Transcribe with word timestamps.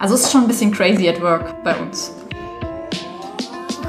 Also 0.00 0.14
es 0.14 0.22
ist 0.22 0.32
schon 0.32 0.40
ein 0.40 0.48
bisschen 0.48 0.72
crazy 0.72 1.06
at 1.10 1.20
work 1.20 1.62
bei 1.62 1.76
uns. 1.76 2.10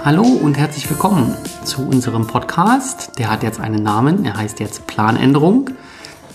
Hallo 0.04 0.24
und 0.24 0.58
herzlich 0.58 0.90
willkommen 0.90 1.34
zu 1.64 1.88
unserem 1.88 2.28
Podcast. 2.28 3.18
Der 3.18 3.32
hat 3.32 3.44
jetzt 3.44 3.62
einen 3.62 3.82
Namen, 3.82 4.26
er 4.26 4.36
heißt 4.36 4.60
jetzt 4.60 4.88
Planänderung. 4.88 5.70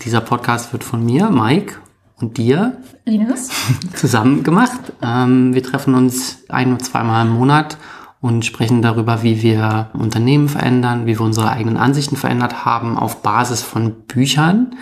Dieser 0.03 0.23
Podcast 0.23 0.73
wird 0.73 0.83
von 0.83 1.05
mir, 1.05 1.29
Mike 1.29 1.75
und 2.19 2.39
dir, 2.39 2.79
Ines, 3.05 3.51
zusammen 3.95 4.45
gemacht. 4.45 4.81
Ähm, 5.03 5.53
wir 5.53 5.63
treffen 5.63 5.95
uns 5.95 6.45
ein- 6.49 6.73
oder 6.73 6.83
zweimal 6.83 7.27
im 7.27 7.35
Monat 7.35 7.77
und 8.23 8.47
sprechen 8.47 8.81
darüber, 8.81 9.23
wie 9.23 9.43
wir 9.43 9.91
Unternehmen 9.93 10.49
verändern, 10.49 11.05
wie 11.05 11.19
wir 11.19 11.27
unsere 11.27 11.51
eigenen 11.51 11.77
Ansichten 11.77 12.17
verändert 12.17 12.65
haben 12.65 12.97
auf 12.97 13.21
Basis 13.21 13.61
von 13.61 13.93
Büchern. 14.07 14.75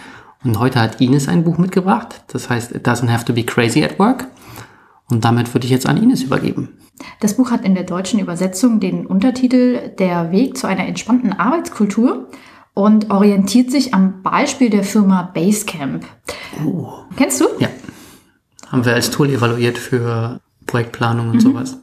Und 0.44 0.60
heute 0.60 0.78
hat 0.78 1.00
Ines 1.00 1.26
ein 1.26 1.42
Buch 1.42 1.58
mitgebracht, 1.58 2.22
das 2.28 2.48
heißt 2.48 2.70
It 2.76 2.86
Doesn't 2.86 3.10
Have 3.10 3.24
to 3.24 3.32
Be 3.32 3.42
Crazy 3.42 3.82
at 3.82 3.98
Work. 3.98 4.28
Und 5.10 5.24
damit 5.24 5.52
würde 5.54 5.66
ich 5.66 5.70
jetzt 5.70 5.86
an 5.86 6.02
Ines 6.02 6.22
übergeben. 6.22 6.78
Das 7.20 7.36
Buch 7.36 7.50
hat 7.50 7.64
in 7.64 7.74
der 7.74 7.84
deutschen 7.84 8.20
Übersetzung 8.20 8.80
den 8.80 9.06
Untertitel 9.06 9.90
Der 9.98 10.32
Weg 10.32 10.56
zu 10.56 10.66
einer 10.66 10.86
entspannten 10.86 11.32
Arbeitskultur 11.32 12.28
und 12.72 13.10
orientiert 13.10 13.70
sich 13.70 13.94
am 13.94 14.22
Beispiel 14.22 14.70
der 14.70 14.84
Firma 14.84 15.30
Basecamp. 15.34 16.04
Oh. 16.64 16.88
Kennst 17.16 17.40
du? 17.40 17.46
Ja. 17.58 17.68
Haben 18.68 18.84
wir 18.84 18.94
als 18.94 19.10
Tool 19.10 19.30
evaluiert 19.30 19.78
für 19.78 20.40
Projektplanung 20.66 21.30
und 21.30 21.40
sowas. 21.40 21.78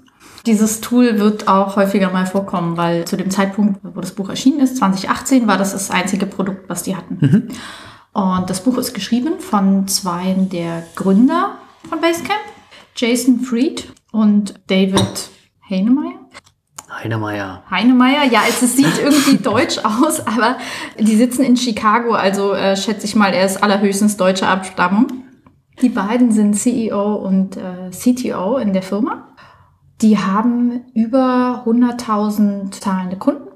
Dieses 0.45 0.81
Tool 0.81 1.20
wird 1.20 1.48
auch 1.48 1.76
häufiger 1.76 2.09
mal 2.09 2.26
vorkommen, 2.26 2.76
weil 2.76 3.06
zu 3.06 3.16
dem 3.16 3.30
Zeitpunkt, 3.30 3.80
wo 3.84 4.02
das 4.02 4.14
Buch 4.14 4.28
erschienen 4.30 4.59
ist, 4.59 4.78
2018, 4.78 5.48
war 5.48 5.58
das 5.58 5.73
das 5.73 5.92
einzige 5.92 6.26
Produkt, 6.26 6.67
was 6.67 6.84
die 6.84 6.95
hatten. 6.95 7.50
Und 8.14 8.50
das 8.50 8.64
Buch 8.64 8.78
ist 8.78 8.94
geschrieben 8.94 9.40
von 9.40 9.88
zwei 9.88 10.36
der 10.52 10.84
Gründer 10.95 11.56
von 11.88 12.02
Basecamp, 12.02 12.40
Jason 12.95 13.40
Fried 13.40 13.91
und 14.12 14.54
David 14.68 15.30
Heinemeier. 15.70 16.20
Heinemeier. 16.92 17.64
Heinemeier, 17.70 18.25
ja, 18.25 18.42
es, 18.47 18.61
es 18.61 18.75
sieht 18.75 19.00
irgendwie 19.00 19.38
deutsch 19.44 19.80
aus, 19.80 20.25
aber 20.28 20.58
die 21.00 21.16
sitzen 21.16 21.44
in 21.44 21.56
Chicago, 21.56 22.14
also 22.14 22.53
äh, 22.53 22.75
schätze 22.75 23.06
ich 23.06 23.16
mal, 23.16 23.34
er 23.34 23.45
ist 23.45 23.64
allerhöchstens 23.64 24.17
deutscher 24.17 24.50
Abstammung. 24.50 25.08
Die 25.81 25.89
beiden 25.89 26.31
sind 26.31 26.56
CEO 26.56 27.16
und 27.16 27.58
äh, 27.58 27.89
CTO 27.92 28.58
in 28.58 28.73
der 28.73 28.84
Firma. 28.84 29.30
Die 30.02 30.17
haben 30.17 30.86
über 30.94 31.64
100.000 31.66 32.72
zahlende 32.72 33.17
Kunden 33.17 33.50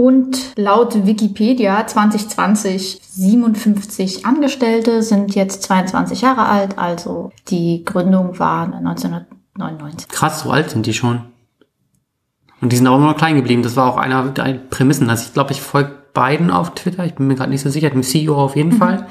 und 0.00 0.56
laut 0.56 1.06
Wikipedia 1.06 1.86
2020 1.86 3.02
57 3.02 4.24
Angestellte, 4.24 5.02
sind 5.02 5.34
jetzt 5.34 5.64
22 5.64 6.22
Jahre 6.22 6.46
alt, 6.46 6.78
also 6.78 7.32
die 7.48 7.84
Gründung 7.84 8.38
war 8.38 8.62
1999. 8.62 10.08
Krass, 10.08 10.40
so 10.40 10.52
alt 10.52 10.70
sind 10.70 10.86
die 10.86 10.94
schon. 10.94 11.26
Und 12.62 12.72
die 12.72 12.76
sind 12.76 12.86
auch 12.86 12.96
immer 12.96 13.08
noch 13.08 13.18
klein 13.18 13.36
geblieben. 13.36 13.62
Das 13.62 13.76
war 13.76 13.92
auch 13.92 13.98
einer 13.98 14.26
der 14.30 14.54
Prämissen. 14.70 15.10
Also 15.10 15.26
ich 15.26 15.34
glaube, 15.34 15.52
ich 15.52 15.60
folge 15.60 15.92
beiden 16.14 16.50
auf 16.50 16.74
Twitter. 16.74 17.04
Ich 17.04 17.16
bin 17.16 17.26
mir 17.26 17.34
gerade 17.34 17.50
nicht 17.50 17.60
so 17.60 17.68
sicher. 17.68 17.90
Dem 17.90 18.02
CEO 18.02 18.36
auf 18.36 18.56
jeden 18.56 18.72
Fall. 18.72 19.06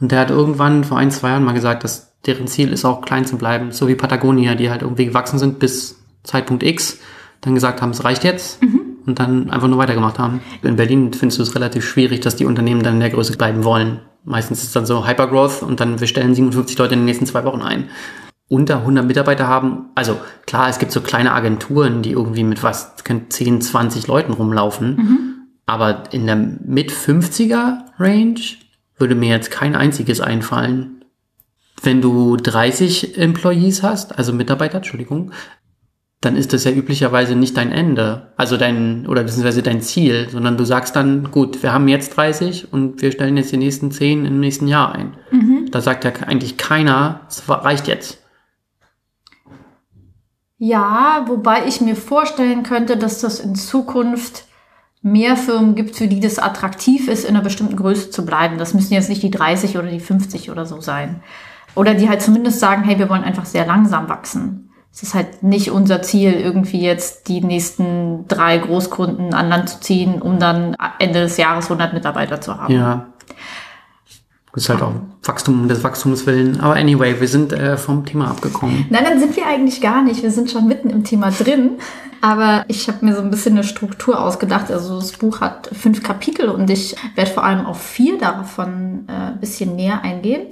Und 0.00 0.12
der 0.12 0.20
hat 0.20 0.30
irgendwann 0.30 0.84
vor 0.84 0.96
ein, 0.96 1.10
zwei 1.10 1.28
Jahren 1.28 1.44
mal 1.44 1.52
gesagt, 1.52 1.84
dass 1.84 2.14
deren 2.24 2.46
Ziel 2.46 2.72
ist 2.72 2.86
auch 2.86 3.02
klein 3.02 3.26
zu 3.26 3.36
bleiben. 3.36 3.70
So 3.70 3.86
wie 3.86 3.96
Patagonia, 3.96 4.54
die 4.54 4.70
halt 4.70 4.80
irgendwie 4.80 5.04
gewachsen 5.04 5.38
sind 5.38 5.58
bis 5.58 6.00
Zeitpunkt 6.22 6.62
X. 6.62 7.00
Dann 7.42 7.54
gesagt 7.54 7.82
haben, 7.82 7.90
es 7.90 8.02
reicht 8.02 8.24
jetzt. 8.24 8.60
Und 9.04 9.18
dann 9.18 9.50
einfach 9.50 9.68
nur 9.68 9.78
weitergemacht 9.78 10.18
haben. 10.18 10.40
In 10.62 10.76
Berlin 10.76 11.12
findest 11.12 11.38
du 11.38 11.42
es 11.42 11.54
relativ 11.54 11.84
schwierig, 11.84 12.20
dass 12.20 12.36
die 12.36 12.44
Unternehmen 12.44 12.82
dann 12.82 12.94
in 12.94 13.00
der 13.00 13.10
Größe 13.10 13.36
bleiben 13.36 13.64
wollen. 13.64 14.00
Meistens 14.24 14.58
ist 14.58 14.68
es 14.68 14.72
dann 14.72 14.86
so 14.86 15.06
Hypergrowth 15.06 15.62
und 15.62 15.80
dann 15.80 15.98
wir 15.98 16.06
stellen 16.06 16.34
57 16.34 16.78
Leute 16.78 16.94
in 16.94 17.00
den 17.00 17.06
nächsten 17.06 17.26
zwei 17.26 17.44
Wochen 17.44 17.62
ein 17.62 17.88
unter 18.52 18.80
100 18.80 19.06
Mitarbeiter 19.06 19.48
haben, 19.48 19.86
also 19.94 20.20
klar, 20.44 20.68
es 20.68 20.78
gibt 20.78 20.92
so 20.92 21.00
kleine 21.00 21.32
Agenturen, 21.32 22.02
die 22.02 22.10
irgendwie 22.10 22.44
mit 22.44 22.62
was, 22.62 23.02
können 23.02 23.30
10, 23.30 23.62
20 23.62 24.08
Leuten 24.08 24.34
rumlaufen, 24.34 25.48
aber 25.64 26.12
in 26.12 26.26
der 26.26 26.36
mit 26.36 26.92
50er 26.92 27.78
Range 27.98 28.40
würde 28.98 29.14
mir 29.14 29.30
jetzt 29.30 29.50
kein 29.50 29.74
einziges 29.74 30.20
einfallen. 30.20 31.02
Wenn 31.82 32.02
du 32.02 32.36
30 32.36 33.16
Employees 33.16 33.82
hast, 33.82 34.18
also 34.18 34.34
Mitarbeiter, 34.34 34.76
Entschuldigung, 34.76 35.32
dann 36.22 36.36
ist 36.36 36.52
das 36.52 36.62
ja 36.62 36.70
üblicherweise 36.70 37.34
nicht 37.34 37.56
dein 37.56 37.72
Ende, 37.72 38.32
also 38.36 38.56
dein, 38.56 39.08
oder 39.08 39.24
beziehungsweise 39.24 39.62
dein 39.62 39.82
Ziel, 39.82 40.28
sondern 40.30 40.56
du 40.56 40.64
sagst 40.64 40.94
dann, 40.94 41.32
gut, 41.32 41.64
wir 41.64 41.72
haben 41.72 41.88
jetzt 41.88 42.16
30 42.16 42.72
und 42.72 43.02
wir 43.02 43.10
stellen 43.10 43.36
jetzt 43.36 43.50
die 43.50 43.56
nächsten 43.56 43.90
10 43.90 44.24
im 44.24 44.38
nächsten 44.38 44.68
Jahr 44.68 44.94
ein. 44.94 45.16
Da 45.72 45.80
sagt 45.80 46.04
ja 46.04 46.12
eigentlich 46.24 46.56
keiner, 46.56 47.22
es 47.28 47.42
reicht 47.48 47.88
jetzt. 47.88 48.22
Ja, 50.58 51.24
wobei 51.26 51.66
ich 51.66 51.80
mir 51.80 51.96
vorstellen 51.96 52.62
könnte, 52.62 52.96
dass 52.96 53.20
das 53.20 53.40
in 53.40 53.56
Zukunft 53.56 54.44
mehr 55.02 55.36
Firmen 55.36 55.74
gibt, 55.74 55.96
für 55.96 56.06
die 56.06 56.20
das 56.20 56.38
attraktiv 56.38 57.08
ist, 57.08 57.24
in 57.24 57.34
einer 57.34 57.42
bestimmten 57.42 57.74
Größe 57.74 58.10
zu 58.10 58.24
bleiben. 58.24 58.58
Das 58.58 58.74
müssen 58.74 58.94
jetzt 58.94 59.08
nicht 59.08 59.24
die 59.24 59.32
30 59.32 59.76
oder 59.76 59.88
die 59.88 59.98
50 59.98 60.52
oder 60.52 60.66
so 60.66 60.80
sein. 60.80 61.20
Oder 61.74 61.94
die 61.94 62.08
halt 62.08 62.22
zumindest 62.22 62.60
sagen, 62.60 62.84
hey, 62.84 62.96
wir 63.00 63.08
wollen 63.08 63.24
einfach 63.24 63.44
sehr 63.44 63.66
langsam 63.66 64.08
wachsen. 64.08 64.68
Es 64.92 65.02
ist 65.02 65.14
halt 65.14 65.42
nicht 65.42 65.70
unser 65.70 66.02
Ziel, 66.02 66.32
irgendwie 66.32 66.82
jetzt 66.82 67.28
die 67.28 67.40
nächsten 67.40 68.26
drei 68.28 68.58
Großkunden 68.58 69.32
an 69.32 69.48
Land 69.48 69.70
zu 69.70 69.80
ziehen, 69.80 70.20
um 70.20 70.38
dann 70.38 70.76
Ende 70.98 71.20
des 71.20 71.38
Jahres 71.38 71.64
100 71.64 71.94
Mitarbeiter 71.94 72.40
zu 72.40 72.56
haben. 72.56 72.74
Ja. 72.74 73.06
Das 74.54 74.64
ist 74.64 74.68
halt 74.68 74.82
auch 74.82 74.92
Wachstum 75.22 75.62
um 75.62 75.68
des 75.68 75.82
Wachstums 75.82 76.26
willen. 76.26 76.60
Aber 76.60 76.74
anyway, 76.74 77.18
wir 77.18 77.28
sind 77.28 77.54
äh, 77.54 77.78
vom 77.78 78.04
Thema 78.04 78.28
abgekommen. 78.28 78.84
Nein, 78.90 79.04
dann 79.04 79.18
sind 79.18 79.34
wir 79.34 79.46
eigentlich 79.46 79.80
gar 79.80 80.02
nicht. 80.02 80.22
Wir 80.22 80.30
sind 80.30 80.50
schon 80.50 80.68
mitten 80.68 80.90
im 80.90 81.04
Thema 81.04 81.30
drin. 81.30 81.78
Aber 82.20 82.64
ich 82.68 82.86
habe 82.88 83.04
mir 83.04 83.16
so 83.16 83.22
ein 83.22 83.30
bisschen 83.30 83.54
eine 83.54 83.64
Struktur 83.64 84.20
ausgedacht. 84.20 84.70
Also 84.70 84.96
das 84.96 85.12
Buch 85.12 85.40
hat 85.40 85.70
fünf 85.72 86.02
Kapitel 86.02 86.50
und 86.50 86.68
ich 86.68 86.94
werde 87.14 87.30
vor 87.30 87.44
allem 87.44 87.64
auf 87.64 87.80
vier 87.80 88.18
davon 88.18 89.06
äh, 89.08 89.12
ein 89.12 89.40
bisschen 89.40 89.74
näher 89.74 90.02
eingehen. 90.02 90.48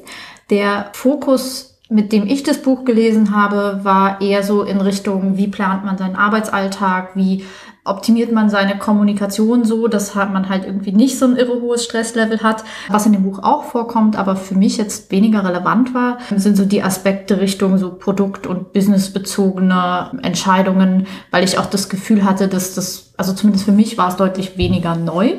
Der 0.48 0.90
Fokus, 0.94 1.78
mit 1.90 2.12
dem 2.12 2.26
ich 2.26 2.44
das 2.44 2.62
Buch 2.62 2.84
gelesen 2.84 3.34
habe, 3.34 3.80
war 3.82 4.20
eher 4.20 4.44
so 4.44 4.62
in 4.62 4.80
Richtung, 4.80 5.36
wie 5.36 5.48
plant 5.48 5.84
man 5.84 5.98
seinen 5.98 6.14
Arbeitsalltag, 6.14 7.16
wie 7.16 7.44
optimiert 7.84 8.30
man 8.30 8.48
seine 8.48 8.78
Kommunikation 8.78 9.64
so, 9.64 9.88
dass 9.88 10.14
man 10.14 10.48
halt 10.48 10.64
irgendwie 10.64 10.92
nicht 10.92 11.18
so 11.18 11.26
ein 11.26 11.36
irre 11.36 11.60
hohes 11.60 11.84
Stresslevel 11.84 12.42
hat. 12.42 12.62
Was 12.88 13.06
in 13.06 13.12
dem 13.12 13.24
Buch 13.24 13.40
auch 13.42 13.64
vorkommt, 13.64 14.16
aber 14.16 14.36
für 14.36 14.54
mich 14.54 14.76
jetzt 14.76 15.10
weniger 15.10 15.44
relevant 15.44 15.92
war, 15.92 16.18
sind 16.36 16.56
so 16.56 16.64
die 16.64 16.82
Aspekte 16.82 17.40
Richtung 17.40 17.78
so 17.78 17.92
Produkt- 17.92 18.46
und 18.46 18.72
businessbezogene 18.72 20.20
Entscheidungen, 20.22 21.06
weil 21.32 21.42
ich 21.42 21.58
auch 21.58 21.66
das 21.66 21.88
Gefühl 21.88 22.24
hatte, 22.24 22.46
dass 22.46 22.74
das, 22.74 23.14
also 23.16 23.32
zumindest 23.32 23.64
für 23.64 23.72
mich 23.72 23.98
war 23.98 24.08
es 24.08 24.16
deutlich 24.16 24.56
weniger 24.56 24.94
neu, 24.94 25.34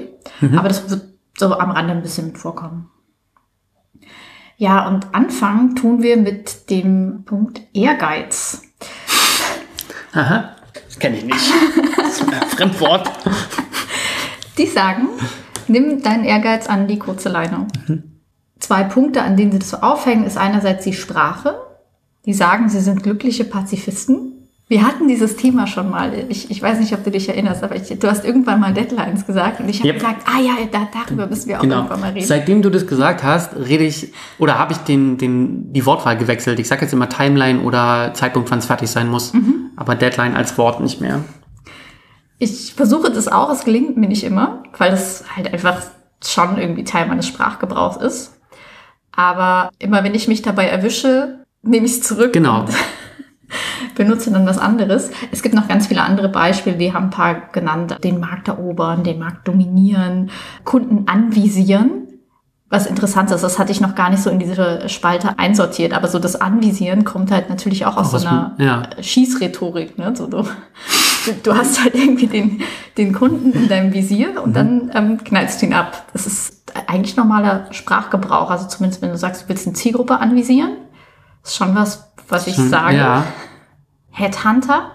aber 0.55 0.67
das 0.67 0.89
wird 0.89 1.01
so 1.37 1.53
am 1.53 1.71
Rande 1.71 1.93
ein 1.93 2.01
bisschen 2.01 2.27
mit 2.27 2.37
vorkommen. 2.37 2.89
Ja, 4.61 4.87
und 4.87 5.15
anfangen 5.15 5.75
tun 5.75 6.03
wir 6.03 6.17
mit 6.17 6.69
dem 6.69 7.23
Punkt 7.25 7.61
Ehrgeiz. 7.73 8.61
Aha. 10.13 10.55
Das 10.85 10.99
kenne 10.99 11.17
ich 11.17 11.25
nicht. 11.25 11.51
Das 11.97 12.21
ist 12.21 12.31
ein 12.31 12.47
Fremdwort. 12.47 13.09
Die 14.59 14.67
sagen, 14.67 15.07
nimm 15.67 16.03
deinen 16.03 16.25
Ehrgeiz 16.25 16.67
an 16.67 16.87
die 16.87 16.99
kurze 16.99 17.29
Leine. 17.29 17.65
Zwei 18.59 18.83
Punkte, 18.83 19.23
an 19.23 19.35
denen 19.35 19.51
sie 19.51 19.57
das 19.57 19.71
so 19.71 19.77
aufhängen, 19.77 20.25
ist 20.25 20.37
einerseits 20.37 20.83
die 20.83 20.93
Sprache. 20.93 21.59
Die 22.27 22.33
sagen, 22.35 22.69
sie 22.69 22.81
sind 22.81 23.01
glückliche 23.01 23.45
Pazifisten. 23.45 24.40
Wir 24.71 24.87
hatten 24.87 25.09
dieses 25.09 25.35
Thema 25.35 25.67
schon 25.67 25.89
mal. 25.89 26.13
Ich, 26.29 26.49
ich 26.49 26.61
weiß 26.61 26.79
nicht, 26.79 26.93
ob 26.93 27.03
du 27.03 27.11
dich 27.11 27.27
erinnerst, 27.27 27.61
aber 27.61 27.75
ich, 27.75 27.89
du 27.99 28.09
hast 28.09 28.23
irgendwann 28.23 28.61
mal 28.61 28.73
Deadlines 28.73 29.27
gesagt 29.27 29.59
und 29.59 29.67
ich 29.67 29.79
habe 29.79 29.89
Yep. 29.89 29.95
gesagt, 29.99 30.21
ah 30.25 30.39
ja, 30.39 30.53
da, 30.71 30.87
darüber 30.93 31.27
müssen 31.27 31.49
wir 31.49 31.57
auch 31.57 31.61
Genau. 31.61 31.75
irgendwann 31.79 31.99
mal 31.99 32.11
reden. 32.13 32.25
Seitdem 32.25 32.61
du 32.61 32.69
das 32.69 32.87
gesagt 32.87 33.21
hast, 33.21 33.53
rede 33.57 33.83
ich 33.83 34.13
oder 34.39 34.57
habe 34.57 34.71
ich 34.71 34.77
den, 34.77 35.17
den, 35.17 35.73
die 35.73 35.85
Wortwahl 35.85 36.15
gewechselt. 36.15 36.57
Ich 36.57 36.69
sage 36.69 36.83
jetzt 36.83 36.93
immer 36.93 37.09
Timeline 37.09 37.59
oder 37.63 38.13
Zeitpunkt, 38.13 38.49
wann 38.49 38.59
es 38.59 38.65
fertig 38.65 38.89
sein 38.89 39.09
muss. 39.09 39.33
Aber 39.75 39.95
Deadline 39.95 40.37
als 40.37 40.57
Wort 40.57 40.79
nicht 40.79 41.01
mehr. 41.01 41.19
Ich 42.39 42.73
versuche 42.73 43.11
das 43.11 43.27
auch, 43.27 43.51
es 43.51 43.65
gelingt 43.65 43.97
mir 43.97 44.07
nicht 44.07 44.23
immer, 44.23 44.63
weil 44.77 44.91
das 44.91 45.25
halt 45.35 45.51
einfach 45.53 45.81
schon 46.23 46.57
irgendwie 46.57 46.85
Teil 46.85 47.07
meines 47.07 47.27
Sprachgebrauchs 47.27 47.97
ist. 47.97 48.37
Aber 49.11 49.69
immer 49.79 50.05
wenn 50.05 50.15
ich 50.15 50.29
mich 50.29 50.41
dabei 50.43 50.67
erwische, 50.67 51.43
nehme 51.61 51.85
ich 51.87 51.91
es 51.91 52.03
zurück 52.03 52.31
Genau. 52.31 52.63
Benutze 53.95 54.31
dann 54.31 54.45
was 54.45 54.57
anderes. 54.57 55.11
Es 55.31 55.41
gibt 55.41 55.55
noch 55.55 55.67
ganz 55.67 55.87
viele 55.87 56.01
andere 56.01 56.29
Beispiele, 56.29 56.77
die 56.77 56.93
haben 56.93 57.05
ein 57.05 57.09
paar 57.09 57.35
genannt. 57.51 57.97
Den 58.03 58.19
Markt 58.19 58.47
erobern, 58.47 59.03
den 59.03 59.19
Markt 59.19 59.47
dominieren, 59.47 60.31
Kunden 60.63 61.07
anvisieren. 61.07 62.07
Was 62.69 62.85
interessant 62.85 63.29
ist, 63.31 63.43
das 63.43 63.59
hatte 63.59 63.73
ich 63.73 63.81
noch 63.81 63.95
gar 63.95 64.09
nicht 64.09 64.23
so 64.23 64.29
in 64.29 64.39
diese 64.39 64.87
Spalte 64.87 65.37
einsortiert, 65.37 65.91
aber 65.91 66.07
so 66.07 66.19
das 66.19 66.39
Anvisieren 66.39 67.03
kommt 67.03 67.29
halt 67.29 67.49
natürlich 67.49 67.85
auch 67.85 67.97
aus 67.97 68.13
Auch 68.13 68.19
so 68.19 68.27
einer 68.27 68.55
ja. 68.59 68.83
Schießrhetorik. 69.01 69.97
Ne? 69.97 70.13
So, 70.15 70.27
du, 70.27 70.45
du, 71.43 71.53
hast 71.53 71.83
halt 71.83 71.95
irgendwie 71.95 72.27
den, 72.27 72.61
den 72.97 73.11
Kunden 73.11 73.51
in 73.51 73.67
deinem 73.67 73.93
Visier 73.93 74.41
und 74.41 74.55
dann 74.55 74.89
ähm, 74.93 75.21
knallst 75.21 75.61
du 75.61 75.65
ihn 75.65 75.73
ab. 75.73 76.05
Das 76.13 76.25
ist 76.25 76.61
eigentlich 76.87 77.17
normaler 77.17 77.67
Sprachgebrauch. 77.71 78.49
Also 78.49 78.69
zumindest 78.69 79.01
wenn 79.01 79.09
du 79.09 79.17
sagst, 79.17 79.43
du 79.43 79.49
willst 79.49 79.67
eine 79.67 79.75
Zielgruppe 79.75 80.19
anvisieren, 80.19 80.77
ist 81.43 81.55
schon 81.55 81.75
was, 81.75 82.11
was 82.27 82.47
ich 82.47 82.55
Schon- 82.55 82.69
sage. 82.69 82.97
Ja. 82.97 83.23
Headhunter? 84.11 84.91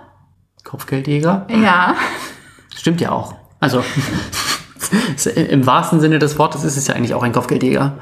Kopfgeldjäger. 0.64 1.46
Ja. 1.50 1.94
Stimmt 2.74 3.00
ja 3.00 3.10
auch. 3.12 3.34
Also 3.60 3.82
im 5.34 5.66
wahrsten 5.66 6.00
Sinne 6.00 6.18
des 6.18 6.38
Wortes 6.38 6.64
ist 6.64 6.76
es 6.76 6.86
ja 6.86 6.94
eigentlich 6.94 7.14
auch 7.14 7.22
ein 7.22 7.32
Kopfgeldjäger. 7.32 7.98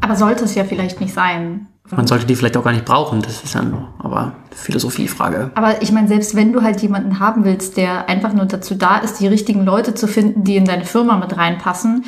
Aber 0.00 0.16
sollte 0.16 0.44
es 0.44 0.54
ja 0.54 0.64
vielleicht 0.64 1.00
nicht 1.00 1.14
sein. 1.14 1.68
Man 1.90 2.06
sollte 2.06 2.24
die 2.26 2.34
vielleicht 2.34 2.56
auch 2.56 2.64
gar 2.64 2.72
nicht 2.72 2.84
brauchen. 2.86 3.20
Das 3.22 3.44
ist 3.44 3.54
dann 3.54 3.88
aber 3.98 4.32
Philosophiefrage. 4.52 5.50
Aber 5.54 5.82
ich 5.82 5.92
meine, 5.92 6.08
selbst 6.08 6.34
wenn 6.34 6.52
du 6.52 6.62
halt 6.62 6.80
jemanden 6.80 7.20
haben 7.20 7.44
willst, 7.44 7.76
der 7.76 8.08
einfach 8.08 8.32
nur 8.32 8.46
dazu 8.46 8.74
da 8.74 8.96
ist, 8.98 9.20
die 9.20 9.26
richtigen 9.28 9.64
Leute 9.64 9.94
zu 9.94 10.06
finden, 10.08 10.44
die 10.44 10.56
in 10.56 10.64
deine 10.64 10.84
Firma 10.86 11.16
mit 11.18 11.36
reinpassen, 11.36 12.04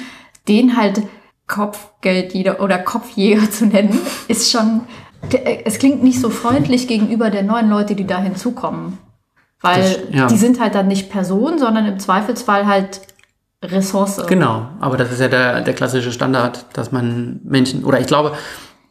den 0.49 0.77
halt 0.77 1.03
Kopfgeldjäger 1.47 2.61
oder 2.61 2.79
Kopfjäger 2.79 3.51
zu 3.51 3.67
nennen, 3.67 3.99
ist 4.29 4.51
schon, 4.51 4.83
es 5.65 5.79
klingt 5.79 6.03
nicht 6.03 6.21
so 6.21 6.31
freundlich 6.31 6.89
gegenüber 6.89 7.31
der 7.31 7.43
neuen 7.43 7.69
Leute, 7.69 7.95
die 7.95 8.07
da 8.07 8.19
hinzukommen. 8.19 8.99
Weil 9.61 9.81
Das- 9.83 9.99
ja. 10.13 10.27
die 10.27 10.37
sind 10.37 10.61
halt 10.61 10.75
dann 10.75 10.89
nicht 10.89 11.11
Person, 11.11 11.59
sondern 11.59 11.87
im 11.87 11.99
Zweifelsfall 11.99 12.67
halt 12.67 13.01
Ressource. 13.65 14.25
Genau, 14.27 14.69
aber 14.81 14.97
das 14.97 15.11
ist 15.11 15.21
ja 15.21 15.29
der, 15.29 15.63
der 15.63 15.75
klassische 15.75 16.13
Standard, 16.13 16.67
dass 16.75 16.93
man 16.93 17.41
Menschen, 17.43 17.85
oder 17.85 17.99
ich 18.01 18.07
glaube, 18.07 18.33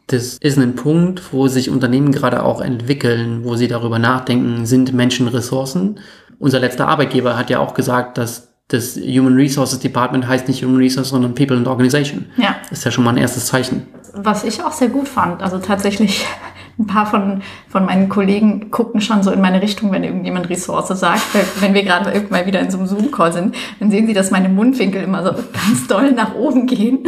das 0.08 0.38
ist 0.38 0.58
ein 0.58 0.74
Punkt, 0.74 1.32
wo 1.32 1.48
sich 1.48 1.70
Unternehmen 1.70 2.12
gerade 2.12 2.42
auch 2.44 2.60
entwickeln, 2.60 3.44
wo 3.44 3.56
sie 3.56 3.68
darüber 3.68 3.98
nachdenken, 3.98 4.66
sind 4.66 4.92
Menschen 4.92 5.28
Ressourcen? 5.28 5.98
Unser 6.38 6.60
letzter 6.60 6.88
Arbeitgeber 6.88 7.36
hat 7.38 7.48
ja 7.50 7.58
auch 7.60 7.74
gesagt, 7.74 8.18
dass 8.18 8.52
das 8.68 8.96
Human 8.96 9.34
Resources 9.34 9.78
Department 9.78 10.26
heißt 10.26 10.48
nicht 10.48 10.64
Human 10.64 10.78
Resources, 10.78 11.10
sondern 11.10 11.34
People 11.34 11.56
and 11.56 11.68
Organization. 11.68 12.26
Ja. 12.36 12.56
Das 12.68 12.78
ist 12.78 12.84
ja 12.84 12.90
schon 12.90 13.04
mal 13.04 13.10
ein 13.10 13.16
erstes 13.16 13.46
Zeichen. 13.46 13.86
Was 14.12 14.44
ich 14.44 14.62
auch 14.62 14.72
sehr 14.72 14.88
gut 14.88 15.08
fand, 15.08 15.42
also 15.42 15.58
tatsächlich 15.58 16.26
ein 16.78 16.86
paar 16.86 17.06
von, 17.06 17.42
von 17.68 17.84
meinen 17.84 18.08
Kollegen 18.08 18.70
gucken 18.70 19.00
schon 19.00 19.22
so 19.22 19.30
in 19.30 19.40
meine 19.40 19.62
Richtung, 19.62 19.92
wenn 19.92 20.02
irgendjemand 20.02 20.50
Ressource 20.50 20.88
sagt. 20.88 21.22
Wenn 21.60 21.74
wir 21.74 21.84
gerade 21.84 22.10
irgendwann 22.10 22.46
wieder 22.46 22.60
in 22.60 22.70
so 22.70 22.78
einem 22.78 22.86
Zoom-Call 22.88 23.32
sind, 23.32 23.54
dann 23.78 23.90
sehen 23.90 24.06
sie, 24.06 24.14
dass 24.14 24.30
meine 24.30 24.48
Mundwinkel 24.48 25.02
immer 25.02 25.22
so 25.22 25.32
ganz 25.52 25.86
doll 25.86 26.12
nach 26.12 26.34
oben 26.34 26.66
gehen. 26.66 27.06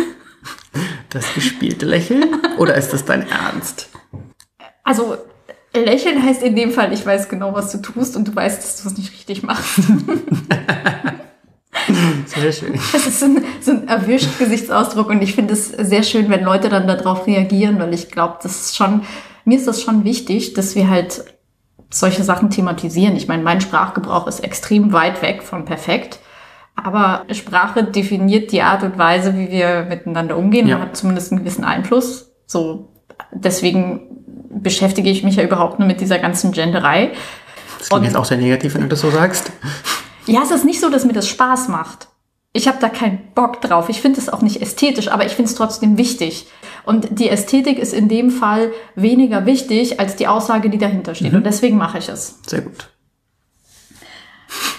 Das 1.11 1.35
gespielte 1.35 1.87
Lächeln? 1.87 2.25
Oder 2.59 2.77
ist 2.77 2.93
das 2.93 3.05
dein 3.05 3.27
Ernst? 3.29 3.89
Also 4.85 5.17
lächeln 5.75 6.23
heißt 6.23 6.43
in 6.43 6.55
dem 6.55 6.71
Fall, 6.71 6.93
ich 6.93 7.05
weiß 7.05 7.29
genau, 7.29 7.53
was 7.53 7.73
du 7.73 7.79
tust 7.79 8.17
und 8.17 8.29
du 8.29 8.35
weißt, 8.35 8.63
dass 8.63 8.83
du 8.83 8.89
es 8.89 8.97
nicht 8.97 9.13
richtig 9.13 9.43
machst. 9.43 9.81
Sehr 12.27 12.53
schön. 12.53 12.75
Das 12.93 13.07
ist 13.07 13.21
so 13.21 13.27
ein, 13.27 13.45
so 13.61 13.71
ein 13.73 13.89
erwischt 13.89 14.39
Gesichtsausdruck 14.39 15.09
und 15.11 15.23
ich 15.23 15.35
finde 15.35 15.55
es 15.55 15.69
sehr 15.69 16.03
schön, 16.03 16.29
wenn 16.31 16.45
Leute 16.45 16.69
dann 16.69 16.87
darauf 16.87 17.27
reagieren, 17.27 17.79
weil 17.79 17.93
ich 17.95 18.11
glaube, 18.11 18.39
das 18.43 18.61
ist 18.61 18.77
schon, 18.77 19.03
mir 19.45 19.59
ist 19.59 19.67
das 19.69 19.83
schon 19.83 20.05
wichtig, 20.05 20.55
dass 20.55 20.75
wir 20.75 20.89
halt 20.89 21.25
solche 21.91 22.23
Sachen 22.23 22.51
thematisieren. 22.51 23.17
Ich 23.17 23.29
meine, 23.29 23.43
mein 23.43 23.61
Sprachgebrauch 23.61 24.27
ist 24.27 24.41
extrem 24.41 24.93
weit 24.93 25.23
weg 25.23 25.43
von 25.43 25.65
perfekt, 25.65 26.19
aber 26.75 27.25
Sprache 27.33 27.83
definiert 27.85 28.53
die 28.53 28.63
Art 28.63 28.83
und 28.83 28.99
Weise, 28.99 29.37
wie 29.37 29.51
wir 29.51 29.87
miteinander 29.89 30.37
umgehen 30.37 30.69
Ja. 30.69 30.77
und 30.77 30.83
hat 30.83 30.97
zumindest 30.97 31.33
einen 31.33 31.41
gewissen 31.41 31.65
Einfluss. 31.65 32.31
So, 32.47 32.91
deswegen 33.33 34.03
beschäftige 34.51 35.11
ich 35.11 35.25
mich 35.25 35.37
ja 35.37 35.43
überhaupt 35.45 35.79
nur 35.79 35.89
mit 35.89 36.01
dieser 36.01 36.19
ganzen 36.19 36.53
Genderei. 36.53 37.13
Das 37.79 37.89
klingt 37.89 38.01
Und- 38.01 38.05
jetzt 38.07 38.17
auch 38.17 38.25
sehr 38.25 38.39
negativ, 38.39 38.75
wenn 38.75 38.83
du 38.83 38.89
das 38.89 39.01
so 39.01 39.11
sagst. 39.11 39.51
Ja, 40.29 40.43
es 40.43 40.51
ist 40.51 40.65
nicht 40.65 40.81
so, 40.81 40.91
dass 40.91 41.05
mir 41.05 41.13
das 41.13 41.29
Spaß 41.29 41.69
macht. 41.69 42.09
Ich 42.53 42.67
habe 42.67 42.79
da 42.81 42.89
keinen 42.89 43.19
Bock 43.35 43.61
drauf. 43.61 43.89
Ich 43.89 44.01
finde 44.01 44.21
es 44.21 44.29
auch 44.29 44.43
nicht 44.43 44.61
ästhetisch, 44.63 45.09
aber 45.09 45.27
ich 45.27 45.33
finde 45.33 45.51
es 45.51 45.57
trotzdem 45.57 45.99
wichtig. 45.99 46.47
Und 46.85 47.19
die 47.19 47.29
Ästhetik 47.29 47.79
ist 47.79 47.93
in 47.93 48.09
dem 48.09 48.31
Fall 48.31 48.73
weniger 48.95 49.47
wichtig 49.47 50.01
als 50.01 50.17
die 50.17 50.27
Aussage, 50.27 50.71
die 50.71 50.79
dahinter 50.79 51.15
steht. 51.15 51.35
Und 51.35 51.45
deswegen 51.45 51.77
mache 51.77 51.99
ich 51.99 52.09
es. 52.09 52.39
Sehr 52.47 52.63
gut. 52.63 52.89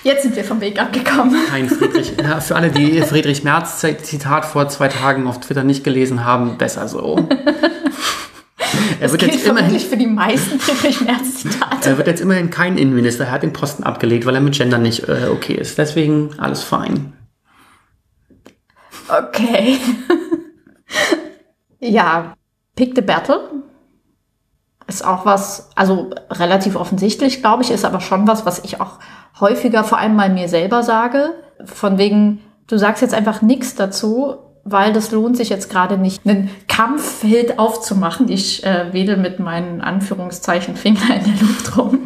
Jetzt 0.04 0.24
sind 0.24 0.36
wir 0.36 0.44
vom 0.44 0.62
Weg 0.62 0.82
abgekommen. 0.82 1.36
Kein 1.48 1.70
Friedrich. 1.70 2.14
Für 2.40 2.56
alle, 2.56 2.72
die 2.72 3.02
Friedrich 3.02 3.44
Merz 3.44 3.80
Zitat 3.80 4.46
vor 4.46 4.68
zwei 4.70 4.88
Tagen 4.88 5.28
auf 5.28 5.40
Twitter 5.40 5.64
nicht 5.64 5.84
gelesen 5.84 6.26
haben, 6.26 6.58
besser 6.58 6.88
so. 6.88 7.28
Er 9.00 9.08
Das 9.08 9.12
wird, 9.12 9.22
gilt 9.22 9.34
jetzt 9.34 9.48
immerhin, 9.48 9.80
für 9.80 9.98
die 9.98 10.08
meisten 10.08 10.60
Merz-Zitate. 11.06 11.90
er 11.90 11.98
wird 11.98 12.08
jetzt 12.08 12.22
immerhin 12.22 12.50
kein 12.50 12.78
Innenminister. 12.78 13.26
Er 13.26 13.32
hat 13.32 13.44
den 13.44 13.54
Posten 13.54 13.84
abgelegt, 13.84 14.26
weil 14.26 14.36
er 14.36 14.42
mit 14.42 14.56
Gender 14.56 14.78
nicht 14.78 15.08
äh, 15.08 15.28
okay 15.32 15.54
ist. 15.54 15.78
Deswegen 15.78 16.32
alles 16.38 16.64
fein. 16.64 17.14
Okay. 19.08 19.78
ja, 21.80 22.34
Pick 22.76 22.94
the 22.96 23.02
Battle 23.02 23.50
ist 24.88 25.06
auch 25.06 25.26
was, 25.26 25.70
also 25.76 26.10
relativ 26.32 26.76
offensichtlich, 26.76 27.42
glaube 27.42 27.64
ich, 27.64 27.72
ist 27.72 27.86
aber 27.86 28.02
schon 28.02 28.28
was, 28.28 28.46
was 28.46 28.64
ich 28.64 28.82
auch 28.82 29.00
häufiger 29.40 29.84
vor 29.84 30.00
allem 30.00 30.16
mal 30.16 30.30
mir 30.30 30.50
selber 30.50 30.84
sage. 30.84 31.36
Von 31.64 31.98
wegen, 31.98 32.42
du 32.68 32.78
sagst 32.78 33.02
jetzt 33.02 33.14
einfach 33.14 33.42
nichts 33.42 33.76
dazu, 33.76 34.38
weil 34.64 34.94
das 34.94 35.12
lohnt 35.12 35.38
sich 35.38 35.50
jetzt 35.50 35.70
gerade 35.70 35.98
nicht, 35.98 36.26
einen 36.26 36.50
Kampffeld 36.68 37.60
aufzumachen. 37.60 38.30
Ich 38.30 38.64
äh, 38.64 38.94
wedel 38.94 39.18
mit 39.18 39.40
meinen 39.40 39.82
Anführungszeichen 39.82 40.76
Finger 40.76 41.16
in 41.16 41.24
der 41.24 41.42
Luft 41.42 41.78
rum, 41.78 42.00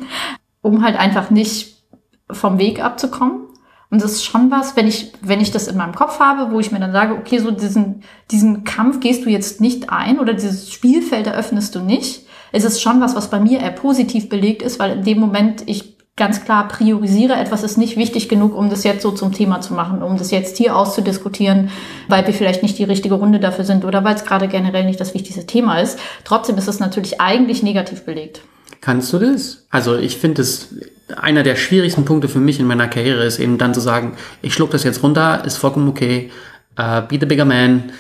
um 0.62 0.84
halt 0.84 0.98
einfach 0.98 1.30
nicht 1.30 1.84
vom 2.32 2.58
Weg 2.58 2.84
abzukommen. 2.84 3.48
Und 3.90 4.02
das 4.02 4.14
ist 4.14 4.26
schon 4.26 4.50
was, 4.50 4.76
wenn 4.76 4.88
ich, 4.88 5.14
wenn 5.22 5.40
ich 5.40 5.52
das 5.52 5.68
in 5.68 5.78
meinem 5.78 5.94
Kopf 5.94 6.20
habe, 6.20 6.52
wo 6.52 6.60
ich 6.60 6.72
mir 6.72 6.80
dann 6.80 6.94
sage, 6.94 7.14
okay, 7.14 7.38
so 7.38 7.52
diesen, 7.52 8.02
diesen 8.32 8.64
Kampf 8.64 9.00
gehst 9.00 9.24
du 9.24 9.30
jetzt 9.30 9.62
nicht 9.62 9.92
ein 9.92 10.20
oder 10.20 10.34
dieses 10.34 10.72
Spielfeld 10.72 11.28
eröffnest 11.28 11.76
du 11.76 11.82
nicht. 11.82 12.26
Es 12.52 12.64
ist 12.64 12.82
schon 12.82 13.02
was, 13.02 13.16
was 13.16 13.30
bei 13.30 13.40
mir 13.40 13.60
eher 13.60 13.72
positiv 13.72 14.30
belegt 14.30 14.64
ist, 14.64 14.80
weil 14.80 14.98
in 14.98 15.04
dem 15.04 15.20
Moment 15.20 15.64
ich 15.68 15.93
ganz 16.16 16.46
klar 16.46 16.68
priorisiere, 16.68 17.34
etwas 17.34 17.64
ist 17.64 17.78
nicht 17.78 17.98
wichtig 17.98 18.30
genug, 18.30 18.56
um 18.56 18.70
das 18.70 18.84
jetzt 18.84 19.02
so 19.02 19.12
zum 19.12 19.32
Thema 19.32 19.62
zu 19.62 19.74
machen, 19.74 20.04
um 20.04 20.18
das 20.18 20.30
jetzt 20.30 20.58
hier 20.58 20.76
auszudiskutieren, 20.76 21.70
weil 22.08 22.26
wir 22.28 22.34
vielleicht 22.34 22.62
nicht 22.62 22.78
die 22.78 22.84
richtige 22.84 23.16
Runde 23.16 23.40
dafür 23.40 23.66
sind 23.66 23.84
oder 23.84 24.04
weil 24.04 24.16
es 24.16 24.24
gerade 24.24 24.48
generell 24.48 24.86
nicht 24.86 25.00
das 25.00 25.16
wichtigste 25.16 25.48
Thema 25.48 25.80
ist. 25.80 25.98
Trotzdem 26.24 26.58
ist 26.58 26.68
es 26.68 26.80
natürlich 26.80 27.20
eigentlich 27.20 27.64
negativ 27.64 28.04
belegt. 28.04 28.42
Kannst 28.80 29.12
du 29.12 29.18
das? 29.18 29.66
Also 29.72 29.98
ich 29.98 30.18
finde 30.18 30.44
es 30.44 30.76
einer 31.18 31.42
der 31.42 31.56
schwierigsten 31.56 32.06
Punkte 32.06 32.28
für 32.28 32.40
mich 32.40 32.60
in 32.60 32.68
meiner 32.68 32.88
Karriere 32.88 33.24
ist 33.24 33.40
eben 33.40 33.58
dann 33.58 33.74
zu 33.74 33.80
sagen, 33.80 34.14
ich 34.42 34.54
schluck 34.54 34.70
das 34.72 34.84
jetzt 34.84 35.02
runter, 35.02 35.44
ist 35.46 35.58
vollkommen 35.58 35.88
okay, 35.88 36.30
äh, 36.78 37.02
be 37.02 37.18
the 37.20 37.26
bigger 37.26 37.46
man 37.46 37.92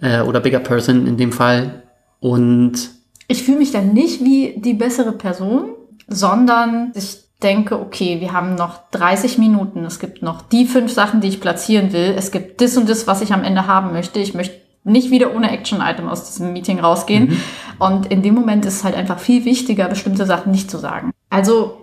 äh, 0.00 0.20
oder 0.20 0.40
bigger 0.40 0.60
person 0.60 1.06
in 1.06 1.16
dem 1.16 1.32
Fall 1.32 1.82
und 2.20 2.90
ich 3.26 3.42
fühle 3.42 3.58
mich 3.58 3.72
dann 3.72 3.94
nicht 3.94 4.22
wie 4.22 4.54
die 4.58 4.74
bessere 4.74 5.12
Person, 5.12 5.70
sondern 6.08 6.92
ich 6.94 7.23
denke, 7.44 7.78
okay, 7.78 8.20
wir 8.20 8.32
haben 8.32 8.56
noch 8.56 8.90
30 8.90 9.38
Minuten. 9.38 9.84
Es 9.84 10.00
gibt 10.00 10.22
noch 10.22 10.42
die 10.42 10.66
fünf 10.66 10.90
Sachen, 10.90 11.20
die 11.20 11.28
ich 11.28 11.40
platzieren 11.40 11.92
will. 11.92 12.14
Es 12.16 12.32
gibt 12.32 12.60
das 12.60 12.76
und 12.76 12.88
das, 12.88 13.06
was 13.06 13.20
ich 13.20 13.32
am 13.32 13.44
Ende 13.44 13.68
haben 13.68 13.92
möchte. 13.92 14.18
Ich 14.18 14.34
möchte 14.34 14.60
nicht 14.82 15.10
wieder 15.10 15.34
ohne 15.34 15.50
Action-Item 15.50 16.08
aus 16.08 16.26
diesem 16.26 16.52
Meeting 16.52 16.80
rausgehen. 16.80 17.40
Und 17.78 18.06
in 18.06 18.22
dem 18.22 18.34
Moment 18.34 18.66
ist 18.66 18.78
es 18.78 18.84
halt 18.84 18.96
einfach 18.96 19.18
viel 19.18 19.44
wichtiger, 19.44 19.88
bestimmte 19.88 20.26
Sachen 20.26 20.50
nicht 20.50 20.70
zu 20.70 20.78
sagen. 20.78 21.12
Also 21.30 21.78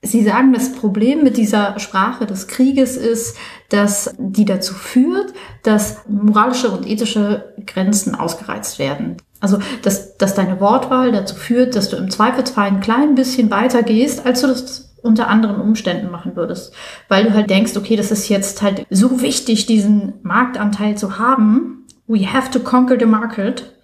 Sie 0.00 0.22
sagen, 0.22 0.52
das 0.52 0.72
Problem 0.72 1.24
mit 1.24 1.36
dieser 1.36 1.76
Sprache 1.80 2.24
des 2.24 2.46
Krieges 2.46 2.96
ist, 2.96 3.36
dass 3.68 4.14
die 4.16 4.44
dazu 4.44 4.74
führt, 4.74 5.32
dass 5.64 6.06
moralische 6.08 6.70
und 6.70 6.86
ethische 6.86 7.52
Grenzen 7.66 8.14
ausgereizt 8.14 8.78
werden. 8.78 9.16
Also, 9.40 9.58
dass, 9.82 10.16
dass 10.16 10.34
deine 10.34 10.60
Wortwahl 10.60 11.12
dazu 11.12 11.34
führt, 11.36 11.76
dass 11.76 11.90
du 11.90 11.96
im 11.96 12.10
Zweifelsfall 12.10 12.68
ein 12.68 12.80
klein 12.80 13.14
bisschen 13.14 13.50
weiter 13.50 13.82
gehst, 13.82 14.26
als 14.26 14.40
du 14.40 14.48
das 14.48 14.94
unter 15.02 15.28
anderen 15.28 15.60
Umständen 15.60 16.10
machen 16.10 16.34
würdest. 16.34 16.74
Weil 17.08 17.24
du 17.24 17.32
halt 17.32 17.48
denkst, 17.50 17.76
okay, 17.76 17.96
das 17.96 18.10
ist 18.10 18.28
jetzt 18.28 18.62
halt 18.62 18.84
so 18.90 19.20
wichtig, 19.20 19.66
diesen 19.66 20.14
Marktanteil 20.22 20.96
zu 20.96 21.18
haben. 21.18 21.86
We 22.06 22.32
have 22.32 22.50
to 22.50 22.60
conquer 22.60 22.96
the 22.98 23.06
market, 23.06 23.74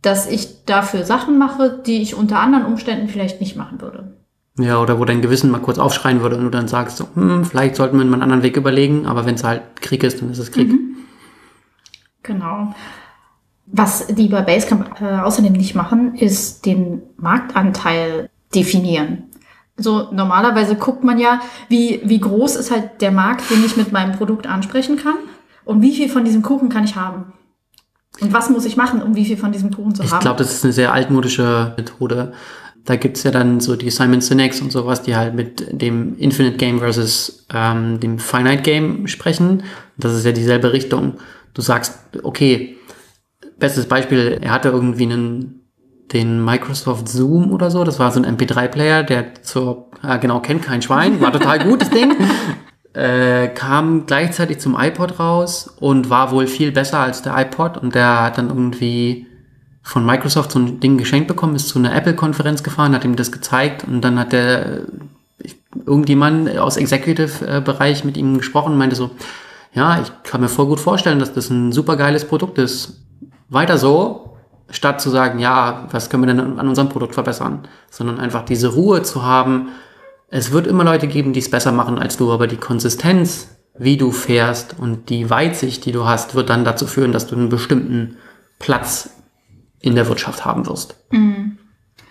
dass 0.00 0.28
ich 0.28 0.64
dafür 0.64 1.04
Sachen 1.04 1.38
mache, 1.38 1.82
die 1.86 2.00
ich 2.00 2.14
unter 2.14 2.38
anderen 2.38 2.64
Umständen 2.64 3.08
vielleicht 3.08 3.40
nicht 3.40 3.56
machen 3.56 3.80
würde. 3.80 4.16
ja, 4.58 4.80
oder 4.80 4.98
wo 4.98 5.04
dein 5.04 5.22
Gewissen 5.22 5.50
mal 5.50 5.60
kurz 5.60 5.78
aufschreien 5.78 6.22
würde 6.22 6.36
und 6.36 6.44
du 6.44 6.50
dann 6.50 6.68
sagst, 6.68 6.96
so, 6.96 7.08
hm, 7.14 7.44
vielleicht 7.44 7.76
sollten 7.76 7.98
wir 7.98 8.04
mal 8.04 8.14
einen 8.14 8.22
anderen 8.22 8.42
Weg 8.42 8.56
überlegen, 8.56 9.06
aber 9.06 9.26
wenn 9.26 9.34
es 9.34 9.44
halt 9.44 9.62
Krieg 9.80 10.02
ist, 10.04 10.22
dann 10.22 10.30
ist 10.30 10.38
es 10.38 10.52
Krieg. 10.52 10.70
Genau. 12.22 12.74
Was 13.66 14.06
die 14.08 14.28
bei 14.28 14.42
Basecamp 14.42 15.00
äh, 15.00 15.20
außerdem 15.20 15.52
nicht 15.52 15.74
machen, 15.74 16.14
ist 16.14 16.66
den 16.66 17.02
Marktanteil 17.16 18.28
definieren. 18.54 19.24
Also 19.78 20.08
normalerweise 20.12 20.76
guckt 20.76 21.02
man 21.02 21.18
ja, 21.18 21.40
wie, 21.68 22.00
wie 22.04 22.20
groß 22.20 22.56
ist 22.56 22.70
halt 22.70 23.00
der 23.00 23.10
Markt, 23.10 23.50
den 23.50 23.64
ich 23.64 23.76
mit 23.76 23.90
meinem 23.92 24.12
Produkt 24.12 24.46
ansprechen 24.46 24.96
kann 24.96 25.14
und 25.64 25.80
wie 25.80 25.94
viel 25.94 26.08
von 26.08 26.24
diesem 26.24 26.42
Kuchen 26.42 26.68
kann 26.68 26.84
ich 26.84 26.96
haben. 26.96 27.32
Und 28.20 28.32
was 28.32 28.50
muss 28.50 28.66
ich 28.66 28.76
machen, 28.76 29.00
um 29.02 29.14
wie 29.16 29.24
viel 29.24 29.38
von 29.38 29.52
diesem 29.52 29.74
Kuchen 29.74 29.94
zu 29.94 30.02
Ich 30.02 30.12
haben? 30.12 30.20
glaube, 30.20 30.38
das 30.38 30.52
ist 30.52 30.64
eine 30.64 30.72
sehr 30.74 30.92
altmodische 30.92 31.72
Methode. 31.78 32.32
Da 32.84 32.96
gibt's 32.96 33.22
ja 33.22 33.30
dann 33.30 33.60
so 33.60 33.76
die 33.76 33.90
Simon 33.90 34.20
Sineks 34.20 34.60
und 34.60 34.70
sowas, 34.70 35.02
die 35.02 35.16
halt 35.16 35.34
mit 35.34 35.80
dem 35.80 36.18
Infinite 36.18 36.56
Game 36.58 36.80
versus 36.80 37.46
ähm, 37.54 38.00
dem 38.00 38.18
Finite 38.18 38.62
Game 38.62 39.06
sprechen. 39.06 39.62
Das 39.96 40.12
ist 40.14 40.26
ja 40.26 40.32
dieselbe 40.32 40.72
Richtung. 40.72 41.14
Du 41.54 41.62
sagst, 41.62 41.98
okay, 42.22 42.76
bestes 43.62 43.86
Beispiel, 43.86 44.38
er 44.42 44.50
hatte 44.50 44.68
irgendwie 44.70 45.04
einen 45.04 45.62
den 46.12 46.44
Microsoft 46.44 47.08
Zoom 47.08 47.52
oder 47.52 47.70
so. 47.70 47.84
Das 47.84 47.98
war 47.98 48.10
so 48.10 48.20
ein 48.20 48.36
MP3-Player, 48.36 49.02
der 49.02 49.42
zur, 49.42 49.88
äh, 50.02 50.18
genau, 50.18 50.40
kennt 50.40 50.62
kein 50.62 50.82
Schwein, 50.82 51.20
war 51.20 51.32
total 51.32 51.58
gut, 51.64 51.80
das 51.80 51.90
Ding. 51.90 52.14
Äh, 52.92 53.48
kam 53.48 54.04
gleichzeitig 54.04 54.58
zum 54.58 54.76
iPod 54.78 55.18
raus 55.18 55.74
und 55.80 56.10
war 56.10 56.30
wohl 56.30 56.46
viel 56.46 56.72
besser 56.72 56.98
als 56.98 57.22
der 57.22 57.38
iPod 57.38 57.78
und 57.78 57.94
der 57.94 58.24
hat 58.24 58.36
dann 58.36 58.48
irgendwie 58.48 59.26
von 59.82 60.04
Microsoft 60.04 60.52
so 60.52 60.58
ein 60.58 60.78
Ding 60.80 60.98
geschenkt 60.98 61.28
bekommen, 61.28 61.56
ist 61.56 61.68
zu 61.68 61.78
einer 61.78 61.94
Apple-Konferenz 61.94 62.62
gefahren, 62.62 62.94
hat 62.94 63.04
ihm 63.04 63.16
das 63.16 63.32
gezeigt 63.32 63.84
und 63.84 64.02
dann 64.02 64.18
hat 64.18 64.32
der 64.32 64.82
irgendjemand 65.86 66.58
aus 66.58 66.76
Executive-Bereich 66.76 68.04
mit 68.04 68.16
ihm 68.18 68.36
gesprochen 68.36 68.72
und 68.72 68.78
meinte 68.78 68.96
so, 68.96 69.12
ja, 69.72 70.02
ich 70.02 70.12
kann 70.24 70.42
mir 70.42 70.48
voll 70.48 70.66
gut 70.66 70.80
vorstellen, 70.80 71.18
dass 71.18 71.32
das 71.32 71.48
ein 71.48 71.72
super 71.72 71.96
geiles 71.96 72.26
Produkt 72.26 72.58
ist. 72.58 73.01
Weiter 73.52 73.78
so, 73.78 74.36
statt 74.70 75.00
zu 75.00 75.10
sagen, 75.10 75.38
ja, 75.38 75.86
was 75.90 76.08
können 76.08 76.22
wir 76.22 76.34
denn 76.34 76.58
an 76.58 76.68
unserem 76.68 76.88
Produkt 76.88 77.14
verbessern, 77.14 77.68
sondern 77.90 78.18
einfach 78.18 78.44
diese 78.44 78.68
Ruhe 78.68 79.02
zu 79.02 79.22
haben. 79.22 79.68
Es 80.28 80.52
wird 80.52 80.66
immer 80.66 80.84
Leute 80.84 81.06
geben, 81.06 81.32
die 81.32 81.40
es 81.40 81.50
besser 81.50 81.72
machen 81.72 81.98
als 81.98 82.16
du, 82.16 82.32
aber 82.32 82.46
die 82.46 82.56
Konsistenz, 82.56 83.48
wie 83.76 83.96
du 83.96 84.10
fährst 84.10 84.76
und 84.78 85.10
die 85.10 85.28
Weitsicht, 85.28 85.84
die 85.84 85.92
du 85.92 86.06
hast, 86.06 86.34
wird 86.34 86.48
dann 86.50 86.64
dazu 86.64 86.86
führen, 86.86 87.12
dass 87.12 87.26
du 87.26 87.36
einen 87.36 87.50
bestimmten 87.50 88.16
Platz 88.58 89.10
in 89.80 89.94
der 89.94 90.08
Wirtschaft 90.08 90.44
haben 90.44 90.66
wirst. 90.66 90.96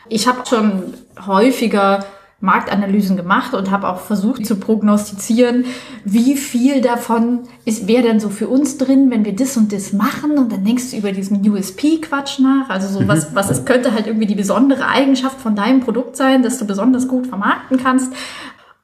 Ich 0.10 0.28
habe 0.28 0.46
schon 0.48 0.94
häufiger 1.26 2.06
Marktanalysen 2.42 3.16
gemacht 3.18 3.54
und 3.54 3.70
habe 3.70 3.88
auch 3.88 4.00
versucht 4.00 4.46
zu 4.46 4.56
prognostizieren, 4.56 5.66
wie 6.04 6.36
viel 6.36 6.82
davon 6.82 7.42
ist, 7.66 7.88
wäre 7.88 8.02
denn 8.02 8.20
so 8.20 8.30
für 8.30 8.48
uns 8.48 8.78
drin, 8.78 9.12
wenn 9.12 9.24
wir 9.24 9.36
das 9.36 9.56
und 9.58 9.72
das 9.72 9.94
machen. 9.94 10.32
Und 10.38 10.52
dann 10.52 10.66
denkst 10.66 10.92
du 10.92 10.98
über 10.98 11.12
diesen 11.12 11.48
USP-Quatsch 11.48 12.40
nach, 12.40 12.70
also 12.70 12.88
so 13.00 13.08
was, 13.08 13.36
was 13.36 13.52
es 13.52 13.64
könnte 13.66 13.94
halt 13.94 14.08
irgendwie 14.08 14.26
die 14.26 14.36
besondere 14.36 14.88
Eigenschaft 14.88 15.40
von 15.40 15.56
deinem 15.56 15.82
Produkt 15.82 16.18
sein, 16.18 16.42
dass 16.42 16.58
du 16.58 16.66
besonders 16.66 17.08
gut 17.08 17.28
vermarkten 17.28 17.78
kannst. 17.78 18.12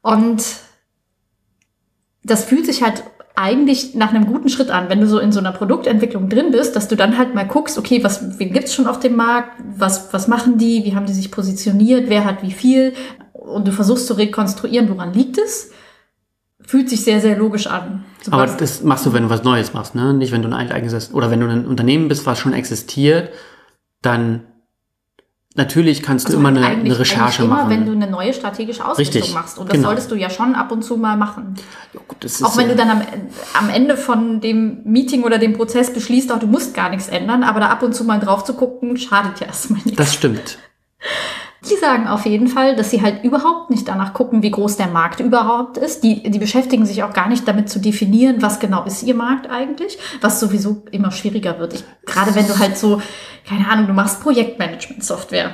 Und 0.01 0.43
das 2.23 2.43
fühlt 2.43 2.67
sich 2.67 2.83
halt 2.83 3.03
eigentlich 3.37 3.93
nach 3.93 4.09
einem 4.09 4.25
guten 4.25 4.49
Schritt 4.49 4.71
an, 4.71 4.89
wenn 4.89 4.99
du 4.99 5.07
so 5.07 5.19
in 5.19 5.31
so 5.31 5.39
einer 5.39 5.51
Produktentwicklung 5.51 6.27
drin 6.27 6.51
bist, 6.51 6.75
dass 6.75 6.87
du 6.87 6.95
dann 6.95 7.19
halt 7.19 7.35
mal 7.35 7.45
guckst, 7.45 7.77
okay, 7.77 8.03
was, 8.03 8.39
wen 8.39 8.51
gibt's 8.51 8.73
schon 8.73 8.87
auf 8.87 8.99
dem 8.99 9.15
Markt, 9.15 9.61
was, 9.77 10.11
was 10.11 10.27
machen 10.27 10.57
die, 10.57 10.83
wie 10.85 10.95
haben 10.95 11.05
die 11.05 11.13
sich 11.13 11.29
positioniert, 11.29 12.09
wer 12.09 12.25
hat 12.25 12.41
wie 12.41 12.51
viel 12.51 12.93
und 13.47 13.67
du 13.67 13.71
versuchst 13.71 14.07
zu 14.07 14.13
rekonstruieren, 14.13 14.89
woran 14.89 15.13
liegt 15.13 15.37
es, 15.37 15.71
fühlt 16.61 16.89
sich 16.89 17.03
sehr, 17.03 17.21
sehr 17.21 17.37
logisch 17.37 17.67
an. 17.67 18.03
Aber 18.29 18.45
das 18.45 18.83
machst 18.83 19.05
du, 19.05 19.13
wenn 19.13 19.23
du 19.23 19.29
was 19.29 19.43
Neues 19.43 19.73
machst, 19.73 19.95
ne? 19.95 20.13
Nicht, 20.13 20.31
wenn 20.31 20.41
du 20.41 20.49
ein 20.49 20.71
eigenes, 20.71 21.13
oder 21.13 21.31
wenn 21.31 21.39
du 21.39 21.47
ein 21.47 21.65
Unternehmen 21.65 22.07
bist, 22.07 22.25
was 22.25 22.39
schon 22.39 22.53
existiert, 22.53 23.31
dann 24.01 24.43
natürlich 25.55 26.03
kannst 26.03 26.29
du 26.29 26.33
immer 26.33 26.49
eine, 26.49 26.65
eine 26.65 26.99
Recherche 26.99 27.43
immer, 27.43 27.55
machen. 27.55 27.69
wenn 27.69 27.85
du 27.85 27.91
eine 27.91 28.09
neue 28.09 28.33
strategische 28.33 28.85
Ausrichtung 28.85 29.21
Richtig, 29.21 29.33
machst. 29.33 29.57
Und 29.57 29.69
das 29.69 29.75
genau. 29.75 29.87
solltest 29.87 30.11
du 30.11 30.15
ja 30.15 30.29
schon 30.29 30.55
ab 30.55 30.71
und 30.71 30.83
zu 30.83 30.97
mal 30.97 31.17
machen. 31.17 31.55
Ja, 31.93 31.99
gut, 32.07 32.25
Auch 32.43 32.57
wenn 32.57 32.67
äh, 32.67 32.69
du 32.69 32.75
dann 32.75 32.89
am, 32.89 33.01
am 33.53 33.69
Ende 33.69 33.97
von 33.97 34.39
dem 34.39 34.83
Meeting 34.83 35.23
oder 35.23 35.39
dem 35.39 35.53
Prozess 35.53 35.91
beschließt, 35.91 36.31
auch 36.31 36.39
du 36.39 36.47
musst 36.47 36.73
gar 36.73 36.89
nichts 36.89 37.07
ändern, 37.07 37.43
aber 37.43 37.59
da 37.59 37.69
ab 37.69 37.81
und 37.81 37.93
zu 37.93 38.03
mal 38.03 38.19
drauf 38.19 38.43
zu 38.43 38.53
gucken, 38.53 38.97
schadet 38.97 39.39
ja 39.39 39.47
erstmal 39.47 39.81
nichts. 39.83 39.97
Das 39.97 40.13
stimmt. 40.13 40.59
Die 41.69 41.75
sagen 41.75 42.07
auf 42.07 42.25
jeden 42.25 42.47
Fall, 42.47 42.75
dass 42.75 42.91
sie 42.91 43.01
halt 43.01 43.23
überhaupt 43.23 43.69
nicht 43.69 43.87
danach 43.87 44.13
gucken, 44.13 44.43
wie 44.43 44.51
groß 44.51 44.77
der 44.77 44.87
Markt 44.87 45.19
überhaupt 45.19 45.77
ist. 45.77 46.03
Die, 46.03 46.23
die 46.23 46.39
beschäftigen 46.39 46.85
sich 46.85 47.03
auch 47.03 47.13
gar 47.13 47.27
nicht 47.27 47.47
damit 47.47 47.69
zu 47.69 47.79
definieren, 47.79 48.41
was 48.41 48.59
genau 48.59 48.83
ist 48.85 49.03
ihr 49.03 49.15
Markt 49.15 49.49
eigentlich, 49.49 49.97
was 50.21 50.39
sowieso 50.39 50.83
immer 50.91 51.11
schwieriger 51.11 51.59
wird. 51.59 51.73
Ich, 51.73 51.83
gerade 52.05 52.35
wenn 52.35 52.47
du 52.47 52.57
halt 52.57 52.77
so, 52.77 53.01
keine 53.47 53.69
Ahnung, 53.69 53.87
du 53.87 53.93
machst 53.93 54.21
Projektmanagement-Software. 54.21 55.51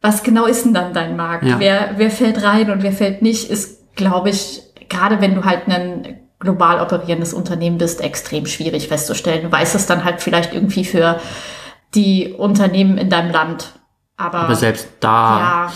Was 0.00 0.22
genau 0.22 0.46
ist 0.46 0.64
denn 0.64 0.74
dann 0.74 0.92
dein 0.92 1.16
Markt? 1.16 1.44
Ja. 1.44 1.60
Wer, 1.60 1.90
wer 1.96 2.10
fällt 2.10 2.42
rein 2.42 2.70
und 2.70 2.82
wer 2.82 2.92
fällt 2.92 3.22
nicht, 3.22 3.48
ist, 3.50 3.94
glaube 3.94 4.30
ich, 4.30 4.62
gerade 4.88 5.20
wenn 5.20 5.34
du 5.34 5.44
halt 5.44 5.68
ein 5.68 6.18
global 6.42 6.80
operierendes 6.80 7.32
Unternehmen 7.32 7.78
bist, 7.78 8.00
extrem 8.00 8.46
schwierig 8.46 8.88
festzustellen. 8.88 9.44
Du 9.44 9.52
weißt 9.52 9.74
es 9.74 9.86
dann 9.86 10.04
halt 10.04 10.20
vielleicht 10.20 10.52
irgendwie 10.52 10.84
für 10.84 11.20
die 11.94 12.34
Unternehmen 12.36 12.98
in 12.98 13.10
deinem 13.10 13.30
Land. 13.30 13.74
Aber, 14.22 14.38
Aber 14.40 14.54
selbst 14.54 14.88
da, 15.00 15.38
ja. 15.38 15.72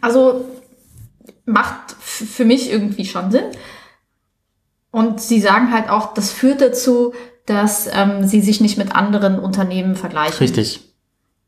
Also 0.00 0.44
macht 1.44 1.92
für 2.00 2.44
mich 2.44 2.70
irgendwie 2.70 3.04
schon 3.04 3.30
Sinn. 3.30 3.44
Und 4.90 5.20
sie 5.20 5.40
sagen 5.40 5.72
halt 5.72 5.88
auch, 5.88 6.14
das 6.14 6.32
führt 6.32 6.60
dazu, 6.60 7.14
dass 7.46 7.88
ähm, 7.92 8.26
sie 8.26 8.40
sich 8.40 8.60
nicht 8.60 8.78
mit 8.78 8.94
anderen 8.94 9.38
Unternehmen 9.38 9.96
vergleichen. 9.96 10.38
richtig. 10.38 10.80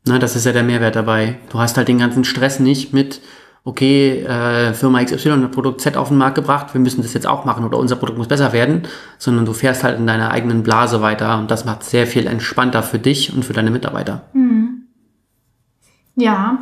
Na, 0.07 0.19
das 0.19 0.35
ist 0.35 0.45
ja 0.45 0.51
der 0.51 0.63
Mehrwert 0.63 0.95
dabei. 0.95 1.37
Du 1.49 1.59
hast 1.59 1.77
halt 1.77 1.87
den 1.87 1.97
ganzen 1.97 2.23
Stress 2.23 2.59
nicht 2.59 2.93
mit, 2.93 3.21
okay, 3.63 4.19
äh, 4.19 4.73
Firma 4.73 5.03
XY 5.03 5.31
hat 5.31 5.51
Produkt 5.51 5.81
Z 5.81 5.97
auf 5.97 6.09
den 6.09 6.17
Markt 6.17 6.35
gebracht, 6.35 6.73
wir 6.73 6.81
müssen 6.81 7.01
das 7.01 7.13
jetzt 7.15 7.25
auch 7.25 7.43
machen 7.45 7.65
oder 7.65 7.79
unser 7.79 7.95
Produkt 7.95 8.19
muss 8.19 8.27
besser 8.27 8.53
werden, 8.53 8.83
sondern 9.17 9.45
du 9.45 9.53
fährst 9.53 9.83
halt 9.83 9.97
in 9.97 10.05
deiner 10.05 10.29
eigenen 10.29 10.61
Blase 10.61 11.01
weiter 11.01 11.39
und 11.39 11.49
das 11.49 11.65
macht 11.65 11.83
sehr 11.83 12.05
viel 12.05 12.27
entspannter 12.27 12.83
für 12.83 12.99
dich 12.99 13.33
und 13.33 13.43
für 13.43 13.53
deine 13.53 13.71
Mitarbeiter. 13.71 14.21
Ja, 16.15 16.59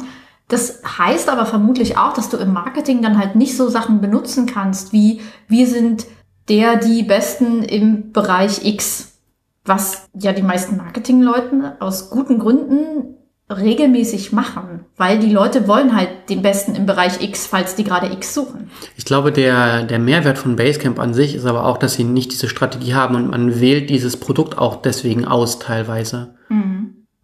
das 0.47 0.81
heißt 0.97 1.29
aber 1.29 1.45
vermutlich 1.45 1.97
auch, 1.97 2.13
dass 2.13 2.29
du 2.29 2.37
im 2.37 2.53
Marketing 2.53 3.01
dann 3.01 3.17
halt 3.17 3.35
nicht 3.35 3.57
so 3.57 3.69
Sachen 3.69 4.01
benutzen 4.01 4.45
kannst, 4.45 4.93
wie 4.93 5.21
wir 5.47 5.67
sind 5.67 6.05
der, 6.49 6.75
die 6.75 7.03
Besten 7.03 7.63
im 7.63 8.11
Bereich 8.11 8.65
X. 8.65 9.19
Was 9.65 10.09
ja 10.13 10.33
die 10.33 10.41
meisten 10.41 10.75
Marketingleuten 10.75 11.63
aus 11.79 12.09
guten 12.09 12.37
Gründen 12.37 13.15
regelmäßig 13.49 14.31
machen, 14.31 14.85
weil 14.97 15.19
die 15.19 15.31
Leute 15.31 15.67
wollen 15.67 15.95
halt 15.95 16.29
den 16.29 16.41
Besten 16.41 16.75
im 16.75 16.85
Bereich 16.85 17.21
X, 17.21 17.45
falls 17.47 17.75
die 17.75 17.83
gerade 17.83 18.11
X 18.11 18.33
suchen. 18.33 18.69
Ich 18.97 19.05
glaube, 19.05 19.31
der, 19.31 19.83
der 19.83 19.99
Mehrwert 19.99 20.37
von 20.37 20.55
Basecamp 20.55 20.99
an 20.99 21.13
sich 21.13 21.35
ist 21.35 21.45
aber 21.45 21.65
auch, 21.65 21.77
dass 21.77 21.93
sie 21.93 22.03
nicht 22.03 22.31
diese 22.31 22.49
Strategie 22.49 22.93
haben 22.93 23.15
und 23.15 23.29
man 23.29 23.59
wählt 23.59 23.89
dieses 23.89 24.17
Produkt 24.17 24.57
auch 24.57 24.81
deswegen 24.81 25.25
aus 25.25 25.59
teilweise. 25.59 26.35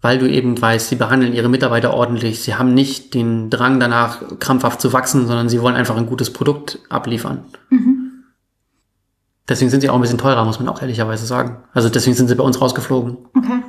Weil 0.02 0.18
du 0.18 0.30
eben 0.30 0.60
weißt, 0.62 0.90
sie 0.90 0.96
behandeln 0.96 1.34
ihre 1.34 1.50
Mitarbeiter 1.50 1.94
ordentlich. 1.94 2.42
Sie 2.42 2.56
haben 2.56 2.74
nicht 2.74 3.14
den 3.14 3.50
Drang 3.50 3.80
danach, 3.80 4.22
krampfhaft 4.40 4.80
zu 4.80 4.94
wachsen, 4.94 5.28
sondern 5.28 5.50
sie 5.50 5.62
wollen 5.62 5.76
einfach 5.76 5.98
ein 5.98 6.06
gutes 6.06 6.32
Produkt 6.32 6.80
abliefern. 6.90 7.46
Deswegen 9.50 9.72
sind 9.72 9.82
sie 9.82 9.90
auch 9.90 9.96
ein 9.96 10.02
bisschen 10.02 10.20
teurer, 10.20 10.46
muss 10.46 10.60
man 10.60 10.70
auch 10.70 10.82
ehrlicherweise 10.82 11.26
sagen. 11.26 11.58
Also 11.74 11.90
deswegen 11.90 12.16
sind 12.16 12.28
sie 12.28 12.36
bei 12.36 12.44
uns 12.44 12.62
rausgeflogen. 12.62 13.18
Okay. 13.36 13.64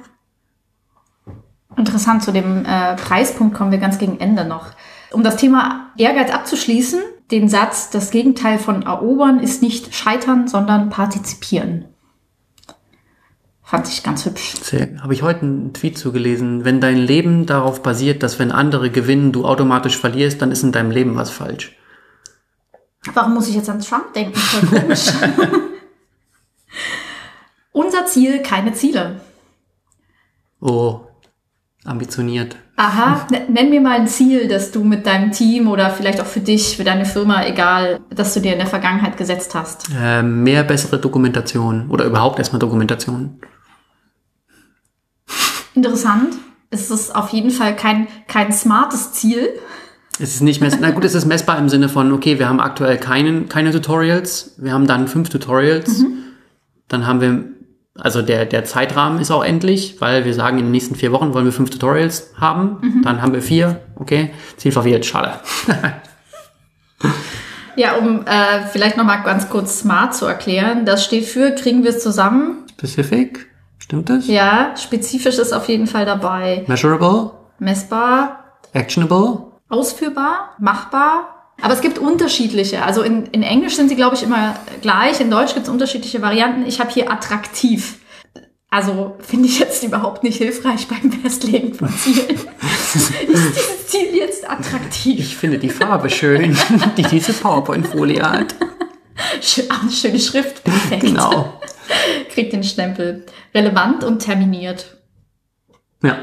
Interessant, 1.77 2.23
zu 2.23 2.33
dem 2.33 2.67
äh, 2.67 2.97
Preispunkt 2.97 3.57
kommen 3.57 3.71
wir 3.71 3.79
ganz 3.79 3.99
gegen 3.99 4.21
Ende 4.21 4.45
noch. 4.45 4.67
Um 5.13 5.25
das 5.25 5.37
Thema 5.37 5.91
Ehrgeiz 5.97 6.31
abzuschließen, 6.31 7.01
den 7.31 7.49
Satz, 7.49 7.91
das 7.91 8.11
Gegenteil 8.11 8.59
von 8.59 8.83
erobern 8.83 9.41
ist 9.41 9.63
nicht 9.63 9.95
scheitern, 9.95 10.49
sondern 10.49 10.91
partizipieren. 10.91 11.87
Fand 13.71 13.87
ich 13.87 14.03
ganz 14.03 14.27
hübsch. 14.27 14.55
Habe 15.01 15.15
ich 15.15 15.23
heute 15.23 15.43
einen 15.43 15.73
Tweet 15.73 15.97
zugelesen. 15.97 16.65
Wenn 16.65 16.81
dein 16.81 16.97
Leben 16.97 17.47
darauf 17.47 17.85
basiert, 17.85 18.25
dass 18.25 18.41
wenn 18.41 18.51
andere 18.51 18.91
gewinnen, 18.91 19.31
du 19.31 19.45
automatisch 19.45 19.97
verlierst, 19.97 20.43
dann 20.43 20.51
ist 20.51 20.65
in 20.65 20.73
deinem 20.73 20.91
Leben 20.91 21.15
was 21.15 21.31
falsch. 21.31 21.77
Warum 23.15 23.35
muss 23.35 23.47
ich 23.47 23.55
jetzt 23.55 23.71
an 23.71 23.79
Trump 23.79 24.13
denken? 24.13 24.35
Voll 24.35 24.81
komisch. 24.81 25.05
Unser 27.71 28.07
Ziel, 28.07 28.43
keine 28.43 28.73
Ziele. 28.73 29.21
Oh, 30.61 31.03
ambitioniert. 31.85 32.57
Aha, 32.75 33.29
nenn 33.49 33.71
mir 33.71 33.81
mal 33.81 34.01
ein 34.01 34.09
Ziel, 34.09 34.49
das 34.49 34.73
du 34.73 34.83
mit 34.83 35.07
deinem 35.07 35.31
Team 35.31 35.69
oder 35.69 35.91
vielleicht 35.91 36.21
auch 36.21 36.27
für 36.27 36.41
dich, 36.41 36.77
für 36.77 36.85
deine 36.85 37.05
Firma, 37.05 37.47
egal, 37.47 38.01
das 38.11 38.35
du 38.35 38.41
dir 38.41 38.55
in 38.55 38.59
der 38.59 38.67
Vergangenheit 38.67 39.17
gesetzt 39.17 39.55
hast. 39.55 39.91
Äh, 39.97 40.25
mehr 40.25 40.65
bessere 40.65 40.99
Dokumentation 40.99 41.89
oder 41.89 42.05
überhaupt 42.05 42.41
erstmal 42.41 42.59
Dokumentation. 42.59 43.39
Interessant. 45.81 46.35
Es 46.69 46.91
ist 46.91 47.17
auf 47.17 47.31
jeden 47.31 47.51
Fall 47.51 47.75
kein, 47.75 48.07
kein 48.29 48.53
smartes 48.53 49.15
Ziel. 49.15 49.49
Es 50.19 50.35
ist 50.35 50.43
nicht 50.43 50.61
messbar. 50.61 50.83
Na 50.83 50.95
gut, 50.95 51.07
es 51.07 51.15
ist 51.15 51.25
messbar 51.25 51.59
im 51.59 51.71
Sinne 51.71 51.89
von, 51.89 52.13
okay, 52.13 52.39
wir 52.39 52.51
haben 52.51 52.61
aktuell 52.61 52.99
keinen, 52.99 53.49
keine 53.49 53.71
Tutorials. 53.73 54.57
Wir 54.59 54.75
haben 54.75 54.87
dann 54.87 55.09
fünf 55.09 55.31
Tutorials. 55.31 56.05
Dann 56.89 57.07
haben 57.07 57.23
wir, 57.23 57.45
also 57.99 58.21
der, 58.21 58.45
der 58.45 58.67
Zeitrahmen 58.67 59.23
ist 59.23 59.31
auch 59.31 59.43
endlich, 59.43 60.03
weil 60.03 60.27
wir 60.27 60.35
sagen, 60.35 60.59
in 60.59 60.67
den 60.67 60.73
nächsten 60.73 60.97
vier 60.97 61.13
Wochen 61.13 61.33
wollen 61.33 61.47
wir 61.47 61.53
fünf 61.53 61.71
Tutorials 61.71 62.35
haben. 62.37 63.01
Dann 63.05 63.23
haben 63.23 63.33
wir 63.33 63.41
vier. 63.41 63.81
Okay, 63.97 64.31
Ziel 64.59 64.73
verfehlt. 64.73 65.07
Schade. 65.07 65.41
Ja, 67.77 67.95
um 67.95 68.27
äh, 68.27 68.67
vielleicht 68.71 68.99
nochmal 68.99 69.23
ganz 69.23 69.49
kurz 69.49 69.79
smart 69.79 70.15
zu 70.15 70.27
erklären. 70.27 70.85
Das 70.85 71.05
steht 71.07 71.25
für, 71.25 71.53
kriegen 71.53 71.85
wir 71.85 71.91
es 71.91 72.03
zusammen? 72.03 72.67
Specific. 72.71 73.50
Stimmt 73.81 74.09
das? 74.09 74.29
Ja, 74.29 74.75
spezifisch 74.77 75.39
ist 75.39 75.53
auf 75.53 75.69
jeden 75.69 75.87
Fall 75.87 76.05
dabei. 76.07 76.65
Measurable. 76.69 77.33
Messbar, 77.59 78.45
Actionable. 78.73 79.53
ausführbar, 79.69 80.55
machbar. 80.59 81.37
Aber 81.63 81.75
es 81.75 81.81
gibt 81.81 81.99
unterschiedliche. 81.99 82.85
Also 82.85 83.03
in, 83.03 83.27
in 83.27 83.43
Englisch 83.43 83.77
sind 83.77 83.89
sie, 83.89 83.97
glaube 83.97 84.17
ich, 84.17 84.23
immer 84.23 84.55
gleich. 84.81 85.21
In 85.21 85.31
Deutsch 85.31 85.53
gibt 85.53 85.67
es 85.67 85.73
unterschiedliche 85.73 86.23
Varianten. 86.23 86.65
Ich 86.67 86.81
habe 86.81 86.91
hier 86.91 87.11
attraktiv. 87.11 87.99
Also 88.71 89.17
finde 89.19 89.49
ich 89.49 89.59
jetzt 89.59 89.83
überhaupt 89.83 90.23
nicht 90.23 90.39
hilfreich 90.39 90.87
beim 90.87 91.11
Festlegen 91.13 91.75
von 91.75 91.89
Zielen. 91.91 92.39
ist 92.95 93.13
dieses 93.29 93.87
Ziel 93.89 94.15
jetzt 94.15 94.49
attraktiv? 94.49 95.19
Ich 95.19 95.37
finde 95.37 95.59
die 95.59 95.69
Farbe 95.69 96.09
schön, 96.09 96.57
die 96.97 97.03
diese 97.03 97.33
PowerPoint-Folie 97.33 98.23
hat. 98.23 98.55
Schön, 99.43 99.65
ah, 99.69 99.91
schöne 99.91 100.19
Schrift, 100.21 100.63
perfekt. 100.65 101.03
Genau. 101.03 101.61
Kriegt 102.31 102.53
den 102.53 102.63
Stempel. 102.63 103.27
Relevant 103.55 104.05
und 104.05 104.21
terminiert. 104.21 104.97
Ja. 106.03 106.17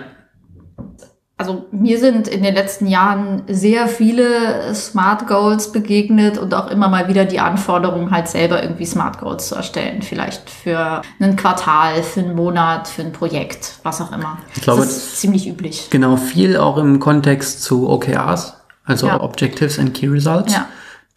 Also 1.39 1.67
mir 1.69 1.99
sind 1.99 2.27
in 2.27 2.41
den 2.41 2.55
letzten 2.55 2.87
Jahren 2.87 3.43
sehr 3.47 3.87
viele 3.87 4.73
Smart 4.73 5.27
Goals 5.27 5.71
begegnet 5.71 6.39
und 6.39 6.55
auch 6.55 6.71
immer 6.71 6.89
mal 6.89 7.09
wieder 7.09 7.25
die 7.25 7.39
Anforderung, 7.39 8.09
halt 8.09 8.27
selber 8.27 8.63
irgendwie 8.63 8.87
Smart 8.87 9.19
Goals 9.19 9.49
zu 9.49 9.55
erstellen. 9.55 10.01
Vielleicht 10.01 10.49
für 10.49 11.03
ein 11.19 11.35
Quartal, 11.35 12.01
für 12.01 12.21
einen 12.21 12.35
Monat, 12.35 12.87
für 12.87 13.03
ein 13.03 13.11
Projekt, 13.11 13.73
was 13.83 14.01
auch 14.01 14.11
immer. 14.11 14.39
Ich 14.55 14.63
glaube, 14.63 14.81
das 14.81 14.97
ist 14.97 15.17
ziemlich 15.21 15.47
üblich. 15.47 15.91
Genau, 15.91 16.15
viel 16.15 16.57
auch 16.57 16.77
im 16.77 16.99
Kontext 16.99 17.61
zu 17.61 17.87
OKRs, 17.87 18.55
also 18.83 19.05
Ja. 19.05 19.21
Objectives 19.21 19.77
and 19.77 19.93
Key 19.93 20.07
Results. 20.07 20.53
Ja. 20.53 20.67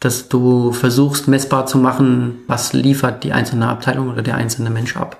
Dass 0.00 0.28
du 0.28 0.72
versuchst, 0.72 1.28
messbar 1.28 1.66
zu 1.66 1.78
machen, 1.78 2.40
was 2.46 2.72
liefert 2.72 3.22
die 3.22 3.32
einzelne 3.32 3.68
Abteilung 3.68 4.08
oder 4.10 4.22
der 4.22 4.36
einzelne 4.36 4.70
Mensch 4.70 4.96
ab. 4.96 5.18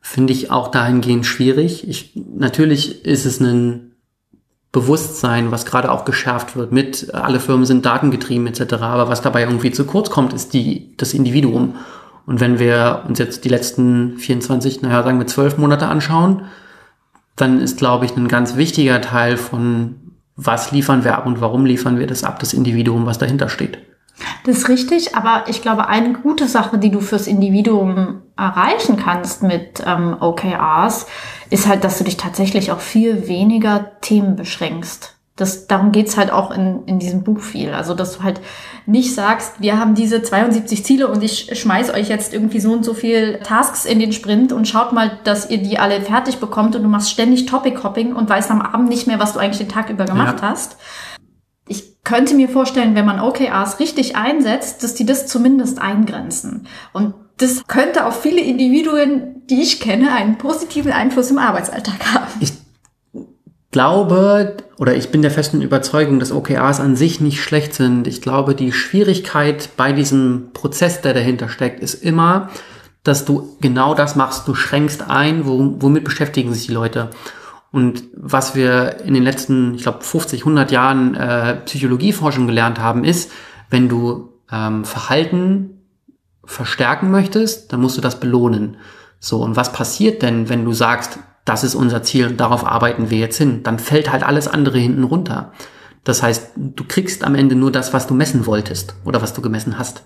Finde 0.00 0.32
ich 0.32 0.50
auch 0.50 0.68
dahingehend 0.68 1.24
schwierig. 1.24 1.88
Ich, 1.88 2.12
natürlich 2.14 3.04
ist 3.04 3.24
es 3.24 3.40
ein 3.40 3.94
Bewusstsein, 4.74 5.52
was 5.52 5.66
gerade 5.66 5.90
auch 5.90 6.04
geschärft 6.04 6.56
wird 6.56 6.72
mit, 6.72 7.14
alle 7.14 7.38
Firmen 7.38 7.64
sind 7.64 7.86
datengetrieben 7.86 8.48
etc. 8.48 8.74
Aber 8.82 9.08
was 9.08 9.22
dabei 9.22 9.42
irgendwie 9.42 9.70
zu 9.70 9.84
kurz 9.84 10.10
kommt, 10.10 10.32
ist 10.32 10.52
die, 10.52 10.96
das 10.96 11.14
Individuum. 11.14 11.76
Und 12.26 12.40
wenn 12.40 12.58
wir 12.58 13.04
uns 13.06 13.18
jetzt 13.20 13.44
die 13.44 13.48
letzten 13.48 14.18
24, 14.18 14.82
naja, 14.82 15.02
sagen 15.02 15.18
wir 15.18 15.28
12 15.28 15.58
Monate 15.58 15.86
anschauen, 15.86 16.42
dann 17.36 17.60
ist, 17.60 17.78
glaube 17.78 18.04
ich, 18.04 18.16
ein 18.16 18.28
ganz 18.28 18.56
wichtiger 18.56 19.00
Teil 19.00 19.36
von, 19.36 19.94
was 20.36 20.72
liefern 20.72 21.04
wir 21.04 21.16
ab 21.16 21.26
und 21.26 21.40
warum 21.40 21.66
liefern 21.66 21.98
wir 21.98 22.06
das 22.06 22.24
ab, 22.24 22.40
das 22.40 22.52
Individuum, 22.52 23.06
was 23.06 23.18
dahinter 23.18 23.48
steht. 23.48 23.78
Das 24.44 24.58
ist 24.58 24.68
richtig, 24.68 25.16
aber 25.16 25.44
ich 25.48 25.62
glaube, 25.62 25.88
eine 25.88 26.12
gute 26.12 26.46
Sache, 26.48 26.78
die 26.78 26.90
du 26.90 27.00
fürs 27.00 27.26
Individuum 27.26 28.22
erreichen 28.36 28.96
kannst 28.96 29.42
mit 29.42 29.82
ähm, 29.86 30.16
OKRs, 30.20 31.06
ist 31.50 31.66
halt, 31.66 31.82
dass 31.84 31.98
du 31.98 32.04
dich 32.04 32.16
tatsächlich 32.16 32.70
auf 32.70 32.80
viel 32.82 33.26
weniger 33.28 33.92
Themen 34.00 34.36
beschränkst. 34.36 35.16
Das, 35.36 35.66
darum 35.66 35.90
geht's 35.90 36.16
halt 36.16 36.30
auch 36.30 36.52
in, 36.52 36.84
in 36.86 37.00
diesem 37.00 37.24
Buch 37.24 37.40
viel. 37.40 37.72
Also, 37.72 37.94
dass 37.94 38.16
du 38.18 38.22
halt 38.22 38.40
nicht 38.86 39.14
sagst, 39.14 39.60
wir 39.60 39.80
haben 39.80 39.96
diese 39.96 40.22
72 40.22 40.84
Ziele 40.84 41.08
und 41.08 41.24
ich 41.24 41.58
schmeiß 41.58 41.92
euch 41.92 42.08
jetzt 42.08 42.32
irgendwie 42.32 42.60
so 42.60 42.70
und 42.72 42.84
so 42.84 42.94
viel 42.94 43.40
Tasks 43.42 43.84
in 43.84 43.98
den 43.98 44.12
Sprint 44.12 44.52
und 44.52 44.68
schaut 44.68 44.92
mal, 44.92 45.18
dass 45.24 45.50
ihr 45.50 45.58
die 45.58 45.78
alle 45.80 46.00
fertig 46.02 46.38
bekommt 46.38 46.76
und 46.76 46.84
du 46.84 46.88
machst 46.88 47.10
ständig 47.10 47.46
Topic-Hopping 47.46 48.14
und 48.14 48.30
weißt 48.30 48.50
am 48.52 48.62
Abend 48.62 48.88
nicht 48.88 49.08
mehr, 49.08 49.18
was 49.18 49.32
du 49.32 49.40
eigentlich 49.40 49.58
den 49.58 49.68
Tag 49.68 49.90
über 49.90 50.04
gemacht 50.04 50.38
Ja. 50.40 50.50
hast. 50.50 50.76
Könnte 52.04 52.34
mir 52.34 52.48
vorstellen, 52.48 52.94
wenn 52.94 53.06
man 53.06 53.20
OKRs 53.20 53.80
richtig 53.80 54.14
einsetzt, 54.14 54.82
dass 54.82 54.94
die 54.94 55.06
das 55.06 55.26
zumindest 55.26 55.80
eingrenzen. 55.80 56.66
Und 56.92 57.14
das 57.38 57.66
könnte 57.66 58.06
auf 58.06 58.20
viele 58.22 58.40
Individuen, 58.40 59.42
die 59.48 59.62
ich 59.62 59.80
kenne, 59.80 60.12
einen 60.12 60.38
positiven 60.38 60.92
Einfluss 60.92 61.30
im 61.30 61.38
Arbeitsalltag 61.38 62.14
haben. 62.14 62.32
Ich 62.40 62.52
glaube 63.70 64.56
oder 64.78 64.94
ich 64.94 65.10
bin 65.10 65.22
der 65.22 65.30
festen 65.30 65.62
Überzeugung, 65.62 66.18
dass 66.18 66.32
OKRs 66.32 66.80
an 66.80 66.96
sich 66.96 67.20
nicht 67.20 67.42
schlecht 67.42 67.74
sind. 67.74 68.06
Ich 68.06 68.20
glaube, 68.20 68.54
die 68.54 68.72
Schwierigkeit 68.72 69.70
bei 69.76 69.92
diesem 69.92 70.50
Prozess, 70.52 71.00
der 71.00 71.14
dahinter 71.14 71.48
steckt, 71.48 71.80
ist 71.80 71.94
immer, 71.94 72.50
dass 73.04 73.24
du 73.24 73.56
genau 73.60 73.94
das 73.94 74.16
machst. 74.16 74.48
Du 74.48 74.54
schränkst 74.54 75.08
ein, 75.08 75.46
wo, 75.46 75.76
womit 75.78 76.04
beschäftigen 76.04 76.52
sich 76.52 76.66
die 76.66 76.72
Leute. 76.72 77.10
Und 77.74 78.04
was 78.14 78.54
wir 78.54 79.00
in 79.00 79.14
den 79.14 79.24
letzten, 79.24 79.74
ich 79.74 79.82
glaube, 79.82 80.04
50, 80.04 80.42
100 80.42 80.70
Jahren 80.70 81.16
äh, 81.16 81.56
Psychologieforschung 81.64 82.46
gelernt 82.46 82.78
haben, 82.78 83.02
ist, 83.02 83.32
wenn 83.68 83.88
du 83.88 84.28
ähm, 84.48 84.84
Verhalten 84.84 85.80
verstärken 86.44 87.10
möchtest, 87.10 87.72
dann 87.72 87.80
musst 87.80 87.96
du 87.96 88.00
das 88.00 88.20
belohnen. 88.20 88.76
So, 89.18 89.42
und 89.42 89.56
was 89.56 89.72
passiert 89.72 90.22
denn, 90.22 90.48
wenn 90.48 90.64
du 90.64 90.72
sagst, 90.72 91.18
das 91.44 91.64
ist 91.64 91.74
unser 91.74 92.04
Ziel 92.04 92.28
und 92.28 92.38
darauf 92.38 92.64
arbeiten 92.64 93.10
wir 93.10 93.18
jetzt 93.18 93.38
hin? 93.38 93.64
Dann 93.64 93.80
fällt 93.80 94.12
halt 94.12 94.22
alles 94.22 94.46
andere 94.46 94.78
hinten 94.78 95.02
runter. 95.02 95.50
Das 96.04 96.22
heißt, 96.22 96.52
du 96.54 96.84
kriegst 96.84 97.24
am 97.24 97.34
Ende 97.34 97.56
nur 97.56 97.72
das, 97.72 97.92
was 97.92 98.06
du 98.06 98.14
messen 98.14 98.46
wolltest 98.46 98.94
oder 99.04 99.20
was 99.20 99.34
du 99.34 99.42
gemessen 99.42 99.80
hast. 99.80 100.04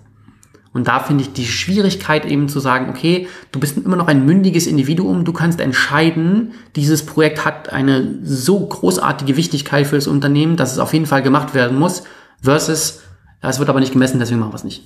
Und 0.71 0.87
da 0.87 0.99
finde 0.99 1.23
ich 1.23 1.33
die 1.33 1.45
Schwierigkeit 1.45 2.25
eben 2.25 2.47
zu 2.47 2.59
sagen, 2.59 2.89
okay, 2.89 3.27
du 3.51 3.59
bist 3.59 3.77
immer 3.77 3.95
noch 3.95 4.07
ein 4.07 4.25
mündiges 4.25 4.67
Individuum, 4.67 5.25
du 5.25 5.33
kannst 5.33 5.59
entscheiden, 5.61 6.51
dieses 6.75 7.05
Projekt 7.05 7.43
hat 7.43 7.73
eine 7.73 8.19
so 8.23 8.59
großartige 8.67 9.35
Wichtigkeit 9.35 9.87
für 9.87 9.95
das 9.95 10.07
Unternehmen, 10.07 10.57
dass 10.57 10.71
es 10.71 10.79
auf 10.79 10.93
jeden 10.93 11.07
Fall 11.07 11.23
gemacht 11.23 11.55
werden 11.55 11.79
muss, 11.79 12.03
versus, 12.41 13.01
es 13.41 13.59
wird 13.59 13.69
aber 13.69 13.79
nicht 13.79 13.93
gemessen, 13.93 14.19
deswegen 14.19 14.39
machen 14.39 14.51
wir 14.51 14.57
es 14.57 14.63
nicht. 14.63 14.83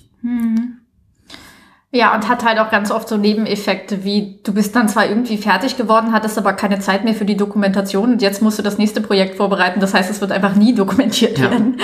Ja, 1.92 2.16
und 2.16 2.28
hat 2.28 2.44
halt 2.44 2.58
auch 2.58 2.72
ganz 2.72 2.90
oft 2.90 3.08
so 3.08 3.18
Nebeneffekte, 3.18 4.04
wie 4.04 4.40
du 4.44 4.54
bist 4.54 4.76
dann 4.76 4.90
zwar 4.90 5.08
irgendwie 5.08 5.38
fertig 5.38 5.78
geworden, 5.78 6.12
hattest 6.12 6.40
aber 6.40 6.54
keine 6.54 6.80
Zeit 6.80 7.04
mehr 7.04 7.14
für 7.14 7.26
die 7.26 7.38
Dokumentation 7.38 8.14
und 8.14 8.22
jetzt 8.22 8.42
musst 8.42 8.58
du 8.58 8.64
das 8.64 8.80
nächste 8.80 9.00
Projekt 9.00 9.36
vorbereiten. 9.36 9.80
Das 9.80 9.94
heißt, 9.94 10.10
es 10.10 10.20
wird 10.20 10.32
einfach 10.32 10.56
nie 10.56 10.74
dokumentiert 10.74 11.38
Ja. 11.38 11.52
werden. 11.52 11.78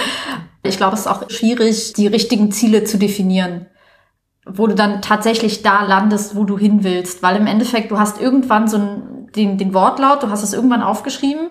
Ich 0.63 0.77
glaube, 0.77 0.95
es 0.95 1.01
ist 1.01 1.07
auch 1.07 1.29
schwierig, 1.29 1.93
die 1.93 2.07
richtigen 2.07 2.51
Ziele 2.51 2.85
zu 2.85 2.97
definieren, 2.97 3.67
wo 4.45 4.67
du 4.67 4.75
dann 4.75 5.01
tatsächlich 5.01 5.61
da 5.61 5.83
landest, 5.83 6.35
wo 6.35 6.43
du 6.43 6.57
hin 6.57 6.83
willst. 6.83 7.21
Weil 7.23 7.35
im 7.35 7.47
Endeffekt, 7.47 7.91
du 7.91 7.99
hast 7.99 8.19
irgendwann 8.19 8.67
so 8.67 8.77
einen, 8.77 9.27
den, 9.35 9.57
den 9.57 9.73
Wortlaut, 9.73 10.23
du 10.23 10.29
hast 10.29 10.43
es 10.43 10.53
irgendwann 10.53 10.81
aufgeschrieben 10.81 11.49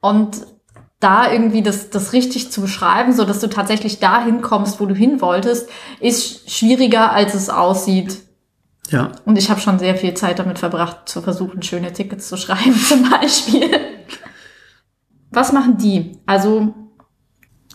und 0.00 0.46
da 1.00 1.30
irgendwie 1.30 1.62
das, 1.62 1.90
das 1.90 2.12
richtig 2.12 2.50
zu 2.50 2.62
beschreiben, 2.62 3.12
so 3.12 3.24
dass 3.24 3.40
du 3.40 3.48
tatsächlich 3.48 4.00
dahin 4.00 4.40
kommst, 4.40 4.80
wo 4.80 4.86
du 4.86 4.94
hin 4.94 5.20
wolltest, 5.20 5.68
ist 6.00 6.50
schwieriger, 6.50 7.12
als 7.12 7.34
es 7.34 7.50
aussieht. 7.50 8.22
Ja. 8.90 9.12
Und 9.24 9.36
ich 9.36 9.50
habe 9.50 9.60
schon 9.60 9.78
sehr 9.78 9.96
viel 9.96 10.14
Zeit 10.14 10.38
damit 10.38 10.58
verbracht, 10.58 11.08
zu 11.08 11.22
versuchen, 11.22 11.62
schöne 11.62 11.92
Tickets 11.92 12.28
zu 12.28 12.36
schreiben, 12.36 12.74
zum 12.88 13.08
Beispiel. 13.10 13.70
Was 15.30 15.52
machen 15.52 15.76
die? 15.76 16.20
Also, 16.26 16.74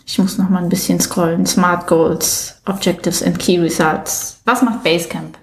ich 0.10 0.18
muss 0.18 0.40
noch 0.40 0.50
mal 0.50 0.64
ein 0.64 0.70
bisschen 0.70 1.00
scrollen. 1.00 1.46
Smart 1.46 1.86
Goals, 1.86 2.60
Objectives 2.66 3.22
and 3.22 3.38
Key 3.38 3.60
Results. 3.60 4.42
Was 4.44 4.64
macht 4.64 4.82
Basecamp? 4.82 5.38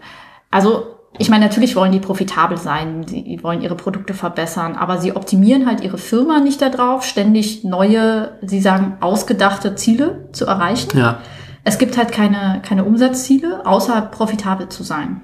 Also, 0.50 0.96
ich 1.18 1.30
meine, 1.30 1.44
natürlich 1.44 1.76
wollen 1.76 1.92
die 1.92 2.00
profitabel 2.00 2.58
sein, 2.58 3.06
sie 3.06 3.38
wollen 3.42 3.62
ihre 3.62 3.76
Produkte 3.76 4.12
verbessern, 4.12 4.74
aber 4.74 4.98
sie 4.98 5.14
optimieren 5.14 5.66
halt 5.66 5.82
ihre 5.82 5.98
Firma 5.98 6.40
nicht 6.40 6.60
darauf, 6.60 7.04
ständig 7.04 7.62
neue, 7.62 8.40
sie 8.42 8.60
sagen, 8.60 8.96
ausgedachte 8.98 9.76
Ziele 9.76 10.28
zu 10.32 10.46
erreichen. 10.46 10.98
Ja. 10.98 11.20
Es 11.62 11.78
gibt 11.78 11.96
halt 11.96 12.10
keine, 12.10 12.60
keine 12.66 12.84
Umsatzziele, 12.84 13.64
außer 13.64 14.00
profitabel 14.02 14.68
zu 14.68 14.82
sein. 14.82 15.20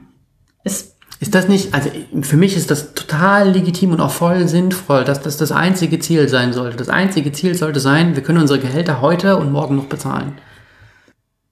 Es, 0.62 0.94
Ist 1.22 1.37
das 1.37 1.46
nicht, 1.46 1.72
also 1.72 1.88
für 2.22 2.37
mich 2.37 2.56
ist 2.56 2.72
das 2.72 2.94
total 2.94 3.48
legitim 3.50 3.92
und 3.92 4.00
auch 4.00 4.11
voll 4.11 4.48
sinnvoll, 4.48 5.04
dass 5.04 5.22
das 5.22 5.37
das 5.37 5.52
einzige 5.52 6.00
Ziel 6.00 6.28
sein 6.28 6.52
sollte. 6.52 6.76
Das 6.76 6.88
einzige 6.88 7.30
Ziel 7.30 7.54
sollte 7.54 7.78
sein, 7.78 8.16
wir 8.16 8.24
können 8.24 8.40
unsere 8.40 8.58
Gehälter 8.58 9.00
heute 9.00 9.37
und 9.37 9.52
morgen 9.52 9.76
noch 9.76 9.85
bezahlen. 9.85 10.32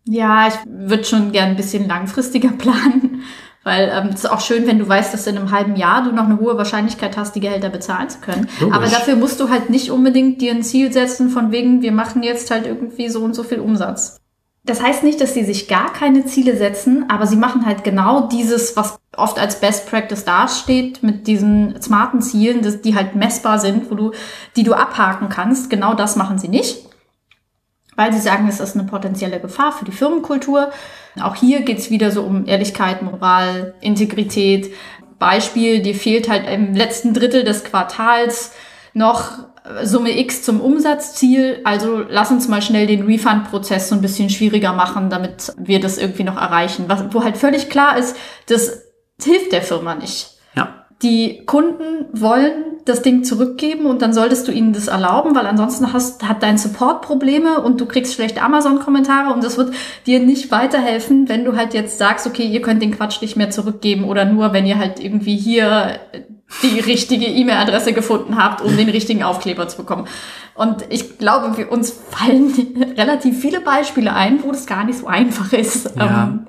ja, 0.06 0.48
ich 0.48 0.54
würde 0.66 1.04
schon 1.04 1.30
gern 1.30 1.50
ein 1.50 1.56
bisschen 1.56 1.86
langfristiger 1.86 2.48
planen, 2.58 3.22
weil 3.62 3.92
ähm, 3.94 4.08
es 4.08 4.24
ist 4.24 4.30
auch 4.32 4.40
schön, 4.40 4.66
wenn 4.66 4.80
du 4.80 4.88
weißt, 4.88 5.14
dass 5.14 5.28
in 5.28 5.38
einem 5.38 5.52
halben 5.52 5.76
Jahr 5.76 6.02
du 6.02 6.10
noch 6.10 6.24
eine 6.24 6.40
hohe 6.40 6.58
Wahrscheinlichkeit 6.58 7.16
hast, 7.16 7.36
die 7.36 7.40
Gehälter 7.40 7.68
bezahlen 7.68 8.10
zu 8.10 8.18
können. 8.18 8.48
Logisch. 8.58 8.76
Aber 8.76 8.86
dafür 8.86 9.14
musst 9.14 9.38
du 9.38 9.50
halt 9.50 9.70
nicht 9.70 9.92
unbedingt 9.92 10.40
dir 10.40 10.50
ein 10.50 10.64
Ziel 10.64 10.92
setzen 10.92 11.28
von 11.28 11.52
wegen, 11.52 11.80
wir 11.80 11.92
machen 11.92 12.24
jetzt 12.24 12.50
halt 12.50 12.66
irgendwie 12.66 13.08
so 13.08 13.20
und 13.20 13.34
so 13.34 13.44
viel 13.44 13.60
Umsatz. 13.60 14.16
Das 14.64 14.82
heißt 14.82 15.04
nicht, 15.04 15.20
dass 15.20 15.32
sie 15.32 15.44
sich 15.44 15.68
gar 15.68 15.92
keine 15.92 16.26
Ziele 16.26 16.56
setzen, 16.56 17.06
aber 17.08 17.26
sie 17.26 17.36
machen 17.36 17.64
halt 17.64 17.82
genau 17.82 18.28
dieses, 18.28 18.76
was 18.76 18.98
oft 19.20 19.38
als 19.38 19.60
Best 19.60 19.88
Practice 19.88 20.24
dasteht, 20.24 21.02
mit 21.02 21.26
diesen 21.26 21.80
smarten 21.80 22.22
Zielen, 22.22 22.62
dass 22.62 22.80
die 22.80 22.94
halt 22.94 23.14
messbar 23.14 23.58
sind, 23.58 23.90
wo 23.90 23.94
du, 23.94 24.12
die 24.56 24.62
du 24.62 24.74
abhaken 24.74 25.28
kannst. 25.28 25.70
Genau 25.70 25.94
das 25.94 26.16
machen 26.16 26.38
sie 26.38 26.48
nicht 26.48 26.90
weil 28.00 28.14
sie 28.14 28.18
sagen, 28.20 28.48
es 28.48 28.60
ist 28.60 28.76
eine 28.76 28.88
potenzielle 28.88 29.40
Gefahr 29.40 29.72
für 29.72 29.84
die 29.84 29.92
Firmenkultur. 29.92 30.70
Auch 31.20 31.34
hier 31.34 31.60
geht's 31.60 31.90
wieder 31.90 32.10
so 32.10 32.22
um 32.22 32.46
Ehrlichkeit, 32.46 33.02
Moral, 33.02 33.74
Integrität. 33.82 34.72
Beispiel, 35.18 35.82
dir 35.82 35.94
fehlt 35.94 36.30
halt 36.30 36.48
im 36.48 36.74
letzten 36.74 37.12
Drittel 37.12 37.44
des 37.44 37.62
Quartals 37.62 38.52
noch 38.94 39.32
Summe 39.82 40.18
X 40.18 40.42
zum 40.42 40.62
Umsatzziel. 40.62 41.60
Also 41.64 42.02
lass 42.08 42.30
uns 42.30 42.48
mal 42.48 42.62
schnell 42.62 42.86
den 42.86 43.02
Refund-Prozess 43.04 43.90
so 43.90 43.94
ein 43.94 44.00
bisschen 44.00 44.30
schwieriger 44.30 44.72
machen, 44.72 45.10
damit 45.10 45.52
wir 45.58 45.78
das 45.78 45.98
irgendwie 45.98 46.24
noch 46.24 46.40
erreichen. 46.40 46.86
Was, 46.88 47.04
wo 47.12 47.22
halt 47.22 47.36
völlig 47.36 47.68
klar 47.68 47.98
ist, 47.98 48.16
das 48.46 48.82
hilft 49.24 49.52
der 49.52 49.62
Firma 49.62 49.94
nicht. 49.94 50.30
Ja. 50.54 50.86
Die 51.02 51.44
Kunden 51.46 52.06
wollen 52.12 52.70
das 52.84 53.02
Ding 53.02 53.24
zurückgeben 53.24 53.86
und 53.86 54.02
dann 54.02 54.12
solltest 54.12 54.48
du 54.48 54.52
ihnen 54.52 54.72
das 54.72 54.88
erlauben, 54.88 55.34
weil 55.34 55.46
ansonsten 55.46 55.92
hast, 55.92 56.28
hat 56.28 56.42
dein 56.42 56.58
Support 56.58 57.02
Probleme 57.02 57.60
und 57.60 57.80
du 57.80 57.86
kriegst 57.86 58.14
schlechte 58.14 58.42
Amazon-Kommentare 58.42 59.32
und 59.32 59.44
das 59.44 59.56
wird 59.56 59.74
dir 60.06 60.20
nicht 60.20 60.50
weiterhelfen, 60.50 61.28
wenn 61.28 61.44
du 61.44 61.56
halt 61.56 61.74
jetzt 61.74 61.98
sagst, 61.98 62.26
okay, 62.26 62.46
ihr 62.46 62.62
könnt 62.62 62.82
den 62.82 62.96
Quatsch 62.96 63.20
nicht 63.22 63.36
mehr 63.36 63.50
zurückgeben 63.50 64.04
oder 64.04 64.24
nur, 64.24 64.52
wenn 64.52 64.66
ihr 64.66 64.78
halt 64.78 64.98
irgendwie 64.98 65.36
hier 65.36 66.00
die 66.62 66.80
richtige 66.80 67.26
E-Mail-Adresse 67.26 67.92
gefunden 67.92 68.36
habt, 68.36 68.60
um 68.60 68.76
den 68.76 68.88
richtigen 68.88 69.22
Aufkleber 69.22 69.68
zu 69.68 69.76
bekommen. 69.76 70.06
Und 70.54 70.84
ich 70.90 71.18
glaube, 71.18 71.56
wir, 71.56 71.70
uns 71.70 71.90
fallen 72.10 72.52
relativ 72.96 73.40
viele 73.40 73.60
Beispiele 73.60 74.12
ein, 74.12 74.42
wo 74.42 74.50
das 74.50 74.66
gar 74.66 74.84
nicht 74.84 74.98
so 74.98 75.06
einfach 75.06 75.52
ist, 75.52 75.96
ja. 75.96 76.24
ähm, 76.24 76.46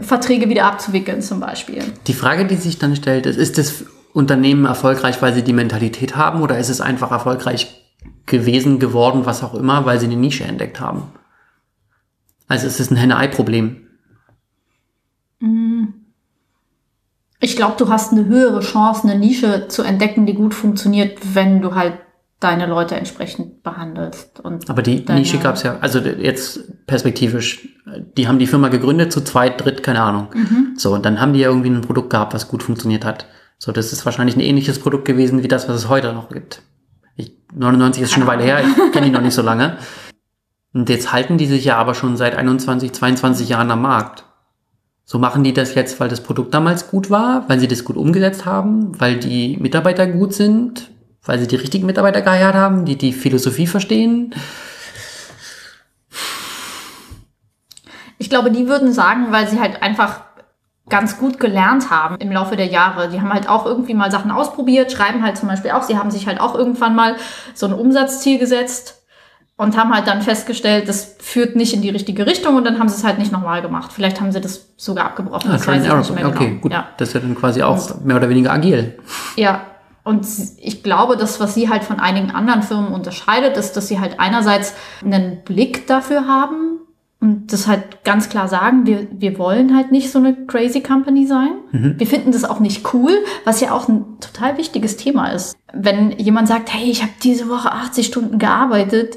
Verträge 0.00 0.48
wieder 0.48 0.64
abzuwickeln 0.64 1.22
zum 1.22 1.40
Beispiel. 1.40 1.82
Die 2.06 2.14
Frage, 2.14 2.46
die 2.46 2.56
sich 2.56 2.78
dann 2.78 2.96
stellt, 2.96 3.26
ist, 3.26 3.36
ist 3.36 3.58
das 3.58 3.84
Unternehmen 4.12 4.64
erfolgreich, 4.64 5.20
weil 5.22 5.34
sie 5.34 5.42
die 5.42 5.52
Mentalität 5.52 6.16
haben 6.16 6.40
oder 6.40 6.58
ist 6.58 6.68
es 6.68 6.80
einfach 6.80 7.10
erfolgreich 7.10 7.84
gewesen, 8.26 8.78
geworden, 8.78 9.26
was 9.26 9.42
auch 9.42 9.54
immer, 9.54 9.84
weil 9.84 10.00
sie 10.00 10.06
eine 10.06 10.16
Nische 10.16 10.44
entdeckt 10.44 10.80
haben? 10.80 11.12
Also 12.48 12.66
ist 12.66 12.80
es 12.80 12.90
ein 12.90 12.96
Henne-Ei-Problem? 12.96 13.88
Mm. 15.40 15.84
Ich 17.54 17.58
glaube, 17.58 17.76
du 17.78 17.88
hast 17.88 18.10
eine 18.10 18.24
höhere 18.24 18.58
Chance, 18.58 19.04
eine 19.04 19.16
Nische 19.16 19.68
zu 19.68 19.84
entdecken, 19.84 20.26
die 20.26 20.34
gut 20.34 20.54
funktioniert, 20.54 21.20
wenn 21.34 21.62
du 21.62 21.76
halt 21.76 21.92
deine 22.40 22.66
Leute 22.66 22.96
entsprechend 22.96 23.62
behandelst. 23.62 24.40
Und 24.40 24.68
Aber 24.68 24.82
die 24.82 25.04
Nische 25.08 25.38
gab 25.38 25.54
es 25.54 25.62
ja, 25.62 25.78
also 25.80 26.00
jetzt 26.00 26.84
perspektivisch, 26.88 27.68
die 28.16 28.26
haben 28.26 28.40
die 28.40 28.48
Firma 28.48 28.70
gegründet, 28.70 29.12
zu 29.12 29.20
zweit, 29.20 29.64
dritt, 29.64 29.84
keine 29.84 30.00
Ahnung. 30.02 30.30
Mhm. 30.34 30.74
So, 30.76 30.94
und 30.94 31.06
dann 31.06 31.20
haben 31.20 31.32
die 31.32 31.38
ja 31.38 31.48
irgendwie 31.48 31.70
ein 31.70 31.80
Produkt 31.80 32.10
gehabt, 32.10 32.34
was 32.34 32.48
gut 32.48 32.64
funktioniert 32.64 33.04
hat. 33.04 33.26
So, 33.58 33.70
das 33.70 33.92
ist 33.92 34.04
wahrscheinlich 34.04 34.34
ein 34.34 34.40
ähnliches 34.40 34.80
Produkt 34.80 35.04
gewesen 35.04 35.44
wie 35.44 35.48
das, 35.48 35.68
was 35.68 35.76
es 35.76 35.88
heute 35.88 36.12
noch 36.12 36.30
gibt. 36.30 36.60
Ich, 37.14 37.36
99 37.54 38.02
ist 38.02 38.10
schon 38.10 38.24
eine 38.24 38.32
Weile 38.32 38.42
her, 38.42 38.64
ich 38.66 38.92
kenne 38.92 39.06
die 39.06 39.12
noch 39.12 39.22
nicht 39.22 39.34
so 39.34 39.42
lange. 39.42 39.76
Und 40.72 40.88
jetzt 40.88 41.12
halten 41.12 41.38
die 41.38 41.46
sich 41.46 41.64
ja 41.64 41.76
aber 41.76 41.94
schon 41.94 42.16
seit 42.16 42.34
21, 42.34 42.92
22 42.92 43.48
Jahren 43.48 43.70
am 43.70 43.82
Markt. 43.82 44.24
So 45.06 45.18
machen 45.18 45.44
die 45.44 45.52
das 45.52 45.74
jetzt, 45.74 46.00
weil 46.00 46.08
das 46.08 46.22
Produkt 46.22 46.54
damals 46.54 46.90
gut 46.90 47.10
war, 47.10 47.46
weil 47.48 47.60
sie 47.60 47.68
das 47.68 47.84
gut 47.84 47.96
umgesetzt 47.96 48.46
haben, 48.46 48.98
weil 48.98 49.18
die 49.18 49.58
Mitarbeiter 49.58 50.06
gut 50.06 50.32
sind, 50.32 50.90
weil 51.24 51.38
sie 51.38 51.46
die 51.46 51.56
richtigen 51.56 51.86
Mitarbeiter 51.86 52.22
geheiert 52.22 52.54
haben, 52.54 52.86
die 52.86 52.96
die 52.96 53.12
Philosophie 53.12 53.66
verstehen. 53.66 54.34
Ich 58.16 58.30
glaube, 58.30 58.50
die 58.50 58.66
würden 58.66 58.92
sagen, 58.92 59.26
weil 59.30 59.46
sie 59.46 59.60
halt 59.60 59.82
einfach 59.82 60.22
ganz 60.88 61.18
gut 61.18 61.38
gelernt 61.38 61.90
haben 61.90 62.16
im 62.18 62.32
Laufe 62.32 62.56
der 62.56 62.66
Jahre. 62.66 63.10
Die 63.10 63.20
haben 63.20 63.32
halt 63.32 63.48
auch 63.48 63.66
irgendwie 63.66 63.94
mal 63.94 64.10
Sachen 64.10 64.30
ausprobiert, 64.30 64.92
schreiben 64.92 65.22
halt 65.22 65.36
zum 65.36 65.48
Beispiel 65.48 65.72
auch, 65.72 65.82
sie 65.82 65.98
haben 65.98 66.10
sich 66.10 66.26
halt 66.26 66.40
auch 66.40 66.54
irgendwann 66.54 66.94
mal 66.94 67.16
so 67.54 67.66
ein 67.66 67.74
Umsatzziel 67.74 68.38
gesetzt 68.38 69.03
und 69.56 69.76
haben 69.76 69.94
halt 69.94 70.06
dann 70.08 70.22
festgestellt, 70.22 70.88
das 70.88 71.16
führt 71.20 71.54
nicht 71.54 71.74
in 71.74 71.82
die 71.82 71.90
richtige 71.90 72.26
Richtung 72.26 72.56
und 72.56 72.64
dann 72.64 72.78
haben 72.78 72.88
sie 72.88 72.96
es 72.96 73.04
halt 73.04 73.18
nicht 73.18 73.30
nochmal 73.30 73.62
gemacht. 73.62 73.92
Vielleicht 73.92 74.20
haben 74.20 74.32
sie 74.32 74.40
das 74.40 74.72
sogar 74.76 75.06
abgebrochen. 75.06 75.50
Ah, 75.50 75.54
das 75.54 75.66
weiß 75.66 75.84
ich 75.84 75.92
nicht 75.92 76.14
mehr 76.14 76.28
okay, 76.28 76.48
genau. 76.48 76.60
gut. 76.60 76.72
Ja. 76.72 76.88
Das 76.96 77.08
ist 77.08 77.14
ja 77.14 77.20
dann 77.20 77.34
quasi 77.36 77.62
auch 77.62 77.94
und, 77.94 78.04
mehr 78.04 78.16
oder 78.16 78.28
weniger 78.28 78.52
agil. 78.52 78.98
Ja, 79.36 79.62
und 80.02 80.26
ich 80.58 80.82
glaube, 80.82 81.16
das, 81.16 81.40
was 81.40 81.54
sie 81.54 81.70
halt 81.70 81.84
von 81.84 82.00
einigen 82.00 82.30
anderen 82.30 82.62
Firmen 82.62 82.92
unterscheidet, 82.92 83.56
ist, 83.56 83.72
dass 83.72 83.88
sie 83.88 84.00
halt 84.00 84.18
einerseits 84.18 84.74
einen 85.02 85.42
Blick 85.44 85.86
dafür 85.86 86.26
haben, 86.26 86.74
und 87.24 87.54
das 87.54 87.66
halt 87.66 88.04
ganz 88.04 88.28
klar 88.28 88.48
sagen, 88.48 88.84
wir, 88.84 89.08
wir 89.10 89.38
wollen 89.38 89.74
halt 89.74 89.90
nicht 89.90 90.12
so 90.12 90.18
eine 90.18 90.44
crazy 90.44 90.82
Company 90.82 91.26
sein. 91.26 91.52
Mhm. 91.72 91.94
Wir 91.96 92.06
finden 92.06 92.32
das 92.32 92.44
auch 92.44 92.60
nicht 92.60 92.92
cool, 92.92 93.12
was 93.46 93.62
ja 93.62 93.72
auch 93.72 93.88
ein 93.88 94.04
total 94.20 94.58
wichtiges 94.58 94.98
Thema 94.98 95.28
ist. 95.28 95.56
Wenn 95.72 96.10
jemand 96.18 96.48
sagt, 96.48 96.70
hey, 96.74 96.90
ich 96.90 97.00
habe 97.00 97.12
diese 97.22 97.48
Woche 97.48 97.72
80 97.72 98.08
Stunden 98.08 98.38
gearbeitet, 98.38 99.16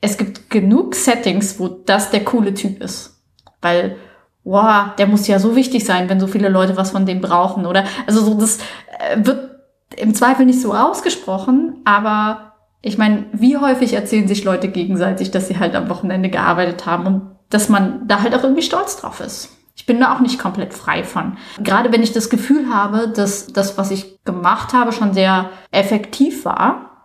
es 0.00 0.16
gibt 0.18 0.50
genug 0.50 0.94
Settings, 0.94 1.58
wo 1.58 1.68
das 1.68 2.10
der 2.10 2.24
coole 2.24 2.54
Typ 2.54 2.82
ist. 2.82 3.22
Weil, 3.60 3.96
wow, 4.44 4.94
der 4.98 5.06
muss 5.06 5.26
ja 5.26 5.38
so 5.38 5.56
wichtig 5.56 5.84
sein, 5.84 6.08
wenn 6.08 6.20
so 6.20 6.26
viele 6.26 6.48
Leute 6.48 6.76
was 6.76 6.90
von 6.90 7.06
dem 7.06 7.20
brauchen, 7.20 7.66
oder? 7.66 7.84
Also 8.06 8.20
so, 8.20 8.34
das 8.34 8.58
äh, 8.98 9.16
wird 9.24 9.56
im 9.96 10.14
Zweifel 10.14 10.46
nicht 10.46 10.60
so 10.60 10.74
ausgesprochen, 10.74 11.80
aber 11.84 12.52
ich 12.82 12.98
meine, 12.98 13.26
wie 13.32 13.56
häufig 13.56 13.94
erzählen 13.94 14.28
sich 14.28 14.44
Leute 14.44 14.68
gegenseitig, 14.68 15.30
dass 15.30 15.48
sie 15.48 15.58
halt 15.58 15.74
am 15.74 15.88
Wochenende 15.88 16.28
gearbeitet 16.28 16.86
haben 16.86 17.06
und 17.06 17.22
dass 17.48 17.68
man 17.68 18.06
da 18.06 18.22
halt 18.22 18.34
auch 18.34 18.42
irgendwie 18.42 18.62
stolz 18.62 18.96
drauf 18.96 19.20
ist. 19.20 19.56
Ich 19.74 19.86
bin 19.86 20.00
da 20.00 20.14
auch 20.14 20.20
nicht 20.20 20.38
komplett 20.38 20.72
frei 20.72 21.04
von. 21.04 21.36
Gerade 21.58 21.92
wenn 21.92 22.02
ich 22.02 22.12
das 22.12 22.30
Gefühl 22.30 22.72
habe, 22.72 23.08
dass 23.08 23.48
das, 23.48 23.76
was 23.76 23.90
ich 23.90 24.22
gemacht 24.24 24.72
habe, 24.72 24.92
schon 24.92 25.12
sehr 25.12 25.50
effektiv 25.70 26.44
war, 26.44 26.95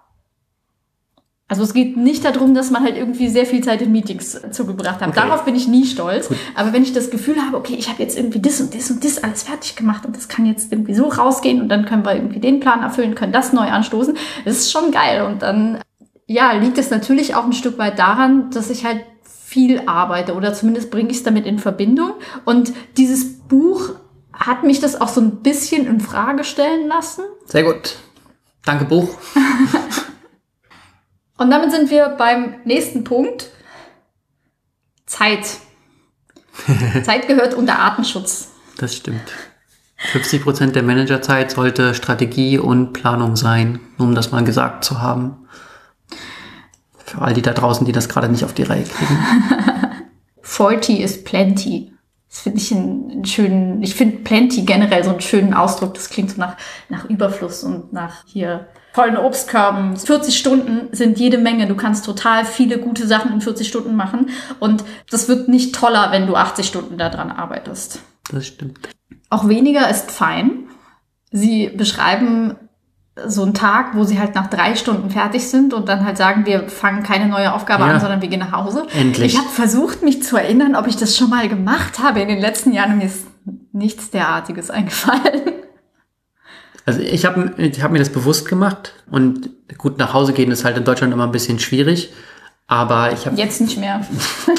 also 1.52 1.64
es 1.64 1.74
geht 1.74 1.98
nicht 1.98 2.24
darum, 2.24 2.56
dass 2.56 2.72
man 2.72 2.82
halt 2.82 2.96
irgendwie 2.96 3.28
sehr 3.28 3.46
viel 3.46 3.62
Zeit 3.62 3.82
in 3.82 3.92
Meetings 3.92 4.40
zugebracht 4.52 5.02
hat. 5.02 5.10
Okay. 5.10 5.20
Darauf 5.20 5.44
bin 5.44 5.54
ich 5.54 5.68
nie 5.68 5.86
stolz. 5.86 6.30
Gut. 6.30 6.38
Aber 6.56 6.72
wenn 6.72 6.82
ich 6.82 6.94
das 6.94 7.10
Gefühl 7.10 7.36
habe, 7.46 7.58
okay, 7.58 7.76
ich 7.78 7.90
habe 7.90 8.02
jetzt 8.02 8.18
irgendwie 8.18 8.40
das 8.40 8.62
und 8.62 8.74
das 8.74 8.90
und 8.90 9.04
das 9.04 9.22
alles 9.22 9.44
fertig 9.44 9.76
gemacht 9.76 10.06
und 10.06 10.16
das 10.16 10.30
kann 10.30 10.46
jetzt 10.46 10.72
irgendwie 10.72 10.94
so 10.94 11.10
rausgehen 11.10 11.62
und 11.62 11.68
dann 11.68 11.84
können 11.84 12.06
wir 12.06 12.16
irgendwie 12.16 12.40
den 12.40 12.62
Plan 12.62 12.82
erfüllen, 12.82 13.16
können 13.16 13.34
das 13.34 13.52
neu 13.52 13.68
anstoßen, 13.68 14.16
das 14.46 14.60
ist 14.60 14.72
schon 14.72 14.92
geil. 14.92 15.24
Und 15.26 15.42
dann, 15.42 15.80
ja, 16.26 16.54
liegt 16.54 16.78
es 16.78 16.90
natürlich 16.90 17.36
auch 17.36 17.44
ein 17.44 17.52
Stück 17.52 17.78
weit 17.78 18.00
daran, 18.00 18.50
dass 18.52 18.70
ich 18.70 18.86
halt 18.86 19.02
viel 19.44 19.82
arbeite 19.88 20.36
oder 20.36 20.54
zumindest 20.54 20.90
bringe 20.90 21.10
ich 21.12 21.18
es 21.18 21.24
damit 21.24 21.46
in 21.46 21.60
Verbindung. 21.60 22.14
Und 22.46 22.72
dieses 22.96 23.40
Buch 23.40 23.90
hat 24.32 24.64
mich 24.64 24.80
das 24.80 25.02
auch 25.02 25.10
so 25.10 25.20
ein 25.20 25.42
bisschen 25.42 25.86
in 25.86 26.00
Frage 26.00 26.46
stellen 26.46 26.88
lassen. 26.88 27.24
Sehr 27.46 27.64
gut. 27.64 27.98
Danke, 28.64 28.86
Buch. 28.86 29.10
Und 31.42 31.50
damit 31.50 31.72
sind 31.72 31.90
wir 31.90 32.10
beim 32.10 32.58
nächsten 32.66 33.04
Punkt. 33.04 33.50
Zeit. 35.08 35.58
Zeit 37.04 37.28
gehört 37.28 37.56
unter 37.56 37.80
Artenschutz. 37.80 38.52
Das 38.78 38.96
stimmt. 38.96 39.34
50 40.12 40.44
Prozent 40.44 40.76
der 40.76 40.84
Managerzeit 40.84 41.50
sollte 41.50 41.96
Strategie 41.96 42.60
und 42.60 42.94
Planung 42.94 43.36
sein, 43.36 43.80
um 43.98 44.14
das 44.14 44.32
mal 44.32 44.44
gesagt 44.44 44.86
zu 44.86 45.02
haben. 45.02 45.48
Für 47.06 47.24
all 47.24 47.34
die 47.34 47.42
da 47.42 47.54
draußen, 47.54 47.88
die 47.88 47.92
das 47.92 48.08
gerade 48.08 48.30
nicht 48.30 48.46
auf 48.46 48.54
die 48.54 48.62
Reihe 48.62 48.84
kriegen. 48.84 49.18
40 50.44 51.00
is 51.00 51.24
plenty. 51.24 51.92
Das 52.30 52.42
finde 52.42 52.60
ich 52.60 52.72
einen 52.72 53.26
schönen, 53.26 53.82
ich 53.82 53.96
finde 53.96 54.18
plenty 54.18 54.62
generell 54.62 55.04
so 55.04 55.10
einen 55.10 55.22
schönen 55.22 55.56
Ausdruck. 55.56 55.96
Das 55.96 56.12
klingt 56.12 56.30
so 56.30 56.38
nach, 56.38 56.56
nach 56.88 57.06
Überfluss 57.06 57.64
und 57.64 57.92
nach 57.94 58.26
hier 58.28 58.68
vollen 58.94 59.18
Obstkörben. 59.18 59.96
40 59.96 60.38
Stunden 60.38 60.94
sind 60.94 61.20
jede 61.20 61.38
Menge. 61.38 61.68
Du 61.68 61.76
kannst 61.76 62.06
total 62.06 62.46
viele 62.46 62.78
gute 62.78 63.08
Sachen 63.08 63.32
in 63.34 63.42
40 63.42 63.68
Stunden 63.68 63.96
machen. 63.96 64.30
Und 64.60 64.84
das 65.10 65.28
wird 65.28 65.48
nicht 65.48 65.74
toller, 65.74 66.12
wenn 66.12 66.28
du 66.28 66.36
80 66.36 66.68
Stunden 66.68 66.98
daran 66.98 67.32
arbeitest. 67.32 68.02
Das 68.32 68.46
stimmt. 68.46 68.80
Auch 69.30 69.48
weniger 69.48 69.90
ist 69.90 70.12
fein. 70.12 70.66
Sie 71.32 71.70
beschreiben 71.70 72.56
so 73.26 73.44
einen 73.44 73.54
Tag, 73.54 73.96
wo 73.96 74.04
sie 74.04 74.20
halt 74.20 74.36
nach 74.36 74.48
drei 74.48 74.76
Stunden 74.76 75.10
fertig 75.10 75.48
sind 75.48 75.74
und 75.74 75.90
dann 75.90 76.06
halt 76.06 76.18
sagen, 76.18 76.46
wir 76.46 76.70
fangen 76.70 77.04
keine 77.04 77.28
neue 77.28 77.54
Aufgabe 77.54 77.84
ja. 77.86 77.92
an, 77.92 78.00
sondern 78.00 78.22
wir 78.22 78.30
gehen 78.30 78.40
nach 78.40 78.52
Hause. 78.52 78.88
Endlich. 78.94 79.34
Ich 79.34 79.40
habe 79.40 79.50
versucht, 79.50 80.02
mich 80.02 80.24
zu 80.24 80.38
erinnern, 80.38 80.76
ob 80.76 80.88
ich 80.88 80.96
das 80.96 81.18
schon 81.18 81.30
mal 81.30 81.48
gemacht 81.48 82.00
habe 82.00 82.22
in 82.22 82.30
den 82.30 82.40
letzten 82.40 82.74
Jahren 82.74 82.94
und 82.94 82.98
mir 83.00 83.06
ist 83.06 83.28
nichts 83.74 84.12
derartiges 84.12 84.70
eingefallen. 84.70 85.61
Also 86.86 87.00
ich 87.00 87.26
habe 87.26 87.54
ich 87.58 87.82
hab 87.82 87.92
mir 87.92 88.00
das 88.00 88.10
bewusst 88.10 88.48
gemacht 88.48 88.94
und 89.10 89.50
gut, 89.78 89.98
nach 89.98 90.14
Hause 90.14 90.34
gehen 90.34 90.52
ist 90.52 90.66
halt 90.66 90.78
in 90.78 90.84
Deutschland 90.84 91.14
immer 91.14 91.26
ein 91.26 91.32
bisschen 91.32 91.60
schwierig, 91.60 92.12
aber 92.68 93.12
ich 93.12 93.26
habe... 93.26 93.36
Jetzt 93.38 93.62
nicht 93.62 93.78
mehr. 93.78 94.06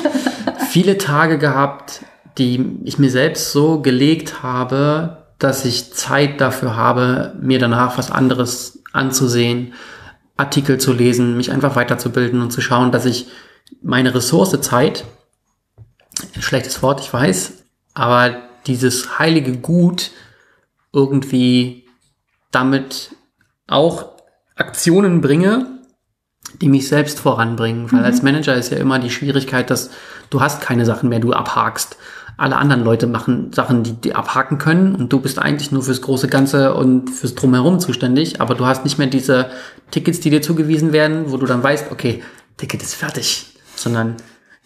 viele 0.70 0.98
Tage 0.98 1.38
gehabt, 1.38 2.02
die 2.38 2.78
ich 2.84 2.98
mir 2.98 3.10
selbst 3.10 3.52
so 3.52 3.80
gelegt 3.80 4.42
habe, 4.42 5.26
dass 5.38 5.64
ich 5.64 5.92
Zeit 5.92 6.40
dafür 6.40 6.76
habe, 6.76 7.34
mir 7.40 7.58
danach 7.58 7.98
was 7.98 8.10
anderes 8.10 8.82
anzusehen, 8.92 9.74
Artikel 10.36 10.78
zu 10.78 10.92
lesen, 10.92 11.36
mich 11.36 11.50
einfach 11.50 11.76
weiterzubilden 11.76 12.40
und 12.40 12.50
zu 12.52 12.60
schauen, 12.60 12.92
dass 12.92 13.04
ich 13.04 13.26
meine 13.82 14.14
Ressource 14.14 14.58
Zeit, 14.60 15.04
schlechtes 16.38 16.82
Wort, 16.82 17.00
ich 17.00 17.12
weiß, 17.12 17.64
aber 17.94 18.36
dieses 18.66 19.18
heilige 19.18 19.58
Gut 19.58 20.10
irgendwie 20.92 21.81
damit 22.52 23.10
auch 23.66 24.12
Aktionen 24.56 25.20
bringe, 25.20 25.66
die 26.60 26.68
mich 26.68 26.86
selbst 26.88 27.18
voranbringen. 27.18 27.90
Weil 27.90 28.00
mhm. 28.00 28.06
als 28.06 28.22
Manager 28.22 28.54
ist 28.54 28.70
ja 28.70 28.78
immer 28.78 28.98
die 28.98 29.10
Schwierigkeit, 29.10 29.70
dass 29.70 29.90
du 30.30 30.40
hast 30.40 30.60
keine 30.60 30.84
Sachen 30.84 31.08
mehr, 31.08 31.20
du 31.20 31.32
abhakst. 31.32 31.96
Alle 32.36 32.56
anderen 32.56 32.82
Leute 32.82 33.06
machen 33.06 33.52
Sachen, 33.52 33.82
die 33.82 33.92
die 33.92 34.14
abhaken 34.14 34.58
können 34.58 34.94
und 34.94 35.12
du 35.12 35.20
bist 35.20 35.38
eigentlich 35.38 35.70
nur 35.70 35.82
fürs 35.82 36.00
große 36.00 36.28
Ganze 36.28 36.74
und 36.74 37.10
fürs 37.10 37.34
Drumherum 37.34 37.78
zuständig, 37.78 38.40
aber 38.40 38.54
du 38.54 38.64
hast 38.64 38.84
nicht 38.84 38.98
mehr 38.98 39.06
diese 39.06 39.50
Tickets, 39.90 40.20
die 40.20 40.30
dir 40.30 40.40
zugewiesen 40.40 40.92
werden, 40.92 41.30
wo 41.30 41.36
du 41.36 41.46
dann 41.46 41.62
weißt, 41.62 41.92
okay, 41.92 42.22
Ticket 42.56 42.82
ist 42.82 42.94
fertig, 42.94 43.54
sondern 43.76 44.16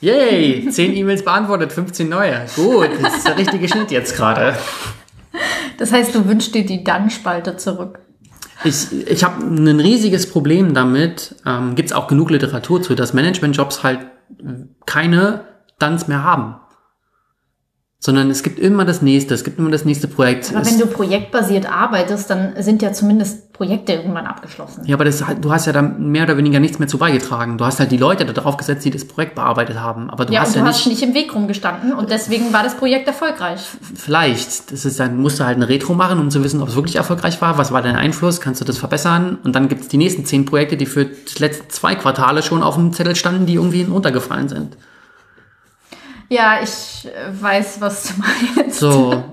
yay, 0.00 0.68
10 0.70 0.94
E-Mails 0.94 1.24
beantwortet, 1.24 1.72
15 1.72 2.08
neue. 2.08 2.46
Gut, 2.54 2.90
das 3.02 3.16
ist 3.16 3.26
der 3.26 3.36
richtige 3.36 3.68
Schnitt 3.68 3.90
jetzt 3.90 4.16
gerade. 4.16 4.56
Das 5.78 5.92
heißt, 5.92 6.14
du 6.14 6.26
wünschst 6.26 6.54
dir 6.54 6.64
die 6.64 6.84
Dann-Spalte 6.84 7.56
zurück. 7.56 8.00
Ich, 8.64 8.92
ich 9.06 9.22
habe 9.22 9.44
ein 9.44 9.80
riesiges 9.80 10.30
Problem 10.30 10.74
damit. 10.74 11.34
Ähm, 11.44 11.74
Gibt 11.74 11.90
es 11.90 11.94
auch 11.94 12.08
genug 12.08 12.30
Literatur 12.30 12.82
zu, 12.82 12.94
dass 12.94 13.12
Management-Jobs 13.12 13.82
halt 13.82 14.00
keine 14.86 15.44
Duns 15.78 16.08
mehr 16.08 16.22
haben. 16.22 16.56
Sondern 17.98 18.30
es 18.30 18.42
gibt 18.42 18.58
immer 18.58 18.84
das 18.84 19.00
nächste, 19.02 19.34
es 19.34 19.42
gibt 19.42 19.58
immer 19.58 19.70
das 19.70 19.84
nächste 19.84 20.06
Projekt. 20.06 20.52
Aber 20.54 20.64
wenn 20.66 20.78
du 20.78 20.86
projektbasiert 20.86 21.66
arbeitest, 21.70 22.28
dann 22.30 22.52
sind 22.62 22.82
ja 22.82 22.92
zumindest 22.92 23.52
Projekte 23.54 23.94
irgendwann 23.94 24.26
abgeschlossen. 24.26 24.82
ja, 24.84 24.94
aber 24.94 25.06
das, 25.06 25.24
du 25.40 25.50
hast 25.50 25.64
ja 25.66 25.72
da 25.72 25.80
mehr 25.80 26.24
oder 26.24 26.36
weniger 26.36 26.60
nichts 26.60 26.78
mehr 26.78 26.88
zu 26.88 26.98
beigetragen. 26.98 27.56
Du 27.56 27.64
hast 27.64 27.80
halt 27.80 27.90
die 27.90 27.96
Leute 27.96 28.26
da 28.26 28.34
drauf 28.34 28.58
gesetzt, 28.58 28.84
die 28.84 28.90
das 28.90 29.06
Projekt 29.06 29.34
bearbeitet 29.34 29.80
haben. 29.80 30.10
Aber 30.10 30.26
du 30.26 30.34
Ja, 30.34 30.40
hast 30.42 30.48
und 30.48 30.56
ja 30.56 30.60
du 30.60 30.66
nicht, 30.68 30.76
hast 30.78 30.86
nicht 30.86 31.02
im 31.02 31.14
Weg 31.14 31.34
rumgestanden 31.34 31.94
und 31.94 32.10
deswegen 32.10 32.52
war 32.52 32.62
das 32.62 32.76
Projekt 32.76 33.06
erfolgreich. 33.08 33.60
vielleicht, 33.94 34.70
das 34.70 34.84
ist 34.84 35.00
dann, 35.00 35.16
musst 35.16 35.40
du 35.40 35.44
halt 35.46 35.56
eine 35.56 35.70
Retro 35.70 35.94
machen, 35.94 36.18
um 36.20 36.30
zu 36.30 36.44
wissen, 36.44 36.60
ob 36.60 36.68
es 36.68 36.74
wirklich 36.76 36.96
erfolgreich 36.96 37.40
war. 37.40 37.56
Was 37.56 37.72
war 37.72 37.80
dein 37.80 37.96
Einfluss? 37.96 38.42
Kannst 38.42 38.60
du 38.60 38.66
das 38.66 38.76
verbessern? 38.76 39.38
Und 39.42 39.56
dann 39.56 39.68
gibt 39.68 39.80
es 39.80 39.88
die 39.88 39.96
nächsten 39.96 40.26
zehn 40.26 40.44
Projekte, 40.44 40.76
die 40.76 40.86
für 40.86 41.06
die 41.06 41.38
letzten 41.38 41.70
zwei 41.70 41.94
Quartale 41.94 42.42
schon 42.42 42.62
auf 42.62 42.74
dem 42.74 42.92
Zettel 42.92 43.16
standen, 43.16 43.46
die 43.46 43.54
irgendwie 43.54 43.84
runtergefallen 43.84 44.50
sind. 44.50 44.76
Ja, 46.28 46.60
ich 46.62 47.06
äh, 47.06 47.42
weiß, 47.42 47.80
was 47.80 48.08
du 48.08 48.14
meinst. 48.56 48.78
So. 48.78 49.24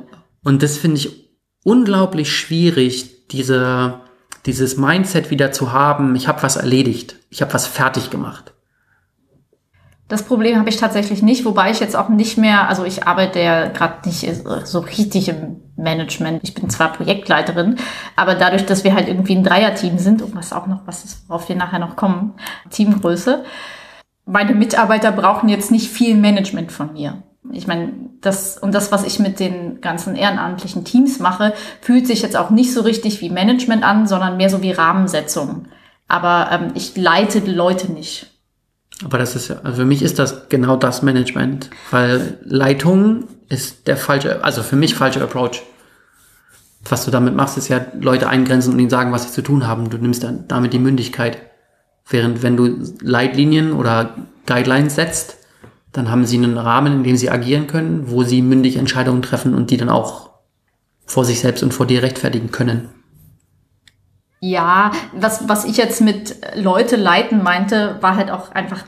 Und 0.44 0.64
das 0.64 0.78
finde 0.78 0.98
ich 0.98 1.24
unglaublich 1.64 2.32
schwierig, 2.32 3.28
diese, 3.28 4.02
dieses 4.46 4.78
Mindset 4.78 5.32
wieder 5.32 5.52
zu 5.52 5.72
haben, 5.72 6.16
ich 6.16 6.28
habe 6.28 6.44
was 6.44 6.58
erledigt, 6.58 7.16
ich 7.30 7.42
habe 7.42 7.54
was 7.54 7.66
fertig 7.66 8.10
gemacht. 8.10 8.54
Das 10.10 10.24
Problem 10.24 10.60
habe 10.60 10.70
ich 10.70 10.78
tatsächlich 10.78 11.24
nicht, 11.24 11.46
wobei 11.46 11.72
ich 11.72 11.80
jetzt 11.80 11.96
auch 11.96 12.10
nicht 12.10 12.38
mehr, 12.38 12.68
also 12.68 12.84
ich 12.84 13.08
arbeite 13.08 13.40
ja 13.40 13.68
gerade 13.70 14.08
nicht 14.08 14.30
so 14.66 14.80
richtig 14.80 15.30
im 15.30 15.62
Management. 15.78 16.44
Ich 16.44 16.54
bin 16.54 16.70
zwar 16.70 16.92
Projektleiterin, 16.92 17.78
aber 18.16 18.36
dadurch, 18.36 18.66
dass 18.66 18.84
wir 18.84 18.94
halt 18.94 19.08
irgendwie 19.08 19.36
ein 19.36 19.44
Dreierteam 19.44 19.98
sind 19.98 20.22
und 20.22 20.36
was 20.36 20.54
auch 20.54 20.68
noch 20.68 20.82
was 20.86 21.06
ist, 21.06 21.28
worauf 21.28 21.48
wir 21.50 21.56
nachher 21.56 21.80
noch 21.80 21.96
kommen, 21.96 22.34
Teamgröße, 22.70 23.44
meine 24.26 24.54
Mitarbeiter 24.54 25.12
brauchen 25.12 25.50
jetzt 25.50 25.72
nicht 25.72 25.90
viel 25.90 26.16
Management 26.16 26.72
von 26.72 26.94
mir. 26.94 27.24
Ich 27.52 27.68
meine, 27.68 27.92
das 28.22 28.58
und 28.58 28.74
das, 28.74 28.92
was 28.92 29.04
ich 29.04 29.20
mit 29.20 29.40
den 29.40 29.82
ganzen 29.82 30.16
ehrenamtlichen 30.16 30.86
Teams 30.86 31.20
mache, 31.20 31.54
fühlt 31.82 32.08
sich 32.08 32.22
jetzt 32.22 32.38
auch 32.38 32.50
nicht 32.50 32.74
so 32.74 32.82
richtig 32.82 33.20
wie 33.22 33.30
Management 33.30 33.84
an, 33.84 34.08
sondern 34.08 34.38
mehr 34.38 34.50
so 34.50 34.62
wie 34.62 34.72
Rahmensetzung. 34.72 35.68
Aber 36.08 36.50
ähm, 36.52 36.72
ich 36.74 36.96
leite 36.96 37.42
die 37.42 37.52
Leute 37.52 37.92
nicht. 37.92 38.32
Aber 39.04 39.18
das 39.18 39.36
ist 39.36 39.50
ja, 39.50 39.58
also 39.64 39.78
für 39.78 39.86
mich 39.86 40.02
ist 40.02 40.20
das 40.20 40.48
genau 40.50 40.78
das 40.78 41.02
Management, 41.02 41.70
weil 41.92 42.38
Leitung 42.44 43.26
ist 43.50 43.88
der 43.88 43.98
falsche, 43.98 44.44
also 44.44 44.64
für 44.64 44.76
mich 44.76 44.96
falsche 44.96 45.22
Approach. 45.22 45.64
Was 46.88 47.06
du 47.06 47.12
damit 47.12 47.36
machst, 47.36 47.58
ist 47.58 47.70
ja 47.70 47.86
Leute 48.00 48.28
eingrenzen 48.28 48.74
und 48.74 48.80
ihnen 48.80 48.90
sagen, 48.90 49.12
was 49.12 49.24
sie 49.24 49.32
zu 49.32 49.42
tun 49.42 49.68
haben. 49.68 49.90
Du 49.90 49.98
nimmst 49.98 50.24
dann 50.24 50.48
damit 50.48 50.74
die 50.74 50.80
Mündigkeit. 50.80 51.38
Während 52.08 52.44
wenn 52.44 52.58
du 52.58 52.78
Leitlinien 53.02 53.74
oder 53.74 54.16
Guidelines 54.46 54.96
setzt, 54.96 55.38
dann 55.92 56.10
haben 56.10 56.26
sie 56.26 56.38
einen 56.38 56.58
Rahmen, 56.58 56.94
in 56.94 57.04
dem 57.04 57.16
sie 57.16 57.30
agieren 57.30 57.68
können, 57.68 58.10
wo 58.10 58.24
sie 58.24 58.42
mündig 58.42 58.78
Entscheidungen 58.78 59.22
treffen 59.22 59.54
und 59.54 59.72
die 59.72 59.78
dann 59.78 59.90
auch 59.90 60.32
vor 61.06 61.24
sich 61.24 61.40
selbst 61.40 61.64
und 61.64 61.74
vor 61.74 61.86
dir 61.86 62.02
rechtfertigen 62.02 62.52
können. 62.52 62.90
Ja, 64.40 64.92
was, 65.14 65.48
was 65.48 65.64
ich 65.64 65.78
jetzt 65.78 66.02
mit 66.02 66.36
Leute 66.56 66.98
leiten 66.98 67.44
meinte, 67.44 67.98
war 68.02 68.18
halt 68.18 68.30
auch 68.30 68.52
einfach 68.52 68.84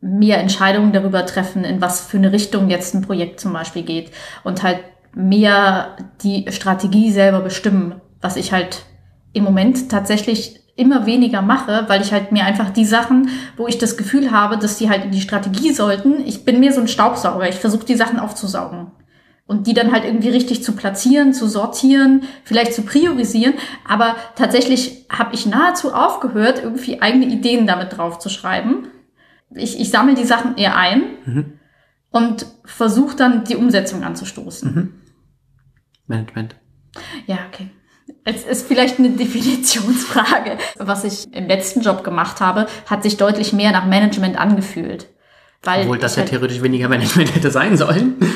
mehr 0.00 0.38
Entscheidungen 0.38 0.92
darüber 0.92 1.24
treffen, 1.24 1.64
in 1.64 1.80
was 1.80 2.02
für 2.06 2.18
eine 2.18 2.32
Richtung 2.32 2.68
jetzt 2.68 2.94
ein 2.94 3.02
Projekt 3.02 3.40
zum 3.40 3.52
Beispiel 3.52 3.82
geht 3.82 4.10
und 4.44 4.62
halt 4.62 4.80
mehr 5.14 5.96
die 6.22 6.46
Strategie 6.50 7.10
selber 7.10 7.40
bestimmen, 7.40 8.00
was 8.20 8.36
ich 8.36 8.52
halt 8.52 8.82
im 9.32 9.44
Moment 9.44 9.90
tatsächlich 9.90 10.60
immer 10.78 11.06
weniger 11.06 11.42
mache, 11.42 11.84
weil 11.88 12.00
ich 12.02 12.12
halt 12.12 12.32
mir 12.32 12.44
einfach 12.44 12.70
die 12.70 12.84
Sachen, 12.84 13.30
wo 13.56 13.66
ich 13.66 13.78
das 13.78 13.96
Gefühl 13.96 14.30
habe, 14.30 14.58
dass 14.58 14.78
die 14.78 14.88
halt 14.88 15.04
in 15.04 15.10
die 15.10 15.20
Strategie 15.20 15.72
sollten, 15.72 16.24
ich 16.24 16.44
bin 16.44 16.60
mir 16.60 16.72
so 16.72 16.80
ein 16.80 16.88
Staubsauger, 16.88 17.48
ich 17.48 17.56
versuche 17.56 17.84
die 17.84 17.96
Sachen 17.96 18.18
aufzusaugen 18.18 18.92
und 19.46 19.66
die 19.66 19.74
dann 19.74 19.92
halt 19.92 20.04
irgendwie 20.04 20.28
richtig 20.28 20.62
zu 20.62 20.72
platzieren, 20.72 21.32
zu 21.32 21.48
sortieren, 21.48 22.22
vielleicht 22.44 22.74
zu 22.74 22.82
priorisieren. 22.82 23.54
Aber 23.88 24.14
tatsächlich 24.36 25.06
habe 25.10 25.34
ich 25.34 25.46
nahezu 25.46 25.92
aufgehört, 25.92 26.62
irgendwie 26.62 27.02
eigene 27.02 27.26
Ideen 27.26 27.66
damit 27.66 27.96
drauf 27.96 28.18
zu 28.18 28.28
schreiben. 28.28 28.88
Ich, 29.50 29.80
ich 29.80 29.90
sammle 29.90 30.14
die 30.14 30.24
Sachen 30.24 30.56
eher 30.58 30.76
ein 30.76 31.02
und 32.10 32.46
versuche 32.64 33.16
dann 33.16 33.44
die 33.44 33.56
Umsetzung 33.56 34.04
anzustoßen. 34.04 34.92
Management. 36.06 36.56
Ja, 37.26 37.38
okay. 37.48 37.70
Es 38.24 38.44
ist 38.44 38.66
vielleicht 38.66 38.98
eine 38.98 39.10
Definitionsfrage. 39.10 40.58
Was 40.78 41.04
ich 41.04 41.32
im 41.32 41.46
letzten 41.48 41.80
Job 41.82 42.04
gemacht 42.04 42.40
habe, 42.40 42.66
hat 42.86 43.02
sich 43.02 43.16
deutlich 43.16 43.52
mehr 43.52 43.72
nach 43.72 43.86
Management 43.86 44.38
angefühlt. 44.38 45.08
Weil 45.62 45.82
Obwohl 45.82 45.98
das 45.98 46.16
ja 46.16 46.20
halt- 46.20 46.30
theoretisch 46.30 46.62
weniger 46.62 46.88
Management 46.88 47.34
hätte 47.34 47.50
sein 47.50 47.76
sollen. 47.76 48.16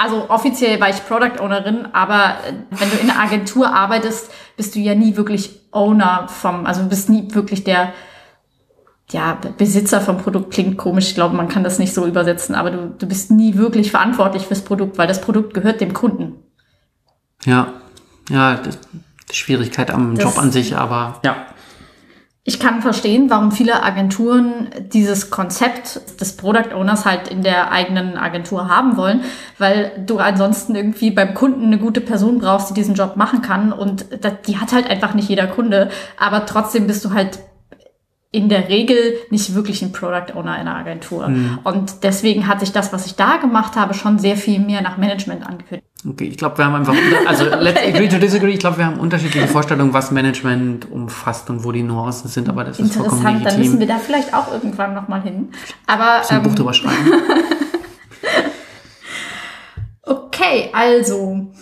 Also 0.00 0.26
offiziell 0.30 0.80
war 0.80 0.88
ich 0.90 1.04
Product 1.08 1.40
Ownerin, 1.42 1.88
aber 1.92 2.36
äh, 2.46 2.52
wenn 2.70 2.88
du 2.88 2.96
in 2.98 3.10
einer 3.10 3.18
Agentur 3.20 3.74
arbeitest, 3.74 4.30
bist 4.56 4.76
du 4.76 4.78
ja 4.78 4.94
nie 4.94 5.16
wirklich 5.16 5.58
Owner 5.72 6.28
vom, 6.28 6.66
also 6.66 6.82
du 6.82 6.88
bist 6.88 7.10
nie 7.10 7.34
wirklich 7.34 7.64
der 7.64 7.92
ja, 9.10 9.34
Be- 9.34 9.50
Besitzer 9.58 10.00
vom 10.00 10.18
Produkt 10.18 10.52
klingt 10.54 10.78
komisch, 10.78 11.08
ich 11.08 11.14
glaube, 11.16 11.34
man 11.36 11.48
kann 11.48 11.64
das 11.64 11.80
nicht 11.80 11.92
so 11.94 12.06
übersetzen, 12.06 12.54
aber 12.54 12.70
du, 12.70 12.94
du 12.96 13.06
bist 13.08 13.32
nie 13.32 13.56
wirklich 13.56 13.90
verantwortlich 13.90 14.44
fürs 14.46 14.62
Produkt, 14.62 14.98
weil 14.98 15.08
das 15.08 15.20
Produkt 15.20 15.52
gehört 15.52 15.80
dem 15.80 15.92
Kunden. 15.92 16.36
Ja, 17.44 17.72
ja, 18.28 18.54
das, 18.56 18.78
die 19.30 19.34
Schwierigkeit 19.36 19.90
am 19.90 20.14
Das- 20.14 20.24
Job 20.24 20.38
an 20.38 20.50
sich, 20.52 20.76
aber 20.76 21.20
ja. 21.24 21.36
Ich 22.44 22.58
kann 22.58 22.80
verstehen, 22.80 23.28
warum 23.28 23.52
viele 23.52 23.82
Agenturen 23.82 24.68
dieses 24.94 25.28
Konzept 25.28 26.00
des 26.18 26.34
Product 26.34 26.72
Owners 26.74 27.04
halt 27.04 27.28
in 27.28 27.42
der 27.42 27.70
eigenen 27.72 28.16
Agentur 28.16 28.70
haben 28.70 28.96
wollen, 28.96 29.20
weil 29.58 29.92
du 30.06 30.18
ansonsten 30.18 30.74
irgendwie 30.74 31.10
beim 31.10 31.34
Kunden 31.34 31.66
eine 31.66 31.76
gute 31.76 32.00
Person 32.00 32.38
brauchst, 32.38 32.70
die 32.70 32.74
diesen 32.74 32.94
Job 32.94 33.16
machen 33.16 33.42
kann 33.42 33.70
und 33.70 34.06
das, 34.24 34.32
die 34.46 34.56
hat 34.56 34.72
halt 34.72 34.88
einfach 34.88 35.12
nicht 35.12 35.28
jeder 35.28 35.46
Kunde, 35.46 35.90
aber 36.18 36.46
trotzdem 36.46 36.86
bist 36.86 37.04
du 37.04 37.12
halt 37.12 37.38
in 38.30 38.50
der 38.50 38.68
Regel 38.68 39.14
nicht 39.30 39.54
wirklich 39.54 39.80
ein 39.82 39.92
Product 39.92 40.34
Owner 40.34 40.60
in 40.60 40.68
einer 40.68 40.76
Agentur. 40.76 41.32
Und 41.64 42.04
deswegen 42.04 42.46
hat 42.46 42.60
sich 42.60 42.72
das, 42.72 42.92
was 42.92 43.06
ich 43.06 43.14
da 43.14 43.38
gemacht 43.38 43.74
habe, 43.76 43.94
schon 43.94 44.18
sehr 44.18 44.36
viel 44.36 44.58
mehr 44.58 44.82
nach 44.82 44.98
Management 44.98 45.46
angefühlt. 45.46 45.82
Okay, 46.06 46.24
ich 46.26 46.36
glaube, 46.36 46.58
wir 46.58 46.66
haben 46.66 46.74
einfach, 46.74 46.94
also 47.26 47.44
let's 47.58 47.80
agree 47.80 48.08
to 48.08 48.18
disagree. 48.18 48.52
Ich 48.52 48.60
glaube, 48.60 48.78
wir 48.78 48.86
haben 48.86 49.00
unterschiedliche 49.00 49.48
Vorstellungen, 49.48 49.92
was 49.94 50.10
Management 50.10 50.90
umfasst 50.90 51.48
und 51.50 51.64
wo 51.64 51.72
die 51.72 51.82
Nuancen 51.82 52.28
sind, 52.28 52.48
aber 52.48 52.64
das 52.64 52.78
ist 52.78 52.94
vollkommen 52.94 53.18
Interessant, 53.18 53.46
dann 53.46 53.58
müssen 53.58 53.78
legitim. 53.78 53.80
wir 53.80 53.86
da 53.86 53.98
vielleicht 53.98 54.34
auch 54.34 54.52
irgendwann 54.52 54.94
nochmal 54.94 55.22
hin. 55.22 55.48
Aber 55.86 56.22
ein 56.28 56.42
Buch 56.42 56.50
ähm, 56.50 56.56
drüber 56.56 56.74
schreiben. 56.74 56.96
Okay, 60.38 60.70
also 60.72 61.52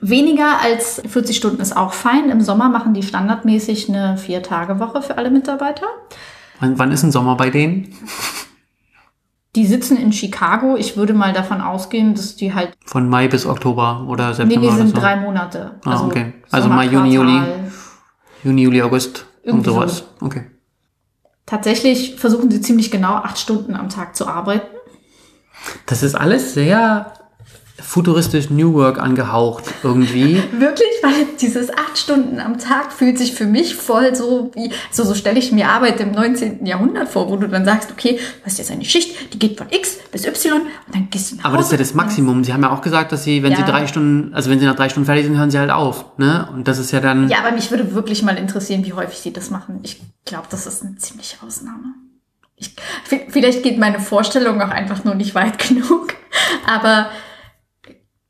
weniger 0.00 0.60
als 0.62 1.02
40 1.06 1.36
Stunden 1.36 1.60
ist 1.60 1.76
auch 1.76 1.92
fein. 1.92 2.30
Im 2.30 2.40
Sommer 2.40 2.68
machen 2.68 2.94
die 2.94 3.02
standardmäßig 3.02 3.88
eine 3.88 4.16
Vier-Tage-Woche 4.16 5.02
für 5.02 5.18
alle 5.18 5.30
Mitarbeiter. 5.30 5.86
Wann, 6.60 6.78
wann 6.78 6.92
ist 6.92 7.02
ein 7.02 7.12
Sommer 7.12 7.36
bei 7.36 7.50
denen? 7.50 7.94
Die 9.56 9.66
sitzen 9.66 9.96
in 9.96 10.12
Chicago. 10.12 10.76
Ich 10.76 10.96
würde 10.96 11.12
mal 11.12 11.32
davon 11.32 11.60
ausgehen, 11.60 12.14
dass 12.14 12.36
die 12.36 12.54
halt. 12.54 12.72
Von 12.84 13.08
Mai 13.08 13.26
bis 13.28 13.46
Oktober 13.46 14.04
oder 14.08 14.28
Nee, 14.28 14.34
September 14.34 14.60
die 14.60 14.66
oder 14.68 14.76
sind 14.76 14.94
so. 14.94 15.00
drei 15.00 15.16
Monate. 15.16 15.80
Ah, 15.84 16.04
okay. 16.04 16.34
Also 16.50 16.68
Mai, 16.68 16.86
Juni, 16.86 17.16
Sommerquartal. 17.16 17.70
Juni, 18.44 18.62
Juli, 18.62 18.82
August. 18.82 19.26
Und 19.44 19.64
sowas. 19.64 20.04
so. 20.20 20.26
Okay. 20.26 20.44
Tatsächlich 21.46 22.14
versuchen 22.16 22.50
sie 22.50 22.60
ziemlich 22.60 22.90
genau 22.92 23.14
acht 23.14 23.38
Stunden 23.38 23.74
am 23.74 23.88
Tag 23.88 24.14
zu 24.14 24.28
arbeiten. 24.28 24.68
Das 25.86 26.02
ist 26.04 26.14
alles 26.14 26.54
sehr 26.54 27.12
futuristisch 27.82 28.50
New 28.50 28.74
Work 28.74 28.98
angehaucht 28.98 29.64
irgendwie. 29.82 30.36
Wirklich, 30.52 30.88
weil 31.02 31.26
dieses 31.40 31.70
acht 31.70 31.98
Stunden 31.98 32.38
am 32.40 32.58
Tag 32.58 32.92
fühlt 32.92 33.18
sich 33.18 33.32
für 33.34 33.46
mich 33.46 33.74
voll 33.74 34.14
so 34.14 34.50
wie, 34.54 34.70
so, 34.90 35.04
so 35.04 35.14
stelle 35.14 35.38
ich 35.38 35.52
mir 35.52 35.68
Arbeit 35.68 36.00
im 36.00 36.12
19. 36.12 36.64
Jahrhundert 36.66 37.08
vor, 37.08 37.28
wo 37.30 37.36
du 37.36 37.48
dann 37.48 37.64
sagst, 37.64 37.90
okay, 37.90 38.16
du 38.40 38.46
hast 38.46 38.58
jetzt 38.58 38.70
eine 38.70 38.84
Schicht, 38.84 39.32
die 39.32 39.38
geht 39.38 39.58
von 39.58 39.66
X 39.70 39.98
bis 40.12 40.26
Y 40.26 40.60
und 40.62 40.68
dann 40.94 41.08
gehst 41.10 41.32
du 41.32 41.36
nach 41.36 41.44
Hause. 41.44 41.48
Aber 41.48 41.56
das 41.58 41.66
ist 41.66 41.72
ja 41.72 41.78
das 41.78 41.94
Maximum. 41.94 42.44
Sie 42.44 42.52
haben 42.52 42.62
ja 42.62 42.70
auch 42.70 42.82
gesagt, 42.82 43.12
dass 43.12 43.24
sie, 43.24 43.42
wenn 43.42 43.54
sie 43.54 43.62
Ja. 43.62 43.66
drei 43.68 43.86
Stunden, 43.86 44.32
also 44.34 44.50
wenn 44.50 44.58
sie 44.60 44.66
nach 44.66 44.76
drei 44.76 44.88
Stunden 44.88 45.06
fertig 45.06 45.24
sind, 45.26 45.36
hören 45.36 45.50
sie 45.50 45.58
halt 45.58 45.70
auf. 45.70 46.16
Ne? 46.18 46.48
Und 46.52 46.68
das 46.68 46.78
ist 46.78 46.90
ja 46.92 47.00
dann. 47.00 47.28
Ja, 47.28 47.38
aber 47.38 47.52
mich 47.52 47.70
würde 47.70 47.94
wirklich 47.94 48.22
mal 48.22 48.36
interessieren, 48.38 48.84
wie 48.84 48.92
häufig 48.92 49.18
sie 49.18 49.32
das 49.32 49.50
machen. 49.50 49.80
Ich 49.82 50.00
glaube, 50.24 50.46
das 50.50 50.66
ist 50.66 50.82
eine 50.82 50.96
ziemliche 50.96 51.36
Ausnahme. 51.46 51.94
Ich, 52.56 52.76
vielleicht 53.30 53.62
geht 53.62 53.78
meine 53.78 54.00
Vorstellung 54.00 54.60
auch 54.60 54.68
einfach 54.68 55.02
nur 55.04 55.14
nicht 55.14 55.34
weit 55.34 55.58
genug. 55.68 56.14
Aber 56.66 57.06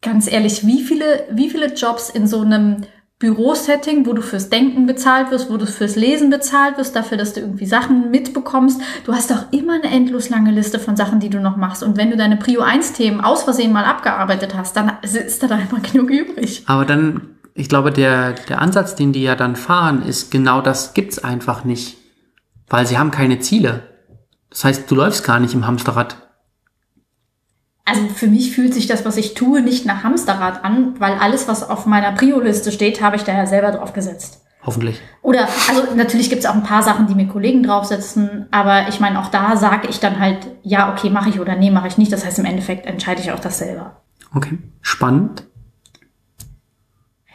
ganz 0.02 0.30
ehrlich, 0.30 0.66
wie 0.66 0.82
viele, 0.82 1.26
wie 1.30 1.50
viele 1.50 1.74
Jobs 1.74 2.10
in 2.10 2.26
so 2.26 2.40
einem 2.40 2.84
Bürosetting, 3.20 4.06
wo 4.06 4.14
du 4.14 4.22
fürs 4.22 4.48
Denken 4.48 4.86
bezahlt 4.86 5.30
wirst, 5.30 5.50
wo 5.50 5.58
du 5.58 5.66
fürs 5.66 5.94
Lesen 5.94 6.30
bezahlt 6.30 6.78
wirst, 6.78 6.96
dafür, 6.96 7.18
dass 7.18 7.34
du 7.34 7.40
irgendwie 7.40 7.66
Sachen 7.66 8.10
mitbekommst. 8.10 8.80
Du 9.04 9.12
hast 9.12 9.30
doch 9.30 9.52
immer 9.52 9.74
eine 9.74 9.94
endlos 9.94 10.30
lange 10.30 10.50
Liste 10.50 10.78
von 10.78 10.96
Sachen, 10.96 11.20
die 11.20 11.28
du 11.28 11.38
noch 11.38 11.56
machst. 11.56 11.82
Und 11.82 11.98
wenn 11.98 12.10
du 12.10 12.16
deine 12.16 12.38
Prio 12.38 12.62
1 12.62 12.94
Themen 12.94 13.20
aus 13.20 13.42
Versehen 13.42 13.72
mal 13.72 13.84
abgearbeitet 13.84 14.54
hast, 14.56 14.74
dann 14.74 14.92
ist 15.02 15.42
da 15.42 15.48
doch 15.48 15.58
immer 15.58 15.80
genug 15.80 16.08
übrig. 16.08 16.62
Aber 16.64 16.86
dann, 16.86 17.36
ich 17.52 17.68
glaube, 17.68 17.90
der, 17.90 18.32
der 18.32 18.62
Ansatz, 18.62 18.94
den 18.94 19.12
die 19.12 19.22
ja 19.22 19.36
dann 19.36 19.54
fahren, 19.54 20.02
ist 20.02 20.30
genau 20.30 20.62
das 20.62 20.94
gibt's 20.94 21.22
einfach 21.22 21.64
nicht. 21.64 21.98
Weil 22.70 22.86
sie 22.86 22.96
haben 22.96 23.10
keine 23.10 23.40
Ziele. 23.40 23.82
Das 24.48 24.64
heißt, 24.64 24.90
du 24.90 24.94
läufst 24.94 25.24
gar 25.24 25.40
nicht 25.40 25.52
im 25.52 25.66
Hamsterrad. 25.66 26.29
Also 27.90 28.02
für 28.14 28.28
mich 28.28 28.54
fühlt 28.54 28.72
sich 28.72 28.86
das, 28.86 29.04
was 29.04 29.16
ich 29.16 29.34
tue, 29.34 29.62
nicht 29.62 29.84
nach 29.84 30.04
Hamsterrad 30.04 30.64
an, 30.64 30.94
weil 31.00 31.14
alles, 31.14 31.48
was 31.48 31.68
auf 31.68 31.86
meiner 31.86 32.12
Prio-Liste 32.12 32.70
steht, 32.70 33.02
habe 33.02 33.16
ich 33.16 33.24
da 33.24 33.32
ja 33.32 33.46
selber 33.46 33.72
drauf 33.72 33.92
gesetzt. 33.92 34.42
Hoffentlich. 34.62 35.00
Oder, 35.22 35.48
also 35.68 35.94
natürlich 35.96 36.30
gibt 36.30 36.44
es 36.44 36.46
auch 36.48 36.54
ein 36.54 36.62
paar 36.62 36.84
Sachen, 36.84 37.08
die 37.08 37.16
mir 37.16 37.26
Kollegen 37.26 37.64
draufsetzen, 37.64 38.46
aber 38.52 38.88
ich 38.88 39.00
meine, 39.00 39.18
auch 39.18 39.28
da 39.28 39.56
sage 39.56 39.88
ich 39.88 39.98
dann 39.98 40.20
halt, 40.20 40.46
ja, 40.62 40.92
okay, 40.92 41.10
mache 41.10 41.30
ich 41.30 41.40
oder 41.40 41.56
nee, 41.56 41.70
mache 41.70 41.88
ich 41.88 41.98
nicht. 41.98 42.12
Das 42.12 42.24
heißt, 42.24 42.38
im 42.38 42.44
Endeffekt 42.44 42.86
entscheide 42.86 43.20
ich 43.20 43.32
auch 43.32 43.40
das 43.40 43.58
selber. 43.58 44.02
Okay. 44.32 44.58
Spannend. 44.82 45.44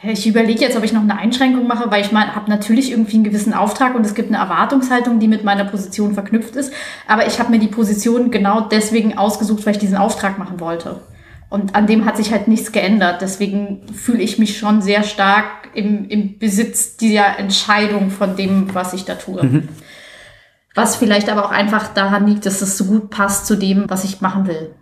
Ich 0.03 0.27
überlege 0.27 0.61
jetzt, 0.61 0.77
ob 0.77 0.83
ich 0.83 0.93
noch 0.93 1.01
eine 1.01 1.17
Einschränkung 1.17 1.67
mache, 1.67 1.89
weil 1.89 2.01
ich 2.01 2.11
meine, 2.11 2.35
habe 2.35 2.49
natürlich 2.49 2.91
irgendwie 2.91 3.15
einen 3.15 3.23
gewissen 3.23 3.53
Auftrag 3.53 3.95
und 3.95 4.05
es 4.05 4.13
gibt 4.13 4.29
eine 4.29 4.37
Erwartungshaltung, 4.37 5.19
die 5.19 5.27
mit 5.27 5.43
meiner 5.43 5.65
Position 5.65 6.13
verknüpft 6.13 6.55
ist. 6.55 6.73
Aber 7.07 7.25
ich 7.25 7.39
habe 7.39 7.51
mir 7.51 7.59
die 7.59 7.67
Position 7.67 8.29
genau 8.29 8.61
deswegen 8.61 9.17
ausgesucht, 9.17 9.65
weil 9.65 9.73
ich 9.73 9.79
diesen 9.79 9.97
Auftrag 9.97 10.37
machen 10.37 10.59
wollte. 10.59 11.01
Und 11.49 11.75
an 11.75 11.87
dem 11.87 12.05
hat 12.05 12.17
sich 12.17 12.31
halt 12.31 12.47
nichts 12.47 12.71
geändert. 12.71 13.21
Deswegen 13.21 13.87
fühle 13.93 14.21
ich 14.21 14.37
mich 14.37 14.57
schon 14.57 14.81
sehr 14.81 15.03
stark 15.03 15.45
im, 15.73 16.07
im 16.09 16.37
Besitz 16.37 16.97
dieser 16.97 17.39
Entscheidung 17.39 18.09
von 18.09 18.35
dem, 18.35 18.73
was 18.75 18.93
ich 18.93 19.05
da 19.05 19.15
tue. 19.15 19.43
Mhm. 19.43 19.69
Was 20.73 20.97
vielleicht 20.97 21.29
aber 21.29 21.45
auch 21.45 21.51
einfach 21.51 21.93
daran 21.93 22.27
liegt, 22.27 22.45
dass 22.45 22.61
es 22.61 22.77
so 22.77 22.85
gut 22.85 23.09
passt 23.09 23.47
zu 23.47 23.55
dem, 23.55 23.89
was 23.89 24.03
ich 24.03 24.21
machen 24.21 24.47
will. 24.47 24.75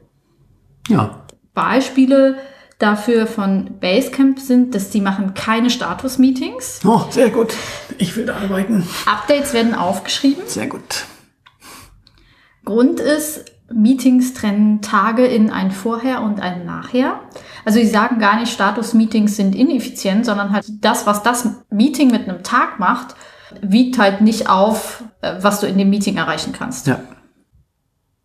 Ja. 0.90 1.26
Beispiele 1.54 2.38
dafür 2.84 3.28
von 3.28 3.80
Basecamp 3.80 4.40
sind, 4.40 4.76
dass 4.76 4.90
die 4.90 5.02
machen 5.02 5.34
keine 5.34 5.70
Status-Meetings. 5.70 6.82
Oh, 6.86 7.06
sehr 7.10 7.30
gut. 7.30 7.54
Ich 7.98 8.16
will 8.16 8.26
da 8.26 8.36
arbeiten. 8.36 8.88
Updates 9.06 9.54
werden 9.54 9.74
aufgeschrieben. 9.74 10.44
Sehr 10.46 10.68
gut. 10.68 11.06
Grund 12.66 13.00
ist, 13.00 13.46
Meetings 13.72 14.34
trennen 14.34 14.82
Tage 14.82 15.26
in 15.26 15.50
ein 15.50 15.72
Vorher 15.72 16.22
und 16.22 16.42
ein 16.42 16.66
Nachher. 16.66 17.22
Also 17.66 17.80
sie 17.80 17.88
sagen 17.88 18.20
gar 18.20 18.40
nicht, 18.40 18.52
Status-Meetings 18.52 19.36
sind 19.38 19.56
ineffizient, 19.56 20.26
sondern 20.26 20.52
halt 20.52 20.66
das, 20.82 21.08
was 21.08 21.24
das 21.24 21.48
Meeting 21.70 22.12
mit 22.12 22.28
einem 22.28 22.44
Tag 22.44 22.80
macht, 22.80 23.16
wiegt 23.62 23.98
halt 23.98 24.20
nicht 24.20 24.50
auf, 24.50 25.04
äh, 25.22 25.36
was 25.40 25.62
du 25.62 25.68
in 25.68 25.78
dem 25.78 25.90
Meeting 25.90 26.18
erreichen 26.18 26.52
kannst. 26.52 26.88
Ja. 26.88 27.00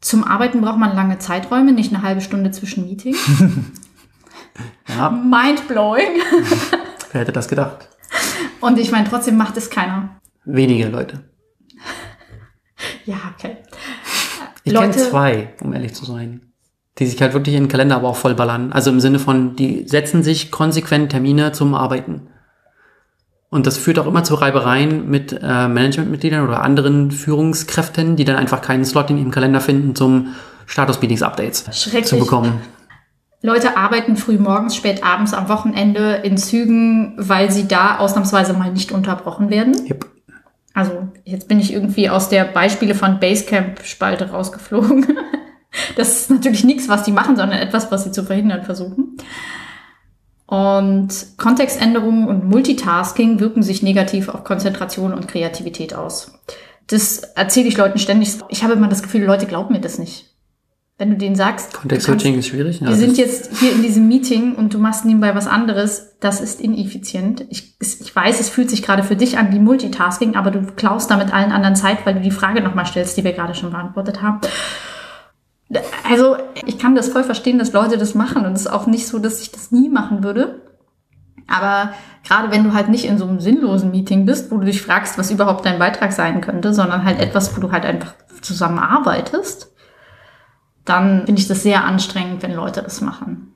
Zum 0.00 0.24
Arbeiten 0.24 0.60
braucht 0.60 0.78
man 0.78 0.94
lange 0.94 1.18
Zeiträume, 1.18 1.72
nicht 1.72 1.92
eine 1.92 2.02
halbe 2.02 2.20
Stunde 2.20 2.50
zwischen 2.50 2.84
Meetings. 2.86 3.18
Ja, 4.88 5.10
Mind-blowing. 5.10 6.22
wer 7.12 7.20
hätte 7.20 7.32
das 7.32 7.48
gedacht? 7.48 7.88
Und 8.60 8.78
ich 8.78 8.90
meine, 8.90 9.08
trotzdem 9.08 9.36
macht 9.36 9.56
es 9.56 9.70
keiner. 9.70 10.20
Wenige 10.44 10.88
Leute. 10.88 11.24
Ja, 13.04 13.16
okay. 13.34 13.58
Ich 14.64 14.74
kenne 14.74 14.92
zwei, 14.92 15.54
um 15.60 15.72
ehrlich 15.72 15.94
zu 15.94 16.04
sein. 16.04 16.52
Die 16.98 17.06
sich 17.06 17.20
halt 17.22 17.32
wirklich 17.32 17.54
in 17.54 17.64
den 17.64 17.68
Kalender 17.68 17.96
aber 17.96 18.08
auch 18.08 18.16
voll 18.16 18.34
ballern. 18.34 18.72
Also 18.72 18.90
im 18.90 19.00
Sinne 19.00 19.18
von, 19.18 19.56
die 19.56 19.86
setzen 19.86 20.22
sich 20.22 20.50
konsequent 20.50 21.10
Termine 21.10 21.52
zum 21.52 21.74
Arbeiten. 21.74 22.28
Und 23.50 23.66
das 23.66 23.78
führt 23.78 23.98
auch 23.98 24.06
immer 24.06 24.24
zu 24.24 24.34
Reibereien 24.34 25.08
mit 25.08 25.32
äh, 25.32 25.68
Managementmitgliedern 25.68 26.46
oder 26.46 26.62
anderen 26.62 27.10
Führungskräften, 27.10 28.16
die 28.16 28.24
dann 28.24 28.36
einfach 28.36 28.60
keinen 28.60 28.84
Slot 28.84 29.10
in 29.10 29.18
ihrem 29.18 29.30
Kalender 29.30 29.60
finden, 29.60 29.94
zum 29.94 30.34
Status-Meetings-Updates 30.66 31.64
zu 32.04 32.18
bekommen. 32.18 32.60
Leute 33.40 33.76
arbeiten 33.76 34.16
früh 34.16 34.38
morgens, 34.38 34.74
spät 34.74 35.04
abends, 35.04 35.32
am 35.32 35.48
Wochenende 35.48 36.20
in 36.24 36.36
Zügen, 36.36 37.14
weil 37.16 37.50
sie 37.50 37.68
da 37.68 37.98
ausnahmsweise 37.98 38.52
mal 38.52 38.72
nicht 38.72 38.90
unterbrochen 38.90 39.50
werden. 39.50 39.76
Yep. 39.88 40.06
Also 40.74 41.08
jetzt 41.24 41.48
bin 41.48 41.60
ich 41.60 41.72
irgendwie 41.72 42.10
aus 42.10 42.28
der 42.28 42.44
Beispiele 42.44 42.94
von 42.94 43.20
Basecamp-Spalte 43.20 44.30
rausgeflogen. 44.30 45.06
Das 45.96 46.22
ist 46.22 46.30
natürlich 46.30 46.64
nichts, 46.64 46.88
was 46.88 47.02
die 47.02 47.12
machen, 47.12 47.36
sondern 47.36 47.58
etwas, 47.58 47.92
was 47.92 48.02
sie 48.02 48.10
zu 48.10 48.24
verhindern 48.24 48.64
versuchen. 48.64 49.18
Und 50.46 51.08
Kontextänderungen 51.36 52.26
und 52.26 52.48
Multitasking 52.48 53.38
wirken 53.38 53.62
sich 53.62 53.82
negativ 53.82 54.30
auf 54.30 54.44
Konzentration 54.44 55.12
und 55.12 55.28
Kreativität 55.28 55.94
aus. 55.94 56.32
Das 56.86 57.18
erzähle 57.18 57.68
ich 57.68 57.76
Leuten 57.76 57.98
ständig. 57.98 58.38
Ich 58.48 58.64
habe 58.64 58.72
immer 58.72 58.88
das 58.88 59.02
Gefühl, 59.02 59.24
Leute 59.24 59.44
glauben 59.44 59.74
mir 59.74 59.80
das 59.80 59.98
nicht. 59.98 60.34
Wenn 60.98 61.10
du 61.10 61.16
denen 61.16 61.36
sagst, 61.36 61.74
Context-Switching 61.74 62.36
ist 62.36 62.48
schwierig. 62.48 62.80
Ja, 62.80 62.88
wir 62.88 62.96
sind 62.96 63.16
jetzt 63.18 63.56
hier 63.58 63.70
in 63.70 63.82
diesem 63.82 64.08
Meeting 64.08 64.56
und 64.56 64.74
du 64.74 64.78
machst 64.78 65.04
nebenbei 65.04 65.32
was 65.32 65.46
anderes. 65.46 66.16
Das 66.18 66.40
ist 66.40 66.60
ineffizient. 66.60 67.46
Ich, 67.50 67.76
ich 67.80 68.14
weiß, 68.14 68.40
es 68.40 68.48
fühlt 68.48 68.68
sich 68.68 68.82
gerade 68.82 69.04
für 69.04 69.14
dich 69.14 69.38
an 69.38 69.52
wie 69.52 69.60
Multitasking, 69.60 70.34
aber 70.34 70.50
du 70.50 70.60
klaust 70.74 71.08
damit 71.12 71.32
allen 71.32 71.52
anderen 71.52 71.76
Zeit, 71.76 72.04
weil 72.04 72.14
du 72.14 72.20
die 72.20 72.32
Frage 72.32 72.60
nochmal 72.60 72.84
stellst, 72.84 73.16
die 73.16 73.22
wir 73.22 73.32
gerade 73.32 73.54
schon 73.54 73.70
beantwortet 73.70 74.22
haben. 74.22 74.40
Also, 76.08 76.36
ich 76.66 76.80
kann 76.80 76.96
das 76.96 77.10
voll 77.10 77.22
verstehen, 77.22 77.60
dass 77.60 77.72
Leute 77.72 77.96
das 77.96 78.16
machen 78.16 78.44
und 78.44 78.54
es 78.54 78.62
ist 78.62 78.72
auch 78.72 78.88
nicht 78.88 79.06
so, 79.06 79.20
dass 79.20 79.40
ich 79.40 79.52
das 79.52 79.70
nie 79.70 79.88
machen 79.88 80.24
würde. 80.24 80.62
Aber 81.46 81.92
gerade 82.26 82.50
wenn 82.50 82.64
du 82.64 82.74
halt 82.74 82.88
nicht 82.88 83.04
in 83.04 83.18
so 83.18 83.26
einem 83.26 83.38
sinnlosen 83.38 83.92
Meeting 83.92 84.26
bist, 84.26 84.50
wo 84.50 84.56
du 84.56 84.64
dich 84.64 84.82
fragst, 84.82 85.16
was 85.16 85.30
überhaupt 85.30 85.64
dein 85.64 85.78
Beitrag 85.78 86.12
sein 86.12 86.40
könnte, 86.40 86.74
sondern 86.74 87.04
halt 87.04 87.20
etwas, 87.20 87.56
wo 87.56 87.60
du 87.60 87.70
halt 87.70 87.84
einfach 87.84 88.14
zusammen 88.40 88.78
arbeitest, 88.78 89.70
dann 90.88 91.26
finde 91.26 91.40
ich 91.40 91.48
das 91.48 91.62
sehr 91.62 91.84
anstrengend, 91.84 92.42
wenn 92.42 92.54
Leute 92.54 92.82
das 92.82 93.00
machen. 93.00 93.52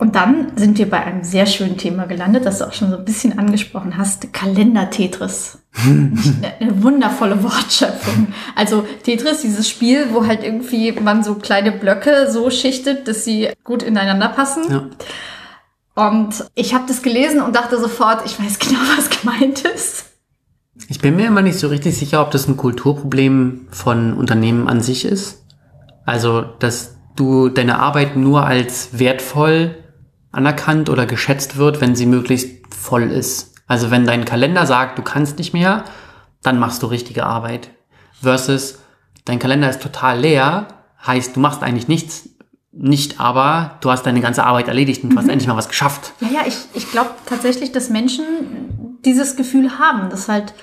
Und 0.00 0.16
dann 0.16 0.56
sind 0.56 0.78
wir 0.78 0.88
bei 0.88 1.04
einem 1.04 1.24
sehr 1.24 1.44
schönen 1.44 1.76
Thema 1.76 2.06
gelandet, 2.06 2.46
das 2.46 2.58
du 2.58 2.66
auch 2.66 2.72
schon 2.72 2.90
so 2.90 2.96
ein 2.96 3.04
bisschen 3.04 3.38
angesprochen 3.38 3.98
hast, 3.98 4.32
Kalender-Tetris. 4.32 5.58
eine, 5.84 6.12
eine 6.58 6.82
wundervolle 6.82 7.42
Wortschöpfung. 7.42 8.28
Also 8.56 8.86
Tetris, 9.02 9.42
dieses 9.42 9.68
Spiel, 9.68 10.06
wo 10.12 10.26
halt 10.26 10.42
irgendwie 10.42 10.92
man 10.92 11.22
so 11.22 11.34
kleine 11.34 11.70
Blöcke 11.70 12.30
so 12.30 12.48
schichtet, 12.48 13.08
dass 13.08 13.24
sie 13.24 13.50
gut 13.62 13.82
ineinander 13.82 14.30
passen. 14.30 14.62
Ja. 14.70 14.86
Und 16.08 16.46
ich 16.54 16.72
habe 16.72 16.84
das 16.88 17.02
gelesen 17.02 17.42
und 17.42 17.54
dachte 17.54 17.78
sofort, 17.78 18.24
ich 18.24 18.40
weiß 18.40 18.58
genau, 18.58 18.80
was 18.96 19.10
gemeint 19.10 19.66
ist. 19.66 20.06
Ich 20.88 21.00
bin 21.00 21.14
mir 21.14 21.26
immer 21.26 21.42
nicht 21.42 21.58
so 21.58 21.68
richtig 21.68 21.98
sicher, 21.98 22.22
ob 22.22 22.30
das 22.30 22.48
ein 22.48 22.56
Kulturproblem 22.56 23.68
von 23.70 24.14
Unternehmen 24.14 24.66
an 24.66 24.80
sich 24.80 25.04
ist. 25.04 25.39
Also, 26.10 26.42
dass 26.42 26.96
du 27.14 27.50
deine 27.50 27.78
Arbeit 27.78 28.16
nur 28.16 28.44
als 28.44 28.98
wertvoll 28.98 29.76
anerkannt 30.32 30.90
oder 30.90 31.06
geschätzt 31.06 31.56
wird, 31.56 31.80
wenn 31.80 31.94
sie 31.94 32.06
möglichst 32.06 32.74
voll 32.74 33.12
ist. 33.12 33.54
Also, 33.68 33.92
wenn 33.92 34.06
dein 34.06 34.24
Kalender 34.24 34.66
sagt, 34.66 34.98
du 34.98 35.02
kannst 35.02 35.38
nicht 35.38 35.52
mehr, 35.52 35.84
dann 36.42 36.58
machst 36.58 36.82
du 36.82 36.88
richtige 36.88 37.24
Arbeit. 37.24 37.70
Versus, 38.20 38.80
dein 39.24 39.38
Kalender 39.38 39.70
ist 39.70 39.82
total 39.82 40.18
leer, 40.18 40.66
heißt, 41.06 41.36
du 41.36 41.40
machst 41.40 41.62
eigentlich 41.62 41.86
nichts, 41.86 42.28
nicht 42.72 43.20
aber, 43.20 43.78
du 43.80 43.92
hast 43.92 44.04
deine 44.04 44.20
ganze 44.20 44.42
Arbeit 44.42 44.66
erledigt 44.66 45.04
und 45.04 45.10
du 45.10 45.16
hast 45.16 45.28
endlich 45.28 45.46
mal 45.46 45.56
was 45.56 45.68
geschafft. 45.68 46.12
Ja, 46.20 46.28
ja, 46.28 46.40
ich, 46.44 46.56
ich 46.74 46.90
glaube 46.90 47.10
tatsächlich, 47.26 47.70
dass 47.70 47.88
Menschen 47.88 48.98
dieses 49.04 49.36
Gefühl 49.36 49.78
haben, 49.78 50.10
dass 50.10 50.28
halt, 50.28 50.54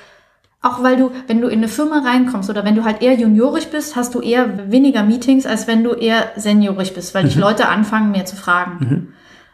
auch 0.62 0.82
weil 0.82 0.98
du, 0.98 1.12
wenn 1.28 1.40
du 1.40 1.48
in 1.48 1.60
eine 1.60 1.68
Firma 1.68 2.00
reinkommst 2.00 2.50
oder 2.50 2.66
wenn 2.66 2.76
du 2.76 2.84
halt 2.84 3.02
eher 3.02 3.14
juniorisch 3.14 3.68
bist, 3.68 3.96
hast 3.96 4.16
du 4.16 4.22
eher 4.22 4.72
weniger 4.72 5.04
Meetings, 5.04 5.46
als 5.46 5.68
wenn 5.68 5.84
du 5.84 5.92
eher 5.92 6.32
seniorisch 6.36 6.94
bist, 6.94 7.14
weil 7.14 7.26
dich 7.26 7.36
Leute 7.36 7.68
anfangen, 7.70 8.12
mehr 8.12 8.26
zu 8.26 8.36
fragen. 8.36 8.80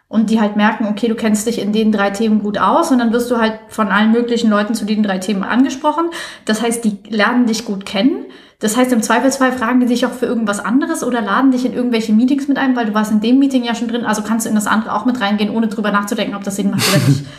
Und 0.08 0.30
die 0.30 0.40
halt 0.40 0.56
merken, 0.56 0.86
okay, 0.86 1.08
du 1.08 1.16
kennst 1.16 1.48
dich 1.48 1.60
in 1.60 1.74
den 1.74 1.92
drei 1.92 2.12
Themen 2.12 2.42
gut 2.42 2.58
aus 2.58 2.92
und 2.92 3.00
dann 3.00 3.12
wirst 3.12 3.32
du 3.32 3.38
halt 3.38 3.60
von 3.68 3.88
allen 3.88 4.12
möglichen 4.12 4.50
Leuten 4.50 4.76
zu 4.76 4.86
den 4.86 5.04
drei 5.04 5.18
Themen 5.18 5.44
angesprochen. 5.44 6.06
Das 6.46 6.62
heißt, 6.62 6.86
die 6.86 7.00
lernen 7.10 7.48
dich 7.48 7.66
gut 7.66 7.86
kennen. 7.86 8.26
Das 8.60 8.78
heißt, 8.78 8.94
im 8.94 9.02
Zweifelsfall 9.02 9.52
fragen 9.52 9.82
die 9.82 9.88
dich 9.88 10.06
auch 10.06 10.14
für 10.14 10.26
irgendwas 10.26 10.64
anderes 10.64 11.04
oder 11.04 11.20
laden 11.20 11.52
dich 11.52 11.66
in 11.66 11.74
irgendwelche 11.74 12.14
Meetings 12.14 12.48
mit 12.48 12.58
ein, 12.58 12.76
weil 12.76 12.86
du 12.86 12.94
warst 12.94 13.12
in 13.12 13.20
dem 13.20 13.40
Meeting 13.40 13.66
ja 13.66 13.76
schon 13.76 13.90
drin, 13.90 14.06
also 14.06 14.22
kannst 14.22 14.46
du 14.46 14.50
in 14.50 14.56
das 14.56 14.68
andere 14.68 14.94
auch 14.94 15.06
mit 15.06 15.20
reingehen, 15.20 15.50
ohne 15.50 15.68
drüber 15.68 15.92
nachzudenken, 15.92 16.36
ob 16.36 16.44
das 16.44 16.56
Sinn 16.56 16.72
macht 16.72 16.88
oder 16.88 17.06
nicht. 17.10 17.26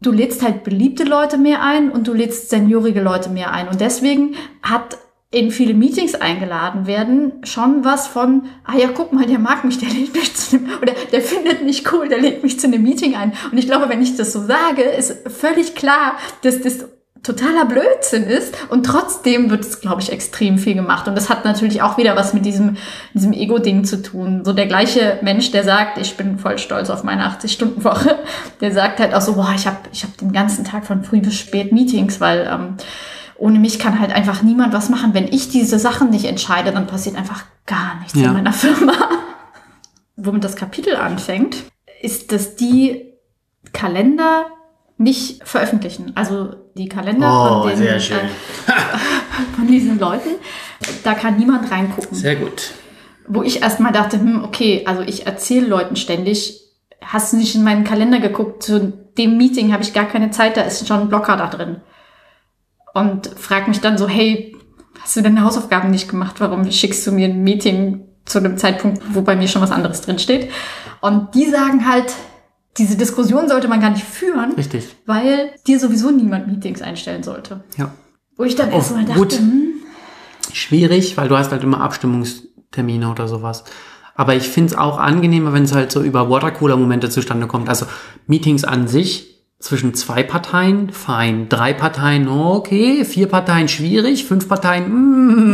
Du 0.00 0.12
lädst 0.12 0.42
halt 0.42 0.64
beliebte 0.64 1.04
Leute 1.04 1.38
mehr 1.38 1.62
ein 1.62 1.90
und 1.90 2.06
du 2.06 2.12
lädst 2.12 2.50
seniorige 2.50 3.00
Leute 3.00 3.30
mehr 3.30 3.52
ein. 3.52 3.68
Und 3.68 3.80
deswegen 3.80 4.34
hat 4.62 4.98
in 5.30 5.50
viele 5.50 5.74
Meetings 5.74 6.14
eingeladen 6.14 6.86
werden, 6.86 7.32
schon 7.42 7.84
was 7.84 8.06
von, 8.06 8.44
ah 8.64 8.76
ja, 8.76 8.88
guck 8.94 9.12
mal, 9.12 9.26
der 9.26 9.38
mag 9.38 9.64
mich, 9.64 9.78
der 9.78 9.88
lädt 9.88 10.14
mich 10.14 10.34
zu 10.34 10.56
einem, 10.56 10.70
oder 10.80 10.94
der 11.12 11.20
findet 11.20 11.64
mich 11.64 11.92
cool, 11.92 12.08
der 12.08 12.20
lädt 12.20 12.42
mich 12.42 12.60
zu 12.60 12.68
einem 12.68 12.82
Meeting 12.82 13.16
ein. 13.16 13.32
Und 13.50 13.58
ich 13.58 13.66
glaube, 13.66 13.88
wenn 13.88 14.00
ich 14.00 14.16
das 14.16 14.32
so 14.32 14.40
sage, 14.40 14.82
ist 14.82 15.28
völlig 15.28 15.74
klar, 15.74 16.16
dass 16.42 16.62
das 16.62 16.86
totaler 17.26 17.64
Blödsinn 17.64 18.22
ist 18.22 18.56
und 18.68 18.86
trotzdem 18.86 19.50
wird 19.50 19.62
es, 19.64 19.80
glaube 19.80 20.00
ich, 20.00 20.12
extrem 20.12 20.58
viel 20.58 20.74
gemacht. 20.74 21.08
Und 21.08 21.16
das 21.16 21.28
hat 21.28 21.44
natürlich 21.44 21.82
auch 21.82 21.98
wieder 21.98 22.14
was 22.16 22.32
mit 22.34 22.46
diesem, 22.46 22.76
diesem 23.14 23.32
Ego-Ding 23.32 23.84
zu 23.84 24.00
tun. 24.00 24.44
So 24.44 24.52
der 24.52 24.66
gleiche 24.66 25.18
Mensch, 25.22 25.50
der 25.50 25.64
sagt, 25.64 25.98
ich 25.98 26.16
bin 26.16 26.38
voll 26.38 26.58
stolz 26.58 26.88
auf 26.88 27.02
meine 27.02 27.26
80-Stunden-Woche, 27.28 28.18
der 28.60 28.72
sagt 28.72 29.00
halt 29.00 29.12
auch 29.14 29.20
so, 29.20 29.34
boah, 29.34 29.52
ich 29.56 29.66
habe 29.66 29.76
ich 29.92 30.04
hab 30.04 30.16
den 30.18 30.32
ganzen 30.32 30.64
Tag 30.64 30.86
von 30.86 31.02
früh 31.02 31.20
bis 31.20 31.34
spät 31.34 31.72
Meetings, 31.72 32.20
weil 32.20 32.48
ähm, 32.50 32.76
ohne 33.36 33.58
mich 33.58 33.78
kann 33.78 34.00
halt 34.00 34.14
einfach 34.14 34.42
niemand 34.42 34.72
was 34.72 34.88
machen. 34.88 35.12
Wenn 35.12 35.26
ich 35.26 35.48
diese 35.48 35.78
Sachen 35.78 36.10
nicht 36.10 36.24
entscheide, 36.24 36.72
dann 36.72 36.86
passiert 36.86 37.16
einfach 37.16 37.44
gar 37.66 37.98
nichts 38.00 38.14
Ja. 38.14 38.28
in 38.28 38.32
meiner 38.34 38.52
Firma. 38.54 38.92
Womit 40.16 40.44
das 40.44 40.56
Kapitel 40.56 40.96
anfängt, 40.96 41.56
ist, 42.00 42.32
dass 42.32 42.56
die 42.56 43.12
Kalender 43.72 44.46
nicht 44.98 45.46
veröffentlichen. 45.46 46.12
Also 46.14 46.54
die 46.74 46.88
Kalender 46.88 47.28
Oh, 47.30 47.60
von, 47.62 47.68
den, 47.70 47.78
sehr 47.78 48.00
schön. 48.00 48.18
Äh, 48.18 48.72
von 49.56 49.66
diesen 49.66 49.98
Leuten, 49.98 50.30
da 51.04 51.14
kann 51.14 51.36
niemand 51.38 51.70
reingucken. 51.70 52.16
Sehr 52.16 52.36
gut. 52.36 52.72
wo 53.28 53.42
ich 53.42 53.62
erstmal 53.62 53.92
dachte, 53.92 54.18
hm, 54.18 54.44
okay, 54.44 54.84
also 54.86 55.02
ich 55.02 55.26
erzähle 55.26 55.66
Leuten 55.66 55.96
ständig, 55.96 56.60
hast 57.04 57.32
du 57.32 57.36
nicht 57.36 57.54
in 57.54 57.64
meinen 57.64 57.84
Kalender 57.84 58.20
geguckt, 58.20 58.62
zu 58.62 58.92
dem 59.18 59.36
Meeting 59.36 59.72
habe 59.72 59.82
ich 59.82 59.92
gar 59.92 60.06
keine 60.06 60.30
Zeit, 60.30 60.56
da 60.56 60.62
ist 60.62 60.86
schon 60.86 61.00
ein 61.02 61.08
Blocker 61.08 61.36
da 61.36 61.46
drin. 61.48 61.76
Und 62.94 63.28
frag 63.36 63.68
mich 63.68 63.80
dann 63.80 63.98
so, 63.98 64.08
hey, 64.08 64.56
hast 65.02 65.16
du 65.16 65.22
deine 65.22 65.42
Hausaufgaben 65.42 65.90
nicht 65.90 66.08
gemacht? 66.08 66.36
Warum 66.38 66.70
schickst 66.70 67.06
du 67.06 67.12
mir 67.12 67.28
ein 67.28 67.42
Meeting 67.42 68.06
zu 68.24 68.38
einem 68.38 68.56
Zeitpunkt, 68.58 69.02
wo 69.10 69.20
bei 69.22 69.36
mir 69.36 69.48
schon 69.48 69.60
was 69.62 69.70
anderes 69.70 70.00
drinsteht? 70.00 70.50
Und 71.00 71.34
die 71.34 71.46
sagen 71.46 71.86
halt, 71.88 72.12
diese 72.78 72.96
Diskussion 72.96 73.48
sollte 73.48 73.68
man 73.68 73.80
gar 73.80 73.90
nicht 73.90 74.04
führen, 74.04 74.52
Richtig. 74.52 74.88
weil 75.06 75.50
dir 75.66 75.78
sowieso 75.78 76.10
niemand 76.10 76.46
Meetings 76.48 76.82
einstellen 76.82 77.22
sollte. 77.22 77.64
Ja. 77.76 77.92
Wo 78.36 78.44
ich 78.44 78.54
dann 78.56 78.70
Oh, 78.72 78.76
erstmal 78.76 79.04
dachte, 79.04 79.18
gut. 79.18 79.32
hm, 79.38 79.72
Schwierig, 80.52 81.16
weil 81.16 81.28
du 81.28 81.36
hast 81.36 81.50
halt 81.52 81.62
immer 81.62 81.80
Abstimmungstermine 81.80 83.10
oder 83.10 83.28
sowas. 83.28 83.64
Aber 84.14 84.34
ich 84.34 84.48
find's 84.48 84.74
auch 84.74 84.98
angenehmer, 84.98 85.52
wenn 85.52 85.64
es 85.64 85.74
halt 85.74 85.92
so 85.92 86.02
über 86.02 86.30
Watercooler-Momente 86.30 87.10
zustande 87.10 87.46
kommt. 87.46 87.68
Also 87.68 87.86
Meetings 88.26 88.64
an 88.64 88.88
sich 88.88 89.35
zwischen 89.58 89.94
zwei 89.94 90.22
Parteien, 90.22 90.90
fein. 90.90 91.48
Drei 91.48 91.72
Parteien, 91.72 92.28
okay. 92.28 93.04
Vier 93.04 93.26
Parteien, 93.28 93.68
schwierig. 93.68 94.24
Fünf 94.24 94.48
Parteien, 94.48 94.88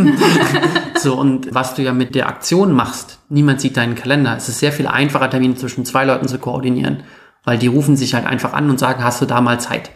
mm. 0.05 0.19
So, 0.99 1.15
und 1.19 1.53
was 1.55 1.75
du 1.75 1.83
ja 1.83 1.93
mit 1.93 2.15
der 2.15 2.29
Aktion 2.29 2.73
machst, 2.73 3.19
niemand 3.29 3.61
sieht 3.61 3.77
deinen 3.77 3.95
Kalender. 3.95 4.37
Es 4.37 4.49
ist 4.49 4.59
sehr 4.61 4.73
viel 4.73 4.87
einfacher, 4.87 5.31
Termine 5.31 5.55
zwischen 5.55 5.85
zwei 5.85 6.05
Leuten 6.05 6.29
zu 6.29 6.39
koordinieren. 6.39 7.03
Weil 7.45 7.59
die 7.59 7.67
rufen 7.67 7.97
sich 7.97 8.15
halt 8.15 8.25
einfach 8.27 8.53
an 8.53 8.71
und 8.71 8.79
sagen, 8.79 9.03
hast 9.03 9.21
du 9.21 9.27
da 9.27 9.41
mal 9.41 9.59
Zeit? 9.59 9.91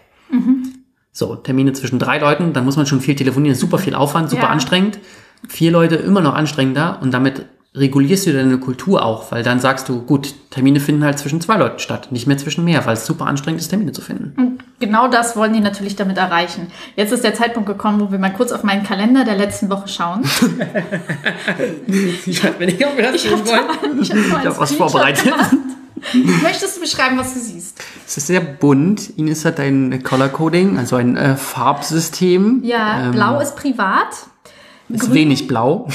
So, 1.13 1.37
Termine 1.37 1.73
zwischen 1.73 1.99
drei 1.99 2.19
Leuten, 2.19 2.53
dann 2.53 2.65
muss 2.65 2.77
man 2.77 2.87
schon 2.87 3.01
viel 3.01 3.15
telefonieren, 3.15 3.57
super 3.57 3.79
viel 3.79 3.95
Aufwand, 3.95 4.31
super 4.31 4.45
Ja. 4.45 4.49
anstrengend. 4.49 4.99
Vier 5.49 5.71
Leute 5.71 5.95
immer 5.97 6.21
noch 6.21 6.35
anstrengender 6.35 6.99
und 7.03 7.15
damit 7.15 7.47
regulierst 7.77 8.27
du 8.27 8.33
deine 8.33 8.59
Kultur 8.59 9.05
auch, 9.05 9.31
weil 9.31 9.43
dann 9.43 9.61
sagst 9.61 9.89
du, 9.89 10.01
gut, 10.03 10.35
Termine 10.51 10.81
finden 10.81 11.05
halt 11.05 11.18
zwischen 11.18 11.41
zwei 11.41 11.57
Leuten 11.57 11.79
statt, 11.79 12.11
nicht 12.11 12.27
mehr 12.27 12.39
zwischen 12.39 12.64
mehr, 12.64 12.85
weil 12.87 12.95
es 12.95 13.05
super 13.05 13.27
anstrengend 13.27 13.61
ist, 13.61 13.68
Termine 13.68 13.93
zu 13.93 14.01
finden. 14.01 14.33
Und 14.37 14.64
genau 14.81 15.09
das 15.09 15.37
wollen 15.37 15.53
die 15.53 15.61
natürlich 15.61 15.95
damit 15.95 16.16
erreichen. 16.16 16.68
Jetzt 16.97 17.12
ist 17.12 17.22
der 17.22 17.35
Zeitpunkt 17.35 17.68
gekommen, 17.68 18.01
wo 18.01 18.11
wir 18.11 18.18
mal 18.18 18.33
kurz 18.33 18.51
auf 18.53 18.62
meinen 18.62 18.83
Kalender 18.83 19.24
der 19.24 19.37
letzten 19.37 19.68
Woche 19.70 19.89
schauen. 19.89 20.22
Ich 22.27 22.43
weiß 22.43 22.59
nicht, 22.59 22.85
ob 22.85 22.97
wir 22.97 23.12
das 23.12 23.24
Ich 23.24 23.31
habe 23.31 24.33
hab 24.33 24.45
hab 24.45 24.59
was 24.61 24.72
vorbereitet. 24.72 25.33
Möchtest 26.43 26.77
du 26.77 26.81
beschreiben, 26.81 27.16
was 27.18 27.35
du 27.35 27.41
siehst? 27.41 27.83
Es 28.07 28.16
ist 28.16 28.27
sehr 28.27 28.41
bunt. 28.41 29.11
Ines 29.16 29.45
hat 29.45 29.61
ein 29.61 30.03
Color 30.03 30.29
Coding, 30.29 30.79
also 30.79 30.97
ein 30.97 31.16
äh, 31.16 31.37
Farbsystem. 31.37 32.61
Ja, 32.64 33.07
Ähm, 33.07 33.12
blau 33.12 33.41
ist 33.41 33.57
privat. 33.57 34.09
Ist 34.89 35.12
wenig 35.12 35.49
blau. 35.49 35.89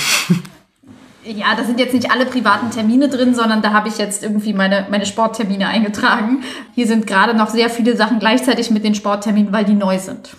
Ja, 1.23 1.55
da 1.55 1.63
sind 1.63 1.79
jetzt 1.79 1.93
nicht 1.93 2.11
alle 2.11 2.25
privaten 2.25 2.71
Termine 2.71 3.07
drin, 3.09 3.35
sondern 3.35 3.61
da 3.61 3.73
habe 3.73 3.87
ich 3.87 3.97
jetzt 3.97 4.23
irgendwie 4.23 4.53
meine, 4.53 4.87
meine 4.89 5.05
Sporttermine 5.05 5.67
eingetragen. 5.67 6.43
Hier 6.73 6.87
sind 6.87 7.05
gerade 7.05 7.35
noch 7.35 7.49
sehr 7.49 7.69
viele 7.69 7.95
Sachen 7.95 8.19
gleichzeitig 8.19 8.71
mit 8.71 8.83
den 8.83 8.95
Sportterminen, 8.95 9.53
weil 9.53 9.65
die 9.65 9.73
neu 9.73 9.99
sind. 9.99 10.29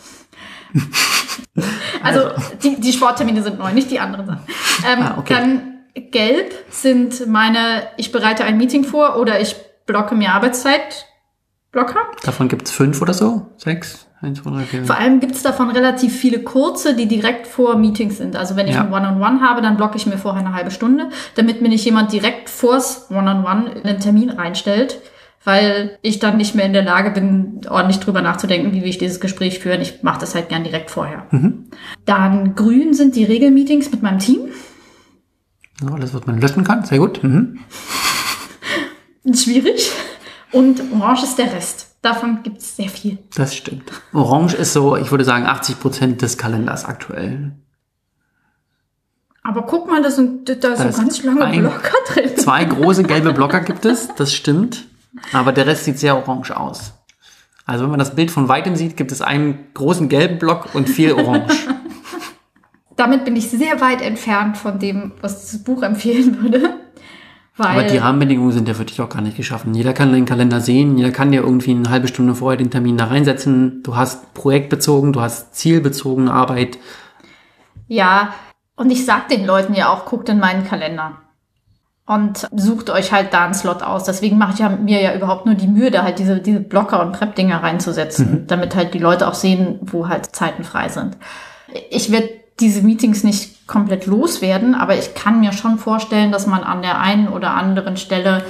Also, 2.02 2.30
die, 2.62 2.80
die 2.80 2.92
Sporttermine 2.92 3.42
sind 3.42 3.58
neu, 3.58 3.72
nicht 3.72 3.90
die 3.90 4.00
anderen 4.00 4.26
Sachen. 4.26 4.42
Ähm, 4.86 5.02
Ah, 5.02 5.14
okay. 5.18 5.34
Dann 5.34 5.78
gelb 6.10 6.52
sind 6.70 7.26
meine, 7.28 7.88
ich 7.96 8.10
bereite 8.10 8.44
ein 8.44 8.56
Meeting 8.56 8.84
vor 8.84 9.16
oder 9.18 9.40
ich 9.40 9.54
blocke 9.86 10.14
mir 10.14 10.32
Arbeitszeit. 10.32 11.06
Blocker. 11.70 12.00
Davon 12.24 12.48
gibt's 12.48 12.70
fünf 12.70 13.00
oder 13.00 13.14
so? 13.14 13.46
Sechs? 13.56 14.06
Vor 14.86 14.96
allem 14.98 15.18
gibt 15.20 15.34
es 15.34 15.42
davon 15.42 15.70
relativ 15.70 16.16
viele 16.16 16.38
kurze, 16.42 16.94
die 16.94 17.06
direkt 17.06 17.46
vor 17.48 17.76
Meetings 17.76 18.18
sind. 18.18 18.36
Also 18.36 18.54
wenn 18.56 18.68
ich 18.68 18.74
Ja. 18.74 18.82
ein 18.84 18.92
One-on-One 18.92 19.40
habe, 19.40 19.62
dann 19.62 19.76
blocke 19.76 19.96
ich 19.96 20.06
mir 20.06 20.16
vorher 20.16 20.44
eine 20.46 20.54
halbe 20.54 20.70
Stunde, 20.70 21.08
damit 21.34 21.60
mir 21.60 21.68
nicht 21.68 21.84
jemand 21.84 22.12
direkt 22.12 22.48
vors 22.48 23.08
One-on-One 23.10 23.70
in 23.72 23.82
einen 23.88 23.98
Termin 24.00 24.30
reinstellt, 24.30 25.00
weil 25.44 25.98
ich 26.02 26.20
dann 26.20 26.36
nicht 26.36 26.54
mehr 26.54 26.64
in 26.66 26.72
der 26.72 26.84
Lage 26.84 27.10
bin, 27.10 27.62
ordentlich 27.68 27.98
drüber 27.98 28.22
nachzudenken, 28.22 28.72
wie 28.72 28.82
will 28.82 28.88
ich 28.88 28.98
dieses 28.98 29.18
Gespräch 29.18 29.58
führen. 29.58 29.80
Ich 29.80 30.04
mache 30.04 30.20
das 30.20 30.36
halt 30.36 30.48
gern 30.48 30.62
direkt 30.62 30.90
vorher. 30.92 31.26
Dann 32.04 32.54
grün 32.54 32.94
sind 32.94 33.16
die 33.16 33.24
Regelmeetings 33.24 33.90
mit 33.90 34.02
meinem 34.02 34.20
Team. 34.20 34.42
So, 35.80 35.88
alles, 35.88 36.14
was 36.14 36.26
man 36.26 36.40
löschen 36.40 36.62
kann. 36.62 36.84
Sehr 36.84 36.98
gut. 36.98 37.24
Mhm. 37.24 37.58
Schwierig. 39.34 39.90
Und 40.52 40.80
orange 40.96 41.24
ist 41.24 41.38
der 41.38 41.52
Rest. 41.52 41.91
Davon 42.02 42.42
gibt 42.42 42.58
es 42.58 42.76
sehr 42.76 42.88
viel. 42.88 43.18
Das 43.36 43.54
stimmt. 43.54 43.90
Orange 44.12 44.54
ist 44.56 44.72
so, 44.72 44.96
ich 44.96 45.10
würde 45.12 45.24
sagen, 45.24 45.46
80 45.46 45.78
Prozent 45.80 46.20
des 46.22 46.36
Kalenders 46.36 46.84
aktuell. 46.84 47.52
Aber 49.44 49.62
guck 49.62 49.88
mal, 49.88 50.02
da 50.02 50.10
sind, 50.10 50.48
da 50.62 50.76
sind 50.76 50.88
ist 50.90 50.98
ganz 50.98 51.22
lange 51.22 51.44
ein- 51.44 51.60
Blocker 51.60 51.94
drin. 52.08 52.36
Zwei 52.36 52.64
große 52.64 53.04
gelbe 53.04 53.32
Blocker 53.34 53.60
gibt 53.60 53.84
es, 53.84 54.08
das 54.16 54.32
stimmt. 54.34 54.84
Aber 55.32 55.52
der 55.52 55.66
Rest 55.66 55.84
sieht 55.84 55.98
sehr 55.98 56.16
orange 56.16 56.56
aus. 56.56 56.92
Also 57.66 57.84
wenn 57.84 57.90
man 57.90 57.98
das 58.00 58.14
Bild 58.14 58.30
von 58.30 58.48
weitem 58.48 58.74
sieht, 58.76 58.96
gibt 58.96 59.12
es 59.12 59.22
einen 59.22 59.66
großen 59.74 60.08
gelben 60.08 60.38
Block 60.38 60.74
und 60.74 60.88
viel 60.88 61.12
orange. 61.12 61.54
damit 62.96 63.24
bin 63.24 63.36
ich 63.36 63.48
sehr 63.50 63.80
weit 63.80 64.00
entfernt 64.02 64.56
von 64.56 64.78
dem, 64.78 65.12
was 65.20 65.50
das 65.52 65.62
Buch 65.62 65.82
empfehlen 65.82 66.42
würde. 66.42 66.80
Weil 67.56 67.78
Aber 67.78 67.82
die 67.82 67.98
Rahmenbedingungen 67.98 68.52
sind 68.52 68.66
ja 68.66 68.74
für 68.74 68.84
dich 68.86 69.00
auch 69.00 69.10
gar 69.10 69.20
nicht 69.20 69.36
geschaffen. 69.36 69.74
Jeder 69.74 69.92
kann 69.92 70.12
den 70.12 70.24
Kalender 70.24 70.60
sehen, 70.60 70.96
jeder 70.96 71.10
kann 71.10 71.32
dir 71.32 71.42
irgendwie 71.42 71.72
eine 71.72 71.90
halbe 71.90 72.08
Stunde 72.08 72.34
vorher 72.34 72.56
den 72.56 72.70
Termin 72.70 72.96
da 72.96 73.06
reinsetzen. 73.06 73.82
Du 73.82 73.94
hast 73.94 74.32
projektbezogen, 74.32 75.12
du 75.12 75.20
hast 75.20 75.54
zielbezogene 75.54 76.32
Arbeit. 76.32 76.78
ja, 77.88 78.32
und 78.74 78.90
ich 78.90 79.04
sag 79.04 79.28
den 79.28 79.44
Leuten 79.44 79.74
ja 79.74 79.92
auch, 79.92 80.06
guckt 80.06 80.28
in 80.28 80.38
meinen 80.38 80.64
Kalender. 80.64 81.18
Und 82.06 82.48
sucht 82.52 82.90
euch 82.90 83.12
halt 83.12 83.32
da 83.32 83.44
einen 83.44 83.54
Slot 83.54 83.82
aus. 83.82 84.04
Deswegen 84.04 84.38
mache 84.38 84.54
ich 84.54 84.58
ja 84.58 84.70
mir 84.70 85.00
ja 85.00 85.14
überhaupt 85.14 85.46
nur 85.46 85.54
die 85.54 85.68
Mühe, 85.68 85.90
da 85.90 86.02
halt 86.02 86.18
diese, 86.18 86.40
diese 86.40 86.60
Blocker 86.60 87.00
und 87.00 87.12
Prep-Dinger 87.12 87.62
reinzusetzen, 87.62 88.46
damit 88.48 88.74
halt 88.74 88.94
die 88.94 88.98
Leute 88.98 89.28
auch 89.28 89.34
sehen, 89.34 89.78
wo 89.82 90.08
halt 90.08 90.34
Zeiten 90.34 90.64
frei 90.64 90.88
sind. 90.88 91.16
Ich 91.90 92.10
werde 92.10 92.30
diese 92.60 92.82
Meetings 92.82 93.24
nicht 93.24 93.61
komplett 93.66 94.06
loswerden, 94.06 94.74
aber 94.74 94.96
ich 94.96 95.14
kann 95.14 95.40
mir 95.40 95.52
schon 95.52 95.78
vorstellen, 95.78 96.32
dass 96.32 96.46
man 96.46 96.62
an 96.62 96.82
der 96.82 97.00
einen 97.00 97.28
oder 97.28 97.54
anderen 97.54 97.96
Stelle 97.96 98.44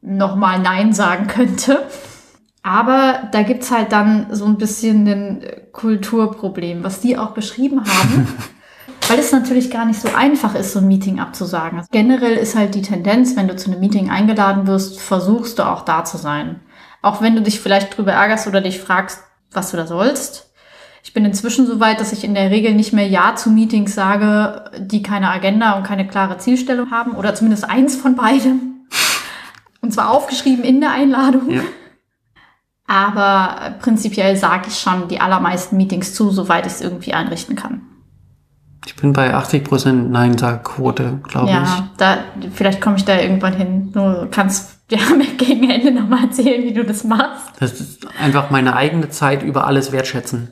nochmal 0.00 0.58
Nein 0.58 0.92
sagen 0.92 1.26
könnte. 1.26 1.86
Aber 2.62 3.28
da 3.32 3.42
gibt's 3.42 3.70
halt 3.70 3.92
dann 3.92 4.26
so 4.30 4.44
ein 4.44 4.58
bisschen 4.58 5.06
ein 5.06 5.44
Kulturproblem, 5.72 6.84
was 6.84 7.00
die 7.00 7.16
auch 7.16 7.30
beschrieben 7.30 7.84
haben. 7.84 8.28
Weil 9.08 9.18
es 9.18 9.32
natürlich 9.32 9.70
gar 9.70 9.86
nicht 9.86 10.00
so 10.00 10.08
einfach 10.14 10.54
ist, 10.54 10.72
so 10.72 10.78
ein 10.78 10.86
Meeting 10.86 11.20
abzusagen. 11.20 11.78
Also 11.78 11.88
generell 11.90 12.34
ist 12.34 12.54
halt 12.54 12.74
die 12.74 12.82
Tendenz, 12.82 13.34
wenn 13.34 13.48
du 13.48 13.56
zu 13.56 13.70
einem 13.70 13.80
Meeting 13.80 14.10
eingeladen 14.10 14.66
wirst, 14.66 15.00
versuchst 15.00 15.58
du 15.58 15.64
auch 15.64 15.84
da 15.84 16.04
zu 16.04 16.16
sein. 16.16 16.60
Auch 17.02 17.22
wenn 17.22 17.34
du 17.34 17.42
dich 17.42 17.60
vielleicht 17.60 17.96
drüber 17.96 18.12
ärgerst 18.12 18.46
oder 18.46 18.60
dich 18.60 18.78
fragst, 18.78 19.20
was 19.52 19.70
du 19.70 19.78
da 19.78 19.86
sollst. 19.86 20.49
Ich 21.02 21.12
bin 21.12 21.24
inzwischen 21.24 21.66
so 21.66 21.80
weit, 21.80 22.00
dass 22.00 22.12
ich 22.12 22.24
in 22.24 22.34
der 22.34 22.50
Regel 22.50 22.74
nicht 22.74 22.92
mehr 22.92 23.06
Ja 23.06 23.34
zu 23.34 23.50
Meetings 23.50 23.94
sage, 23.94 24.70
die 24.78 25.02
keine 25.02 25.30
Agenda 25.30 25.72
und 25.72 25.84
keine 25.84 26.06
klare 26.06 26.38
Zielstellung 26.38 26.90
haben. 26.90 27.12
Oder 27.12 27.34
zumindest 27.34 27.68
eins 27.68 27.96
von 27.96 28.16
beidem. 28.16 28.86
Und 29.80 29.94
zwar 29.94 30.10
aufgeschrieben 30.10 30.62
in 30.64 30.80
der 30.80 30.92
Einladung. 30.92 31.50
Ja. 31.50 31.62
Aber 32.86 33.76
prinzipiell 33.80 34.36
sage 34.36 34.64
ich 34.68 34.78
schon 34.78 35.08
die 35.08 35.20
allermeisten 35.20 35.76
Meetings 35.76 36.12
zu, 36.12 36.30
soweit 36.30 36.66
ich 36.66 36.72
es 36.72 36.80
irgendwie 36.80 37.14
einrichten 37.14 37.56
kann. 37.56 37.82
Ich 38.86 38.96
bin 38.96 39.12
bei 39.12 39.34
80% 39.34 39.92
Nein-Sag-Quote, 39.92 41.20
glaube 41.22 41.50
Ja, 41.50 41.90
da, 41.98 42.18
vielleicht 42.52 42.80
komme 42.80 42.96
ich 42.96 43.04
da 43.04 43.18
irgendwann 43.18 43.54
hin. 43.54 43.92
Du 43.92 44.26
kannst 44.30 44.78
ja 44.90 44.98
mir 45.16 45.34
gegen 45.36 45.70
Ende 45.70 45.92
nochmal 45.92 46.24
erzählen, 46.24 46.64
wie 46.64 46.72
du 46.72 46.84
das 46.84 47.04
machst. 47.04 47.50
ich. 47.54 47.60
Das 47.60 47.80
ist 47.80 48.06
einfach 48.18 48.50
meine 48.50 48.74
eigene 48.74 49.08
Zeit 49.08 49.42
über 49.42 49.66
alles 49.66 49.92
wertschätzen. 49.92 50.50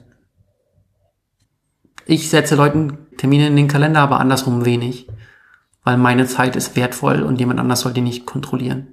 Ich 2.09 2.31
setze 2.31 2.57
Leuten 2.57 2.97
Termine 3.19 3.47
in 3.49 3.55
den 3.55 3.69
Kalender, 3.69 4.01
aber 4.01 4.19
andersrum 4.19 4.65
wenig. 4.65 5.07
Weil 5.85 5.99
meine 5.99 6.27
Zeit 6.27 6.57
ist 6.57 6.75
wertvoll 6.75 7.23
und 7.23 7.39
jemand 7.39 7.61
anders 7.61 7.81
soll 7.83 7.93
die 7.93 8.01
nicht 8.01 8.25
kontrollieren. 8.27 8.89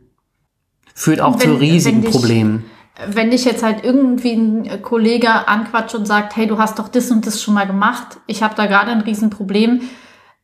Führt 0.93 1.21
auch 1.21 1.39
Wenn- 1.39 1.49
zu 1.49 1.55
riesigen 1.55 1.97
wenn 1.97 2.03
dich- 2.03 2.11
Problemen. 2.11 2.65
Wenn 3.07 3.31
dich 3.31 3.45
jetzt 3.45 3.63
halt 3.63 3.83
irgendwie 3.83 4.33
ein 4.33 4.81
Kollege 4.81 5.47
anquatscht 5.47 5.95
und 5.95 6.05
sagt, 6.05 6.35
hey, 6.35 6.45
du 6.45 6.57
hast 6.57 6.77
doch 6.79 6.87
das 6.89 7.09
und 7.09 7.25
das 7.25 7.41
schon 7.41 7.53
mal 7.53 7.65
gemacht, 7.67 8.17
ich 8.27 8.43
habe 8.43 8.55
da 8.55 8.65
gerade 8.67 8.91
ein 8.91 9.01
Riesenproblem, 9.01 9.81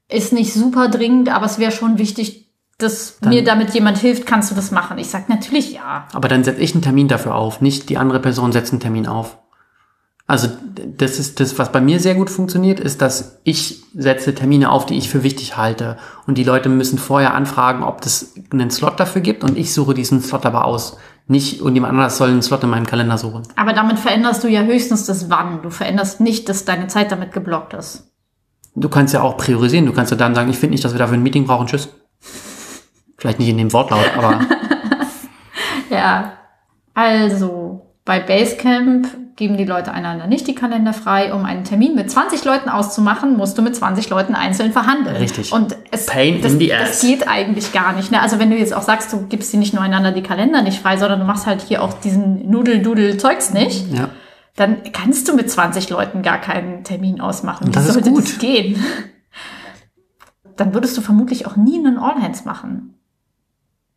ist 0.10 0.34
nicht 0.34 0.54
super 0.54 0.88
dringend, 0.90 1.30
aber 1.30 1.46
es 1.46 1.60
wäre 1.60 1.72
schon 1.72 1.98
wichtig, 1.98 2.50
dass 2.78 3.20
mir 3.26 3.44
damit 3.44 3.74
jemand 3.74 3.98
hilft, 4.00 4.26
kannst 4.26 4.50
du 4.52 4.56
das 4.56 4.72
machen? 4.72 4.98
Ich 4.98 5.08
sag 5.08 5.30
natürlich 5.30 5.72
ja. 5.74 6.08
Aber 6.14 6.28
dann 6.28 6.44
setze 6.44 6.62
ich 6.62 6.74
einen 6.74 6.82
Termin 6.82 7.08
dafür 7.08 7.36
auf, 7.36 7.62
nicht 7.62 7.90
die 7.90 7.98
andere 7.98 8.20
Person 8.20 8.52
setzt 8.52 8.74
einen 8.74 8.82
Termin 8.82 9.08
auf. 9.08 9.38
Also 10.32 10.48
das 10.98 11.20
ist 11.20 11.42
das, 11.42 11.60
was 11.60 11.74
bei 11.74 11.82
mir 11.82 12.00
sehr 12.00 12.16
gut 12.16 12.30
funktioniert, 12.30 12.80
ist, 12.80 13.02
dass 13.02 13.42
ich 13.44 13.84
setze 13.94 14.34
Termine 14.34 14.72
auf, 14.72 14.86
die 14.86 14.98
ich 14.98 15.10
für 15.10 15.24
wichtig 15.24 15.58
halte. 15.58 15.98
Und 16.26 16.38
die 16.38 16.46
Leute 16.46 16.70
müssen 16.70 16.98
vorher 16.98 17.34
anfragen, 17.34 17.84
ob 17.84 18.06
es 18.06 18.34
einen 18.50 18.72
Slot 18.72 18.98
dafür 18.98 19.22
gibt 19.22 19.44
und 19.44 19.58
ich 19.58 19.74
suche 19.74 19.94
diesen 19.94 20.22
Slot 20.22 20.46
aber 20.46 20.64
aus. 20.64 20.96
Nicht 21.28 21.62
und 21.62 21.76
jemand 21.76 21.92
anderes 21.92 22.16
soll 22.16 22.30
einen 22.30 22.42
Slot 22.42 22.64
in 22.64 22.70
meinem 22.70 22.86
Kalender 22.86 23.18
suchen. 23.18 23.44
Aber 23.58 23.74
damit 23.74 24.00
veränderst 24.00 24.42
du 24.46 24.48
ja 24.48 24.62
höchstens 24.62 25.06
das 25.06 25.30
Wann. 25.30 25.64
Du 25.64 25.70
veränderst 25.70 26.22
nicht, 26.22 26.48
dass 26.48 26.64
deine 26.64 26.88
Zeit 26.88 27.12
damit 27.12 27.34
geblockt 27.34 27.74
ist. 27.74 28.10
Du 28.74 28.88
kannst 28.88 29.14
ja 29.14 29.24
auch 29.24 29.36
priorisieren. 29.36 29.86
Du 29.86 29.92
kannst 29.92 30.12
ja 30.12 30.18
dann 30.18 30.34
sagen, 30.34 30.50
ich 30.50 30.58
finde 30.58 30.72
nicht, 30.72 30.86
dass 30.86 30.94
wir 30.94 31.00
dafür 31.00 31.18
ein 31.18 31.24
Meeting 31.24 31.46
brauchen. 31.46 31.68
Tschüss. 31.68 31.90
Vielleicht 33.18 33.40
nicht 33.40 33.50
in 33.50 33.58
dem 33.58 33.74
Wortlaut, 33.74 34.10
aber 34.18 34.40
Ja, 35.90 36.38
also 36.94 37.92
bei 38.06 38.22
Basecamp 38.22 39.10
geben 39.42 39.58
die 39.58 39.66
Leute 39.66 39.92
einander 39.92 40.28
nicht 40.28 40.46
die 40.46 40.54
Kalender 40.54 40.94
frei. 40.94 41.34
Um 41.34 41.46
einen 41.46 41.64
Termin 41.64 41.96
mit 41.96 42.12
20 42.12 42.46
Leuten 42.46 42.70
auszumachen, 42.70 43.38
musst 43.38 43.58
du 43.58 43.64
mit 43.64 43.76
20 43.76 44.08
Leuten 44.12 44.36
einzeln 44.36 44.72
verhandeln. 44.72 45.16
Richtig. 45.16 45.52
Und 45.52 45.76
es, 45.90 46.06
Pain 46.06 46.44
das, 46.44 46.54
in 46.54 46.60
the 46.60 46.68
das 46.68 46.90
ass. 46.92 47.02
geht 47.02 47.28
eigentlich 47.28 47.72
gar 47.72 47.94
nicht. 47.94 48.12
Ne? 48.12 48.22
Also 48.22 48.38
wenn 48.38 48.52
du 48.52 48.56
jetzt 48.56 48.72
auch 48.72 48.84
sagst, 48.84 49.12
du 49.12 49.26
gibst 49.26 49.52
dir 49.52 49.58
nicht 49.58 49.74
nur 49.74 49.82
einander 49.82 50.12
die 50.12 50.22
Kalender 50.22 50.62
nicht 50.62 50.80
frei, 50.80 50.96
sondern 50.98 51.22
du 51.22 51.26
machst 51.26 51.48
halt 51.48 51.64
hier 51.64 51.82
auch 51.82 51.94
diesen 51.94 52.52
Nudel-Dudel-Zeugs 52.52 53.52
nicht, 53.52 53.92
ja. 53.92 54.10
dann 54.58 54.84
kannst 54.94 55.28
du 55.28 55.36
mit 55.36 55.50
20 55.50 55.90
Leuten 55.90 56.22
gar 56.22 56.38
keinen 56.38 56.84
Termin 56.84 57.20
ausmachen. 57.20 57.66
Und 57.66 57.76
das 57.76 57.86
Wie 57.86 57.88
ist 57.88 57.94
sollte 57.96 58.12
gut. 58.12 58.26
das 58.26 58.38
gehen? 58.38 58.84
Dann 60.58 60.76
würdest 60.76 60.96
du 60.96 61.02
vermutlich 61.02 61.48
auch 61.48 61.56
nie 61.56 61.80
einen 61.80 61.98
All-Hands 61.98 62.46
machen. 62.46 63.01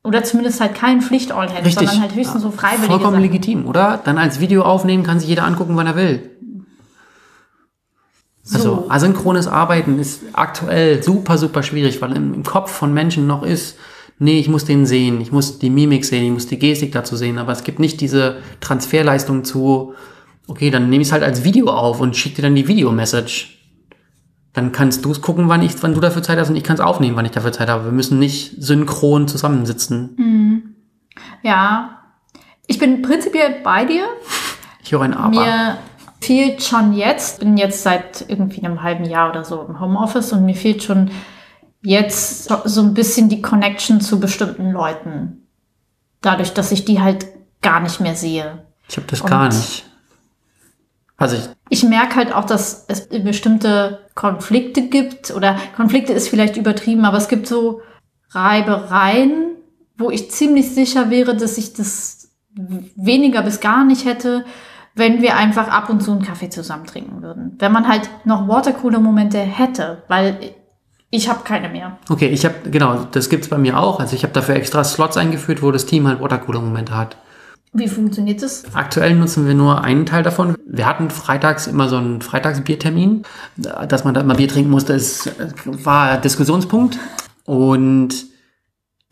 Oder 0.04 0.22
zumindest 0.22 0.60
halt 0.60 0.74
kein 0.74 1.00
Pflicht-All-Hands, 1.00 1.74
sondern 1.74 2.00
halt 2.02 2.14
höchstens 2.14 2.42
so 2.42 2.50
freiwillige 2.50 2.88
Vollkommen 2.88 3.12
Sachen. 3.14 3.22
legitim, 3.22 3.66
oder? 3.66 4.00
Dann 4.04 4.18
als 4.18 4.38
Video 4.38 4.62
aufnehmen, 4.62 5.02
kann 5.02 5.18
sich 5.18 5.30
jeder 5.30 5.44
angucken, 5.44 5.76
wann 5.76 5.86
er 5.86 5.96
will. 5.96 6.30
Also 8.52 8.76
So. 8.76 8.90
asynchrones 8.90 9.48
Arbeiten 9.48 9.98
ist 9.98 10.20
aktuell 10.34 11.02
super, 11.02 11.38
super 11.38 11.62
schwierig, 11.62 12.02
weil 12.02 12.14
im, 12.14 12.34
im 12.34 12.42
Kopf 12.42 12.70
von 12.70 12.92
Menschen 12.92 13.26
noch 13.26 13.42
ist, 13.42 13.78
nee, 14.18 14.38
ich 14.38 14.48
muss 14.48 14.66
den 14.66 14.84
sehen, 14.84 15.22
ich 15.22 15.32
muss 15.32 15.58
die 15.58 15.70
Mimik 15.70 16.04
sehen, 16.04 16.26
ich 16.26 16.32
muss 16.32 16.46
die 16.46 16.58
Gestik 16.58 16.92
dazu 16.92 17.16
sehen, 17.16 17.38
aber 17.38 17.52
es 17.52 17.64
gibt 17.64 17.78
nicht 17.78 18.02
diese 18.02 18.36
Transferleistung 18.60 19.44
zu, 19.44 19.94
okay, 20.46 20.70
dann 20.70 20.90
nehme 20.90 21.00
ich 21.00 21.08
es 21.08 21.12
halt 21.12 21.22
als 21.22 21.44
Video 21.44 21.68
auf 21.68 22.00
und 22.02 22.14
schicke 22.14 22.36
dir 22.36 22.42
dann 22.42 22.54
die 22.54 22.68
Video-Message. 22.68 23.63
Dann 24.54 24.72
kannst 24.72 25.04
du 25.04 25.10
es 25.10 25.20
gucken, 25.20 25.48
wann, 25.48 25.60
ich, 25.62 25.82
wann 25.82 25.94
du 25.94 26.00
dafür 26.00 26.22
Zeit 26.22 26.38
hast 26.38 26.48
und 26.48 26.56
ich 26.56 26.64
kann 26.64 26.74
es 26.74 26.80
aufnehmen, 26.80 27.16
wann 27.16 27.24
ich 27.26 27.32
dafür 27.32 27.52
Zeit 27.52 27.68
habe. 27.68 27.84
Wir 27.86 27.92
müssen 27.92 28.18
nicht 28.18 28.54
synchron 28.62 29.28
zusammensitzen. 29.28 30.72
Ja, 31.42 31.98
ich 32.66 32.78
bin 32.78 33.02
prinzipiell 33.02 33.60
bei 33.62 33.84
dir. 33.84 34.04
Ich 34.82 34.92
höre 34.92 35.02
ein 35.02 35.14
Aber. 35.14 35.28
Mir 35.30 35.76
fehlt 36.20 36.62
schon 36.62 36.92
jetzt, 36.94 37.40
bin 37.40 37.56
jetzt 37.56 37.82
seit 37.82 38.24
irgendwie 38.28 38.64
einem 38.64 38.82
halben 38.82 39.04
Jahr 39.04 39.30
oder 39.30 39.44
so 39.44 39.60
im 39.68 39.80
Homeoffice 39.80 40.32
und 40.32 40.46
mir 40.46 40.54
fehlt 40.54 40.82
schon 40.82 41.10
jetzt 41.82 42.44
so- 42.48 42.62
so 42.64 42.80
ein 42.80 42.94
bisschen 42.94 43.28
die 43.28 43.42
Connection 43.42 44.00
zu 44.00 44.18
bestimmten 44.20 44.70
Leuten. 44.70 45.48
Dadurch, 46.22 46.54
dass 46.54 46.72
ich 46.72 46.84
die 46.84 47.00
halt 47.00 47.26
gar 47.60 47.80
nicht 47.80 48.00
mehr 48.00 48.14
sehe. 48.14 48.64
Ich 48.88 48.96
habe 48.96 49.06
das 49.08 49.20
Und- 49.20 49.28
gar 49.30 49.48
nicht. 49.48 49.84
Also 51.16 51.36
ich, 51.36 51.48
Ich 51.68 51.84
merke 51.84 52.16
halt 52.16 52.34
auch, 52.34 52.44
dass 52.44 52.86
es 52.88 53.08
bestimmte 53.08 54.00
Konflikte 54.14 54.88
gibt 54.88 55.30
oder 55.30 55.56
Konflikte 55.76 56.12
ist 56.12 56.28
vielleicht 56.28 56.56
übertrieben, 56.56 57.04
aber 57.04 57.18
es 57.18 57.28
gibt 57.28 57.46
so 57.46 57.80
Reibereien, 58.30 59.56
wo 59.96 60.10
ich 60.10 60.30
ziemlich 60.30 60.74
sicher 60.74 61.10
wäre, 61.10 61.36
dass 61.36 61.56
ich 61.56 61.72
das 61.72 62.32
weniger 62.96 63.42
bis 63.42 63.60
gar 63.60 63.84
nicht 63.84 64.04
hätte, 64.04 64.44
wenn 64.94 65.22
wir 65.22 65.36
einfach 65.36 65.68
ab 65.68 65.88
und 65.90 66.02
zu 66.02 66.12
einen 66.12 66.22
Kaffee 66.22 66.50
zusammen 66.50 66.86
trinken 66.86 67.22
würden. 67.22 67.56
Wenn 67.58 67.72
man 67.72 67.88
halt 67.88 68.08
noch 68.24 68.48
Watercooler-Momente 68.48 69.38
hätte, 69.38 70.02
weil 70.08 70.54
ich 71.10 71.28
habe 71.28 71.44
keine 71.44 71.68
mehr. 71.68 71.98
okay, 72.08 72.26
ich 72.28 72.44
habe 72.44 72.70
genau, 72.70 73.06
das 73.12 73.28
gibt's 73.28 73.48
bei 73.48 73.58
mir 73.58 73.78
auch. 73.78 74.00
Also 74.00 74.16
ich 74.16 74.24
habe 74.24 74.32
dafür 74.32 74.56
extra 74.56 74.82
Slots 74.82 75.16
eingeführt, 75.16 75.62
wo 75.62 75.70
das 75.70 75.86
Team 75.86 76.08
halt 76.08 76.20
Watercooler-Momente 76.20 76.96
hat. 76.96 77.16
Wie 77.76 77.88
funktioniert 77.88 78.40
das? 78.40 78.62
Aktuell 78.72 79.16
nutzen 79.16 79.46
wir 79.48 79.54
nur 79.54 79.82
einen 79.82 80.06
Teil 80.06 80.22
davon. 80.22 80.54
Wir 80.64 80.86
hatten 80.86 81.10
freitags 81.10 81.66
immer 81.66 81.88
so 81.88 81.96
einen 81.96 82.22
Freitagsbiertermin, 82.22 83.24
dass 83.56 84.04
man 84.04 84.14
da 84.14 84.20
immer 84.20 84.36
Bier 84.36 84.46
trinken 84.46 84.70
musste, 84.70 84.92
ist, 84.92 85.32
war 85.66 86.18
Diskussionspunkt. 86.18 86.98
Und 87.44 88.26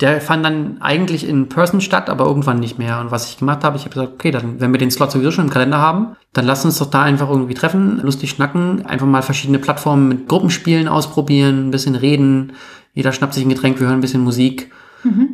der 0.01 0.21
fand 0.21 0.45
dann 0.45 0.81
eigentlich 0.81 1.29
in 1.29 1.49
Person 1.49 1.81
statt, 1.81 2.09
aber 2.09 2.25
irgendwann 2.25 2.61
nicht 2.61 2.79
mehr. 2.79 3.01
Und 3.01 3.11
was 3.11 3.29
ich 3.29 3.39
gemacht 3.39 3.65
habe, 3.65 3.77
ich 3.77 3.83
habe 3.83 3.95
gesagt, 3.95 4.13
okay, 4.15 4.31
dann, 4.31 4.61
wenn 4.61 4.73
wir 4.73 4.79
den 4.79 4.93
Slot 4.93 5.11
sowieso 5.11 5.33
schon 5.33 5.47
im 5.47 5.51
Kalender 5.51 5.79
haben, 5.79 6.17
dann 6.33 6.47
lass 6.47 6.65
uns 6.65 6.79
doch 6.79 6.91
da 6.91 7.03
einfach 7.03 7.29
irgendwie 7.29 7.55
treffen, 7.55 8.01
lustig 8.01 8.31
schnacken, 8.31 8.87
einfach 8.87 9.07
mal 9.07 9.23
verschiedene 9.23 9.59
Plattformen 9.59 10.07
mit 10.07 10.29
Gruppenspielen 10.29 10.87
ausprobieren, 10.87 11.69
ein 11.69 11.71
bisschen 11.73 11.97
reden. 11.97 12.53
Jeder 12.95 13.13
schnappt 13.13 13.35
sich 13.35 13.45
ein 13.45 13.49
Getränk, 13.49 13.81
wir 13.81 13.89
hören 13.89 13.99
ein 13.99 14.03
bisschen 14.03 14.23
Musik. 14.23 14.71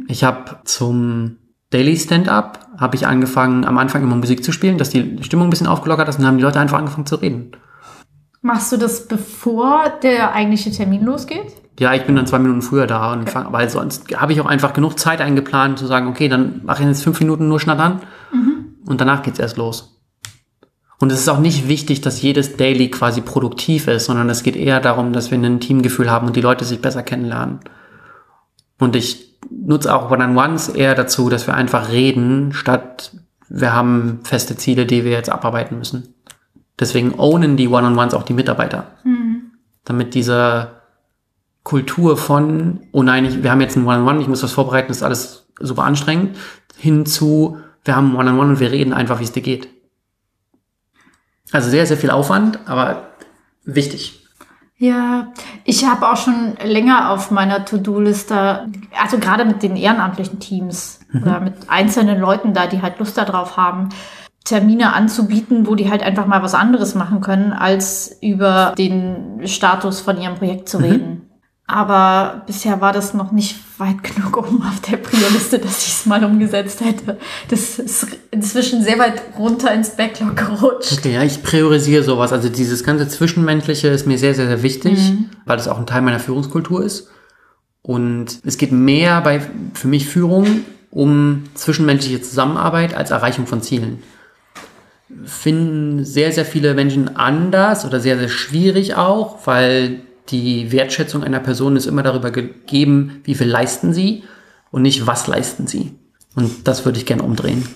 Ich 0.08 0.24
habe 0.24 0.60
zum 0.64 1.36
Daily 1.70 1.96
Stand-up 1.96 2.66
habe 2.78 2.96
ich 2.96 3.06
angefangen, 3.06 3.64
am 3.64 3.76
Anfang 3.78 4.02
immer 4.02 4.16
Musik 4.16 4.42
zu 4.42 4.52
spielen, 4.52 4.78
dass 4.78 4.90
die 4.90 5.18
Stimmung 5.22 5.48
ein 5.48 5.50
bisschen 5.50 5.66
aufgelockert 5.66 6.08
ist 6.08 6.16
und 6.16 6.22
dann 6.22 6.28
haben 6.28 6.38
die 6.38 6.44
Leute 6.44 6.60
einfach 6.60 6.78
angefangen 6.78 7.06
zu 7.06 7.16
reden. 7.16 7.52
Machst 8.40 8.72
du 8.72 8.76
das 8.76 9.06
bevor 9.08 9.92
der 10.02 10.32
eigentliche 10.32 10.70
Termin 10.70 11.04
losgeht? 11.04 11.52
Ja, 11.78 11.92
ich 11.94 12.04
bin 12.04 12.16
dann 12.16 12.26
zwei 12.26 12.38
Minuten 12.38 12.62
früher 12.62 12.86
da 12.86 13.12
und 13.12 13.28
fang, 13.28 13.52
weil 13.52 13.68
sonst 13.68 14.16
habe 14.16 14.32
ich 14.32 14.40
auch 14.40 14.46
einfach 14.46 14.72
genug 14.72 14.98
Zeit 14.98 15.20
eingeplant 15.20 15.78
zu 15.78 15.86
sagen, 15.86 16.08
okay, 16.08 16.28
dann 16.28 16.62
mache 16.64 16.82
ich 16.82 16.88
jetzt 16.88 17.04
fünf 17.04 17.20
Minuten 17.20 17.48
nur 17.48 17.60
schnattern 17.60 18.00
und 18.86 19.00
danach 19.00 19.22
geht's 19.22 19.38
erst 19.38 19.56
los. 19.56 20.00
Und 21.00 21.12
es 21.12 21.20
ist 21.20 21.28
auch 21.28 21.38
nicht 21.38 21.68
wichtig, 21.68 22.00
dass 22.00 22.22
jedes 22.22 22.56
Daily 22.56 22.90
quasi 22.90 23.20
produktiv 23.20 23.86
ist, 23.86 24.06
sondern 24.06 24.28
es 24.30 24.42
geht 24.42 24.56
eher 24.56 24.80
darum, 24.80 25.12
dass 25.12 25.30
wir 25.30 25.38
ein 25.38 25.60
Teamgefühl 25.60 26.10
haben 26.10 26.26
und 26.26 26.34
die 26.34 26.40
Leute 26.40 26.64
sich 26.64 26.80
besser 26.80 27.04
kennenlernen. 27.04 27.60
Und 28.80 28.96
ich 28.96 29.27
nutze 29.50 29.94
auch 29.94 30.10
One-on-Ones 30.10 30.70
eher 30.70 30.94
dazu, 30.94 31.28
dass 31.28 31.46
wir 31.46 31.54
einfach 31.54 31.90
reden, 31.90 32.52
statt 32.52 33.12
wir 33.48 33.72
haben 33.72 34.20
feste 34.24 34.56
Ziele, 34.56 34.86
die 34.86 35.04
wir 35.04 35.12
jetzt 35.12 35.30
abarbeiten 35.30 35.78
müssen. 35.78 36.14
Deswegen 36.78 37.14
ownen 37.18 37.56
die 37.56 37.68
One-on-Ones 37.68 38.14
auch 38.14 38.22
die 38.22 38.34
Mitarbeiter. 38.34 38.92
Damit 39.84 40.14
diese 40.14 40.72
Kultur 41.64 42.16
von, 42.16 42.80
oh 42.92 43.02
nein, 43.02 43.24
ich, 43.24 43.42
wir 43.42 43.50
haben 43.50 43.60
jetzt 43.60 43.76
ein 43.76 43.86
One-on-One, 43.86 44.20
ich 44.20 44.28
muss 44.28 44.42
was 44.42 44.52
vorbereiten, 44.52 44.88
das 44.88 44.98
ist 44.98 45.02
alles 45.02 45.46
super 45.60 45.84
anstrengend, 45.84 46.36
hin 46.76 47.04
zu, 47.06 47.58
wir 47.84 47.96
haben 47.96 48.12
ein 48.12 48.16
One-on-One 48.16 48.50
und 48.50 48.60
wir 48.60 48.70
reden 48.70 48.92
einfach, 48.92 49.18
wie 49.18 49.24
es 49.24 49.32
dir 49.32 49.42
geht. 49.42 49.68
Also 51.50 51.70
sehr, 51.70 51.86
sehr 51.86 51.96
viel 51.96 52.10
Aufwand, 52.10 52.58
aber 52.66 53.08
wichtig. 53.64 54.27
Ja, 54.80 55.32
ich 55.64 55.84
habe 55.84 56.08
auch 56.08 56.16
schon 56.16 56.56
länger 56.64 57.10
auf 57.10 57.32
meiner 57.32 57.64
To-Do-Liste, 57.64 58.68
also 58.96 59.18
gerade 59.18 59.44
mit 59.44 59.64
den 59.64 59.76
ehrenamtlichen 59.76 60.38
Teams 60.38 61.00
oder 61.12 61.40
mit 61.40 61.54
einzelnen 61.68 62.20
Leuten 62.20 62.54
da, 62.54 62.68
die 62.68 62.80
halt 62.80 63.00
Lust 63.00 63.18
darauf 63.18 63.56
haben, 63.56 63.88
Termine 64.44 64.94
anzubieten, 64.94 65.66
wo 65.66 65.74
die 65.74 65.90
halt 65.90 66.02
einfach 66.02 66.26
mal 66.26 66.42
was 66.44 66.54
anderes 66.54 66.94
machen 66.94 67.20
können, 67.20 67.52
als 67.52 68.16
über 68.22 68.72
den 68.78 69.40
Status 69.46 70.00
von 70.00 70.20
ihrem 70.20 70.36
Projekt 70.36 70.68
zu 70.68 70.78
reden. 70.78 71.27
Aber 71.70 72.44
bisher 72.46 72.80
war 72.80 72.94
das 72.94 73.12
noch 73.12 73.30
nicht 73.30 73.56
weit 73.76 74.02
genug 74.02 74.38
oben 74.38 74.62
auf 74.62 74.80
der 74.80 74.96
Priorliste, 74.96 75.58
dass 75.58 75.86
ich 75.86 75.92
es 75.92 76.06
mal 76.06 76.24
umgesetzt 76.24 76.80
hätte. 76.80 77.18
Das 77.48 77.78
ist 77.78 78.06
inzwischen 78.30 78.82
sehr 78.82 78.98
weit 78.98 79.22
runter 79.38 79.72
ins 79.72 79.90
Backlog 79.90 80.34
gerutscht. 80.34 80.94
Okay, 80.94 81.12
ja, 81.12 81.22
ich 81.22 81.42
priorisiere 81.42 82.02
sowas. 82.02 82.32
Also 82.32 82.48
dieses 82.48 82.84
ganze 82.84 83.06
Zwischenmenschliche 83.06 83.88
ist 83.88 84.06
mir 84.06 84.18
sehr, 84.18 84.34
sehr, 84.34 84.46
sehr 84.46 84.62
wichtig, 84.62 84.98
weil 85.44 85.58
es 85.58 85.68
auch 85.68 85.78
ein 85.78 85.86
Teil 85.86 86.00
meiner 86.00 86.20
Führungskultur 86.20 86.82
ist. 86.82 87.10
Und 87.82 88.40
es 88.44 88.56
geht 88.56 88.72
mehr 88.72 89.20
bei, 89.20 89.40
für 89.74 89.88
mich 89.88 90.06
Führung 90.08 90.64
um 90.90 91.44
zwischenmenschliche 91.54 92.22
Zusammenarbeit 92.22 92.94
als 92.94 93.10
Erreichung 93.10 93.46
von 93.46 93.60
Zielen. 93.60 94.02
Finden 95.24 96.04
sehr, 96.04 96.32
sehr 96.32 96.46
viele 96.46 96.72
Menschen 96.72 97.16
anders 97.16 97.84
oder 97.84 98.00
sehr, 98.00 98.18
sehr 98.18 98.28
schwierig 98.28 98.94
auch, 98.94 99.46
weil 99.46 100.00
die 100.28 100.72
Wertschätzung 100.72 101.24
einer 101.24 101.40
Person 101.40 101.76
ist 101.76 101.86
immer 101.86 102.02
darüber 102.02 102.30
gegeben, 102.30 103.20
wie 103.24 103.34
viel 103.34 103.48
leisten 103.48 103.92
sie 103.92 104.24
und 104.70 104.82
nicht, 104.82 105.06
was 105.06 105.26
leisten 105.26 105.66
sie. 105.66 105.94
Und 106.34 106.68
das 106.68 106.84
würde 106.84 106.98
ich 106.98 107.06
gerne 107.06 107.22
umdrehen. 107.22 107.66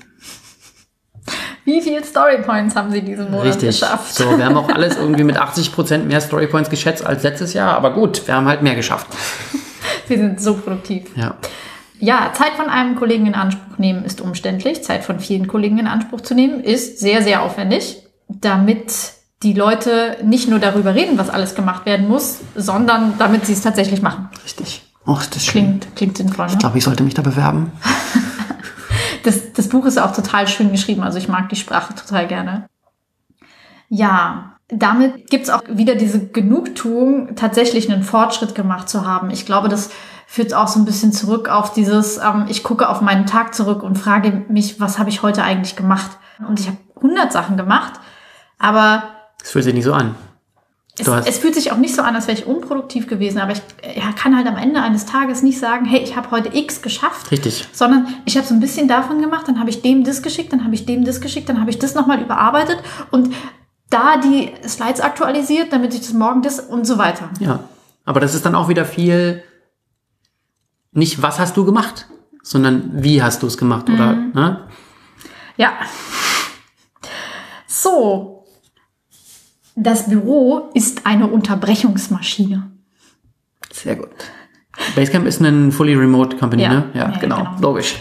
Wie 1.64 1.80
viele 1.80 2.04
Storypoints 2.04 2.74
haben 2.74 2.90
Sie 2.90 3.02
diesen 3.02 3.30
Monat 3.30 3.46
Richtig. 3.46 3.80
geschafft? 3.80 4.14
So, 4.14 4.36
wir 4.36 4.44
haben 4.44 4.56
auch 4.56 4.68
alles 4.68 4.96
irgendwie 4.96 5.22
mit 5.22 5.38
80% 5.38 5.98
mehr 5.98 6.20
Storypoints 6.20 6.70
geschätzt 6.70 7.06
als 7.06 7.22
letztes 7.22 7.54
Jahr, 7.54 7.76
aber 7.76 7.92
gut, 7.92 8.26
wir 8.26 8.34
haben 8.34 8.48
halt 8.48 8.62
mehr 8.62 8.74
geschafft. 8.74 9.06
Sie 10.08 10.16
sind 10.16 10.40
so 10.40 10.54
produktiv. 10.54 11.04
Ja. 11.16 11.36
Ja, 12.00 12.32
Zeit 12.34 12.54
von 12.56 12.66
einem 12.66 12.96
Kollegen 12.96 13.26
in 13.26 13.34
Anspruch 13.34 13.78
nehmen 13.78 14.04
ist 14.04 14.20
umständlich. 14.20 14.82
Zeit 14.82 15.04
von 15.04 15.20
vielen 15.20 15.46
Kollegen 15.46 15.78
in 15.78 15.86
Anspruch 15.86 16.20
zu 16.20 16.34
nehmen 16.34 16.60
ist 16.64 16.98
sehr, 16.98 17.22
sehr 17.22 17.42
aufwendig, 17.42 18.02
damit 18.26 18.92
die 19.42 19.52
Leute 19.52 20.18
nicht 20.24 20.48
nur 20.48 20.58
darüber 20.58 20.94
reden, 20.94 21.18
was 21.18 21.30
alles 21.30 21.54
gemacht 21.54 21.86
werden 21.86 22.08
muss, 22.08 22.40
sondern 22.54 23.18
damit 23.18 23.46
sie 23.46 23.52
es 23.52 23.62
tatsächlich 23.62 24.02
machen. 24.02 24.28
Richtig. 24.44 24.82
Ist 25.20 25.34
das 25.34 25.44
schön. 25.44 25.52
Klingt, 25.52 25.96
klingt 25.96 26.16
sinnvoll. 26.16 26.46
Ne? 26.46 26.52
Ich 26.52 26.58
glaube, 26.58 26.78
ich 26.78 26.84
sollte 26.84 27.02
mich 27.02 27.14
da 27.14 27.22
bewerben. 27.22 27.72
Das, 29.24 29.52
das 29.52 29.68
Buch 29.68 29.86
ist 29.86 29.98
auch 29.98 30.12
total 30.12 30.48
schön 30.48 30.72
geschrieben, 30.72 31.02
also 31.02 31.16
ich 31.16 31.28
mag 31.28 31.48
die 31.48 31.54
Sprache 31.56 31.94
total 31.94 32.26
gerne. 32.26 32.66
Ja, 33.88 34.56
damit 34.68 35.30
gibt's 35.30 35.50
auch 35.50 35.62
wieder 35.68 35.94
diese 35.94 36.26
Genugtuung, 36.26 37.36
tatsächlich 37.36 37.90
einen 37.90 38.02
Fortschritt 38.02 38.54
gemacht 38.54 38.88
zu 38.88 39.06
haben. 39.06 39.30
Ich 39.30 39.46
glaube, 39.46 39.68
das 39.68 39.90
führt 40.26 40.54
auch 40.54 40.66
so 40.66 40.80
ein 40.80 40.86
bisschen 40.86 41.12
zurück 41.12 41.48
auf 41.48 41.72
dieses, 41.72 42.16
ähm, 42.18 42.46
ich 42.48 42.62
gucke 42.62 42.88
auf 42.88 43.00
meinen 43.00 43.26
Tag 43.26 43.54
zurück 43.54 43.82
und 43.82 43.98
frage 43.98 44.44
mich, 44.48 44.80
was 44.80 44.98
habe 44.98 45.10
ich 45.10 45.22
heute 45.22 45.44
eigentlich 45.44 45.76
gemacht? 45.76 46.10
Und 46.48 46.58
ich 46.58 46.66
habe 46.66 46.78
100 46.96 47.30
Sachen 47.32 47.56
gemacht, 47.56 47.92
aber 48.58 49.04
Das 49.42 49.50
fühlt 49.50 49.64
sich 49.64 49.74
nicht 49.74 49.84
so 49.84 49.92
an. 49.92 50.14
Es, 50.98 51.08
es 51.08 51.38
fühlt 51.38 51.54
sich 51.54 51.72
auch 51.72 51.78
nicht 51.78 51.94
so 51.94 52.02
an, 52.02 52.14
als 52.14 52.26
wäre 52.26 52.36
ich 52.36 52.46
unproduktiv 52.46 53.06
gewesen, 53.06 53.38
aber 53.38 53.52
ich 53.52 53.62
ja, 53.96 54.12
kann 54.12 54.36
halt 54.36 54.46
am 54.46 54.58
Ende 54.58 54.82
eines 54.82 55.06
Tages 55.06 55.42
nicht 55.42 55.58
sagen, 55.58 55.86
hey, 55.86 56.00
ich 56.00 56.16
habe 56.16 56.30
heute 56.30 56.54
X 56.54 56.82
geschafft, 56.82 57.30
Richtig. 57.30 57.66
sondern 57.72 58.08
ich 58.26 58.36
habe 58.36 58.46
so 58.46 58.52
ein 58.52 58.60
bisschen 58.60 58.88
davon 58.88 59.22
gemacht, 59.22 59.48
dann 59.48 59.58
habe 59.58 59.70
ich 59.70 59.80
dem 59.80 60.04
das 60.04 60.22
geschickt, 60.22 60.52
dann 60.52 60.64
habe 60.64 60.74
ich 60.74 60.84
dem 60.84 61.06
das 61.06 61.22
geschickt, 61.22 61.48
dann 61.48 61.60
habe 61.60 61.70
ich 61.70 61.78
das 61.78 61.94
nochmal 61.94 62.20
überarbeitet 62.20 62.78
und 63.10 63.34
da 63.88 64.18
die 64.18 64.52
Slides 64.68 65.00
aktualisiert, 65.00 65.72
damit 65.72 65.94
ich 65.94 66.00
das 66.00 66.12
morgen 66.12 66.42
das 66.42 66.60
und 66.60 66.86
so 66.86 66.98
weiter. 66.98 67.30
Ja. 67.40 67.60
Aber 68.04 68.20
das 68.20 68.34
ist 68.34 68.44
dann 68.44 68.54
auch 68.54 68.68
wieder 68.68 68.84
viel, 68.84 69.42
nicht 70.92 71.22
was 71.22 71.38
hast 71.38 71.56
du 71.56 71.64
gemacht, 71.64 72.06
sondern 72.42 72.90
wie 72.92 73.22
hast 73.22 73.42
du 73.42 73.46
es 73.46 73.56
gemacht, 73.56 73.88
oder? 73.88 74.12
Mhm. 74.12 74.32
Ne? 74.34 74.68
Ja. 75.56 75.72
So. 77.66 78.41
Das 79.74 80.08
Büro 80.08 80.70
ist 80.74 81.06
eine 81.06 81.26
Unterbrechungsmaschine. 81.28 82.70
Sehr 83.72 83.96
gut. 83.96 84.08
Basecamp 84.94 85.26
ist 85.26 85.40
eine 85.42 85.70
fully 85.72 85.94
remote 85.94 86.36
Company, 86.36 86.62
Ja. 86.62 86.68
ne? 86.68 86.84
Ja, 86.94 87.00
Ja, 87.12 87.18
genau. 87.18 87.36
genau. 87.36 87.50
Logisch. 87.60 87.96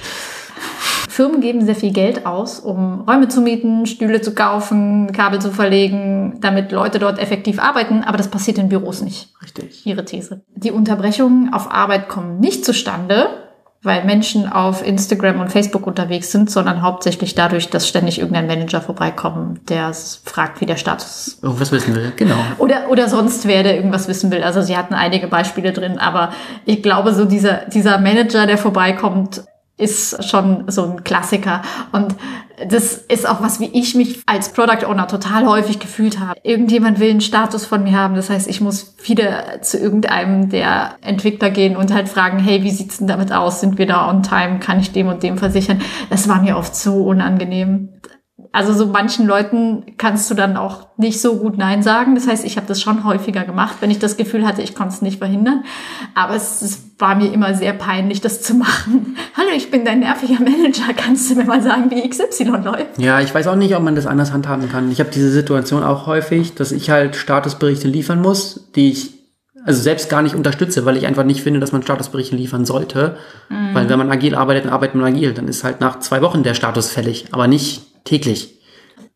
Firmen 1.09 1.41
geben 1.41 1.65
sehr 1.65 1.76
viel 1.76 1.91
Geld 1.91 2.26
aus, 2.26 2.59
um 2.59 3.01
Räume 3.01 3.28
zu 3.28 3.41
mieten, 3.41 3.86
Stühle 3.86 4.22
zu 4.22 4.34
kaufen, 4.34 5.11
Kabel 5.11 5.41
zu 5.41 5.51
verlegen, 5.51 6.38
damit 6.39 6.72
Leute 6.72 6.99
dort 6.99 7.19
effektiv 7.19 7.59
arbeiten, 7.59 8.01
aber 8.03 8.17
das 8.17 8.30
passiert 8.30 8.57
in 8.57 8.69
Büros 8.69 9.01
nicht. 9.01 9.30
Richtig. 9.43 9.86
Ihre 9.86 10.05
These. 10.05 10.43
Die 10.55 10.72
Unterbrechungen 10.72 11.53
auf 11.53 11.69
Arbeit 11.72 12.07
kommen 12.07 12.39
nicht 12.39 12.63
zustande, 12.63 13.28
weil 13.84 14.03
Menschen 14.05 14.51
auf 14.51 14.86
Instagram 14.86 15.39
und 15.39 15.51
Facebook 15.51 15.88
unterwegs 15.88 16.32
sind, 16.32 16.51
sondern 16.51 16.84
hauptsächlich 16.84 17.34
dadurch, 17.34 17.69
dass 17.69 17.88
ständig 17.88 18.19
irgendein 18.19 18.45
Manager 18.45 18.79
vorbeikommt, 18.79 19.69
der 19.69 19.91
fragt, 20.23 20.61
wie 20.61 20.67
der 20.67 20.75
Status 20.75 21.27
ist. 21.27 21.43
Irgendwas 21.43 21.71
wissen 21.71 21.95
will. 21.95 22.13
Genau. 22.15 22.38
Oder, 22.59 22.89
oder 22.89 23.09
sonst 23.09 23.47
wer, 23.47 23.63
der 23.63 23.75
irgendwas 23.75 24.07
wissen 24.07 24.29
will. 24.29 24.43
Also 24.43 24.61
sie 24.61 24.77
hatten 24.77 24.93
einige 24.93 25.27
Beispiele 25.27 25.73
drin, 25.73 25.97
aber 25.97 26.32
ich 26.65 26.84
glaube, 26.84 27.13
so 27.13 27.25
dieser, 27.25 27.65
dieser 27.69 27.97
Manager, 27.97 28.45
der 28.45 28.59
vorbeikommt, 28.59 29.43
ist 29.82 30.23
schon 30.29 30.65
so 30.67 30.84
ein 30.84 31.03
Klassiker. 31.03 31.63
Und 31.91 32.15
das 32.67 32.93
ist 32.97 33.27
auch 33.27 33.41
was, 33.41 33.59
wie 33.59 33.69
ich 33.73 33.95
mich 33.95 34.21
als 34.27 34.53
Product 34.53 34.86
Owner 34.86 35.07
total 35.07 35.47
häufig 35.47 35.79
gefühlt 35.79 36.19
habe. 36.19 36.39
Irgendjemand 36.43 36.99
will 36.99 37.09
einen 37.09 37.21
Status 37.21 37.65
von 37.65 37.84
mir 37.84 37.97
haben. 37.97 38.15
Das 38.15 38.29
heißt, 38.29 38.47
ich 38.47 38.61
muss 38.61 38.95
wieder 39.03 39.61
zu 39.61 39.79
irgendeinem 39.79 40.49
der 40.49 40.95
Entwickler 41.01 41.49
gehen 41.49 41.75
und 41.75 41.91
halt 41.91 42.07
fragen, 42.07 42.38
hey, 42.38 42.63
wie 42.63 42.71
sieht's 42.71 42.99
denn 42.99 43.07
damit 43.07 43.32
aus? 43.32 43.61
Sind 43.61 43.77
wir 43.77 43.88
da 43.88 44.09
on 44.09 44.21
time? 44.21 44.59
Kann 44.59 44.79
ich 44.79 44.91
dem 44.91 45.07
und 45.07 45.23
dem 45.23 45.38
versichern? 45.38 45.82
Das 46.09 46.27
war 46.29 46.41
mir 46.41 46.57
oft 46.57 46.75
so 46.75 47.03
unangenehm 47.03 47.89
also 48.54 48.74
so 48.74 48.88
manchen 48.88 49.28
Leuten 49.28 49.84
kannst 49.97 50.30
du 50.30 50.36
dann 50.36 50.58
auch 50.58 50.88
nicht 50.97 51.22
so 51.22 51.38
gut 51.38 51.58
Nein 51.58 51.84
sagen. 51.84 52.16
Das 52.16 52.28
heißt, 52.28 52.43
ich 52.43 52.58
habe 52.58 52.68
das 52.68 52.82
schon 52.82 53.06
häufiger 53.06 53.45
gemacht, 53.45 53.78
wenn 53.80 53.91
ich 53.91 53.99
das 53.99 54.18
Gefühl 54.18 54.45
hatte, 54.45 54.62
ich 54.62 54.76
konnte 54.76 54.93
es 54.93 55.02
nicht 55.02 55.20
verhindern. 55.20 55.64
Aber 56.16 56.36
es, 56.36 56.62
es 56.62 56.84
war 56.99 57.16
mir 57.16 57.32
immer 57.32 57.54
sehr 57.54 57.72
peinlich, 57.72 58.20
das 58.20 58.41
zu 58.41 58.54
machen. 58.56 59.16
Hallo, 59.38 59.49
ich 59.56 59.72
bin 59.72 59.86
dein 59.86 59.99
nerviger 59.99 60.41
Manager. 60.41 60.93
Kannst 60.95 61.32
du 61.32 61.36
mir 61.36 61.45
mal 61.45 61.62
sagen, 61.62 61.89
wie 61.91 62.08
XY 62.08 62.62
läuft? 62.64 62.97
Ja, 62.99 63.22
ich 63.22 63.34
weiß 63.34 63.47
auch 63.47 63.56
nicht, 63.56 63.74
ob 63.76 63.84
man 63.84 63.95
das 63.95 64.06
anders 64.06 64.34
handhaben 64.34 64.70
kann. 64.70 64.91
Ich 64.91 64.99
habe 64.99 65.12
diese 65.12 65.32
Situation 65.32 65.84
auch 65.84 66.06
häufig, 66.06 66.54
dass 66.54 66.74
ich 66.74 66.89
halt 66.89 67.16
Statusberichte 67.16 67.88
liefern 67.88 68.22
muss, 68.22 68.70
die 68.76 68.91
ich 68.91 69.22
also 69.64 69.82
selbst 69.82 70.10
gar 70.10 70.24
nicht 70.24 70.36
unterstütze, 70.36 70.86
weil 70.86 70.97
ich 70.97 71.06
einfach 71.06 71.24
nicht 71.24 71.41
finde, 71.41 71.60
dass 71.60 71.72
man 71.72 71.84
Statusberichte 71.84 72.36
liefern 72.36 72.66
sollte. 72.66 73.16
Weil 73.74 73.88
wenn 73.89 73.99
man 73.99 74.12
agil 74.12 74.34
arbeitet, 74.34 74.66
dann 74.66 74.74
arbeitet 74.74 74.95
man 74.95 75.06
agil. 75.06 75.34
Dann 75.34 75.47
ist 75.47 75.64
halt 75.64 75.80
nach 75.80 75.99
zwei 75.99 76.22
Wochen 76.22 76.41
der 76.41 76.56
Status 76.56 76.89
fällig, 76.89 77.28
aber 77.32 77.47
nicht 77.47 77.91
täglich. 78.04 78.60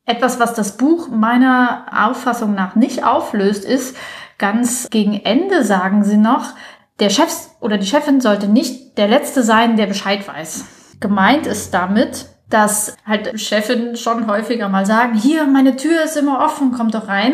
Etwas, 0.06 0.40
was 0.40 0.54
das 0.54 0.78
Buch 0.78 1.10
meiner 1.10 1.86
Auffassung 2.08 2.54
nach 2.54 2.76
nicht 2.76 3.04
auflöst, 3.04 3.66
ist, 3.66 3.98
ganz 4.38 4.90
gegen 4.90 5.14
Ende 5.14 5.64
sagen 5.64 6.04
sie 6.04 6.18
noch, 6.18 6.54
der 7.00 7.10
Chef 7.10 7.34
oder 7.60 7.78
die 7.78 7.88
Chefin 7.88 8.22
sollte 8.22 8.48
nicht 8.48 8.98
der 8.98 9.08
Letzte 9.08 9.44
sein, 9.44 9.78
der 9.78 9.88
Bescheid 9.88 10.28
weiß. 10.28 10.66
Gemeint 11.00 11.48
ist 11.48 11.74
damit, 11.74 12.28
dass 12.50 12.96
halt 13.06 13.40
Chefin 13.40 13.96
schon 13.96 14.28
häufiger 14.28 14.70
mal 14.70 14.86
sagen, 14.86 15.16
hier, 15.16 15.46
meine 15.46 15.76
Tür 15.76 16.04
ist 16.04 16.16
immer 16.16 16.40
offen, 16.40 16.72
kommt 16.72 16.94
doch 16.94 17.08
rein. 17.08 17.34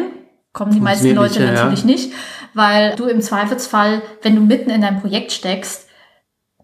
Kommen 0.53 0.71
die 0.73 0.81
meisten 0.81 1.15
Leute 1.15 1.43
ja, 1.43 1.51
natürlich 1.51 1.85
nicht, 1.85 2.13
weil 2.53 2.95
du 2.95 3.05
im 3.05 3.21
Zweifelsfall, 3.21 4.01
wenn 4.21 4.35
du 4.35 4.41
mitten 4.41 4.69
in 4.69 4.81
deinem 4.81 4.99
Projekt 4.99 5.31
steckst, 5.31 5.87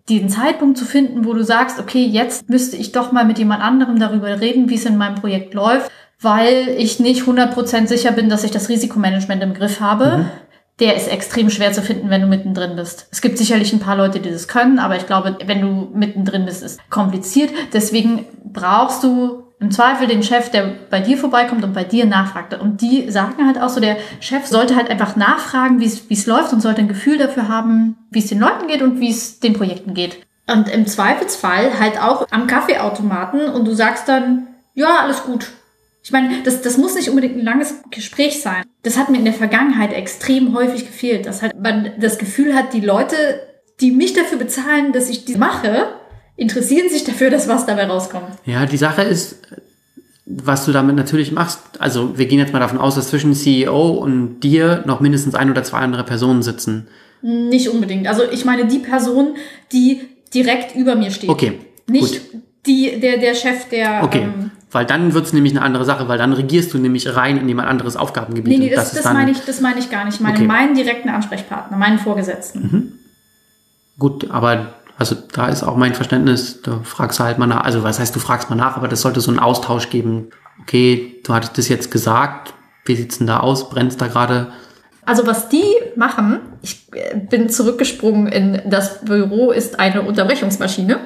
diesen 0.10 0.30
Zeitpunkt 0.30 0.78
zu 0.78 0.86
finden, 0.86 1.26
wo 1.26 1.34
du 1.34 1.44
sagst, 1.44 1.80
okay, 1.80 2.06
jetzt 2.06 2.50
müsste 2.50 2.78
ich 2.78 2.92
doch 2.92 3.12
mal 3.12 3.26
mit 3.26 3.40
jemand 3.40 3.62
anderem 3.62 4.00
darüber 4.00 4.40
reden, 4.40 4.70
wie 4.70 4.76
es 4.76 4.86
in 4.86 4.98
meinem 4.98 5.16
Projekt 5.16 5.54
läuft, 5.54 5.92
weil 6.22 6.70
ich 6.78 7.00
nicht 7.00 7.24
100% 7.24 7.88
sicher 7.88 8.12
bin, 8.12 8.30
dass 8.30 8.44
ich 8.44 8.52
das 8.52 8.70
Risikomanagement 8.70 9.44
im 9.44 9.54
Griff 9.54 9.82
habe. 9.82 10.26
Der 10.80 10.96
ist 10.96 11.12
extrem 11.12 11.50
schwer 11.50 11.74
zu 11.74 11.82
finden, 11.82 12.10
wenn 12.10 12.22
du 12.22 12.28
mittendrin 12.28 12.76
bist. 12.76 13.08
Es 13.12 13.22
gibt 13.22 13.38
sicherlich 13.38 13.74
ein 13.74 13.80
paar 13.80 13.98
Leute, 13.98 14.20
die 14.20 14.30
das 14.30 14.48
können, 14.48 14.78
aber 14.80 14.96
ich 14.96 15.08
glaube, 15.08 15.38
wenn 15.46 15.62
du 15.62 15.90
mittendrin 15.94 16.46
bist, 16.46 16.64
ist 16.64 16.80
kompliziert. 16.90 17.52
Deswegen 17.74 18.26
brauchst 18.46 19.04
du 19.04 19.47
im 19.60 19.72
Zweifel 19.72 20.08
den 20.08 20.22
Chef, 20.22 20.52
der 20.52 20.72
bei 20.90 21.00
dir 21.00 21.18
vorbeikommt 21.18 21.64
und 21.64 21.74
bei 21.74 21.84
dir 21.84 22.06
nachfragt. 22.06 22.54
Und 22.54 22.82
die 22.82 23.10
sagen 23.10 23.46
halt 23.46 23.60
auch 23.60 23.70
so, 23.70 23.80
der 23.80 23.98
Chef 24.20 24.46
sollte 24.46 24.76
halt 24.76 24.90
einfach 24.90 25.16
nachfragen, 25.16 25.80
wie 25.80 26.14
es 26.14 26.26
läuft 26.28 26.54
und 26.54 26.62
sollte 26.62 26.82
ein 26.82 26.88
Gefühl 26.88 27.18
dafür 27.18 27.48
haben, 27.48 27.98
wie 28.12 28.20
es 28.20 28.28
den 28.28 28.40
Leuten 28.40 28.68
geht 28.68 28.84
und 28.84 29.00
wie 29.00 29.10
es 29.10 29.40
den 29.40 29.54
Projekten 29.54 29.96
geht. 29.96 30.20
Und 30.48 30.70
im 30.70 30.86
Zweifelsfall 30.86 31.80
halt 31.80 32.00
auch 32.02 32.28
am 32.30 32.48
Kaffeeautomaten 32.48 33.50
und 33.50 33.66
du 33.66 33.74
sagst 33.74 34.08
dann, 34.08 34.48
ja, 34.76 35.00
alles 35.02 35.24
gut. 35.24 35.48
Ich 36.04 36.12
meine, 36.12 36.42
das, 36.44 36.62
das 36.62 36.78
muss 36.78 36.96
nicht 36.96 37.10
unbedingt 37.10 37.36
ein 37.36 37.44
langes 37.44 37.82
Gespräch 37.92 38.42
sein. 38.42 38.64
Das 38.84 38.98
hat 38.98 39.10
mir 39.10 39.18
in 39.18 39.26
der 39.26 39.34
Vergangenheit 39.34 39.92
extrem 39.92 40.56
häufig 40.56 40.86
gefehlt, 40.86 41.26
dass 41.26 41.42
halt 41.42 41.60
man 41.60 41.92
das 42.00 42.18
Gefühl 42.18 42.56
hat, 42.56 42.74
die 42.74 42.80
Leute, 42.80 43.16
die 43.82 43.92
mich 43.92 44.14
dafür 44.14 44.38
bezahlen, 44.38 44.94
dass 44.94 45.10
ich 45.10 45.26
die 45.26 45.36
mache, 45.36 45.90
interessieren 46.38 46.88
sich 46.90 47.04
dafür, 47.04 47.30
dass 47.30 47.48
was 47.50 47.66
dabei 47.66 47.86
rauskommt. 47.88 48.28
Ja, 48.46 48.66
die 48.66 48.78
Sache 48.78 49.02
ist, 49.02 49.38
was 50.26 50.66
du 50.66 50.72
damit 50.72 50.96
natürlich 50.96 51.32
machst, 51.32 51.60
also 51.80 52.18
wir 52.18 52.26
gehen 52.28 52.40
jetzt 52.40 52.54
mal 52.54 52.60
davon 52.60 52.78
aus, 52.80 52.96
dass 52.96 53.10
zwischen 53.10 53.34
CEO 53.34 53.92
und 53.92 54.40
dir 54.42 54.84
noch 54.86 55.00
mindestens 55.00 55.36
ein 55.36 55.50
oder 55.52 55.64
zwei 55.64 55.80
andere 55.80 56.04
Personen 56.04 56.44
sitzen. 56.44 56.88
Nicht 57.22 57.70
unbedingt. 57.70 58.08
Also 58.08 58.24
ich 58.32 58.46
meine 58.46 58.66
die 58.68 58.80
Person, 58.80 59.36
die 59.72 60.02
direkt 60.34 60.76
über 60.76 60.96
mir 60.96 61.12
steht. 61.12 61.30
Okay, 61.30 61.60
Nicht 61.90 62.32
gut. 62.32 62.42
die, 62.68 63.00
der, 63.00 63.18
der 63.18 63.34
Chef, 63.34 63.70
der. 63.70 64.02
Okay, 64.04 64.24
Ähm, 64.24 64.52
weil 64.72 64.86
dann 64.86 65.14
wird's 65.14 65.32
nämlich 65.34 65.54
eine 65.54 65.62
andere 65.64 65.86
Sache, 65.86 66.08
weil 66.10 66.18
dann 66.18 66.34
regierst 66.34 66.74
du 66.74 66.78
nämlich 66.78 67.16
rein 67.16 67.38
in 67.38 67.48
jemand 67.48 67.70
anderes 67.70 67.96
Aufgabengebiet. 67.96 68.60
nee, 68.60 68.66
nee, 68.66 68.76
das, 68.76 68.92
das, 68.92 69.04
dann- 69.04 69.14
meine 69.14 69.32
ich, 69.32 69.40
das 69.40 69.62
meine 69.62 69.80
ich 69.80 69.90
gar 69.90 70.04
nicht. 70.06 70.16
Ich 70.16 70.20
meine 70.20 70.36
Okay. 70.36 70.44
Mhm. 70.44 70.48
meinen 70.50 70.76
direkten 70.76 71.10
Ansprechpartner, 71.10 71.78
meinen 71.78 71.98
Vorgesetzten. 72.00 73.00
Gut, 73.98 74.30
aber 74.30 74.74
also 74.98 75.16
da 75.34 75.48
ist 75.48 75.64
auch 75.64 75.76
mein 75.76 75.94
Verständnis, 75.94 76.62
da 76.62 76.80
fragst 76.84 77.20
du 77.20 77.24
halt 77.24 77.38
mal 77.38 77.48
nach, 77.48 77.64
also 77.64 77.84
was 77.84 78.00
heißt, 78.00 78.16
du 78.16 78.20
fragst 78.20 78.50
mal 78.50 78.56
nach, 78.56 78.78
aber 78.78 78.88
das 78.88 79.02
sollte 79.02 79.22
so 79.22 79.30
einen 79.30 79.40
Austausch 79.40 79.90
geben. 79.90 80.30
Okay, 80.62 81.22
du 81.24 81.34
hattest 81.34 81.58
das 81.58 81.70
jetzt 81.70 81.92
gesagt, 81.92 82.54
wie 82.86 82.96
sieht's 82.96 83.20
denn 83.20 83.28
da 83.28 83.42
aus? 83.42 83.70
Brennt's 83.70 83.98
da 83.98 84.08
gerade? 84.08 84.48
Also 85.06 85.28
was 85.28 85.50
die 85.50 85.64
machen, 85.96 86.40
ich 86.62 86.88
äh, 86.94 87.16
bin 87.16 87.50
zurückgesprungen 87.50 88.28
in 88.28 88.62
das 88.66 89.06
Büro 89.06 89.52
ist 89.52 89.80
eine 89.80 90.02
Unterbrechungsmaschine. 90.02 91.00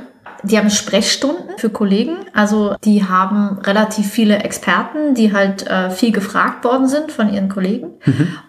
Die 0.44 0.58
haben 0.58 0.72
Sprechstunden 0.72 1.58
für 1.58 1.70
Kollegen. 1.70 2.16
Also 2.34 2.76
die 2.84 3.04
haben 3.04 3.60
relativ 3.60 4.10
viele 4.10 4.39
Experten, 4.39 5.14
die 5.14 5.34
halt 5.34 5.68
äh, 5.68 5.92
viel 5.92 6.12
gefragt 6.12 6.64
worden 6.64 6.88
sind 6.88 7.12
von 7.12 7.32
ihren 7.32 7.48
Kollegen. 7.48 7.92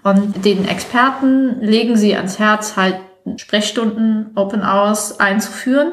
Und 0.02 0.42
den 0.42 0.66
Experten 0.66 1.60
legen 1.60 1.96
sie 1.96 2.16
ans 2.16 2.38
Herz, 2.38 2.76
halt 2.76 2.96
Sprechstunden, 3.36 4.30
Open 4.34 4.62
Hours 4.62 5.20
einzuführen. 5.20 5.92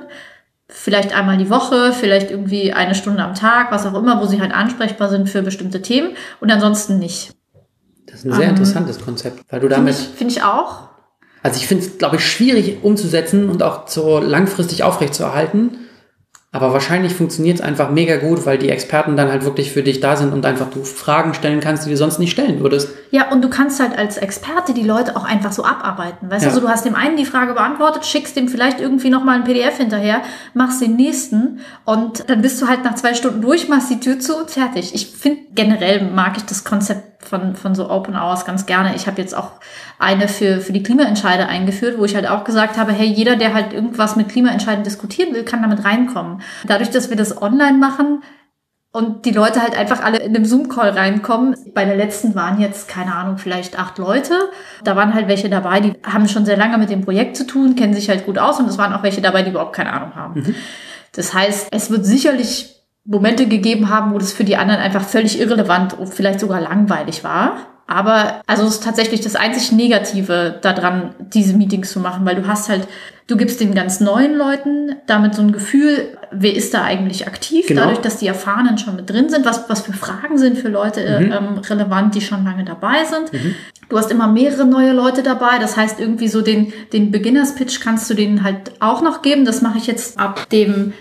Vielleicht 0.67 1.15
einmal 1.15 1.37
die 1.37 1.49
Woche, 1.49 1.93
vielleicht 1.93 2.29
irgendwie 2.29 2.73
eine 2.73 2.93
Stunde 2.93 3.23
am 3.23 3.33
Tag, 3.33 3.71
was 3.71 3.85
auch 3.87 3.95
immer, 3.95 4.21
wo 4.21 4.25
sie 4.25 4.39
halt 4.39 4.53
ansprechbar 4.53 5.09
sind 5.09 5.29
für 5.29 5.41
bestimmte 5.41 5.81
Themen 5.81 6.15
und 6.41 6.51
ansonsten 6.51 6.99
nicht. 6.99 7.33
Das 8.05 8.19
ist 8.19 8.25
ein 8.25 8.33
sehr 8.33 8.43
Ähm, 8.43 8.49
interessantes 8.51 9.03
Konzept, 9.03 9.43
weil 9.49 9.59
du 9.59 9.67
Finde 9.67 9.75
damit 9.75 9.95
ich, 9.95 10.07
finde 10.09 10.33
ich 10.33 10.43
auch. 10.43 10.89
Also 11.41 11.57
ich 11.57 11.67
finde 11.67 11.85
es, 11.85 11.97
glaube 11.97 12.17
ich, 12.17 12.25
schwierig 12.25 12.83
umzusetzen 12.83 13.49
und 13.49 13.63
auch 13.63 13.87
so 13.87 14.19
langfristig 14.19 14.83
aufrechtzuerhalten. 14.83 15.77
Aber 16.51 16.73
wahrscheinlich 16.73 17.13
funktioniert 17.13 17.59
es 17.59 17.61
einfach 17.63 17.91
mega 17.91 18.17
gut, 18.17 18.47
weil 18.47 18.57
die 18.57 18.69
Experten 18.69 19.15
dann 19.15 19.29
halt 19.29 19.45
wirklich 19.45 19.71
für 19.71 19.83
dich 19.83 19.99
da 19.99 20.15
sind 20.15 20.33
und 20.33 20.47
einfach 20.47 20.71
du 20.71 20.83
Fragen 20.83 21.35
stellen 21.35 21.59
kannst, 21.59 21.85
die 21.85 21.91
du 21.91 21.97
sonst 21.97 22.17
nicht 22.17 22.31
stellen 22.31 22.61
würdest. 22.61 22.89
Ja, 23.11 23.31
und 23.31 23.43
du 23.43 23.49
kannst 23.51 23.79
halt 23.79 23.95
als 23.95 24.17
Experte 24.17 24.73
die 24.73 24.83
Leute 24.83 25.15
auch 25.15 25.25
einfach 25.25 25.51
so 25.51 25.63
abarbeiten. 25.63 26.31
Weißt 26.31 26.41
du, 26.41 26.47
Ja. 26.47 26.49
also 26.55 26.61
du 26.61 26.67
hast 26.67 26.85
dem 26.85 26.95
einen 26.95 27.17
die 27.17 27.25
Frage 27.25 27.53
beantwortet, 27.53 28.03
schickst 28.03 28.35
dem 28.35 28.47
vielleicht 28.47 28.79
irgendwie 28.81 29.11
nochmal 29.11 29.35
ein 29.35 29.43
PDF 29.43 29.77
hinterher, 29.77 30.21
machst 30.55 30.81
den 30.81 30.95
nächsten 30.95 31.59
und 31.85 32.27
dann 32.31 32.41
bist 32.41 32.59
du 32.59 32.67
halt 32.67 32.83
nach 32.83 32.95
zwei 32.95 33.13
Stunden 33.13 33.41
durch, 33.41 33.69
machst 33.69 33.91
die 33.91 33.99
Tür 33.99 34.19
zu 34.19 34.35
und 34.35 34.49
fertig. 34.49 34.95
Ich 34.95 35.05
finde 35.05 35.41
generell 35.53 36.09
mag 36.09 36.35
ich 36.37 36.45
das 36.45 36.63
Konzept 36.63 37.27
von, 37.27 37.55
von 37.55 37.75
so 37.75 37.91
Open 37.91 38.15
Hours 38.15 38.45
ganz 38.45 38.65
gerne. 38.65 38.95
Ich 38.95 39.05
habe 39.05 39.21
jetzt 39.21 39.35
auch 39.37 39.51
eine 39.99 40.27
für, 40.27 40.61
für 40.61 40.73
die 40.73 40.81
Klimaentscheide 40.81 41.47
eingeführt, 41.47 41.99
wo 41.99 42.05
ich 42.05 42.15
halt 42.15 42.27
auch 42.27 42.45
gesagt 42.45 42.77
habe, 42.77 42.93
hey, 42.93 43.05
jeder, 43.05 43.35
der 43.35 43.53
halt 43.53 43.73
irgendwas 43.73 44.15
mit 44.15 44.29
Klimaentscheiden 44.29 44.83
diskutieren 44.83 45.33
will, 45.35 45.43
kann 45.43 45.61
damit 45.61 45.83
reinkommen. 45.85 46.41
Dadurch, 46.65 46.89
dass 46.89 47.09
wir 47.09 47.17
das 47.17 47.41
online 47.41 47.77
machen, 47.77 48.23
und 48.91 49.25
die 49.25 49.31
Leute 49.31 49.61
halt 49.61 49.77
einfach 49.77 50.01
alle 50.03 50.17
in 50.17 50.35
einem 50.35 50.45
Zoom-Call 50.45 50.89
reinkommen. 50.89 51.55
Bei 51.75 51.85
der 51.85 51.95
letzten 51.95 52.33
waren 52.33 52.59
jetzt, 52.59 52.87
keine 52.87 53.13
Ahnung, 53.13 53.37
vielleicht 53.37 53.77
acht 53.77 53.99
Leute. 53.99 54.33
Da 54.83 54.95
waren 54.95 55.13
halt 55.13 55.27
welche 55.27 55.47
dabei, 55.47 55.79
die 55.79 55.93
haben 56.03 56.27
schon 56.27 56.45
sehr 56.45 56.57
lange 56.57 56.77
mit 56.79 56.89
dem 56.89 57.01
Projekt 57.01 57.37
zu 57.37 57.45
tun, 57.45 57.75
kennen 57.75 57.93
sich 57.93 58.09
halt 58.09 58.25
gut 58.25 58.39
aus 58.39 58.59
und 58.59 58.67
es 58.67 58.79
waren 58.79 58.93
auch 58.93 59.03
welche 59.03 59.21
dabei, 59.21 59.43
die 59.43 59.51
überhaupt 59.51 59.75
keine 59.75 59.93
Ahnung 59.93 60.15
haben. 60.15 60.41
Mhm. 60.41 60.55
Das 61.11 61.33
heißt, 61.35 61.67
es 61.71 61.91
wird 61.91 62.05
sicherlich 62.05 62.83
Momente 63.05 63.47
gegeben 63.47 63.89
haben, 63.89 64.11
wo 64.13 64.17
das 64.17 64.33
für 64.33 64.43
die 64.43 64.57
anderen 64.57 64.81
einfach 64.81 65.03
völlig 65.03 65.39
irrelevant 65.39 65.97
und 65.97 66.11
vielleicht 66.11 66.39
sogar 66.39 66.59
langweilig 66.59 67.23
war. 67.23 67.57
Aber 67.89 68.43
also 68.45 68.65
es 68.65 68.75
ist 68.75 68.83
tatsächlich 68.83 69.21
das 69.21 69.35
einzig 69.35 69.71
Negative 69.71 70.59
daran, 70.61 71.15
diese 71.17 71.55
Meetings 71.55 71.91
zu 71.91 71.99
machen, 71.99 72.23
weil 72.23 72.35
du 72.35 72.45
hast 72.45 72.69
halt, 72.69 72.87
du 73.25 73.35
gibst 73.35 73.59
den 73.61 73.73
ganz 73.73 73.99
neuen 73.99 74.35
Leuten 74.35 74.97
damit 75.07 75.33
so 75.33 75.41
ein 75.41 75.51
Gefühl, 75.51 76.15
wer 76.29 76.53
ist 76.53 76.75
da 76.75 76.83
eigentlich 76.83 77.25
aktiv, 77.25 77.65
genau. 77.65 77.81
dadurch, 77.81 77.97
dass 77.97 78.17
die 78.17 78.27
Erfahrenen 78.27 78.77
schon 78.77 78.95
mit 78.95 79.09
drin 79.09 79.29
sind, 79.29 79.43
was, 79.43 79.67
was 79.69 79.81
für 79.81 79.93
Fragen 79.93 80.37
sind 80.37 80.59
für 80.59 80.69
Leute 80.69 81.19
mhm. 81.19 81.31
ähm, 81.31 81.57
relevant, 81.67 82.13
die 82.13 82.21
schon 82.21 82.43
lange 82.45 82.63
dabei 82.63 83.05
sind. 83.05 83.33
Mhm. 83.33 83.55
Du 83.89 83.97
hast 83.97 84.11
immer 84.11 84.27
mehrere 84.27 84.65
neue 84.65 84.93
Leute 84.93 85.23
dabei, 85.23 85.57
das 85.59 85.75
heißt 85.75 85.99
irgendwie 85.99 86.27
so 86.27 86.43
den, 86.43 86.71
den 86.93 87.09
Beginners-Pitch 87.09 87.81
kannst 87.81 88.07
du 88.07 88.13
denen 88.13 88.43
halt 88.43 88.73
auch 88.81 89.01
noch 89.01 89.23
geben. 89.23 89.45
Das 89.45 89.63
mache 89.63 89.79
ich 89.79 89.87
jetzt 89.87 90.19
ab 90.19 90.47
dem 90.51 90.93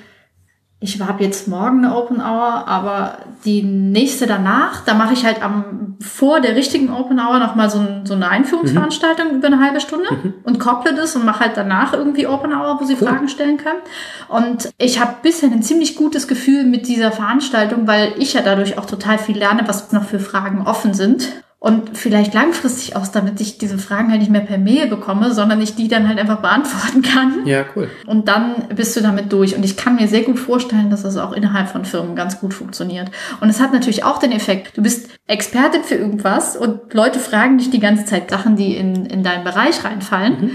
ich 0.81 1.01
habe 1.01 1.24
jetzt 1.24 1.49
morgen 1.49 1.85
eine 1.85 1.97
Open 1.97 2.20
Hour, 2.20 2.68
aber 2.68 3.18
die 3.45 3.64
nächste 3.64 4.29
danach, 4.29 4.85
da 4.85 4.95
mache 4.95 5.12
ich 5.12 5.24
halt 5.24 5.43
am 5.43 5.97
vor 6.01 6.41
der 6.41 6.55
richtigen 6.55 6.93
Open 6.93 7.18
Hour 7.18 7.41
nochmal 7.41 7.68
so, 7.68 7.81
ein, 7.81 8.07
so 8.07 8.14
eine 8.14 8.29
Einführungsveranstaltung 8.29 9.31
mhm. 9.31 9.37
über 9.39 9.49
eine 9.49 9.61
halbe 9.61 9.81
Stunde 9.81 10.09
mhm. 10.11 10.35
und 10.45 10.61
kopple 10.61 10.95
das 10.95 11.16
und 11.16 11.24
mache 11.24 11.41
halt 11.41 11.57
danach 11.57 11.95
irgendwie 11.95 12.29
Open 12.29 12.53
Hour, 12.53 12.79
wo 12.81 12.85
sie 12.85 12.95
cool. 12.95 13.09
Fragen 13.09 13.29
stellen 13.29 13.57
können. 13.57 13.81
Und 14.29 14.70
ich 14.79 15.01
habe 15.01 15.16
bisher 15.22 15.51
ein 15.51 15.64
ziemlich 15.64 15.97
gutes 15.97 16.29
Gefühl 16.29 16.64
mit 16.64 16.87
dieser 16.87 17.11
Veranstaltung, 17.11 17.89
weil 17.89 18.12
ich 18.18 18.35
ja 18.35 18.43
dadurch 18.43 18.79
auch 18.79 18.87
total 18.87 19.18
viel 19.18 19.37
lerne, 19.37 19.66
was 19.66 19.91
noch 19.91 20.05
für 20.05 20.20
Fragen 20.20 20.62
offen 20.62 20.95
sind. 20.95 21.43
Und 21.61 21.98
vielleicht 21.98 22.34
langfristig 22.34 22.94
aus, 22.94 23.11
damit 23.11 23.40
ich 23.40 23.59
diese 23.59 23.78
Fragen 23.78 24.11
halt 24.11 24.20
nicht 24.20 24.30
mehr 24.30 24.42
per 24.42 24.59
Mail 24.59 24.86
bekomme, 24.86 25.34
sondern 25.34 25.61
ich 25.61 25.74
die 25.74 25.88
dann 25.88 26.09
halt 26.09 26.20
einfach 26.20 26.40
beantworten 26.40 27.02
kann. 27.02 27.46
Ja, 27.46 27.64
cool. 27.74 27.90
Und 28.06 28.28
dann 28.28 28.68
bist 28.76 28.96
du 28.96 29.00
damit 29.00 29.32
durch. 29.32 29.56
Und 29.56 29.64
ich 29.64 29.76
kann 29.76 29.96
mir 29.96 30.06
sehr 30.06 30.22
gut 30.22 30.38
vorstellen, 30.38 30.88
dass 30.88 31.02
das 31.02 31.16
auch 31.16 31.32
innerhalb 31.32 31.68
von 31.68 31.84
Firmen 31.84 32.14
ganz 32.14 32.38
gut 32.38 32.54
funktioniert. 32.54 33.11
Und 33.40 33.48
es 33.48 33.61
hat 33.61 33.72
natürlich 33.72 34.04
auch 34.04 34.18
den 34.18 34.30
Effekt, 34.30 34.76
du 34.76 34.82
bist 34.82 35.09
Expertin 35.26 35.82
für 35.82 35.96
irgendwas 35.96 36.56
und 36.56 36.94
Leute 36.94 37.18
fragen 37.18 37.59
dich 37.59 37.70
die 37.70 37.80
ganze 37.80 38.04
Zeit 38.04 38.30
Sachen, 38.30 38.54
die 38.54 38.76
in, 38.76 39.06
in 39.06 39.24
deinen 39.24 39.42
Bereich 39.42 39.84
reinfallen, 39.84 40.40
mhm. 40.40 40.50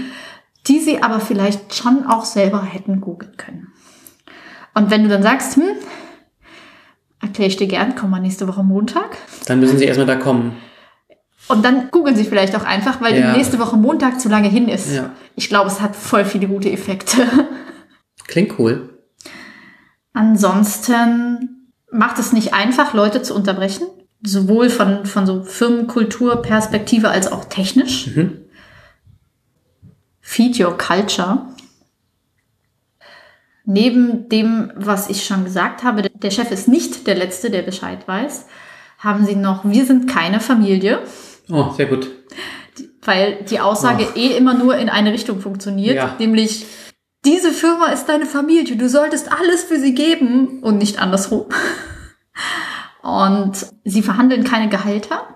die 0.68 0.78
sie 0.78 1.02
aber 1.02 1.20
vielleicht 1.20 1.74
schon 1.74 2.06
auch 2.06 2.24
selber 2.24 2.62
hätten 2.62 3.02
googeln 3.02 3.36
können. 3.36 3.74
Und 4.72 4.90
wenn 4.90 5.02
du 5.02 5.10
dann 5.10 5.22
sagst, 5.22 5.56
hm, 5.56 5.64
erkläre 7.20 7.48
ich 7.48 7.56
dir 7.56 7.66
gern, 7.66 7.94
komm 7.94 8.08
mal 8.08 8.20
nächste 8.20 8.48
Woche 8.48 8.62
Montag. 8.62 9.18
Dann 9.46 9.60
müssen 9.60 9.76
sie 9.76 9.84
erstmal 9.84 10.06
da 10.06 10.16
kommen. 10.16 10.56
Und 11.48 11.64
dann 11.64 11.90
googeln 11.90 12.16
sie 12.16 12.24
vielleicht 12.24 12.56
auch 12.56 12.64
einfach, 12.64 13.00
weil 13.00 13.18
ja. 13.18 13.30
die 13.30 13.38
nächste 13.38 13.58
Woche 13.58 13.76
Montag 13.76 14.20
zu 14.20 14.28
lange 14.28 14.48
hin 14.48 14.68
ist. 14.68 14.92
Ja. 14.92 15.10
Ich 15.36 15.48
glaube, 15.48 15.68
es 15.68 15.80
hat 15.80 15.94
voll 15.94 16.24
viele 16.24 16.48
gute 16.48 16.70
Effekte. 16.70 17.26
Klingt 18.26 18.58
cool. 18.58 18.98
Ansonsten 20.14 21.70
macht 21.90 22.18
es 22.18 22.32
nicht 22.32 22.54
einfach, 22.54 22.94
Leute 22.94 23.22
zu 23.22 23.34
unterbrechen. 23.34 23.86
Sowohl 24.22 24.70
von, 24.70 25.04
von 25.04 25.26
so 25.26 25.42
Firmenkulturperspektive 25.42 27.10
als 27.10 27.30
auch 27.30 27.44
technisch. 27.44 28.06
Mhm. 28.14 28.38
Feed 30.20 30.58
your 30.58 30.78
culture. 30.78 31.46
Neben 33.66 34.28
dem, 34.30 34.72
was 34.76 35.10
ich 35.10 35.24
schon 35.24 35.44
gesagt 35.44 35.84
habe, 35.84 36.02
der 36.02 36.30
Chef 36.30 36.50
ist 36.50 36.68
nicht 36.68 37.06
der 37.06 37.14
Letzte, 37.14 37.50
der 37.50 37.62
Bescheid 37.62 38.06
weiß, 38.08 38.46
haben 38.98 39.26
sie 39.26 39.36
noch, 39.36 39.64
wir 39.64 39.84
sind 39.84 40.08
keine 40.08 40.40
Familie. 40.40 41.00
Oh, 41.50 41.70
sehr 41.76 41.86
gut. 41.86 42.10
Weil 43.02 43.44
die 43.48 43.60
Aussage 43.60 44.06
oh. 44.14 44.18
eh 44.18 44.36
immer 44.36 44.54
nur 44.54 44.76
in 44.76 44.88
eine 44.88 45.12
Richtung 45.12 45.40
funktioniert, 45.40 45.96
ja. 45.96 46.16
nämlich 46.18 46.66
diese 47.24 47.52
Firma 47.52 47.86
ist 47.86 48.06
deine 48.06 48.26
Familie, 48.26 48.76
du 48.76 48.88
solltest 48.88 49.32
alles 49.32 49.64
für 49.64 49.78
sie 49.78 49.94
geben 49.94 50.60
und 50.62 50.78
nicht 50.78 50.98
andersrum. 50.98 51.46
Und 53.02 53.66
sie 53.84 54.00
verhandeln 54.00 54.44
keine 54.44 54.70
Gehälter. 54.70 55.28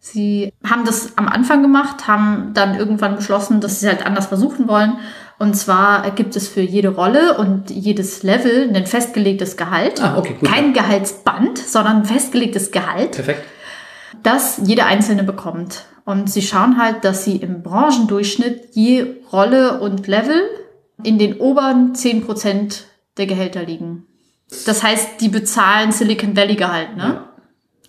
Sie 0.00 0.52
haben 0.68 0.84
das 0.84 1.16
am 1.16 1.28
Anfang 1.28 1.62
gemacht, 1.62 2.08
haben 2.08 2.50
dann 2.54 2.76
irgendwann 2.76 3.14
beschlossen, 3.14 3.60
dass 3.60 3.78
sie 3.78 3.86
halt 3.86 4.04
anders 4.04 4.26
versuchen 4.26 4.66
wollen. 4.66 4.98
Und 5.38 5.54
zwar 5.54 6.10
gibt 6.10 6.34
es 6.34 6.48
für 6.48 6.60
jede 6.60 6.88
Rolle 6.88 7.38
und 7.38 7.70
jedes 7.70 8.24
Level 8.24 8.68
ein 8.74 8.86
festgelegtes 8.86 9.56
Gehalt. 9.56 10.02
Ah, 10.02 10.18
okay, 10.18 10.34
gut. 10.40 10.48
Kein 10.48 10.72
Gehaltsband, 10.72 11.56
sondern 11.56 11.98
ein 11.98 12.04
festgelegtes 12.04 12.72
Gehalt. 12.72 13.12
Perfekt 13.12 13.44
das 14.22 14.60
jede 14.64 14.84
einzelne 14.84 15.24
bekommt. 15.24 15.84
Und 16.04 16.30
sie 16.30 16.42
schauen 16.42 16.78
halt, 16.78 17.04
dass 17.04 17.24
sie 17.24 17.36
im 17.36 17.62
Branchendurchschnitt 17.62 18.68
je 18.72 19.16
Rolle 19.32 19.80
und 19.80 20.06
Level 20.06 20.42
in 21.02 21.18
den 21.18 21.38
oberen 21.38 21.94
10% 21.94 22.82
der 23.16 23.26
Gehälter 23.26 23.64
liegen. 23.64 24.06
Das 24.66 24.82
heißt, 24.82 25.20
die 25.20 25.28
bezahlen 25.28 25.92
Silicon 25.92 26.36
Valley 26.36 26.56
Gehalt, 26.56 26.96
ne? 26.96 27.02
Ja. 27.02 27.28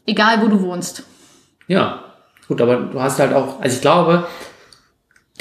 Egal, 0.08 0.42
wo 0.42 0.48
du 0.48 0.62
wohnst. 0.62 1.04
Ja, 1.68 2.04
gut, 2.48 2.62
aber 2.62 2.78
du 2.78 3.02
hast 3.02 3.20
halt 3.20 3.34
auch, 3.34 3.60
also 3.60 3.76
ich 3.76 3.82
glaube, 3.82 4.28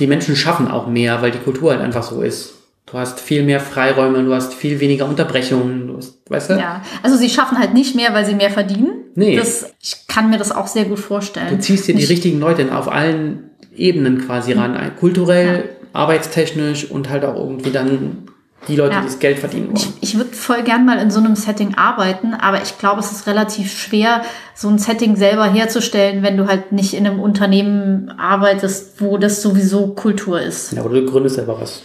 die 0.00 0.06
Menschen 0.06 0.36
schaffen 0.36 0.70
auch 0.70 0.86
mehr, 0.86 1.22
weil 1.22 1.30
die 1.30 1.38
Kultur 1.38 1.70
halt 1.70 1.80
einfach 1.80 2.02
so 2.02 2.22
ist. 2.22 2.54
Du 2.86 2.98
hast 2.98 3.20
viel 3.20 3.42
mehr 3.42 3.60
Freiräume, 3.60 4.22
du 4.24 4.34
hast 4.34 4.54
viel 4.54 4.80
weniger 4.80 5.06
Unterbrechungen, 5.06 5.86
du 5.86 5.96
hast, 5.96 6.18
weißt 6.28 6.50
du? 6.50 6.54
Ja, 6.54 6.82
also 7.02 7.16
sie 7.16 7.30
schaffen 7.30 7.58
halt 7.58 7.74
nicht 7.74 7.94
mehr, 7.94 8.12
weil 8.14 8.24
sie 8.24 8.34
mehr 8.34 8.50
verdienen. 8.50 9.03
Nee. 9.14 9.36
Das, 9.36 9.72
ich 9.80 10.06
kann 10.08 10.30
mir 10.30 10.38
das 10.38 10.52
auch 10.52 10.66
sehr 10.66 10.84
gut 10.84 10.98
vorstellen. 10.98 11.50
Du 11.50 11.58
ziehst 11.58 11.86
dir 11.86 11.94
die 11.94 12.04
richtigen 12.04 12.40
Leute 12.40 12.76
auf 12.76 12.90
allen 12.90 13.50
Ebenen 13.76 14.24
quasi 14.26 14.52
ran. 14.52 14.76
Kulturell, 14.98 15.56
ja. 15.56 15.88
arbeitstechnisch 15.92 16.90
und 16.90 17.10
halt 17.10 17.24
auch 17.24 17.36
irgendwie 17.36 17.70
dann 17.70 18.28
die 18.68 18.76
Leute, 18.76 18.94
ja. 18.94 19.00
die 19.00 19.06
das 19.06 19.18
Geld 19.18 19.38
verdienen 19.38 19.68
wollen. 19.68 19.76
Ich, 20.00 20.10
ich 20.10 20.16
würde 20.16 20.32
voll 20.32 20.62
gern 20.62 20.86
mal 20.86 20.98
in 20.98 21.10
so 21.10 21.20
einem 21.20 21.36
Setting 21.36 21.74
arbeiten, 21.74 22.34
aber 22.34 22.62
ich 22.62 22.78
glaube, 22.78 23.00
es 23.00 23.12
ist 23.12 23.26
relativ 23.26 23.72
schwer, 23.72 24.22
so 24.54 24.68
ein 24.68 24.78
Setting 24.78 25.16
selber 25.16 25.44
herzustellen, 25.44 26.22
wenn 26.22 26.36
du 26.36 26.46
halt 26.46 26.72
nicht 26.72 26.94
in 26.94 27.06
einem 27.06 27.20
Unternehmen 27.20 28.10
arbeitest, 28.10 29.00
wo 29.00 29.18
das 29.18 29.42
sowieso 29.42 29.88
Kultur 29.88 30.40
ist. 30.40 30.72
Ja, 30.72 30.82
oder 30.82 31.00
du 31.00 31.06
gründest 31.06 31.36
selber 31.36 31.60
was. 31.60 31.82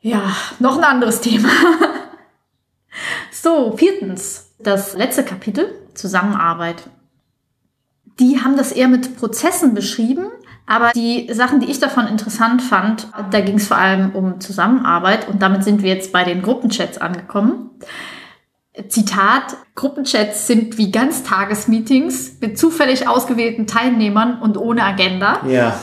Ja, 0.00 0.36
noch 0.58 0.78
ein 0.78 0.84
anderes 0.84 1.20
Thema. 1.22 1.48
so, 3.30 3.76
viertens, 3.76 4.50
das 4.58 4.96
letzte 4.96 5.24
Kapitel, 5.24 5.72
Zusammenarbeit. 5.96 6.88
Die 8.20 8.40
haben 8.40 8.56
das 8.56 8.72
eher 8.72 8.88
mit 8.88 9.16
Prozessen 9.16 9.74
beschrieben, 9.74 10.26
aber 10.66 10.90
die 10.92 11.32
Sachen, 11.32 11.60
die 11.60 11.70
ich 11.70 11.78
davon 11.78 12.06
interessant 12.06 12.62
fand, 12.62 13.08
da 13.30 13.40
ging 13.40 13.56
es 13.56 13.68
vor 13.68 13.76
allem 13.76 14.14
um 14.14 14.40
Zusammenarbeit 14.40 15.28
und 15.28 15.42
damit 15.42 15.64
sind 15.64 15.82
wir 15.82 15.94
jetzt 15.94 16.12
bei 16.12 16.24
den 16.24 16.42
Gruppenchats 16.42 16.98
angekommen. 16.98 17.70
Zitat, 18.88 19.56
Gruppenchats 19.74 20.46
sind 20.46 20.76
wie 20.76 20.90
Ganztagesmeetings 20.90 22.36
mit 22.40 22.58
zufällig 22.58 23.08
ausgewählten 23.08 23.66
Teilnehmern 23.66 24.40
und 24.40 24.58
ohne 24.58 24.82
Agenda. 24.82 25.40
Ja. 25.46 25.78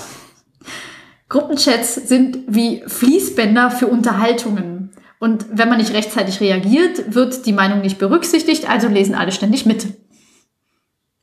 Gruppenchats 1.29 1.95
sind 1.95 2.39
wie 2.47 2.83
Fließbänder 2.85 3.71
für 3.71 3.87
Unterhaltungen. 3.87 4.91
Und 5.19 5.45
wenn 5.51 5.69
man 5.69 5.77
nicht 5.77 5.93
rechtzeitig 5.93 6.41
reagiert, 6.41 7.15
wird 7.15 7.45
die 7.45 7.53
Meinung 7.53 7.81
nicht 7.81 7.97
berücksichtigt, 7.97 8.69
also 8.69 8.87
lesen 8.89 9.15
alle 9.15 9.31
ständig 9.31 9.65
mit. 9.65 9.87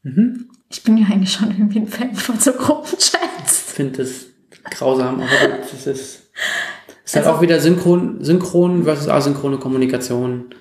Mhm. 0.03 0.48
Ich 0.70 0.82
bin 0.82 0.96
ja 0.96 1.07
eigentlich 1.07 1.32
schon 1.32 1.51
irgendwie 1.51 1.80
ein 1.80 1.88
Fan 1.88 2.14
von 2.14 2.38
so 2.38 2.53
Gruppenchats. 2.53 3.12
Ich 3.46 3.74
finde 3.74 3.98
das 3.98 4.26
grausam, 4.70 5.16
aber 5.20 5.59
das 5.59 5.86
ist, 5.86 5.86
ist 5.86 7.16
halt 7.16 7.26
also, 7.26 7.30
auch 7.30 7.40
wieder 7.42 7.61
synchron, 7.61 8.22
synchron 8.22 8.84
versus 8.84 9.09
asynchrone 9.09 9.59
Kommunikation. 9.59 10.55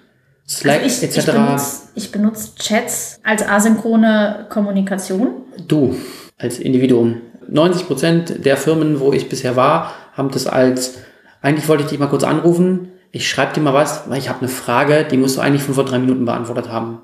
Slack 0.47 0.81
also 0.81 0.87
ich, 0.87 1.03
etc. 1.03 1.17
Ich 1.17 1.25
benutze, 1.25 1.77
ich 1.95 2.11
benutze 2.11 2.55
Chats 2.55 3.19
als 3.23 3.47
asynchrone 3.47 4.47
Kommunikation. 4.49 5.43
Du, 5.67 5.95
als 6.37 6.57
Individuum. 6.59 7.21
90 7.47 7.87
Prozent 7.87 8.45
der 8.45 8.57
Firmen, 8.57 8.99
wo 8.99 9.13
ich 9.13 9.29
bisher 9.29 9.55
war, 9.55 9.93
haben 10.13 10.31
das 10.31 10.47
als, 10.47 10.97
eigentlich 11.41 11.67
wollte 11.67 11.83
ich 11.83 11.89
dich 11.89 11.99
mal 11.99 12.07
kurz 12.07 12.23
anrufen, 12.23 12.89
ich 13.11 13.27
schreibe 13.27 13.53
dir 13.53 13.61
mal 13.61 13.73
was, 13.73 14.09
weil 14.09 14.19
ich 14.19 14.29
habe 14.29 14.39
eine 14.39 14.49
Frage, 14.49 15.05
die 15.09 15.17
musst 15.17 15.37
du 15.37 15.41
eigentlich 15.41 15.63
fünf 15.63 15.77
oder 15.77 15.89
drei 15.89 15.99
Minuten 15.99 16.25
beantwortet 16.25 16.69
haben. 16.69 16.99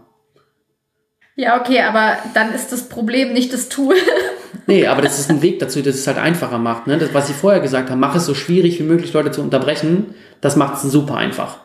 Ja, 1.36 1.59
okay, 1.59 1.81
aber 1.81 2.17
dann 2.33 2.53
ist 2.53 2.71
das 2.71 2.88
Problem 2.88 3.33
nicht 3.33 3.51
das 3.51 3.67
Tool. 3.67 3.95
nee, 4.67 4.88
aber 4.88 5.01
das 5.01 5.19
ist 5.19 5.29
ein 5.29 5.41
Weg 5.41 5.59
dazu, 5.59 5.81
dass 5.81 5.95
es 5.95 6.07
halt 6.07 6.17
einfacher 6.17 6.59
macht. 6.59 6.88
Ne? 6.88 6.97
Das, 6.97 7.13
was 7.13 7.29
ich 7.29 7.36
vorher 7.36 7.59
gesagt 7.59 7.89
habe, 7.89 7.99
mach 7.99 8.15
es 8.15 8.25
so 8.25 8.33
schwierig 8.33 8.79
wie 8.79 8.83
möglich, 8.83 9.11
Leute 9.11 9.31
zu 9.31 9.41
unterbrechen, 9.41 10.15
das 10.39 10.55
macht 10.55 10.75
es 10.75 10.83
super 10.91 11.15
einfach. 11.17 11.57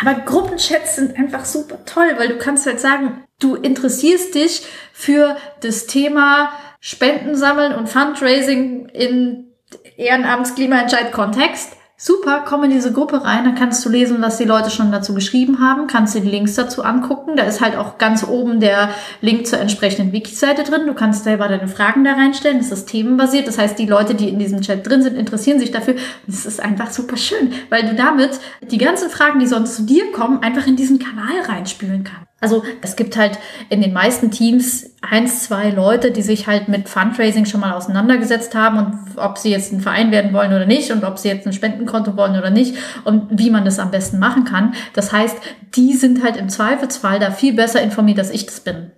Aber 0.00 0.14
Gruppenchats 0.20 0.96
sind 0.96 1.16
einfach 1.16 1.44
super 1.44 1.84
toll, 1.84 2.14
weil 2.16 2.28
du 2.28 2.38
kannst 2.38 2.66
halt 2.66 2.80
sagen, 2.80 3.24
du 3.38 3.56
interessierst 3.56 4.34
dich 4.34 4.62
für 4.92 5.36
das 5.60 5.86
Thema 5.86 6.52
Spenden 6.80 7.36
sammeln 7.36 7.74
und 7.74 7.88
Fundraising 7.88 8.88
in 8.88 9.52
Ehrenamts-Klimaentscheid-Kontext. 9.96 11.76
Super, 12.04 12.42
komm 12.44 12.64
in 12.64 12.72
diese 12.72 12.92
Gruppe 12.92 13.22
rein, 13.22 13.44
dann 13.44 13.54
kannst 13.54 13.84
du 13.84 13.88
lesen, 13.88 14.20
was 14.22 14.36
die 14.36 14.44
Leute 14.44 14.70
schon 14.70 14.90
dazu 14.90 15.14
geschrieben 15.14 15.60
haben, 15.60 15.86
kannst 15.86 16.16
dir 16.16 16.20
die 16.20 16.30
Links 16.30 16.56
dazu 16.56 16.82
angucken. 16.82 17.36
Da 17.36 17.44
ist 17.44 17.60
halt 17.60 17.76
auch 17.76 17.96
ganz 17.96 18.26
oben 18.26 18.58
der 18.58 18.90
Link 19.20 19.46
zur 19.46 19.60
entsprechenden 19.60 20.12
Wiki-Seite 20.12 20.64
drin. 20.64 20.88
Du 20.88 20.94
kannst 20.94 21.22
selber 21.22 21.46
deine 21.46 21.68
Fragen 21.68 22.02
da 22.02 22.14
reinstellen. 22.14 22.58
Das 22.58 22.72
ist 22.72 22.86
themenbasiert. 22.86 23.46
Das 23.46 23.56
heißt, 23.56 23.78
die 23.78 23.86
Leute, 23.86 24.16
die 24.16 24.28
in 24.30 24.40
diesem 24.40 24.62
Chat 24.62 24.84
drin 24.84 25.02
sind, 25.02 25.16
interessieren 25.16 25.60
sich 25.60 25.70
dafür. 25.70 25.94
Es 26.26 26.44
ist 26.44 26.60
einfach 26.60 26.90
super 26.90 27.16
schön, 27.16 27.52
weil 27.70 27.86
du 27.86 27.94
damit 27.94 28.40
die 28.62 28.78
ganzen 28.78 29.08
Fragen, 29.08 29.38
die 29.38 29.46
sonst 29.46 29.76
zu 29.76 29.84
dir 29.84 30.10
kommen, 30.10 30.42
einfach 30.42 30.66
in 30.66 30.74
diesen 30.74 30.98
Kanal 30.98 31.42
reinspülen 31.46 32.02
kannst. 32.02 32.31
Also 32.42 32.64
es 32.82 32.96
gibt 32.96 33.16
halt 33.16 33.38
in 33.70 33.80
den 33.80 33.92
meisten 33.92 34.30
Teams 34.30 34.90
eins, 35.00 35.44
zwei 35.44 35.70
Leute, 35.70 36.10
die 36.10 36.22
sich 36.22 36.48
halt 36.48 36.68
mit 36.68 36.88
Fundraising 36.88 37.46
schon 37.46 37.60
mal 37.60 37.72
auseinandergesetzt 37.72 38.54
haben 38.54 38.78
und 38.78 39.16
ob 39.16 39.38
sie 39.38 39.50
jetzt 39.50 39.72
ein 39.72 39.80
Verein 39.80 40.10
werden 40.10 40.32
wollen 40.32 40.52
oder 40.52 40.66
nicht 40.66 40.90
und 40.90 41.04
ob 41.04 41.18
sie 41.18 41.28
jetzt 41.28 41.46
ein 41.46 41.52
Spendenkonto 41.52 42.16
wollen 42.16 42.36
oder 42.36 42.50
nicht 42.50 42.76
und 43.04 43.28
wie 43.30 43.50
man 43.50 43.64
das 43.64 43.78
am 43.78 43.92
besten 43.92 44.18
machen 44.18 44.44
kann. 44.44 44.74
Das 44.92 45.12
heißt, 45.12 45.36
die 45.76 45.94
sind 45.94 46.24
halt 46.24 46.36
im 46.36 46.48
Zweifelsfall 46.48 47.20
da 47.20 47.30
viel 47.30 47.54
besser 47.54 47.80
informiert, 47.80 48.18
als 48.18 48.30
ich 48.30 48.44
das 48.44 48.60
bin 48.60 48.90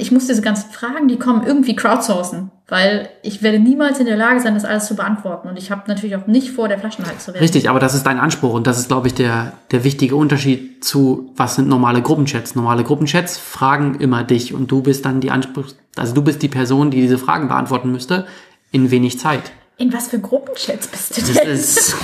ich 0.00 0.12
muss 0.12 0.28
diese 0.28 0.42
ganzen 0.42 0.70
Fragen, 0.70 1.08
die 1.08 1.18
kommen, 1.18 1.44
irgendwie 1.44 1.74
crowdsourcen, 1.74 2.52
weil 2.68 3.08
ich 3.24 3.42
werde 3.42 3.58
niemals 3.58 3.98
in 3.98 4.06
der 4.06 4.16
Lage 4.16 4.38
sein, 4.38 4.54
das 4.54 4.64
alles 4.64 4.86
zu 4.86 4.94
beantworten. 4.94 5.48
Und 5.48 5.58
ich 5.58 5.72
habe 5.72 5.82
natürlich 5.88 6.14
auch 6.14 6.28
nicht 6.28 6.52
vor, 6.52 6.68
der 6.68 6.78
Flaschenhals 6.78 7.24
zu 7.24 7.34
werden. 7.34 7.42
Richtig, 7.42 7.68
aber 7.68 7.80
das 7.80 7.96
ist 7.96 8.06
dein 8.06 8.20
Anspruch 8.20 8.52
und 8.54 8.68
das 8.68 8.78
ist, 8.78 8.86
glaube 8.86 9.08
ich, 9.08 9.14
der, 9.14 9.54
der 9.72 9.82
wichtige 9.82 10.14
Unterschied 10.14 10.84
zu, 10.84 11.32
was 11.36 11.56
sind 11.56 11.66
normale 11.66 12.00
Gruppenchats. 12.00 12.54
Normale 12.54 12.84
Gruppenchats 12.84 13.38
fragen 13.38 13.96
immer 13.96 14.22
dich 14.22 14.54
und 14.54 14.70
du 14.70 14.82
bist 14.82 15.04
dann 15.04 15.20
die 15.20 15.32
Anspruch, 15.32 15.66
also 15.96 16.14
du 16.14 16.22
bist 16.22 16.42
die 16.42 16.48
Person, 16.48 16.92
die 16.92 17.00
diese 17.00 17.18
Fragen 17.18 17.48
beantworten 17.48 17.90
müsste, 17.90 18.24
in 18.70 18.92
wenig 18.92 19.18
Zeit. 19.18 19.50
In 19.78 19.92
was 19.92 20.08
für 20.08 20.18
Gruppenchats 20.18 20.88
bist 20.88 21.16
du 21.16 21.22
denn? 21.22 21.34
Das 21.48 21.76
ist 21.76 21.96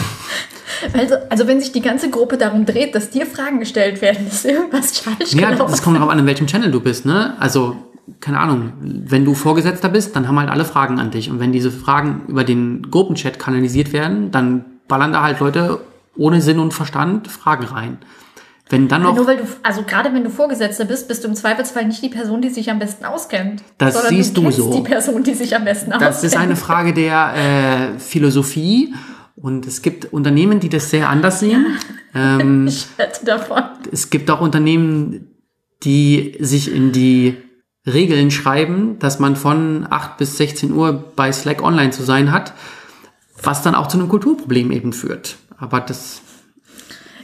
also, 0.93 1.17
also 1.29 1.47
wenn 1.49 1.61
sich 1.61 1.73
die 1.73 1.81
ganze 1.81 2.09
Gruppe 2.09 2.39
darum 2.39 2.67
dreht, 2.67 2.95
dass 2.95 3.11
dir 3.11 3.27
Fragen 3.27 3.59
gestellt 3.59 4.01
werden, 4.01 4.29
ist 4.29 4.45
irgendwas 4.45 4.99
falsch 4.99 5.33
Ja, 5.35 5.51
gelaufen. 5.51 5.71
das 5.73 5.83
kommt 5.83 6.01
auch 6.01 6.09
an, 6.09 6.19
in 6.21 6.27
welchem 6.27 6.47
Channel 6.47 6.71
du 6.71 6.81
bist, 6.81 7.05
ne? 7.05 7.35
Also, 7.41 7.77
keine 8.21 8.39
Ahnung, 8.39 8.73
wenn 8.81 9.25
du 9.25 9.35
Vorgesetzter 9.35 9.89
bist, 9.89 10.15
dann 10.15 10.29
haben 10.29 10.39
halt 10.39 10.51
alle 10.51 10.65
Fragen 10.65 11.01
an 11.01 11.11
dich. 11.11 11.31
Und 11.31 11.41
wenn 11.41 11.51
diese 11.53 11.71
Fragen 11.73 12.23
über 12.29 12.45
den 12.45 12.91
Gruppenchat 12.91 13.39
kanalisiert 13.39 13.93
werden, 13.93 14.31
dann 14.31 14.65
ballern 14.87 15.13
da 15.13 15.23
halt 15.23 15.41
Leute 15.41 15.81
ohne 16.17 16.41
Sinn 16.43 16.61
und 16.61 16.73
Verstand 16.75 17.29
Fragen 17.29 17.65
rein. 17.65 17.99
Wenn 18.71 18.89
dann 18.89 19.03
noch. 19.03 19.15
Nur 19.15 19.27
weil 19.27 19.37
du, 19.37 19.45
also 19.63 19.83
gerade 19.83 20.13
wenn 20.15 20.25
du 20.25 20.31
Vorgesetzter 20.31 20.87
bist, 20.87 21.07
bist 21.07 21.23
du 21.23 21.29
im 21.29 21.35
Zweifelsfall 21.35 21.87
nicht 21.87 22.03
die 22.03 22.09
Person, 22.09 22.41
die 22.41 22.49
sich 22.49 22.71
am 22.71 22.79
besten 22.79 23.05
auskennt. 23.05 23.63
Das 23.77 24.09
siehst 24.09 24.37
du, 24.37 24.45
du 24.45 24.51
so. 24.51 24.75
die 24.75 24.81
Person, 24.81 25.23
die 25.23 25.35
sich 25.35 25.55
am 25.55 25.65
besten 25.65 25.91
das 25.91 26.01
auskennt. 26.01 26.17
Das 26.17 26.25
ist 26.25 26.37
eine 26.37 26.57
Frage 26.57 26.95
der 26.95 27.95
äh, 27.95 27.99
Philosophie 27.99 28.95
und 29.37 29.67
es 29.67 29.83
gibt 29.83 30.13
Unternehmen, 30.13 30.61
die 30.61 30.71
das 30.71 30.89
sehr 30.89 31.11
anders 31.11 31.41
sehen. 31.41 31.67
Ähm, 32.15 32.67
ich 32.69 32.87
hätte 32.97 33.27
davon. 33.27 33.63
Es 33.93 34.09
gibt 34.09 34.31
auch 34.31 34.41
Unternehmen, 34.41 35.29
die 35.83 36.37
sich 36.41 36.75
in 36.75 36.93
die 36.93 37.37
Regeln 37.87 38.31
schreiben, 38.31 38.99
dass 38.99 39.19
man 39.19 39.37
von 39.37 39.87
8 39.91 40.17
bis 40.17 40.39
16 40.39 40.73
Uhr 40.73 41.13
bei 41.17 41.31
Slack 41.33 41.63
online 41.63 41.91
zu 41.91 42.03
sein 42.03 42.33
hat, 42.33 42.55
was 43.43 43.63
dann 43.63 43.75
auch 43.75 43.89
zu 43.89 43.99
einem 43.99 44.09
Kulturproblem 44.09 44.71
eben 44.71 44.95
führt. 44.95 45.37
Aber 45.59 45.81
das 45.81 46.23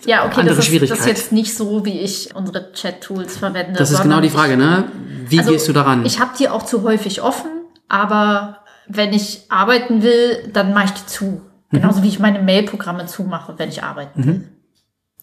ja, 0.07 0.25
okay, 0.25 0.41
andere 0.41 0.57
das 0.57 0.69
ist, 0.69 0.91
das 0.91 1.01
ist 1.01 1.07
jetzt 1.07 1.33
nicht 1.33 1.55
so, 1.55 1.85
wie 1.85 2.01
ich 2.01 2.35
unsere 2.35 2.73
Chat-Tools 2.73 3.37
verwende. 3.37 3.79
Das 3.79 3.91
ist 3.91 4.03
genau 4.03 4.21
die 4.21 4.31
Frage, 4.31 4.57
ne? 4.57 4.91
Wie 5.29 5.39
also 5.39 5.53
gehst 5.53 5.69
du 5.69 5.73
daran? 5.73 6.05
Ich 6.05 6.21
habe 6.21 6.33
die 6.39 6.49
auch 6.49 6.65
zu 6.65 6.83
häufig 6.83 7.23
offen, 7.23 7.51
aber 7.89 8.59
wenn 8.89 9.13
ich 9.13 9.43
arbeiten 9.49 10.03
will, 10.03 10.49
dann 10.53 10.73
mache 10.73 10.87
ich 10.87 10.91
die 10.93 11.07
zu. 11.07 11.43
Genauso 11.71 12.01
mhm. 12.01 12.05
wie 12.05 12.09
ich 12.09 12.19
meine 12.19 12.41
Mail-Programme 12.41 13.07
zumache, 13.07 13.55
wenn 13.57 13.69
ich 13.69 13.83
arbeiten 13.83 14.25
will. 14.25 14.35
Mhm. 14.35 14.49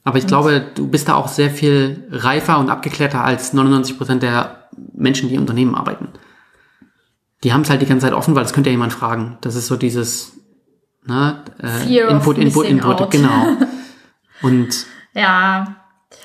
Aber 0.03 0.17
ich 0.17 0.23
und 0.23 0.29
glaube, 0.29 0.65
du 0.73 0.87
bist 0.87 1.09
da 1.09 1.15
auch 1.15 1.27
sehr 1.27 1.49
viel 1.49 2.07
reifer 2.09 2.59
und 2.59 2.69
abgeklärter 2.69 3.23
als 3.25 3.51
99 3.51 3.97
Prozent 3.97 4.23
der 4.23 4.69
Menschen, 4.93 5.27
die 5.27 5.35
in 5.35 5.41
Unternehmen 5.41 5.75
arbeiten. 5.75 6.09
Die 7.43 7.51
haben 7.51 7.61
es 7.61 7.69
halt 7.69 7.81
die 7.81 7.85
ganze 7.85 8.05
Zeit 8.05 8.13
offen, 8.13 8.33
weil 8.33 8.43
das 8.43 8.53
könnte 8.53 8.69
ja 8.69 8.71
jemand 8.71 8.93
fragen. 8.93 9.37
Das 9.41 9.55
ist 9.55 9.67
so 9.67 9.75
dieses 9.75 10.31
ne, 11.05 11.43
äh, 11.61 12.09
Input, 12.09 12.37
Input, 12.37 12.65
Input, 12.67 13.01
out. 13.01 13.11
genau. 13.11 13.57
Und 14.41 14.85
ja, 15.13 15.75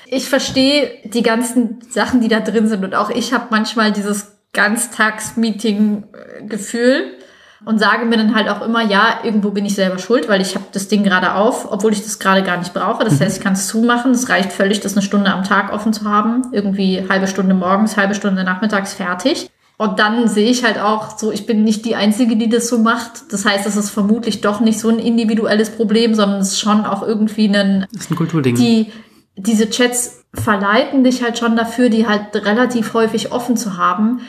ich 0.05 0.29
verstehe 0.29 1.01
die 1.05 1.23
ganzen 1.23 1.79
Sachen, 1.89 2.21
die 2.21 2.27
da 2.27 2.39
drin 2.39 2.67
sind. 2.67 2.83
Und 2.83 2.93
auch 2.95 3.09
ich 3.09 3.33
habe 3.33 3.47
manchmal 3.49 3.91
dieses 3.91 4.37
Ganztagsmeeting-Gefühl 4.53 7.17
und 7.65 7.79
sage 7.79 8.05
mir 8.05 8.17
dann 8.17 8.35
halt 8.35 8.49
auch 8.49 8.61
immer, 8.61 8.81
ja, 8.81 9.19
irgendwo 9.23 9.51
bin 9.51 9.65
ich 9.65 9.75
selber 9.75 9.97
schuld, 9.97 10.27
weil 10.27 10.41
ich 10.41 10.55
habe 10.55 10.65
das 10.73 10.89
Ding 10.89 11.03
gerade 11.03 11.35
auf, 11.35 11.71
obwohl 11.71 11.93
ich 11.93 12.03
das 12.03 12.19
gerade 12.19 12.43
gar 12.43 12.57
nicht 12.57 12.73
brauche. 12.73 13.05
Das 13.05 13.21
heißt, 13.21 13.37
ich 13.37 13.43
kann 13.43 13.53
es 13.53 13.67
zumachen. 13.67 14.11
Es 14.11 14.29
reicht 14.29 14.51
völlig, 14.51 14.81
das 14.81 14.93
eine 14.93 15.01
Stunde 15.01 15.31
am 15.31 15.43
Tag 15.43 15.71
offen 15.71 15.93
zu 15.93 16.09
haben. 16.09 16.47
Irgendwie 16.51 17.05
halbe 17.09 17.27
Stunde 17.27 17.53
morgens, 17.53 17.97
halbe 17.97 18.15
Stunde 18.15 18.43
nachmittags 18.43 18.93
fertig. 18.93 19.49
Und 19.77 19.99
dann 19.99 20.27
sehe 20.27 20.49
ich 20.49 20.63
halt 20.63 20.79
auch 20.79 21.17
so, 21.17 21.31
ich 21.31 21.45
bin 21.45 21.63
nicht 21.63 21.83
die 21.85 21.95
Einzige, 21.95 22.35
die 22.35 22.47
das 22.47 22.67
so 22.69 22.77
macht. 22.77 23.33
Das 23.33 23.45
heißt, 23.45 23.65
es 23.65 23.75
ist 23.75 23.89
vermutlich 23.89 24.41
doch 24.41 24.59
nicht 24.59 24.79
so 24.79 24.89
ein 24.89 24.99
individuelles 24.99 25.71
Problem, 25.71 26.13
sondern 26.13 26.41
es 26.41 26.49
ist 26.49 26.59
schon 26.59 26.85
auch 26.85 27.01
irgendwie 27.01 27.47
ein... 27.47 27.87
Das 27.91 28.03
ist 28.03 28.11
ein 28.11 28.15
Kulturding. 28.15 28.55
Die, 28.55 28.91
diese 29.35 29.69
Chats 29.69 30.23
verleiten 30.33 31.03
dich 31.03 31.23
halt 31.23 31.39
schon 31.39 31.55
dafür, 31.55 31.89
die 31.89 32.07
halt 32.07 32.35
relativ 32.35 32.93
häufig 32.93 33.31
offen 33.31 33.57
zu 33.57 33.77
haben 33.77 34.21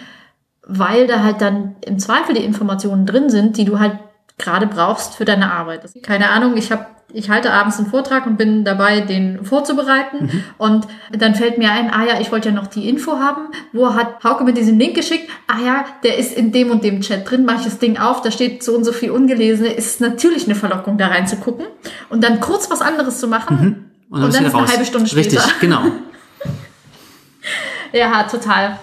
weil 0.67 1.07
da 1.07 1.23
halt 1.23 1.41
dann 1.41 1.77
im 1.85 1.99
Zweifel 1.99 2.35
die 2.35 2.45
Informationen 2.45 3.07
drin 3.07 3.31
sind, 3.31 3.57
die 3.57 3.65
du 3.65 3.79
halt 3.79 3.99
gerade 4.39 4.67
brauchst 4.67 5.17
für 5.17 5.25
deine 5.25 5.53
Arbeit. 5.53 5.83
Keine 6.03 6.31
Ahnung, 6.31 6.57
ich 6.57 6.73
habe 6.73 6.87
ich 7.15 7.31
halte 7.31 7.53
abends 7.53 7.79
einen 7.79 7.87
Vortrag 7.87 8.27
und 8.27 8.37
bin 8.37 8.65
dabei, 8.65 9.01
den 9.01 9.45
vorzubereiten. 9.45 10.25
Mhm. 10.25 10.45
Und 10.59 10.87
dann 11.13 11.37
fällt 11.37 11.59
mir 11.59 11.71
ein, 11.71 11.91
ah 11.93 12.05
ja, 12.05 12.21
ich 12.21 12.33
wollte 12.33 12.49
ja 12.49 12.55
noch 12.55 12.67
die 12.67 12.89
Info 12.89 13.21
haben. 13.21 13.53
Wo 13.73 13.95
hat 13.95 14.25
Hauke 14.25 14.43
mir 14.43 14.53
diesen 14.53 14.81
Link 14.81 14.97
geschickt? 14.97 15.31
Ah 15.47 15.65
ja, 15.65 15.85
der 16.03 16.19
ist 16.19 16.37
in 16.37 16.51
dem 16.51 16.71
und 16.71 16.83
dem 16.83 17.03
Chat 17.03 17.31
drin. 17.31 17.45
Mache 17.45 17.59
ich 17.59 17.65
das 17.65 17.79
Ding 17.79 17.99
auf, 17.99 18.23
da 18.23 18.33
steht 18.33 18.65
so 18.65 18.75
und 18.75 18.85
so 18.85 18.93
viel 18.93 19.13
ungelesene. 19.13 19.73
Ist 19.73 20.01
natürlich 20.01 20.47
eine 20.47 20.57
Verlockung, 20.57 20.99
da 20.99 21.07
reinzugucken. 21.07 21.67
Und 22.11 22.25
dann 22.25 22.41
kurz 22.41 22.69
was 22.69 22.81
anderes 22.81 23.21
zu 23.21 23.29
machen. 23.29 23.57
Mhm. 23.57 23.65
Und 24.11 24.21
dann, 24.21 24.25
und 24.25 24.35
dann 24.35 24.45
ist 24.47 24.55
eine 24.55 24.69
halbe 24.69 24.85
Stunde 24.85 25.09
später. 25.09 25.37
Richtig, 25.37 25.61
genau. 25.61 25.83
ja, 27.93 28.25
total. 28.25 28.79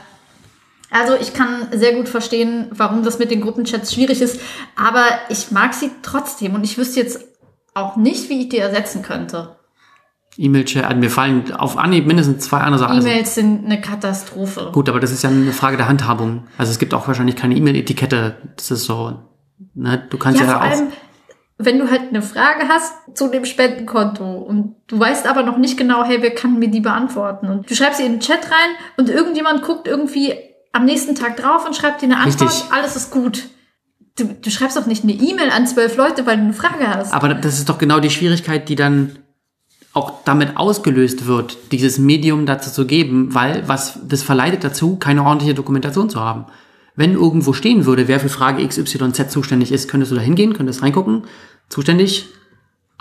Also 0.91 1.15
ich 1.15 1.33
kann 1.33 1.67
sehr 1.71 1.93
gut 1.95 2.09
verstehen, 2.09 2.67
warum 2.71 3.03
das 3.03 3.17
mit 3.17 3.31
den 3.31 3.41
Gruppenchats 3.41 3.93
schwierig 3.93 4.21
ist, 4.21 4.41
aber 4.75 5.05
ich 5.29 5.49
mag 5.49 5.73
sie 5.73 5.89
trotzdem 6.03 6.53
und 6.53 6.65
ich 6.65 6.77
wüsste 6.77 6.99
jetzt 6.99 7.25
auch 7.73 7.95
nicht, 7.95 8.29
wie 8.29 8.41
ich 8.41 8.49
die 8.49 8.57
ersetzen 8.57 9.01
könnte. 9.01 9.55
E-Mail-Chat, 10.37 10.83
also 10.83 10.97
mir 10.97 11.09
fallen 11.09 11.53
auf 11.53 11.77
Anhieb 11.77 12.07
mindestens 12.07 12.45
zwei 12.45 12.59
andere 12.59 12.79
Sachen. 12.79 13.01
E-Mails 13.01 13.35
sind 13.35 13.65
eine 13.65 13.79
Katastrophe. 13.79 14.69
Gut, 14.73 14.89
aber 14.89 14.99
das 14.99 15.11
ist 15.11 15.23
ja 15.23 15.29
eine 15.29 15.53
Frage 15.53 15.77
der 15.77 15.87
Handhabung. 15.87 16.47
Also 16.57 16.71
es 16.71 16.79
gibt 16.79 16.93
auch 16.93 17.07
wahrscheinlich 17.07 17.35
keine 17.35 17.55
E-Mail-Etikette. 17.55 18.37
Das 18.55 18.71
ist 18.71 18.83
so, 18.83 19.19
ne, 19.73 20.05
du 20.09 20.17
kannst 20.17 20.39
ja, 20.39 20.47
ja 20.47 20.53
vor 20.53 20.61
allem, 20.61 20.87
wenn 21.57 21.79
du 21.79 21.89
halt 21.89 22.09
eine 22.09 22.21
Frage 22.21 22.67
hast 22.67 22.93
zu 23.13 23.29
dem 23.29 23.45
Spendenkonto 23.45 24.25
und 24.25 24.75
du 24.87 24.99
weißt 24.99 25.27
aber 25.27 25.43
noch 25.43 25.57
nicht 25.57 25.77
genau, 25.77 26.03
hey, 26.03 26.17
wer 26.21 26.33
kann 26.33 26.59
mir 26.59 26.69
die 26.69 26.81
beantworten? 26.81 27.47
Und 27.47 27.69
du 27.69 27.75
schreibst 27.75 27.99
sie 27.99 28.05
in 28.05 28.13
den 28.13 28.19
Chat 28.19 28.45
rein 28.45 28.75
und 28.97 29.09
irgendjemand 29.09 29.63
guckt 29.63 29.87
irgendwie 29.87 30.33
am 30.73 30.85
nächsten 30.85 31.15
Tag 31.15 31.37
drauf 31.37 31.65
und 31.65 31.75
schreibt 31.75 32.01
dir 32.01 32.05
eine 32.05 32.17
Antwort, 32.17 32.51
Richtig. 32.51 32.71
alles 32.71 32.95
ist 32.95 33.11
gut. 33.11 33.49
Du, 34.17 34.25
du 34.25 34.49
schreibst 34.49 34.77
doch 34.77 34.85
nicht 34.85 35.03
eine 35.03 35.13
E-Mail 35.13 35.49
an 35.51 35.67
zwölf 35.67 35.95
Leute, 35.95 36.25
weil 36.25 36.37
du 36.37 36.43
eine 36.43 36.53
Frage 36.53 36.87
hast. 36.87 37.13
Aber 37.13 37.33
das 37.33 37.59
ist 37.59 37.69
doch 37.69 37.77
genau 37.77 37.99
die 37.99 38.09
Schwierigkeit, 38.09 38.67
die 38.69 38.75
dann 38.75 39.17
auch 39.93 40.23
damit 40.23 40.57
ausgelöst 40.57 41.25
wird, 41.27 41.57
dieses 41.71 41.97
Medium 41.97 42.45
dazu 42.45 42.71
zu 42.71 42.85
geben, 42.85 43.33
weil 43.33 43.67
was 43.67 43.99
das 44.07 44.23
verleitet 44.23 44.63
dazu, 44.63 44.95
keine 44.95 45.23
ordentliche 45.23 45.53
Dokumentation 45.53 46.09
zu 46.09 46.19
haben. 46.19 46.45
Wenn 46.95 47.13
irgendwo 47.13 47.53
stehen 47.53 47.85
würde, 47.85 48.07
wer 48.07 48.19
für 48.19 48.29
Frage 48.29 48.65
XYZ 48.65 49.29
zuständig 49.29 49.71
ist, 49.71 49.89
könntest 49.89 50.11
du 50.11 50.15
da 50.15 50.21
hingehen, 50.21 50.53
könntest 50.53 50.81
reingucken, 50.81 51.23
zuständig, 51.69 52.27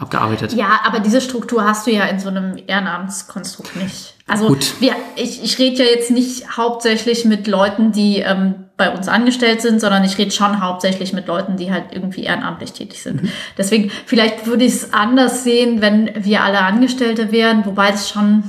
abgearbeitet. 0.00 0.54
Ja, 0.54 0.80
aber 0.84 1.00
diese 1.00 1.20
Struktur 1.20 1.64
hast 1.64 1.86
du 1.86 1.90
ja 1.90 2.04
in 2.04 2.18
so 2.18 2.28
einem 2.28 2.56
Ehrenamtskonstrukt 2.66 3.76
nicht. 3.76 4.14
Also 4.26 4.48
Gut. 4.48 4.80
Wir, 4.80 4.94
ich, 5.16 5.42
ich 5.42 5.58
rede 5.58 5.84
ja 5.84 5.90
jetzt 5.90 6.10
nicht 6.10 6.56
hauptsächlich 6.56 7.24
mit 7.24 7.46
Leuten, 7.46 7.92
die 7.92 8.18
ähm, 8.18 8.66
bei 8.76 8.94
uns 8.94 9.08
angestellt 9.08 9.60
sind, 9.60 9.80
sondern 9.80 10.04
ich 10.04 10.16
rede 10.16 10.30
schon 10.30 10.62
hauptsächlich 10.62 11.12
mit 11.12 11.26
Leuten, 11.26 11.56
die 11.58 11.70
halt 11.70 11.86
irgendwie 11.90 12.22
ehrenamtlich 12.22 12.72
tätig 12.72 13.02
sind. 13.02 13.22
Mhm. 13.22 13.32
Deswegen, 13.58 13.90
vielleicht 14.06 14.46
würde 14.46 14.64
ich 14.64 14.72
es 14.72 14.92
anders 14.94 15.44
sehen, 15.44 15.82
wenn 15.82 16.10
wir 16.24 16.42
alle 16.42 16.60
Angestellte 16.60 17.30
wären, 17.30 17.66
wobei 17.66 17.90
das 17.90 18.08
schon, 18.08 18.44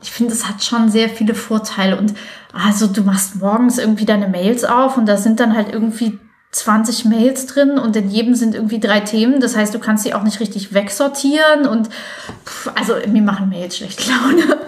ich 0.00 0.12
finde, 0.12 0.32
es 0.32 0.46
hat 0.46 0.62
schon 0.62 0.90
sehr 0.90 1.08
viele 1.08 1.34
Vorteile. 1.34 1.96
Und 1.96 2.14
also 2.52 2.86
du 2.86 3.02
machst 3.02 3.36
morgens 3.36 3.78
irgendwie 3.78 4.04
deine 4.04 4.28
Mails 4.28 4.62
auf 4.62 4.96
und 4.96 5.06
da 5.06 5.16
sind 5.16 5.40
dann 5.40 5.56
halt 5.56 5.72
irgendwie 5.72 6.20
20 6.52 7.06
Mails 7.06 7.46
drin 7.46 7.78
und 7.78 7.96
in 7.96 8.10
jedem 8.10 8.34
sind 8.34 8.54
irgendwie 8.54 8.78
drei 8.78 9.00
Themen. 9.00 9.40
Das 9.40 9.56
heißt, 9.56 9.72
du 9.74 9.78
kannst 9.78 10.04
sie 10.04 10.12
auch 10.14 10.22
nicht 10.22 10.38
richtig 10.38 10.74
wegsortieren 10.74 11.66
und 11.66 11.88
pff, 12.46 12.70
also 12.74 12.94
mir 13.08 13.22
machen 13.22 13.48
Mails 13.48 13.78
schlecht 13.78 14.06
Laune. 14.08 14.58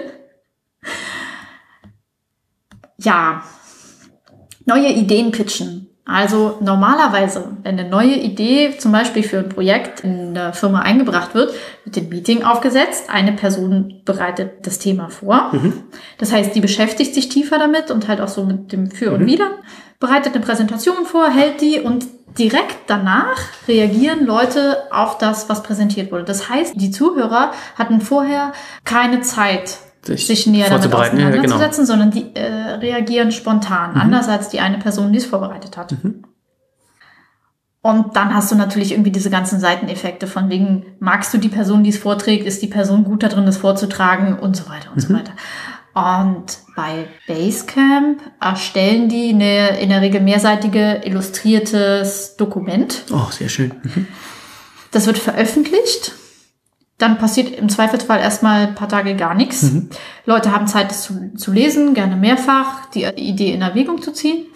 ja. 2.97 3.43
Neue 4.65 4.89
Ideen 4.91 5.31
pitchen. 5.31 5.86
Also 6.07 6.57
normalerweise, 6.61 7.57
wenn 7.63 7.77
eine 7.77 7.89
neue 7.89 8.15
Idee 8.15 8.77
zum 8.77 8.93
Beispiel 8.93 9.23
für 9.23 9.39
ein 9.39 9.49
Projekt 9.49 10.05
in 10.05 10.33
der 10.33 10.53
Firma 10.53 10.79
eingebracht 10.79 11.35
wird, 11.35 11.53
wird 11.83 11.97
ein 11.97 12.07
Meeting 12.09 12.43
aufgesetzt. 12.43 13.09
Eine 13.09 13.33
Person 13.33 14.01
bereitet 14.05 14.65
das 14.65 14.79
Thema 14.79 15.09
vor. 15.09 15.51
Das 16.17 16.31
heißt, 16.31 16.55
die 16.55 16.61
beschäftigt 16.61 17.13
sich 17.13 17.27
tiefer 17.27 17.59
damit 17.59 17.91
und 17.91 18.07
halt 18.07 18.21
auch 18.21 18.29
so 18.29 18.45
mit 18.45 18.71
dem 18.71 18.89
Für 18.89 19.11
und 19.11 19.25
Wider, 19.25 19.49
bereitet 19.99 20.33
eine 20.33 20.45
Präsentation 20.45 21.05
vor, 21.05 21.29
hält 21.29 21.59
die 21.59 21.81
und 21.81 22.05
direkt 22.37 22.77
danach 22.87 23.39
reagieren 23.67 24.25
Leute 24.25 24.83
auf 24.91 25.17
das, 25.17 25.49
was 25.49 25.63
präsentiert 25.63 26.11
wurde. 26.11 26.23
Das 26.23 26.49
heißt, 26.49 26.73
die 26.75 26.91
Zuhörer 26.91 27.51
hatten 27.77 27.99
vorher 27.99 28.53
keine 28.85 29.21
Zeit, 29.21 29.77
Sich 30.07 30.27
sich, 30.27 30.47
näher 30.47 30.69
damit 30.69 30.83
vorzubereiten, 30.83 31.19
ja, 31.19 31.29
genau. 31.29 31.37
Mhm. 31.37 31.45
auseinanderzusetzen, 31.45 31.85
sondern 31.85 32.11
die 32.11 32.35
äh, 32.35 32.71
reagieren 32.75 33.31
spontan, 33.31 33.95
anders 33.95 34.27
als 34.27 34.49
die 34.49 34.59
eine 34.59 34.77
Person, 34.77 35.11
die 35.11 35.19
es 35.19 35.25
vorbereitet 35.25 35.77
hat. 35.77 35.93
Und 37.81 38.15
dann 38.15 38.33
hast 38.33 38.51
du 38.51 38.55
natürlich 38.55 38.91
irgendwie 38.91 39.11
diese 39.11 39.29
ganzen 39.29 39.59
Seiteneffekte 39.59 40.27
von 40.27 40.49
wegen, 40.49 40.85
magst 40.99 41.33
du 41.33 41.37
die 41.37 41.47
Person, 41.49 41.83
die 41.83 41.91
es 41.91 41.97
vorträgt, 41.97 42.45
ist 42.45 42.61
die 42.61 42.67
Person 42.67 43.03
gut 43.05 43.23
darin, 43.23 43.45
das 43.45 43.57
vorzutragen 43.57 44.37
und 44.39 44.57
so 44.57 44.67
weiter 44.69 44.89
und 44.91 44.97
Mhm. 44.97 45.01
so 45.01 45.13
weiter. 45.13 45.31
Und 45.93 46.59
bei 46.75 47.07
Basecamp 47.27 48.19
erstellen 48.39 49.09
die 49.09 49.29
eine, 49.29 49.79
in 49.79 49.89
der 49.89 50.01
Regel 50.01 50.21
mehrseitige 50.21 51.01
illustriertes 51.05 52.35
Dokument. 52.37 53.03
Oh, 53.11 53.31
sehr 53.31 53.49
schön. 53.49 53.73
Mhm. 53.81 54.07
Das 54.91 55.07
wird 55.07 55.17
veröffentlicht. 55.17 56.13
Dann 56.97 57.19
passiert 57.19 57.55
im 57.55 57.69
Zweifelsfall 57.69 58.19
erstmal 58.19 58.67
ein 58.67 58.75
paar 58.75 58.89
Tage 58.89 59.15
gar 59.15 59.35
nichts. 59.35 59.71
Leute 60.25 60.51
haben 60.51 60.65
Zeit, 60.67 60.89
das 60.89 61.03
zu, 61.03 61.31
zu 61.35 61.51
lesen, 61.51 61.93
gerne 61.93 62.15
mehrfach, 62.15 62.87
die 62.89 63.03
Idee 63.03 63.51
in 63.53 63.61
Erwägung 63.61 64.01
zu 64.01 64.11
ziehen. 64.11 64.47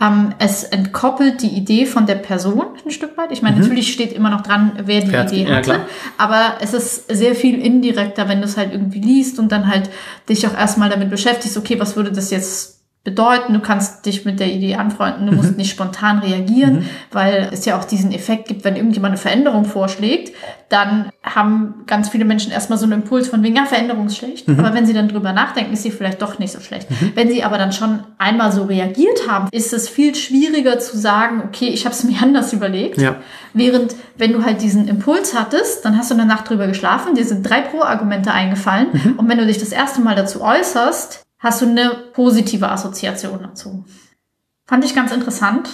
Ähm, 0.00 0.34
es 0.38 0.64
entkoppelt 0.64 1.42
die 1.42 1.48
Idee 1.50 1.84
von 1.84 2.06
der 2.06 2.14
Person 2.14 2.64
ein 2.84 2.90
Stück 2.90 3.16
weit. 3.18 3.30
Ich 3.30 3.42
meine, 3.42 3.60
natürlich 3.60 3.92
steht 3.92 4.12
immer 4.14 4.30
noch 4.30 4.40
dran, 4.40 4.72
wer 4.84 5.02
die 5.02 5.14
hat- 5.16 5.32
Idee 5.32 5.44
ja, 5.44 5.56
hatte. 5.56 5.62
klar. 5.70 5.80
Aber 6.16 6.54
es 6.60 6.72
ist 6.72 7.14
sehr 7.14 7.34
viel 7.34 7.60
indirekter, 7.60 8.26
wenn 8.28 8.38
du 8.40 8.46
es 8.46 8.56
halt 8.56 8.72
irgendwie 8.72 9.00
liest 9.00 9.38
und 9.38 9.52
dann 9.52 9.68
halt 9.68 9.90
dich 10.30 10.46
auch 10.46 10.54
erstmal 10.56 10.88
damit 10.88 11.10
beschäftigst, 11.10 11.56
okay, 11.58 11.78
was 11.78 11.94
würde 11.94 12.10
das 12.10 12.30
jetzt 12.30 12.81
bedeuten? 13.04 13.52
Du 13.52 13.60
kannst 13.60 14.06
dich 14.06 14.24
mit 14.24 14.38
der 14.38 14.52
Idee 14.52 14.76
anfreunden, 14.76 15.26
du 15.26 15.32
musst 15.32 15.56
nicht 15.56 15.70
spontan 15.70 16.20
reagieren, 16.20 16.88
weil 17.10 17.48
es 17.52 17.64
ja 17.64 17.78
auch 17.78 17.84
diesen 17.84 18.12
Effekt 18.12 18.46
gibt, 18.46 18.64
wenn 18.64 18.76
irgendjemand 18.76 19.12
eine 19.12 19.18
Veränderung 19.18 19.64
vorschlägt, 19.64 20.32
dann 20.68 21.10
haben 21.22 21.84
ganz 21.86 22.08
viele 22.08 22.24
Menschen 22.24 22.50
erstmal 22.50 22.78
so 22.78 22.84
einen 22.84 23.02
Impuls 23.02 23.28
von 23.28 23.42
wegen, 23.42 23.56
ja, 23.56 23.66
Veränderung 23.66 24.06
ist 24.06 24.16
schlecht. 24.16 24.48
Aber 24.48 24.72
wenn 24.72 24.86
sie 24.86 24.94
dann 24.94 25.08
drüber 25.08 25.32
nachdenken, 25.32 25.74
ist 25.74 25.82
sie 25.82 25.90
vielleicht 25.90 26.22
doch 26.22 26.38
nicht 26.38 26.52
so 26.52 26.60
schlecht. 26.60 26.88
Wenn 27.14 27.28
sie 27.28 27.44
aber 27.44 27.58
dann 27.58 27.72
schon 27.72 28.04
einmal 28.16 28.52
so 28.52 28.64
reagiert 28.64 29.28
haben, 29.28 29.48
ist 29.52 29.72
es 29.72 29.88
viel 29.88 30.14
schwieriger 30.14 30.78
zu 30.78 30.96
sagen, 30.96 31.42
okay, 31.46 31.68
ich 31.68 31.84
habe 31.84 31.94
es 31.94 32.04
mir 32.04 32.16
anders 32.22 32.52
überlegt. 32.52 32.98
Ja. 32.98 33.16
Während, 33.52 33.94
wenn 34.16 34.32
du 34.32 34.44
halt 34.44 34.62
diesen 34.62 34.88
Impuls 34.88 35.38
hattest, 35.38 35.84
dann 35.84 35.98
hast 35.98 36.10
du 36.10 36.14
eine 36.14 36.24
Nacht 36.24 36.48
drüber 36.48 36.66
geschlafen, 36.66 37.14
dir 37.16 37.24
sind 37.24 37.42
drei 37.42 37.60
Pro-Argumente 37.60 38.32
eingefallen. 38.32 38.86
Mhm. 38.92 39.18
Und 39.18 39.28
wenn 39.28 39.38
du 39.38 39.46
dich 39.46 39.58
das 39.58 39.72
erste 39.72 40.00
Mal 40.00 40.14
dazu 40.14 40.40
äußerst, 40.40 41.22
hast 41.42 41.60
du 41.60 41.66
eine 41.66 41.90
positive 42.12 42.70
Assoziation 42.70 43.40
dazu. 43.42 43.84
Fand 44.64 44.84
ich 44.84 44.94
ganz 44.94 45.12
interessant. 45.12 45.68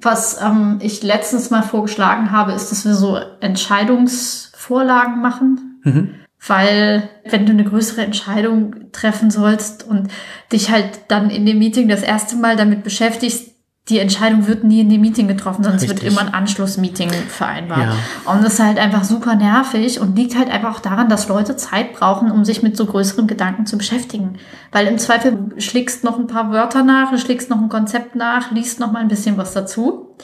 Was 0.00 0.40
ähm, 0.42 0.78
ich 0.82 1.02
letztens 1.02 1.50
mal 1.50 1.62
vorgeschlagen 1.62 2.32
habe, 2.32 2.52
ist, 2.52 2.70
dass 2.70 2.84
wir 2.84 2.94
so 2.94 3.16
Entscheidungsvorlagen 3.40 5.20
machen. 5.20 5.80
Mhm. 5.84 6.14
Weil, 6.46 7.08
wenn 7.24 7.46
du 7.46 7.52
eine 7.52 7.64
größere 7.64 8.02
Entscheidung 8.02 8.92
treffen 8.92 9.30
sollst 9.30 9.84
und 9.84 10.08
dich 10.52 10.70
halt 10.70 11.00
dann 11.08 11.30
in 11.30 11.44
dem 11.46 11.58
Meeting 11.58 11.88
das 11.88 12.02
erste 12.02 12.36
Mal 12.36 12.56
damit 12.56 12.82
beschäftigst, 12.82 13.55
die 13.88 14.00
Entscheidung 14.00 14.48
wird 14.48 14.64
nie 14.64 14.80
in 14.80 14.88
dem 14.88 15.00
Meeting 15.00 15.28
getroffen, 15.28 15.62
sondern 15.62 15.80
es 15.80 15.86
wird 15.88 16.02
Richtig. 16.02 16.12
immer 16.12 16.20
ein 16.22 16.34
Anschlussmeeting 16.34 17.08
vereinbart. 17.10 17.94
Ja. 17.94 18.32
Und 18.32 18.42
das 18.42 18.54
ist 18.54 18.60
halt 18.60 18.78
einfach 18.78 19.04
super 19.04 19.36
nervig 19.36 20.00
und 20.00 20.16
liegt 20.16 20.36
halt 20.36 20.50
einfach 20.50 20.76
auch 20.76 20.80
daran, 20.80 21.08
dass 21.08 21.28
Leute 21.28 21.56
Zeit 21.56 21.92
brauchen, 21.92 22.32
um 22.32 22.44
sich 22.44 22.64
mit 22.64 22.76
so 22.76 22.86
größeren 22.86 23.28
Gedanken 23.28 23.64
zu 23.64 23.78
beschäftigen. 23.78 24.38
Weil 24.72 24.88
im 24.88 24.98
Zweifel 24.98 25.50
schlägst 25.58 26.02
noch 26.02 26.18
ein 26.18 26.26
paar 26.26 26.50
Wörter 26.50 26.82
nach, 26.82 27.16
schlägst 27.16 27.48
noch 27.48 27.60
ein 27.60 27.68
Konzept 27.68 28.16
nach, 28.16 28.50
liest 28.50 28.80
noch 28.80 28.90
mal 28.90 28.98
ein 28.98 29.08
bisschen 29.08 29.36
was 29.36 29.52
dazu. 29.52 30.16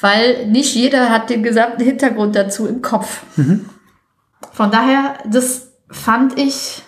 Weil 0.00 0.48
nicht 0.48 0.74
jeder 0.74 1.10
hat 1.10 1.30
den 1.30 1.44
gesamten 1.44 1.84
Hintergrund 1.84 2.34
dazu 2.34 2.66
im 2.66 2.82
Kopf. 2.82 3.22
Von 4.52 4.72
daher, 4.72 5.18
das 5.24 5.72
fand 5.88 6.36
ich 6.36 6.82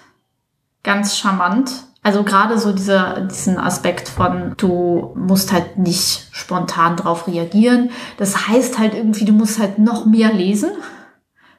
ganz 0.83 1.17
charmant. 1.17 1.71
Also 2.07 2.23
gerade 2.23 2.57
so 2.57 2.71
dieser, 2.71 3.23
diesen 3.23 3.59
Aspekt 3.59 4.09
von, 4.09 4.55
du 4.59 5.13
musst 5.17 5.53
halt 5.53 5.77
nicht 5.77 6.29
spontan 6.31 6.95
drauf 6.95 7.27
reagieren. 7.27 7.91
Das 8.17 8.47
heißt 8.47 8.79
halt 8.79 8.95
irgendwie, 8.95 9.25
du 9.25 9.33
musst 9.33 9.59
halt 9.59 9.81
noch 9.81 10.07
mehr 10.07 10.33
lesen. 10.33 10.71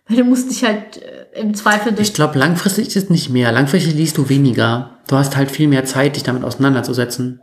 Weil 0.07 0.15
du 0.15 0.23
musst 0.23 0.49
dich 0.49 0.63
halt 0.63 1.01
äh, 1.03 1.41
im 1.41 1.53
Zweifel 1.53 1.91
durch 1.91 2.07
Ich 2.07 2.13
glaube, 2.13 2.39
langfristig 2.39 2.87
ist 2.87 2.95
es 2.95 3.09
nicht 3.09 3.29
mehr. 3.29 3.51
Langfristig 3.51 3.93
liest 3.93 4.17
du 4.17 4.29
weniger. 4.29 4.91
Du 5.09 5.17
hast 5.17 5.35
halt 5.35 5.51
viel 5.51 5.67
mehr 5.67 5.83
Zeit, 5.83 6.15
dich 6.15 6.23
damit 6.23 6.45
auseinanderzusetzen. 6.45 7.41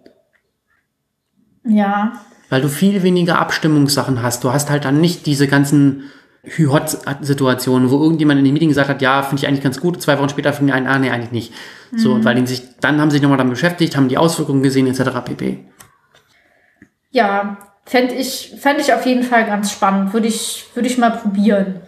Ja, 1.63 2.15
Weil 2.49 2.63
du 2.63 2.71
viel 2.71 3.03
weniger 3.03 3.39
Abstimmungssachen 3.39 4.23
hast. 4.23 4.45
Du 4.45 4.51
hast 4.55 4.71
halt 4.71 4.87
dann 4.87 5.03
nicht 5.03 5.27
diese 5.27 5.47
ganzen 5.47 6.05
Hü-Hot-Situationen, 6.45 7.91
wo 7.91 8.01
irgendjemand 8.03 8.39
in 8.39 8.45
dem 8.45 8.53
Meeting 8.53 8.69
gesagt 8.69 8.89
hat, 8.89 9.03
ja, 9.03 9.23
finde 9.23 9.43
ich 9.43 9.49
eigentlich 9.49 9.63
ganz 9.63 9.81
gut. 9.81 10.01
Zwei 10.01 10.19
Wochen 10.19 10.29
später 10.29 10.53
fing 10.53 10.71
ein, 10.71 10.87
ah, 10.87 10.99
nee, 10.99 11.11
eigentlich 11.11 11.33
nicht. 11.33 11.53
So, 11.97 12.15
und 12.15 12.25
weil 12.25 12.35
die 12.35 12.47
sich, 12.47 12.63
dann 12.81 13.01
haben 13.01 13.11
sie 13.11 13.17
sich 13.17 13.23
nochmal 13.23 13.39
damit 13.39 13.55
beschäftigt, 13.55 13.97
haben 13.97 14.09
die 14.09 14.19
Auswirkungen 14.19 14.63
gesehen, 14.63 14.87
etc. 14.87 15.21
pp. 15.25 15.59
ja, 17.11 17.57
fände 17.87 18.15
ich, 18.15 18.55
fänd 18.59 18.81
ich 18.81 18.93
auf 18.93 19.07
jeden 19.07 19.23
Fall 19.23 19.47
ganz 19.47 19.71
spannend. 19.71 20.13
Würde 20.13 20.29
ich, 20.29 20.65
würde 20.75 20.89
ich 20.89 20.99
mal 20.99 21.11
probieren. 21.11 21.81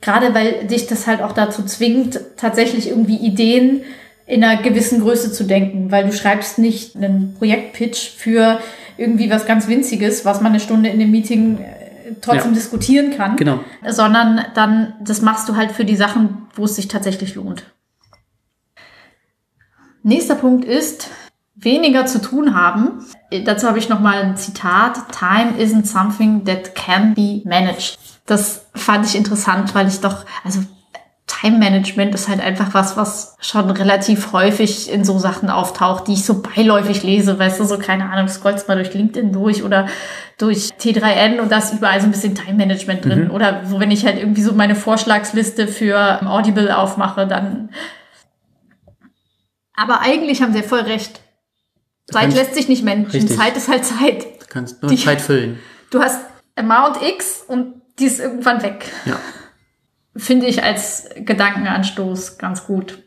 Gerade 0.00 0.34
weil 0.34 0.66
dich 0.66 0.86
das 0.86 1.06
halt 1.06 1.22
auch 1.22 1.32
dazu 1.32 1.64
zwingt, 1.64 2.20
tatsächlich 2.36 2.88
irgendwie 2.88 3.16
Ideen 3.16 3.82
in 4.26 4.42
einer 4.42 4.62
gewissen 4.62 5.00
Größe 5.00 5.32
zu 5.32 5.44
denken, 5.44 5.90
weil 5.90 6.04
du 6.06 6.12
schreibst 6.12 6.58
nicht 6.58 6.96
einen 6.96 7.34
Projektpitch 7.38 8.10
für 8.16 8.58
irgendwie 8.96 9.30
was 9.30 9.46
ganz 9.46 9.68
Winziges, 9.68 10.24
was 10.24 10.40
man 10.40 10.52
eine 10.52 10.60
Stunde 10.60 10.88
in 10.88 10.98
dem 10.98 11.10
Meeting 11.10 11.58
trotzdem 12.20 12.50
Ja. 12.52 12.54
diskutieren 12.54 13.16
kann, 13.16 13.36
Genau. 13.36 13.60
sondern 13.88 14.44
dann, 14.54 14.94
das 15.00 15.22
machst 15.22 15.48
du 15.48 15.56
halt 15.56 15.72
für 15.72 15.84
die 15.84 15.96
Sachen, 15.96 16.46
wo 16.54 16.64
es 16.64 16.76
sich 16.76 16.88
tatsächlich 16.88 17.34
lohnt. 17.34 17.64
Nächster 20.02 20.34
Punkt 20.34 20.64
ist, 20.64 21.08
weniger 21.54 22.04
zu 22.06 22.20
tun 22.20 22.54
haben. 22.54 23.04
Dazu 23.44 23.66
habe 23.66 23.78
ich 23.78 23.88
nochmal 23.88 24.22
ein 24.22 24.36
Zitat. 24.36 24.98
Time 25.12 25.52
isn't 25.58 25.86
something 25.86 26.44
that 26.44 26.74
can 26.74 27.14
be 27.14 27.40
managed. 27.44 27.98
Das 28.26 28.66
fand 28.74 29.06
ich 29.06 29.16
interessant, 29.16 29.74
weil 29.74 29.88
ich 29.88 30.00
doch, 30.00 30.24
also 30.44 30.60
Time 31.26 31.58
Management 31.58 32.14
ist 32.14 32.28
halt 32.28 32.40
einfach 32.40 32.74
was, 32.74 32.98
was 32.98 33.36
schon 33.40 33.70
relativ 33.70 34.32
häufig 34.32 34.90
in 34.90 35.04
so 35.04 35.18
Sachen 35.18 35.48
auftaucht, 35.48 36.06
die 36.06 36.12
ich 36.12 36.24
so 36.24 36.42
beiläufig 36.42 37.02
lese, 37.02 37.38
weißt 37.38 37.58
du, 37.60 37.64
so 37.64 37.78
keine 37.78 38.10
Ahnung, 38.10 38.28
scrollst 38.28 38.68
mal 38.68 38.74
durch 38.76 38.92
LinkedIn 38.92 39.32
durch 39.32 39.62
oder 39.62 39.86
durch 40.36 40.70
T3N 40.78 41.40
und 41.40 41.50
da 41.50 41.58
ist 41.58 41.72
überall 41.72 41.98
so 42.00 42.06
ein 42.06 42.10
bisschen 42.10 42.34
Time 42.34 42.54
Management 42.54 43.04
drin. 43.06 43.30
Oder 43.30 43.62
wo, 43.70 43.80
wenn 43.80 43.90
ich 43.90 44.04
halt 44.04 44.18
irgendwie 44.18 44.42
so 44.42 44.52
meine 44.52 44.74
Vorschlagsliste 44.74 45.66
für 45.66 46.20
Audible 46.26 46.76
aufmache, 46.76 47.26
dann. 47.26 47.70
Aber 49.76 50.00
eigentlich 50.00 50.42
haben 50.42 50.52
sie 50.52 50.60
ja 50.60 50.64
voll 50.66 50.80
recht. 50.80 51.20
Zeit 52.10 52.22
kannst- 52.22 52.36
lässt 52.36 52.54
sich 52.54 52.68
nicht 52.68 52.84
managen. 52.84 53.10
Richtig. 53.12 53.36
Zeit 53.36 53.56
ist 53.56 53.68
halt 53.68 53.84
Zeit. 53.84 54.24
Du 54.42 54.46
kannst 54.48 54.82
nur 54.82 54.90
Die- 54.90 55.02
Zeit 55.02 55.20
füllen. 55.20 55.58
Du 55.90 56.00
hast 56.02 56.20
Amount 56.56 56.98
X 57.02 57.42
und 57.46 57.80
die 57.98 58.04
ist 58.04 58.20
irgendwann 58.20 58.62
weg. 58.62 58.84
Ja. 59.06 59.16
Finde 60.16 60.46
ich 60.46 60.62
als 60.62 61.08
Gedankenanstoß 61.16 62.38
ganz 62.38 62.66
gut. 62.66 63.02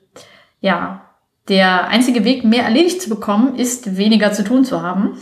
Ja, 0.59 1.01
der 1.47 1.87
einzige 1.87 2.25
Weg, 2.25 2.43
mehr 2.43 2.63
erledigt 2.63 3.01
zu 3.01 3.09
bekommen, 3.09 3.55
ist, 3.55 3.97
weniger 3.97 4.33
zu 4.33 4.43
tun 4.43 4.65
zu 4.65 4.81
haben. 4.81 5.17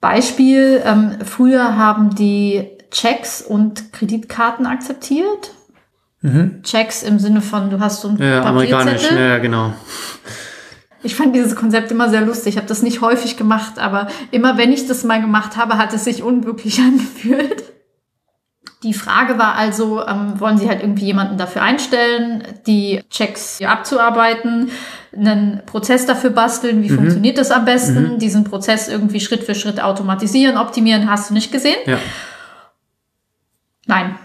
Beispiel, 0.00 0.82
ähm, 0.84 1.18
früher 1.24 1.76
haben 1.76 2.14
die 2.14 2.68
Checks 2.90 3.42
und 3.42 3.92
Kreditkarten 3.92 4.66
akzeptiert. 4.66 5.52
Checks 6.62 7.02
im 7.02 7.18
Sinne 7.18 7.42
von, 7.42 7.68
du 7.70 7.80
hast 7.80 8.00
so 8.00 8.08
ein 8.08 8.14
Mhm. 8.14 8.22
Ja, 8.22 8.42
amerikanisch, 8.44 9.10
ja, 9.10 9.38
genau. 9.38 9.74
Ich 11.02 11.14
fand 11.14 11.36
dieses 11.36 11.54
Konzept 11.54 11.90
immer 11.90 12.08
sehr 12.08 12.22
lustig. 12.22 12.54
Ich 12.54 12.56
habe 12.56 12.66
das 12.66 12.82
nicht 12.82 13.02
häufig 13.02 13.36
gemacht, 13.36 13.78
aber 13.78 14.08
immer 14.30 14.56
wenn 14.56 14.72
ich 14.72 14.86
das 14.86 15.04
mal 15.04 15.20
gemacht 15.20 15.58
habe, 15.58 15.76
hat 15.76 15.92
es 15.92 16.04
sich 16.04 16.22
unwirklich 16.22 16.80
angefühlt. 16.80 17.64
Die 18.84 18.92
Frage 18.92 19.38
war 19.38 19.54
also, 19.54 20.06
ähm, 20.06 20.38
wollen 20.38 20.58
Sie 20.58 20.68
halt 20.68 20.82
irgendwie 20.82 21.06
jemanden 21.06 21.38
dafür 21.38 21.62
einstellen, 21.62 22.42
die 22.66 23.02
Checks 23.08 23.62
abzuarbeiten, 23.62 24.70
einen 25.16 25.62
Prozess 25.64 26.04
dafür 26.04 26.28
basteln, 26.28 26.82
wie 26.82 26.90
mhm. 26.90 26.96
funktioniert 26.96 27.38
das 27.38 27.50
am 27.50 27.64
besten, 27.64 28.14
mhm. 28.14 28.18
diesen 28.18 28.44
Prozess 28.44 28.88
irgendwie 28.88 29.20
Schritt 29.20 29.42
für 29.42 29.54
Schritt 29.54 29.82
automatisieren, 29.82 30.58
optimieren, 30.58 31.10
hast 31.10 31.30
du 31.30 31.34
nicht 31.34 31.50
gesehen? 31.50 31.78
Ja. 31.86 31.98
Nein. 33.86 34.16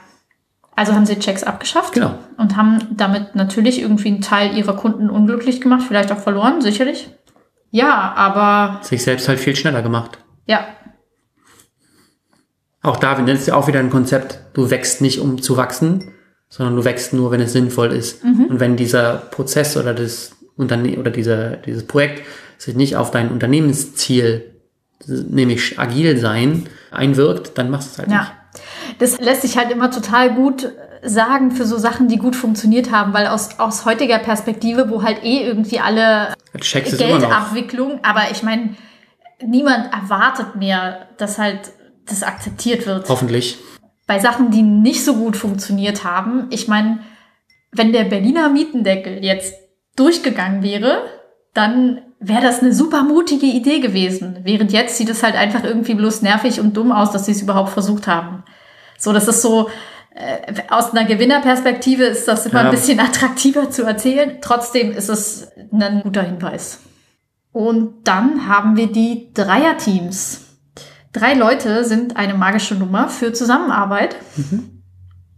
Also 0.75 0.93
haben 0.93 1.05
sie 1.05 1.19
Checks 1.19 1.43
abgeschafft 1.43 1.93
genau. 1.93 2.15
und 2.37 2.57
haben 2.57 2.79
damit 2.91 3.35
natürlich 3.35 3.81
irgendwie 3.81 4.09
einen 4.09 4.21
Teil 4.21 4.57
ihrer 4.57 4.75
Kunden 4.75 5.09
unglücklich 5.09 5.61
gemacht, 5.61 5.83
vielleicht 5.87 6.11
auch 6.11 6.19
verloren, 6.19 6.61
sicherlich. 6.61 7.09
Ja, 7.71 8.13
aber. 8.15 8.79
Sich 8.83 9.03
selbst 9.03 9.29
halt 9.29 9.39
viel 9.39 9.55
schneller 9.55 9.81
gemacht. 9.81 10.17
Ja, 10.47 10.65
auch 12.81 12.97
da 12.97 13.15
das 13.15 13.41
ist 13.41 13.47
ja 13.47 13.55
auch 13.55 13.67
wieder 13.67 13.79
ein 13.79 13.89
Konzept, 13.89 14.39
du 14.53 14.69
wächst 14.69 15.01
nicht, 15.01 15.19
um 15.19 15.41
zu 15.41 15.57
wachsen, 15.57 16.11
sondern 16.49 16.75
du 16.75 16.85
wächst 16.85 17.13
nur, 17.13 17.31
wenn 17.31 17.41
es 17.41 17.53
sinnvoll 17.53 17.91
ist. 17.91 18.23
Mhm. 18.23 18.45
Und 18.45 18.59
wenn 18.59 18.75
dieser 18.75 19.15
Prozess 19.15 19.77
oder 19.77 19.93
das 19.93 20.31
Unterne 20.55 20.97
oder 20.97 21.11
dieser, 21.11 21.57
dieses 21.57 21.85
Projekt 21.85 22.23
sich 22.57 22.75
nicht 22.75 22.95
auf 22.95 23.11
dein 23.11 23.29
Unternehmensziel, 23.31 24.53
nämlich 25.07 25.79
agil 25.79 26.17
sein, 26.17 26.67
einwirkt, 26.91 27.57
dann 27.57 27.69
machst 27.69 27.89
du 27.89 27.91
es 27.93 27.99
halt 27.99 28.11
ja. 28.11 28.19
nicht. 28.19 28.31
Das 28.99 29.19
lässt 29.19 29.43
sich 29.43 29.57
halt 29.57 29.71
immer 29.71 29.91
total 29.91 30.33
gut 30.33 30.69
sagen 31.03 31.51
für 31.51 31.65
so 31.65 31.77
Sachen, 31.77 32.07
die 32.07 32.17
gut 32.17 32.35
funktioniert 32.35 32.91
haben, 32.91 33.13
weil 33.13 33.27
aus, 33.27 33.59
aus 33.59 33.85
heutiger 33.85 34.19
Perspektive, 34.19 34.89
wo 34.89 35.03
halt 35.03 35.23
eh 35.23 35.43
irgendwie 35.43 35.79
alle 35.79 36.33
Geldabwicklung, 36.53 37.99
aber 38.03 38.31
ich 38.31 38.43
meine, 38.43 38.75
niemand 39.45 39.93
erwartet 39.93 40.55
mehr, 40.55 41.07
dass 41.17 41.37
halt 41.37 41.71
das 42.09 42.23
akzeptiert 42.23 42.85
wird. 42.85 43.09
Hoffentlich. 43.09 43.57
Bei 44.07 44.19
Sachen, 44.19 44.51
die 44.51 44.61
nicht 44.61 45.03
so 45.05 45.15
gut 45.15 45.37
funktioniert 45.37 46.03
haben. 46.03 46.47
Ich 46.49 46.67
meine, 46.67 46.99
wenn 47.71 47.93
der 47.93 48.05
Berliner 48.05 48.49
Mietendeckel 48.49 49.23
jetzt 49.23 49.53
durchgegangen 49.95 50.63
wäre, 50.63 51.03
dann 51.53 52.01
wäre 52.19 52.41
das 52.41 52.61
eine 52.61 52.73
super 52.73 53.03
mutige 53.03 53.45
Idee 53.45 53.79
gewesen. 53.79 54.39
Während 54.43 54.71
jetzt 54.71 54.97
sieht 54.97 55.09
es 55.09 55.23
halt 55.23 55.35
einfach 55.35 55.63
irgendwie 55.63 55.93
bloß 55.93 56.21
nervig 56.21 56.59
und 56.59 56.75
dumm 56.75 56.91
aus, 56.91 57.11
dass 57.11 57.25
sie 57.25 57.31
es 57.31 57.41
überhaupt 57.41 57.69
versucht 57.69 58.07
haben. 58.07 58.43
So, 58.97 59.13
das 59.13 59.27
ist 59.27 59.41
so, 59.41 59.69
äh, 60.13 60.53
aus 60.69 60.91
einer 60.91 61.05
Gewinnerperspektive 61.05 62.03
ist 62.03 62.27
das 62.27 62.45
immer 62.45 62.61
ja. 62.61 62.65
ein 62.65 62.71
bisschen 62.71 62.99
attraktiver 62.99 63.69
zu 63.69 63.83
erzählen. 63.83 64.37
Trotzdem 64.41 64.91
ist 64.91 65.09
es 65.09 65.49
ein 65.71 66.01
guter 66.03 66.23
Hinweis. 66.23 66.79
Und 67.51 68.07
dann 68.07 68.47
haben 68.47 68.75
wir 68.75 68.91
die 68.91 69.31
Dreierteams. 69.33 70.48
Drei 71.11 71.33
Leute 71.33 71.85
sind 71.85 72.17
eine 72.17 72.35
magische 72.35 72.75
Nummer 72.75 73.09
für 73.09 73.33
Zusammenarbeit. 73.33 74.15
Mhm. 74.35 74.83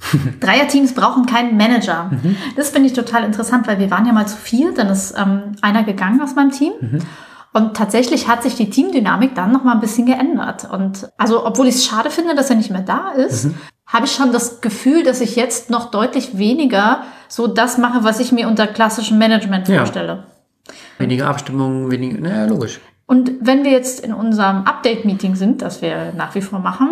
Dreierteams 0.39 0.93
brauchen 0.93 1.25
keinen 1.25 1.57
Manager. 1.57 2.09
Mhm. 2.11 2.35
Das 2.55 2.69
finde 2.69 2.87
ich 2.87 2.93
total 2.93 3.23
interessant, 3.23 3.67
weil 3.67 3.79
wir 3.79 3.91
waren 3.91 4.05
ja 4.05 4.13
mal 4.13 4.27
zu 4.27 4.35
vier, 4.35 4.73
dann 4.73 4.87
ist 4.87 5.13
ähm, 5.17 5.55
einer 5.61 5.83
gegangen 5.83 6.21
aus 6.21 6.35
meinem 6.35 6.51
Team. 6.51 6.73
Mhm. 6.79 6.99
Und 7.53 7.75
tatsächlich 7.75 8.27
hat 8.27 8.43
sich 8.43 8.55
die 8.55 8.69
Teamdynamik 8.69 9.35
dann 9.35 9.51
noch 9.51 9.63
mal 9.63 9.73
ein 9.73 9.81
bisschen 9.81 10.05
geändert. 10.05 10.69
Und 10.71 11.09
also, 11.17 11.45
obwohl 11.45 11.67
ich 11.67 11.75
es 11.75 11.85
schade 11.85 12.09
finde, 12.09 12.33
dass 12.33 12.49
er 12.49 12.55
nicht 12.55 12.71
mehr 12.71 12.81
da 12.81 13.11
ist, 13.11 13.45
mhm. 13.45 13.55
habe 13.85 14.05
ich 14.05 14.11
schon 14.11 14.31
das 14.31 14.61
Gefühl, 14.61 15.03
dass 15.03 15.19
ich 15.19 15.35
jetzt 15.35 15.69
noch 15.69 15.91
deutlich 15.91 16.37
weniger 16.37 17.03
so 17.27 17.47
das 17.47 17.77
mache, 17.77 18.03
was 18.03 18.19
ich 18.19 18.31
mir 18.31 18.47
unter 18.47 18.67
klassischem 18.67 19.17
Management 19.17 19.67
vorstelle. 19.67 20.25
Ja. 20.67 20.73
Weniger 20.97 21.27
Abstimmung, 21.27 21.91
weniger, 21.91 22.21
naja, 22.21 22.45
logisch. 22.45 22.79
Und 23.11 23.33
wenn 23.41 23.65
wir 23.65 23.71
jetzt 23.71 23.99
in 23.99 24.13
unserem 24.13 24.63
Update-Meeting 24.63 25.35
sind, 25.35 25.61
das 25.61 25.81
wir 25.81 26.13
nach 26.15 26.33
wie 26.33 26.41
vor 26.41 26.59
machen, 26.59 26.91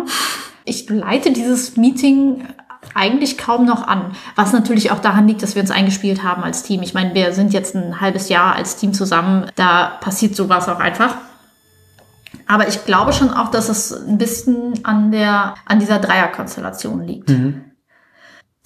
ich 0.66 0.86
leite 0.90 1.32
dieses 1.32 1.78
Meeting 1.78 2.44
eigentlich 2.92 3.38
kaum 3.38 3.64
noch 3.64 3.88
an. 3.88 4.10
Was 4.36 4.52
natürlich 4.52 4.90
auch 4.90 4.98
daran 4.98 5.26
liegt, 5.26 5.42
dass 5.42 5.54
wir 5.54 5.62
uns 5.62 5.70
eingespielt 5.70 6.22
haben 6.22 6.44
als 6.44 6.62
Team. 6.62 6.82
Ich 6.82 6.92
meine, 6.92 7.14
wir 7.14 7.32
sind 7.32 7.54
jetzt 7.54 7.74
ein 7.74 8.02
halbes 8.02 8.28
Jahr 8.28 8.54
als 8.54 8.76
Team 8.76 8.92
zusammen. 8.92 9.50
Da 9.56 9.92
passiert 10.02 10.36
sowas 10.36 10.68
auch 10.68 10.78
einfach. 10.78 11.14
Aber 12.46 12.68
ich 12.68 12.84
glaube 12.84 13.14
schon 13.14 13.30
auch, 13.30 13.50
dass 13.50 13.70
es 13.70 13.90
ein 13.90 14.18
bisschen 14.18 14.74
an 14.84 15.12
der, 15.12 15.54
an 15.64 15.78
dieser 15.78 16.00
Dreierkonstellation 16.00 17.00
liegt. 17.00 17.30
Mhm. 17.30 17.64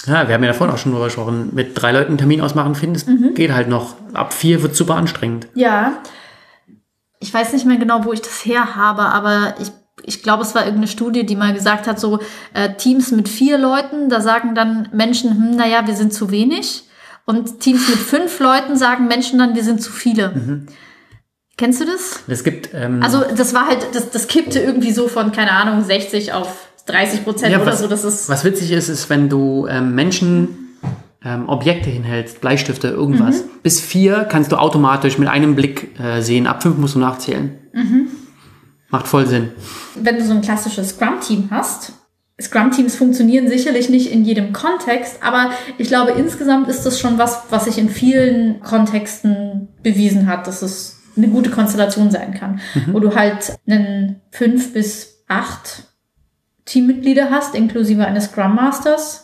Ja, 0.07 0.26
wir 0.26 0.34
haben 0.34 0.42
ja 0.42 0.50
davon 0.50 0.70
auch 0.70 0.78
schon 0.78 0.90
drüber 0.90 1.05
gesprochen. 1.05 1.50
Mit 1.52 1.80
drei 1.80 1.92
Leuten 1.92 2.09
einen 2.09 2.18
Termin 2.18 2.40
ausmachen, 2.40 2.74
findest, 2.74 3.07
mhm. 3.07 3.34
geht 3.36 3.52
halt 3.52 3.68
noch. 3.68 3.94
Ab 4.12 4.34
vier 4.34 4.61
wird 4.64 4.74
super 4.74 4.96
anstrengend. 4.96 5.46
Ja 5.55 5.92
ich 7.25 7.33
weiß 7.33 7.55
nicht 7.55 7.64
mehr 7.64 7.79
genau, 7.79 8.05
wo 8.05 8.12
ich 8.12 8.20
das 8.20 8.45
her 8.45 8.77
habe, 8.77 9.03
aber 9.03 9.55
ich, 9.59 9.72
ich 10.03 10.22
glaube, 10.22 10.43
es 10.43 10.55
war 10.55 10.62
irgendeine 10.62 10.89
Studie, 10.89 11.25
die 11.25 11.37
mal 11.37 11.55
gesagt 11.55 11.87
hat, 11.87 11.99
so 11.99 12.18
äh, 12.53 12.75
Teams 12.75 13.12
mit 13.12 13.31
vier 13.31 13.57
Leuten, 13.57 14.11
da 14.11 14.20
sagen 14.20 14.55
dann 14.55 14.91
Menschen, 14.93 15.31
hm, 15.31 15.57
naja, 15.57 15.87
wir 15.87 15.95
sind 15.95 16.12
zu 16.12 16.31
wenig. 16.31 16.85
Und 17.25 17.61
Teams 17.61 17.89
mit 17.89 17.99
fünf 17.99 18.39
Leuten 18.41 18.77
sagen 18.77 19.09
Menschen 19.09 19.39
dann, 19.39 19.55
wir 19.55 19.64
sind 19.64 19.81
zu 19.83 19.91
viele. 19.91 20.29
Mhm. 20.29 20.66
Kennst 21.57 21.81
du 21.81 21.87
das? 21.87 22.20
Es 22.29 22.45
gibt. 22.45 22.75
Ähm 22.75 23.03
also 23.03 23.25
das 23.35 23.55
war 23.55 23.68
halt, 23.68 23.87
das, 23.95 24.11
das 24.11 24.27
kippte 24.27 24.61
irgendwie 24.61 24.93
so 24.93 25.09
von, 25.09 25.33
keine 25.33 25.53
Ahnung, 25.53 25.83
60 25.83 26.35
auf 26.35 26.68
30 26.85 27.25
Prozent 27.25 27.53
ja, 27.53 27.62
oder 27.62 27.72
was, 27.72 27.79
so. 27.79 27.87
Das 27.87 28.05
ist 28.05 28.29
was 28.29 28.45
witzig 28.45 28.70
ist, 28.72 28.91
ist, 28.91 29.09
wenn 29.09 29.31
du 29.31 29.66
ähm, 29.66 29.95
Menschen 29.95 30.63
ähm, 31.25 31.49
Objekte 31.49 31.91
hinhältst, 31.91 32.41
Bleistifte, 32.41 32.89
irgendwas. 32.89 33.43
Mhm. 33.43 33.49
Bis 33.62 33.81
vier 33.81 34.25
kannst 34.25 34.53
du 34.53 34.57
automatisch 34.57 35.18
mit 35.18 35.29
einem 35.29 35.55
Blick 35.55 35.99
äh, 35.99 36.20
sehen. 36.20 36.47
Ab 36.47 36.62
fünf 36.62 36.77
musst 36.77 36.95
du 36.95 36.99
nachzählen. 36.99 37.59
Mhm. 37.72 38.09
Macht 38.91 39.09
voll 39.09 39.27
Sinn. 39.27 39.51
Wenn 39.95 40.16
du 40.18 40.25
so 40.25 40.33
ein 40.33 40.43
klassisches 40.43 40.91
Scrum-Team 40.91 41.49
hast, 41.51 41.93
Scrum-Teams 42.41 42.97
funktionieren 42.97 43.49
sicherlich 43.49 43.89
nicht 43.89 44.11
in 44.11 44.25
jedem 44.25 44.53
Kontext, 44.53 45.22
aber 45.22 45.51
ich 45.79 45.89
glaube, 45.89 46.12
insgesamt 46.12 46.68
ist 46.68 46.83
das 46.83 46.99
schon 46.99 47.16
was, 47.16 47.45
was 47.51 47.66
sich 47.66 47.79
in 47.79 47.89
vielen 47.89 48.61
Kontexten 48.61 49.68
bewiesen 49.83 50.27
hat, 50.27 50.47
dass 50.47 50.62
es 50.62 51.01
eine 51.16 51.29
gute 51.29 51.51
Konstellation 51.51 52.11
sein 52.11 52.35
kann, 52.35 52.61
mhm. 52.75 52.93
wo 52.93 52.99
du 52.99 53.14
halt 53.14 53.57
einen 53.68 54.20
fünf 54.31 54.72
bis 54.72 55.22
acht 55.29 55.85
Teammitglieder 56.64 57.31
hast, 57.31 57.55
inklusive 57.55 58.05
eines 58.05 58.27
Scrum 58.27 58.57
Masters, 58.57 59.24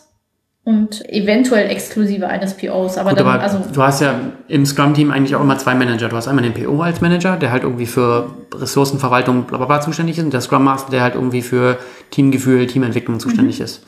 und 0.63 1.09
eventuell 1.09 1.69
exklusive 1.69 2.27
eines 2.27 2.55
POs. 2.55 2.97
Aber, 2.97 3.11
Gut, 3.11 3.19
dann, 3.19 3.27
aber 3.27 3.41
also 3.41 3.59
du 3.73 3.81
hast 3.81 4.01
ja 4.01 4.19
im 4.47 4.65
Scrum-Team 4.65 5.09
eigentlich 5.11 5.35
auch 5.35 5.41
immer 5.41 5.57
zwei 5.57 5.73
Manager. 5.73 6.09
Du 6.09 6.15
hast 6.15 6.27
einmal 6.27 6.43
den 6.43 6.53
PO 6.53 6.81
als 6.81 7.01
Manager, 7.01 7.35
der 7.37 7.51
halt 7.51 7.63
irgendwie 7.63 7.87
für 7.87 8.29
Ressourcenverwaltung 8.53 9.45
bla 9.45 9.57
bla 9.57 9.65
bla 9.65 9.81
zuständig 9.81 10.17
ist 10.17 10.23
und 10.23 10.33
der 10.33 10.41
Scrum 10.41 10.63
Master, 10.63 10.91
der 10.91 11.01
halt 11.01 11.15
irgendwie 11.15 11.41
für 11.41 11.79
Teamgefühl, 12.11 12.67
Teamentwicklung 12.67 13.19
zuständig 13.19 13.57
mhm. 13.59 13.65
ist. 13.65 13.83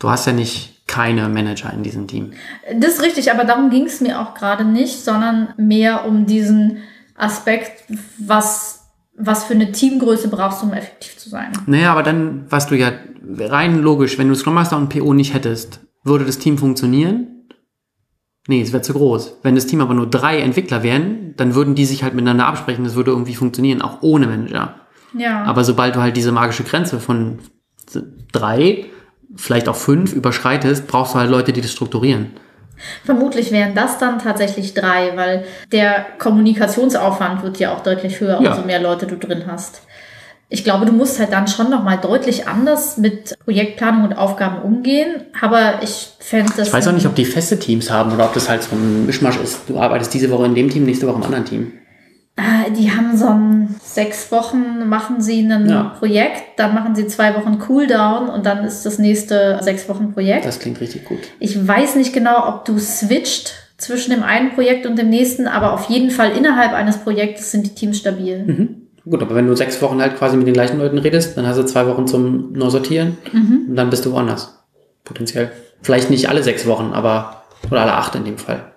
Du 0.00 0.10
hast 0.10 0.26
ja 0.26 0.32
nicht 0.32 0.86
keine 0.88 1.28
Manager 1.28 1.72
in 1.72 1.84
diesem 1.84 2.08
Team. 2.08 2.32
Das 2.74 2.94
ist 2.94 3.02
richtig, 3.02 3.30
aber 3.30 3.44
darum 3.44 3.70
ging 3.70 3.84
es 3.84 4.00
mir 4.00 4.20
auch 4.20 4.34
gerade 4.34 4.64
nicht, 4.64 5.04
sondern 5.04 5.54
mehr 5.56 6.06
um 6.06 6.26
diesen 6.26 6.78
Aspekt, 7.16 7.84
was 8.18 8.79
was 9.20 9.44
für 9.44 9.54
eine 9.54 9.72
Teamgröße 9.72 10.28
brauchst 10.28 10.62
du, 10.62 10.66
um 10.66 10.72
effektiv 10.72 11.16
zu 11.16 11.28
sein. 11.28 11.52
Naja, 11.66 11.92
aber 11.92 12.02
dann, 12.02 12.46
was 12.48 12.66
du 12.66 12.76
ja 12.76 12.92
rein 13.38 13.80
logisch, 13.82 14.18
wenn 14.18 14.28
du 14.28 14.34
Scrum 14.34 14.54
Master 14.54 14.76
und 14.76 14.88
PO 14.88 15.12
nicht 15.14 15.34
hättest, 15.34 15.80
würde 16.02 16.24
das 16.24 16.38
Team 16.38 16.58
funktionieren? 16.58 17.48
Nee, 18.48 18.62
es 18.62 18.72
wäre 18.72 18.82
zu 18.82 18.94
groß. 18.94 19.38
Wenn 19.42 19.54
das 19.54 19.66
Team 19.66 19.80
aber 19.80 19.94
nur 19.94 20.08
drei 20.08 20.40
Entwickler 20.40 20.82
wären, 20.82 21.34
dann 21.36 21.54
würden 21.54 21.74
die 21.74 21.84
sich 21.84 22.02
halt 22.02 22.14
miteinander 22.14 22.46
absprechen. 22.46 22.84
Das 22.84 22.94
würde 22.94 23.10
irgendwie 23.10 23.34
funktionieren, 23.34 23.82
auch 23.82 23.98
ohne 24.00 24.26
Manager. 24.26 24.76
Ja. 25.16 25.44
Aber 25.44 25.64
sobald 25.64 25.94
du 25.94 26.00
halt 26.00 26.16
diese 26.16 26.32
magische 26.32 26.64
Grenze 26.64 27.00
von 27.00 27.38
drei, 28.32 28.86
vielleicht 29.36 29.68
auch 29.68 29.76
fünf 29.76 30.12
überschreitest, 30.12 30.86
brauchst 30.86 31.14
du 31.14 31.18
halt 31.18 31.30
Leute, 31.30 31.52
die 31.52 31.60
das 31.60 31.72
strukturieren. 31.72 32.30
Vermutlich 33.04 33.52
wären 33.52 33.74
das 33.74 33.98
dann 33.98 34.18
tatsächlich 34.18 34.74
drei, 34.74 35.16
weil 35.16 35.44
der 35.72 36.06
Kommunikationsaufwand 36.18 37.42
wird 37.42 37.58
ja 37.58 37.74
auch 37.74 37.80
deutlich 37.80 38.20
höher, 38.20 38.40
ja. 38.40 38.50
umso 38.50 38.62
mehr 38.62 38.80
Leute 38.80 39.06
du 39.06 39.16
drin 39.16 39.44
hast. 39.46 39.82
Ich 40.52 40.64
glaube, 40.64 40.84
du 40.84 40.92
musst 40.92 41.20
halt 41.20 41.32
dann 41.32 41.46
schon 41.46 41.70
nochmal 41.70 41.98
deutlich 41.98 42.48
anders 42.48 42.96
mit 42.96 43.38
Projektplanung 43.44 44.02
und 44.02 44.14
Aufgaben 44.14 44.60
umgehen. 44.62 45.22
Aber 45.40 45.74
ich 45.82 46.10
fände 46.18 46.52
das. 46.56 46.68
Ich 46.68 46.74
weiß 46.74 46.88
auch 46.88 46.92
nicht, 46.92 47.06
ob 47.06 47.14
die 47.14 47.24
feste 47.24 47.56
Teams 47.56 47.88
haben 47.88 48.12
oder 48.12 48.24
ob 48.24 48.34
das 48.34 48.48
halt 48.48 48.64
so 48.64 48.74
ein 48.74 49.06
Mischmasch 49.06 49.36
ist. 49.36 49.60
Du 49.68 49.78
arbeitest 49.78 50.12
diese 50.12 50.28
Woche 50.28 50.46
in 50.46 50.56
dem 50.56 50.68
Team, 50.68 50.84
nächste 50.84 51.06
Woche 51.06 51.16
im 51.18 51.22
anderen 51.22 51.44
Team. 51.44 51.72
Äh, 52.36 52.70
die 52.72 52.90
haben 52.90 53.16
so 53.16 53.26
ein 53.26 53.76
sechs 53.82 54.30
Wochen 54.32 54.88
machen 54.88 55.20
sie 55.20 55.40
ein 55.40 55.68
ja. 55.68 55.94
Projekt, 55.98 56.58
dann 56.58 56.74
machen 56.74 56.94
sie 56.94 57.06
zwei 57.06 57.34
Wochen 57.34 57.58
Cooldown 57.58 58.28
und 58.28 58.46
dann 58.46 58.64
ist 58.64 58.86
das 58.86 58.98
nächste 58.98 59.58
sechs 59.62 59.88
Wochen 59.88 60.12
Projekt. 60.12 60.44
Das 60.44 60.58
klingt 60.58 60.80
richtig 60.80 61.04
gut. 61.04 61.18
Ich 61.38 61.66
weiß 61.66 61.96
nicht 61.96 62.12
genau, 62.12 62.48
ob 62.48 62.64
du 62.64 62.78
switcht 62.78 63.54
zwischen 63.76 64.10
dem 64.10 64.22
einen 64.22 64.52
Projekt 64.52 64.86
und 64.86 64.96
dem 64.96 65.10
nächsten, 65.10 65.46
aber 65.46 65.72
auf 65.72 65.88
jeden 65.88 66.10
Fall 66.10 66.32
innerhalb 66.36 66.72
eines 66.72 66.98
Projektes 66.98 67.50
sind 67.50 67.66
die 67.66 67.74
Teams 67.74 67.98
stabil. 67.98 68.44
Mhm. 68.44 68.76
Gut, 69.08 69.22
aber 69.22 69.34
wenn 69.34 69.46
du 69.46 69.56
sechs 69.56 69.80
Wochen 69.82 70.00
halt 70.00 70.16
quasi 70.16 70.36
mit 70.36 70.46
den 70.46 70.54
gleichen 70.54 70.78
Leuten 70.78 70.98
redest, 70.98 71.36
dann 71.36 71.46
hast 71.46 71.56
du 71.56 71.64
zwei 71.64 71.86
Wochen 71.86 72.06
zum 72.06 72.52
Neusortieren 72.52 73.16
mhm. 73.32 73.66
und 73.70 73.76
dann 73.76 73.90
bist 73.90 74.04
du 74.04 74.12
woanders. 74.12 74.62
Potenziell. 75.04 75.50
Vielleicht 75.82 76.10
nicht 76.10 76.28
alle 76.28 76.42
sechs 76.42 76.66
Wochen, 76.66 76.92
aber 76.92 77.42
oder 77.70 77.80
alle 77.82 77.94
acht 77.94 78.14
in 78.14 78.24
dem 78.24 78.38
Fall. 78.38 78.72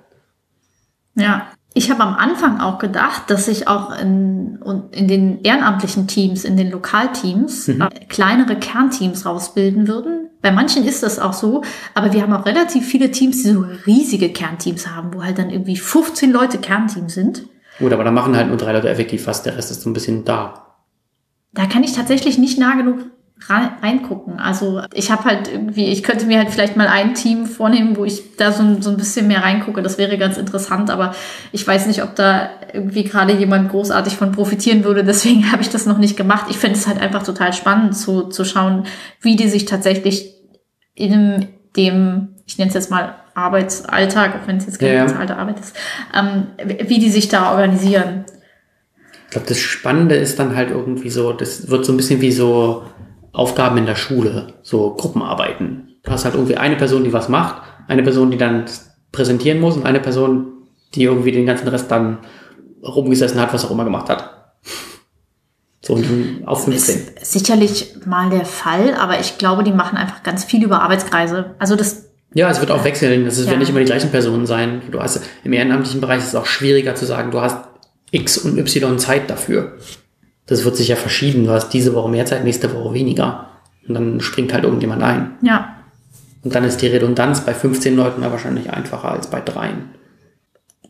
Ja. 1.16 1.53
Ich 1.76 1.90
habe 1.90 2.04
am 2.04 2.14
Anfang 2.16 2.60
auch 2.60 2.78
gedacht, 2.78 3.24
dass 3.28 3.46
sich 3.46 3.68
auch 3.68 3.98
in, 4.00 4.60
in 4.92 5.08
den 5.08 5.42
ehrenamtlichen 5.42 6.08
Teams, 6.08 6.46
in 6.46 6.56
den 6.56 6.70
Lokalteams, 6.70 7.68
mhm. 7.68 7.82
Äh, 7.82 7.90
kleinere 8.08 8.56
Kernteams 8.56 9.26
rausbilden 9.26 9.88
würden. 9.88 10.30
Bei 10.42 10.52
manchen 10.52 10.86
ist 10.86 11.02
das 11.02 11.18
auch 11.20 11.34
so, 11.34 11.64
aber 11.96 12.14
wir 12.14 12.22
haben 12.22 12.34
auch 12.34 12.46
relativ 12.46 12.86
viele 12.86 13.10
Teams, 13.10 13.42
die 13.42 13.52
so 13.52 13.66
riesige 13.88 14.30
Kernteams 14.30 14.88
haben, 14.88 15.14
wo 15.14 15.24
halt 15.24 15.40
dann 15.40 15.50
irgendwie 15.50 15.78
15 15.78 16.32
Leute 16.32 16.60
Kernteam 16.60 17.10
sind. 17.10 17.44
Gut, 17.80 17.92
aber 17.92 18.04
da 18.04 18.12
machen 18.12 18.36
halt 18.36 18.50
nur 18.50 18.58
drei 18.58 18.74
Leute 18.74 18.90
effektiv 18.90 19.26
was, 19.26 19.42
der 19.42 19.58
Rest 19.58 19.72
ist 19.72 19.82
so 19.82 19.90
ein 19.90 19.94
bisschen 19.94 20.26
da. 20.26 20.76
Da 21.54 21.66
kann 21.66 21.84
ich 21.84 21.94
tatsächlich 21.94 22.38
nicht 22.38 22.60
nah 22.60 22.76
genug 22.76 23.00
reingucken. 23.50 24.40
Also 24.40 24.82
ich 24.94 25.12
habe 25.12 25.26
halt 25.26 25.52
irgendwie, 25.52 25.88
ich 25.88 26.04
könnte 26.04 26.26
mir 26.26 26.38
halt 26.38 26.50
vielleicht 26.50 26.78
mal 26.78 26.88
ein 26.88 27.14
Team 27.14 27.46
vornehmen, 27.46 27.98
wo 27.98 28.06
ich 28.06 28.36
da 28.38 28.52
so, 28.52 28.82
so 28.82 28.90
ein 28.90 28.98
bisschen 28.98 29.28
mehr 29.28 29.44
reingucke. 29.44 29.82
Das 29.82 29.98
wäre 29.98 30.18
ganz 30.18 30.38
interessant, 30.38 30.90
aber 30.90 31.14
ich 31.52 31.68
weiß 31.68 31.88
nicht, 31.88 32.04
ob 32.04 32.16
da 32.16 32.50
irgendwie 32.72 33.04
gerade 33.04 33.34
jemand 33.34 33.70
großartig 33.70 34.16
von 34.16 34.32
profitieren 34.32 34.84
würde. 34.84 35.04
Deswegen 35.04 35.52
habe 35.52 35.62
ich 35.62 35.70
das 35.70 35.86
noch 35.86 35.98
nicht 35.98 36.16
gemacht. 36.16 36.46
Ich 36.50 36.58
finde 36.58 36.78
es 36.78 36.88
halt 36.88 37.02
einfach 37.02 37.24
total 37.24 37.54
spannend 37.54 37.98
zu, 37.98 38.24
zu 38.24 38.46
schauen, 38.46 38.86
wie 39.22 39.36
die 39.36 39.50
sich 39.50 39.66
tatsächlich 39.66 40.34
in 40.96 41.48
dem, 41.76 42.36
ich 42.46 42.58
nenne 42.58 42.70
es 42.70 42.76
jetzt 42.76 42.92
mal 42.92 43.16
Arbeitsalltag, 43.34 44.36
auch 44.36 44.48
wenn 44.48 44.58
es 44.58 44.66
jetzt 44.68 44.80
keine 44.80 44.94
ja, 44.94 45.06
ja. 45.06 45.38
Arbeit 45.38 45.60
ist, 45.60 45.76
ähm, 46.14 46.48
wie 46.88 47.00
die 47.00 47.10
sich 47.10 47.30
da 47.30 47.52
organisieren. 47.52 48.26
Ich 49.26 49.32
glaube, 49.32 49.48
das 49.48 49.60
Spannende 49.60 50.16
ist 50.16 50.38
dann 50.38 50.56
halt 50.56 50.70
irgendwie 50.70 51.10
so, 51.10 51.34
das 51.34 51.68
wird 51.70 51.86
so 51.86 51.92
ein 51.92 51.98
bisschen 51.98 52.22
wie 52.22 52.32
so 52.32 52.84
Aufgaben 53.34 53.78
in 53.78 53.88
der 53.88 53.96
Schule, 53.96 54.54
so 54.62 54.94
Gruppenarbeiten. 54.94 55.98
Du 56.04 56.12
hast 56.12 56.24
halt 56.24 56.36
irgendwie 56.36 56.56
eine 56.56 56.76
Person, 56.76 57.04
die 57.04 57.14
was 57.14 57.30
macht, 57.30 57.64
eine 57.88 58.04
Person, 58.04 58.30
die 58.30 58.38
dann 58.38 58.66
präsentieren 59.12 59.60
muss 59.60 59.76
und 59.76 59.86
eine 59.86 60.00
Person, 60.00 60.68
die 60.94 61.04
irgendwie 61.04 61.32
den 61.32 61.48
ganzen 61.48 61.68
Rest 61.68 61.90
dann 61.90 62.20
rumgesessen 62.84 63.42
hat, 63.42 63.52
was 63.54 63.66
auch 63.66 63.72
immer 63.72 63.86
gemacht 63.86 64.10
hat. 64.10 64.30
So 65.82 66.00
auf 66.46 66.64
15. 66.64 67.16
Ist 67.22 67.32
sicherlich 67.32 67.96
mal 68.06 68.30
der 68.30 68.46
Fall, 68.46 68.94
aber 68.94 69.20
ich 69.20 69.38
glaube, 69.38 69.64
die 69.64 69.74
machen 69.74 69.98
einfach 69.98 70.24
ganz 70.24 70.46
viel 70.46 70.64
über 70.64 70.82
Arbeitskreise. 70.82 71.56
Also 71.60 71.76
das. 71.76 72.10
Ja, 72.34 72.50
es 72.50 72.62
wird 72.62 72.72
auch 72.72 72.84
wechseln. 72.84 73.26
Das 73.26 73.38
ja. 73.38 73.48
werden 73.48 73.60
nicht 73.60 73.70
immer 73.70 73.80
die 73.80 73.86
gleichen 73.86 74.10
Personen 74.10 74.46
sein. 74.46 74.82
Du 74.92 75.02
hast 75.02 75.22
im 75.44 75.52
ehrenamtlichen 75.52 76.00
Bereich 76.00 76.20
ist 76.20 76.30
es 76.30 76.36
auch 76.36 76.46
schwieriger 76.46 76.96
zu 76.96 77.06
sagen, 77.06 77.32
du 77.32 77.42
hast 77.42 77.58
X 78.12 78.38
und 78.38 78.58
Y 78.58 78.98
Zeit 78.98 79.30
dafür 79.30 79.78
das 80.46 80.66
wird 80.66 80.76
sich 80.76 80.90
ja 80.90 80.96
verschieben. 80.96 81.46
Du 81.46 81.52
hast 81.52 81.70
diese 81.70 81.94
Woche 81.94 82.10
mehr 82.10 82.26
Zeit, 82.26 82.44
nächste 82.44 82.74
Woche 82.74 82.94
weniger. 82.94 83.48
Und 83.88 83.96
dann 83.96 84.22
springt 84.22 84.54
halt 84.54 84.64
irgendjemand 84.64 85.04
ein. 85.04 85.32
Ja. 85.42 85.76
Und 86.44 86.56
dann 86.56 86.64
ist 86.64 86.82
die 86.82 86.88
Redundanz 86.88 87.42
bei 87.42 87.54
15 87.54 87.96
Leuten 87.96 88.22
ja 88.22 88.32
wahrscheinlich 88.32 88.70
einfacher 88.72 89.12
als 89.12 89.28
bei 89.28 89.40
dreien. 89.40 89.90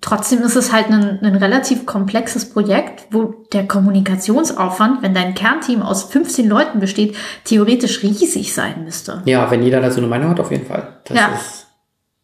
Trotzdem 0.02 0.42
ist 0.42 0.58
es 0.58 0.74
halt 0.74 0.88
ein, 0.88 1.20
ein 1.24 1.36
relativ 1.36 1.86
komplexes 1.86 2.50
Projekt, 2.50 3.06
wo 3.12 3.46
der 3.54 3.68
Kommunikationsaufwand, 3.68 5.02
wenn 5.02 5.14
dein 5.14 5.34
Kernteam 5.34 5.82
aus 5.82 6.04
15 6.04 6.50
Leuten 6.50 6.80
besteht, 6.82 7.16
theoretisch 7.46 8.04
riesig 8.04 8.54
sein 8.54 8.84
müsste. 8.84 9.22
Ja, 9.26 9.50
wenn 9.50 9.64
jeder 9.64 9.80
dazu 9.80 10.00
eine 10.00 10.08
Meinung 10.08 10.30
hat, 10.32 10.42
auf 10.42 10.52
jeden 10.52 10.66
Fall. 10.66 10.98
Das 11.06 11.18
ja. 11.18 11.28
ist, 11.28 11.68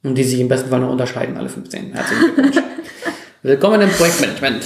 und 0.04 0.16
die 0.16 0.24
sich 0.24 0.42
im 0.42 0.50
besten 0.50 0.70
Fall 0.70 0.82
noch 0.82 0.92
unterscheiden, 0.92 1.38
alle 1.38 1.48
15. 1.48 1.94
Herzlichen 1.94 2.36
Glückwunsch. 2.36 2.58
Willkommen 3.44 3.80
im 3.80 3.90
Projektmanagement. 3.90 4.66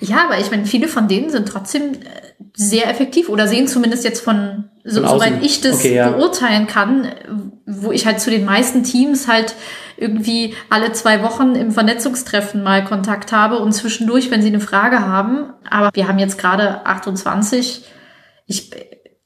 Ja, 0.00 0.24
aber 0.24 0.38
ich 0.38 0.50
meine, 0.50 0.64
viele 0.64 0.88
von 0.88 1.08
denen 1.08 1.30
sind 1.30 1.46
trotzdem 1.46 1.92
äh, 1.92 1.96
sehr 2.54 2.88
effektiv 2.88 3.28
oder 3.28 3.46
sehen 3.46 3.68
zumindest 3.68 4.04
jetzt 4.04 4.20
von, 4.20 4.64
so, 4.82 5.06
soweit 5.06 5.42
ich 5.42 5.60
das 5.60 5.76
okay, 5.76 5.94
ja. 5.94 6.10
beurteilen 6.10 6.66
kann, 6.66 7.08
wo 7.66 7.92
ich 7.92 8.06
halt 8.06 8.20
zu 8.20 8.30
den 8.30 8.44
meisten 8.44 8.82
Teams 8.82 9.28
halt 9.28 9.54
irgendwie 9.96 10.54
alle 10.70 10.92
zwei 10.92 11.22
Wochen 11.22 11.54
im 11.54 11.70
Vernetzungstreffen 11.70 12.62
mal 12.62 12.84
Kontakt 12.84 13.32
habe 13.32 13.58
und 13.58 13.72
zwischendurch, 13.72 14.30
wenn 14.30 14.40
sie 14.40 14.48
eine 14.48 14.60
Frage 14.60 15.00
haben. 15.00 15.52
Aber 15.68 15.90
wir 15.92 16.08
haben 16.08 16.18
jetzt 16.18 16.38
gerade 16.38 16.86
28. 16.86 17.84
Ich 18.46 18.70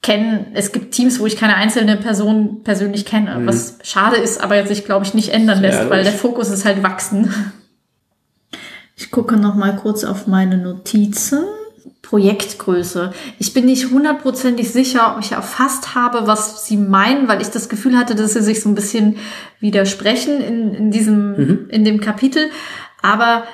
kenne, 0.01 0.47
es 0.53 0.71
gibt 0.71 0.93
Teams, 0.93 1.19
wo 1.19 1.25
ich 1.25 1.37
keine 1.37 1.55
einzelne 1.55 1.97
Person 1.97 2.61
persönlich 2.63 3.05
kenne, 3.05 3.39
mhm. 3.39 3.47
was 3.47 3.79
schade 3.81 4.17
ist, 4.17 4.41
aber 4.41 4.55
jetzt 4.55 4.67
sich, 4.67 4.85
glaube 4.85 5.05
ich, 5.05 5.13
nicht 5.13 5.29
ändern 5.29 5.61
lässt, 5.61 5.79
ja, 5.79 5.89
weil 5.89 6.03
der 6.03 6.13
Fokus 6.13 6.49
ist 6.49 6.65
halt 6.65 6.83
wachsen. 6.83 7.33
Ich 8.95 9.11
gucke 9.11 9.37
noch 9.37 9.55
mal 9.55 9.75
kurz 9.75 10.03
auf 10.03 10.27
meine 10.27 10.57
Notizen. 10.57 11.43
Projektgröße. 12.01 13.13
Ich 13.39 13.53
bin 13.53 13.65
nicht 13.65 13.89
hundertprozentig 13.89 14.71
sicher, 14.71 15.15
ob 15.15 15.23
ich 15.23 15.31
erfasst 15.31 15.95
habe, 15.95 16.27
was 16.27 16.67
Sie 16.67 16.77
meinen, 16.77 17.27
weil 17.27 17.41
ich 17.41 17.49
das 17.49 17.67
Gefühl 17.67 17.97
hatte, 17.97 18.13
dass 18.13 18.33
Sie 18.33 18.43
sich 18.43 18.61
so 18.61 18.69
ein 18.69 18.75
bisschen 18.75 19.17
widersprechen 19.59 20.39
in, 20.39 20.73
in 20.75 20.91
diesem, 20.91 21.31
mhm. 21.31 21.69
in 21.69 21.83
dem 21.83 21.99
Kapitel. 21.99 22.51
Aber 23.01 23.45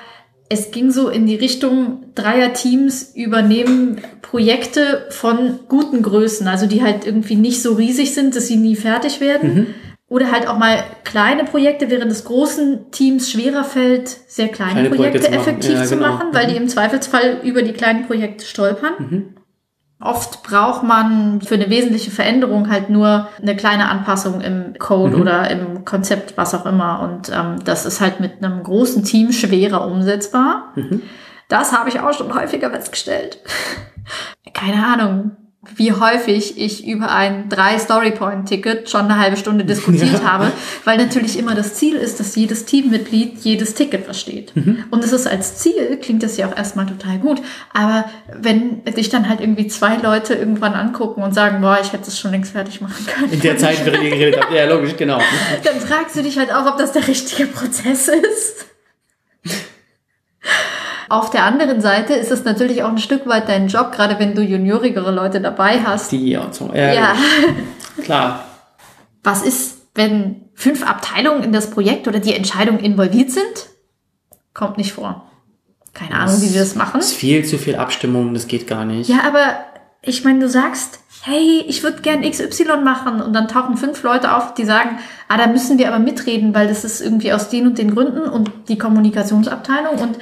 es 0.49 0.72
ging 0.72 0.91
so 0.91 1.07
in 1.07 1.27
die 1.27 1.35
Richtung, 1.35 2.11
Dreier-Teams 2.13 3.13
übernehmen 3.15 4.01
Projekte 4.22 5.07
von 5.11 5.61
guten 5.69 6.01
Größen, 6.01 6.45
also 6.49 6.65
die 6.65 6.84
halt 6.84 7.05
irgendwie 7.05 7.35
nicht 7.35 7.61
so 7.61 7.76
riesig 7.76 8.13
sind, 8.13 8.35
dass 8.35 8.47
sie 8.47 8.57
nie 8.57 8.76
fertig 8.76 9.22
werden. 9.22 9.53
Mhm 9.53 9.68
oder 10.11 10.29
halt 10.29 10.45
auch 10.45 10.57
mal 10.57 10.83
kleine 11.05 11.45
Projekte, 11.45 11.89
während 11.89 12.11
es 12.11 12.25
großen 12.25 12.91
Teams 12.91 13.31
schwerer 13.31 13.63
fällt, 13.63 14.09
sehr 14.09 14.49
kleine, 14.49 14.73
kleine 14.73 14.89
Projekte, 14.89 15.19
Projekte, 15.19 15.39
effektiv 15.39 15.71
ja, 15.71 15.83
zu 15.85 15.95
genau. 15.95 16.09
machen, 16.09 16.27
weil 16.33 16.47
mhm. 16.47 16.49
die 16.49 16.57
im 16.57 16.67
Zweifelsfall 16.67 17.39
über 17.43 17.61
die 17.61 17.71
kleinen 17.71 18.07
Projekte 18.07 18.43
stolpern. 18.43 18.93
Mhm. 18.99 19.35
Oft 20.01 20.43
braucht 20.43 20.83
man 20.83 21.39
für 21.39 21.55
eine 21.55 21.69
wesentliche 21.69 22.11
Veränderung 22.11 22.69
halt 22.69 22.89
nur 22.89 23.29
eine 23.41 23.55
kleine 23.55 23.88
Anpassung 23.88 24.41
im 24.41 24.73
Code 24.77 25.15
mhm. 25.15 25.21
oder 25.21 25.49
im 25.49 25.85
Konzept, 25.85 26.35
was 26.35 26.53
auch 26.55 26.65
immer. 26.65 26.99
Und 26.99 27.29
ähm, 27.33 27.63
das 27.63 27.85
ist 27.85 28.01
halt 28.01 28.19
mit 28.19 28.43
einem 28.43 28.63
großen 28.63 29.05
Team 29.05 29.31
schwerer 29.31 29.88
umsetzbar. 29.88 30.73
Mhm. 30.75 31.03
Das 31.47 31.71
habe 31.71 31.88
ich 31.88 32.01
auch 32.01 32.11
schon 32.11 32.35
häufiger 32.35 32.69
festgestellt. 32.69 33.39
Keine 34.53 34.85
Ahnung 34.85 35.38
wie 35.75 35.93
häufig 35.93 36.57
ich 36.57 36.88
über 36.88 37.11
ein 37.11 37.47
drei 37.47 37.77
Story 37.77 38.09
Point 38.09 38.49
Ticket 38.49 38.89
schon 38.89 39.05
eine 39.05 39.19
halbe 39.19 39.38
Stunde 39.38 39.63
diskutiert 39.63 40.23
ja. 40.23 40.23
habe, 40.23 40.51
weil 40.85 40.97
natürlich 40.97 41.38
immer 41.38 41.53
das 41.53 41.75
Ziel 41.75 41.97
ist, 41.97 42.19
dass 42.19 42.35
jedes 42.35 42.65
Teammitglied 42.65 43.38
jedes 43.43 43.75
Ticket 43.75 44.05
versteht. 44.05 44.55
Mhm. 44.55 44.85
Und 44.89 45.03
es 45.03 45.13
ist 45.13 45.27
als 45.27 45.57
Ziel, 45.57 45.99
klingt 46.01 46.23
das 46.23 46.38
ja 46.38 46.47
auch 46.47 46.57
erstmal 46.57 46.88
total 46.88 47.19
gut, 47.19 47.41
aber 47.73 48.05
wenn 48.33 48.81
sich 48.95 49.09
dann 49.09 49.29
halt 49.29 49.39
irgendwie 49.39 49.67
zwei 49.67 49.97
Leute 49.97 50.33
irgendwann 50.33 50.73
angucken 50.73 51.21
und 51.21 51.35
sagen, 51.35 51.61
boah, 51.61 51.77
ich 51.79 51.93
hätte 51.93 52.07
es 52.07 52.19
schon 52.19 52.31
längst 52.31 52.53
fertig 52.53 52.81
machen 52.81 53.05
können. 53.05 53.31
In 53.31 53.39
der 53.41 53.57
Zeit, 53.57 53.85
während 53.85 54.03
ihr 54.03 54.09
geredet 54.09 54.41
habt, 54.41 54.51
ja, 54.51 54.65
logisch, 54.65 54.97
genau. 54.97 55.19
Dann 55.63 55.79
fragst 55.79 56.15
du 56.15 56.23
dich 56.23 56.39
halt 56.39 56.51
auch, 56.51 56.65
ob 56.65 56.77
das 56.79 56.91
der 56.91 57.07
richtige 57.07 57.45
Prozess 57.45 58.07
ist. 58.07 58.70
Auf 61.11 61.29
der 61.29 61.43
anderen 61.43 61.81
Seite 61.81 62.13
ist 62.13 62.31
es 62.31 62.45
natürlich 62.45 62.83
auch 62.83 62.89
ein 62.89 62.97
Stück 62.97 63.27
weit 63.27 63.49
dein 63.49 63.67
Job, 63.67 63.91
gerade 63.91 64.17
wenn 64.17 64.33
du 64.33 64.41
juniorigere 64.41 65.11
Leute 65.11 65.41
dabei 65.41 65.81
hast. 65.83 66.09
Die 66.13 66.38
und 66.38 66.55
so. 66.55 66.71
Ja, 66.73 66.93
ja. 66.93 67.15
klar. 68.01 68.45
Was 69.21 69.43
ist, 69.43 69.88
wenn 69.93 70.49
fünf 70.53 70.88
Abteilungen 70.88 71.43
in 71.43 71.51
das 71.51 71.69
Projekt 71.69 72.07
oder 72.07 72.19
die 72.19 72.33
Entscheidung 72.33 72.79
involviert 72.79 73.29
sind? 73.29 73.43
Kommt 74.53 74.77
nicht 74.77 74.93
vor. 74.93 75.29
Keine 75.91 76.15
Ahnung, 76.15 76.41
wie 76.41 76.47
sie 76.47 76.57
das 76.57 76.75
machen. 76.75 77.01
Es 77.01 77.07
ist 77.07 77.17
viel 77.17 77.43
zu 77.43 77.57
viel 77.57 77.75
Abstimmung, 77.75 78.33
das 78.33 78.47
geht 78.47 78.65
gar 78.65 78.85
nicht. 78.85 79.09
Ja, 79.09 79.25
aber 79.27 79.65
ich 80.01 80.23
meine, 80.23 80.39
du 80.39 80.47
sagst, 80.47 80.99
hey, 81.23 81.64
ich 81.68 81.84
würde 81.84 82.02
gern 82.02 82.22
XY 82.22 82.77
machen 82.84 83.22
und 83.22 83.34
dann 83.34 83.48
tauchen 83.48 83.77
fünf 83.77 84.02
Leute 84.02 84.35
auf, 84.35 84.56
die 84.56 84.65
sagen, 84.65 84.98
ah, 85.27 85.38
da 85.38 85.48
müssen 85.48 85.77
wir 85.77 85.88
aber 85.88 85.99
mitreden, 85.99 86.56
weil 86.56 86.68
das 86.68 86.84
ist 86.84 86.99
irgendwie 86.99 87.31
aus 87.31 87.49
den 87.49 87.68
und 87.68 87.77
den 87.77 87.93
Gründen 87.93 88.22
und 88.22 88.52
die 88.68 88.77
Kommunikationsabteilung 88.77 89.99
und 89.99 90.18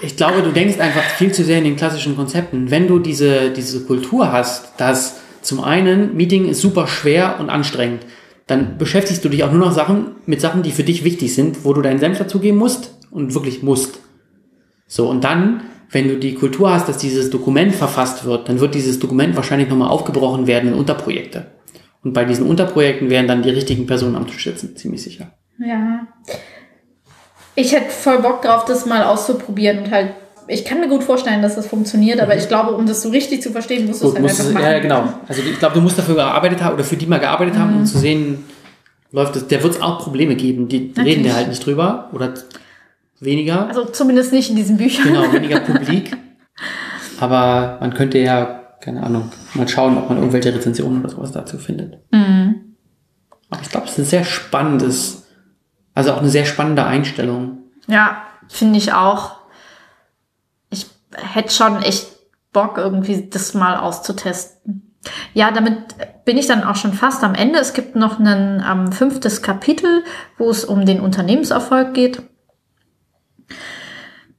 ich 0.00 0.16
glaube, 0.16 0.42
du 0.42 0.52
denkst 0.52 0.78
einfach 0.78 1.02
viel 1.02 1.32
zu 1.32 1.44
sehr 1.44 1.58
in 1.58 1.64
den 1.64 1.76
klassischen 1.76 2.16
Konzepten. 2.16 2.70
Wenn 2.70 2.86
du 2.86 2.98
diese 2.98 3.50
diese 3.50 3.84
Kultur 3.84 4.30
hast, 4.30 4.74
dass 4.80 5.20
zum 5.42 5.62
einen 5.62 6.16
Meeting 6.16 6.48
ist 6.48 6.60
super 6.60 6.86
schwer 6.86 7.36
und 7.40 7.50
anstrengend, 7.50 8.02
dann 8.46 8.78
beschäftigst 8.78 9.24
du 9.24 9.28
dich 9.28 9.44
auch 9.44 9.50
nur 9.50 9.60
noch 9.60 9.72
Sachen 9.72 10.12
mit 10.26 10.40
Sachen, 10.40 10.62
die 10.62 10.72
für 10.72 10.84
dich 10.84 11.04
wichtig 11.04 11.34
sind, 11.34 11.64
wo 11.64 11.72
du 11.72 11.82
deinen 11.82 11.98
Senf 11.98 12.18
dazugeben 12.18 12.58
musst 12.58 12.94
und 13.10 13.34
wirklich 13.34 13.62
musst. 13.62 14.00
So 14.86 15.08
und 15.08 15.24
dann 15.24 15.62
wenn 15.90 16.08
du 16.08 16.16
die 16.16 16.34
Kultur 16.34 16.70
hast, 16.70 16.88
dass 16.88 16.98
dieses 16.98 17.30
Dokument 17.30 17.74
verfasst 17.74 18.24
wird, 18.24 18.48
dann 18.48 18.60
wird 18.60 18.74
dieses 18.74 18.98
Dokument 18.98 19.36
wahrscheinlich 19.36 19.68
nochmal 19.68 19.88
aufgebrochen 19.88 20.46
werden 20.46 20.72
in 20.72 20.78
Unterprojekte. 20.78 21.46
Und 22.04 22.12
bei 22.12 22.24
diesen 22.24 22.46
Unterprojekten 22.46 23.10
werden 23.10 23.26
dann 23.26 23.42
die 23.42 23.50
richtigen 23.50 23.86
Personen 23.86 24.16
am 24.16 24.26
Tisch 24.26 24.44
sitzen, 24.44 24.76
ziemlich 24.76 25.02
sicher. 25.02 25.32
Ja. 25.58 26.06
Ich 27.54 27.72
hätte 27.72 27.90
voll 27.90 28.20
Bock 28.20 28.42
drauf, 28.42 28.64
das 28.66 28.86
mal 28.86 29.04
auszuprobieren 29.04 29.78
und 29.78 29.90
halt 29.90 30.10
ich 30.50 30.64
kann 30.64 30.80
mir 30.80 30.88
gut 30.88 31.04
vorstellen, 31.04 31.42
dass 31.42 31.56
das 31.56 31.66
funktioniert, 31.66 32.20
aber 32.20 32.34
mhm. 32.34 32.40
ich 32.40 32.48
glaube, 32.48 32.72
um 32.72 32.86
das 32.86 33.02
so 33.02 33.10
richtig 33.10 33.42
zu 33.42 33.50
verstehen, 33.50 33.86
musst 33.86 34.02
du 34.02 34.08
es 34.08 34.14
halt 34.14 34.24
einfach 34.24 34.52
machen. 34.52 34.64
Ja, 34.64 34.78
genau. 34.78 35.12
Also 35.28 35.42
ich 35.42 35.58
glaube, 35.58 35.74
du 35.74 35.82
musst 35.82 35.98
dafür 35.98 36.14
gearbeitet 36.14 36.64
haben 36.64 36.74
oder 36.74 36.84
für 36.84 36.96
die 36.96 37.06
mal 37.06 37.20
gearbeitet 37.20 37.54
mhm. 37.54 37.58
haben, 37.58 37.74
um 37.74 37.80
mhm. 37.80 37.86
zu 37.86 37.98
sehen, 37.98 38.44
läuft 39.12 39.36
es. 39.36 39.46
Der 39.46 39.62
wird 39.62 39.74
es 39.74 39.82
auch 39.82 39.98
Probleme 39.98 40.36
geben, 40.36 40.68
die 40.68 40.88
Natürlich. 40.88 41.12
reden 41.12 41.22
dir 41.24 41.36
halt 41.36 41.48
nicht 41.48 41.64
drüber 41.64 42.08
oder 42.12 42.32
weniger. 43.20 43.68
Also 43.68 43.84
zumindest 43.86 44.32
nicht 44.32 44.50
in 44.50 44.56
diesen 44.56 44.76
Büchern. 44.76 45.06
Genau, 45.06 45.32
weniger 45.32 45.60
publik. 45.60 46.16
Aber 47.20 47.78
man 47.80 47.94
könnte 47.94 48.18
ja, 48.18 48.76
keine 48.80 49.02
Ahnung, 49.02 49.30
mal 49.54 49.68
schauen, 49.68 49.98
ob 49.98 50.08
man 50.08 50.18
irgendwelche 50.18 50.54
Rezensionen 50.54 51.00
oder 51.00 51.10
sowas 51.10 51.32
dazu 51.32 51.58
findet. 51.58 51.98
Mhm. 52.12 52.76
Aber 53.50 53.62
ich 53.62 53.70
glaube, 53.70 53.86
es 53.86 53.92
ist 53.92 53.98
ein 53.98 54.04
sehr 54.04 54.24
spannendes, 54.24 55.26
also 55.94 56.12
auch 56.12 56.18
eine 56.18 56.28
sehr 56.28 56.44
spannende 56.44 56.84
Einstellung. 56.84 57.58
Ja, 57.86 58.22
finde 58.48 58.78
ich 58.78 58.92
auch. 58.92 59.36
Ich 60.70 60.86
hätte 61.16 61.52
schon 61.52 61.82
echt 61.82 62.06
Bock, 62.52 62.78
irgendwie 62.78 63.28
das 63.28 63.54
mal 63.54 63.76
auszutesten. 63.76 64.96
Ja, 65.32 65.50
damit 65.50 65.78
bin 66.24 66.36
ich 66.36 66.46
dann 66.46 66.64
auch 66.64 66.76
schon 66.76 66.92
fast 66.92 67.24
am 67.24 67.34
Ende. 67.34 67.58
Es 67.58 67.72
gibt 67.72 67.96
noch 67.96 68.18
ein 68.18 68.64
ähm, 68.68 68.92
fünftes 68.92 69.42
Kapitel, 69.42 70.04
wo 70.36 70.50
es 70.50 70.64
um 70.64 70.84
den 70.84 71.00
Unternehmenserfolg 71.00 71.94
geht. 71.94 72.22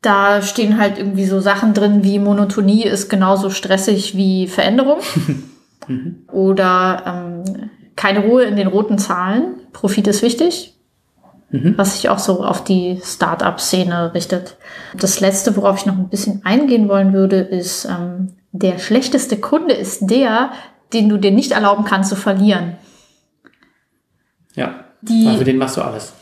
Da 0.02 0.42
stehen 0.42 0.80
halt 0.80 0.98
irgendwie 0.98 1.26
so 1.26 1.40
Sachen 1.40 1.74
drin 1.74 2.04
wie 2.04 2.20
Monotonie 2.20 2.84
ist 2.84 3.10
genauso 3.10 3.50
stressig 3.50 4.16
wie 4.16 4.48
Veränderung. 4.48 5.00
Oder 6.32 7.04
ähm, 7.06 7.70
keine 7.96 8.22
Ruhe 8.22 8.44
in 8.44 8.56
den 8.56 8.68
roten 8.68 8.98
Zahlen. 8.98 9.56
Profit 9.74 10.08
ist 10.08 10.22
wichtig. 10.22 10.76
Mhm. 11.52 11.78
Was 11.78 11.96
sich 11.96 12.10
auch 12.10 12.20
so 12.20 12.44
auf 12.44 12.64
die 12.64 13.02
Start-up-Szene 13.04 14.14
richtet. 14.14 14.58
Das 14.96 15.20
letzte, 15.20 15.56
worauf 15.58 15.80
ich 15.80 15.86
noch 15.86 15.98
ein 15.98 16.10
bisschen 16.10 16.46
eingehen 16.46 16.88
wollen 16.88 17.12
würde, 17.12 17.38
ist, 17.38 17.86
ähm, 17.86 18.34
der 18.52 18.78
schlechteste 18.80 19.38
Kunde 19.38 19.74
ist 19.74 20.10
der, 20.10 20.52
den 20.94 21.10
du 21.10 21.18
dir 21.18 21.32
nicht 21.32 21.52
erlauben 21.52 21.86
kannst 21.86 22.10
zu 22.10 22.16
verlieren. 22.16 22.78
Ja. 24.56 24.86
Die, 25.02 25.38
für 25.38 25.44
den 25.44 25.58
machst 25.58 25.78
du 25.78 25.82
alles. 25.82 26.14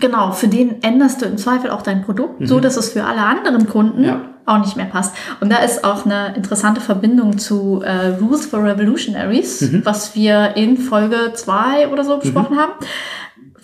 Genau, 0.00 0.32
für 0.32 0.48
den 0.48 0.82
änderst 0.82 1.22
du 1.22 1.26
im 1.26 1.38
Zweifel 1.38 1.70
auch 1.70 1.82
dein 1.82 2.02
Produkt, 2.02 2.40
mhm. 2.40 2.46
so 2.46 2.58
dass 2.58 2.76
es 2.76 2.92
für 2.92 3.04
alle 3.04 3.22
anderen 3.22 3.68
Kunden 3.68 4.04
ja. 4.04 4.22
auch 4.46 4.58
nicht 4.58 4.76
mehr 4.76 4.86
passt. 4.86 5.14
Und 5.40 5.50
da 5.50 5.58
ist 5.58 5.84
auch 5.84 6.06
eine 6.06 6.34
interessante 6.34 6.80
Verbindung 6.80 7.38
zu 7.38 7.82
äh, 7.82 8.16
Rules 8.20 8.46
for 8.46 8.64
Revolutionaries, 8.64 9.60
mhm. 9.60 9.84
was 9.84 10.14
wir 10.14 10.56
in 10.56 10.78
Folge 10.78 11.32
zwei 11.34 11.88
oder 11.88 12.04
so 12.04 12.18
besprochen 12.18 12.56
mhm. 12.56 12.60
haben, 12.60 12.72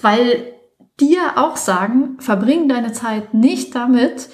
weil 0.00 0.52
die 1.00 1.14
ja 1.14 1.36
auch 1.36 1.56
sagen, 1.56 2.16
verbring 2.20 2.68
deine 2.68 2.92
Zeit 2.92 3.34
nicht 3.34 3.74
damit, 3.74 4.28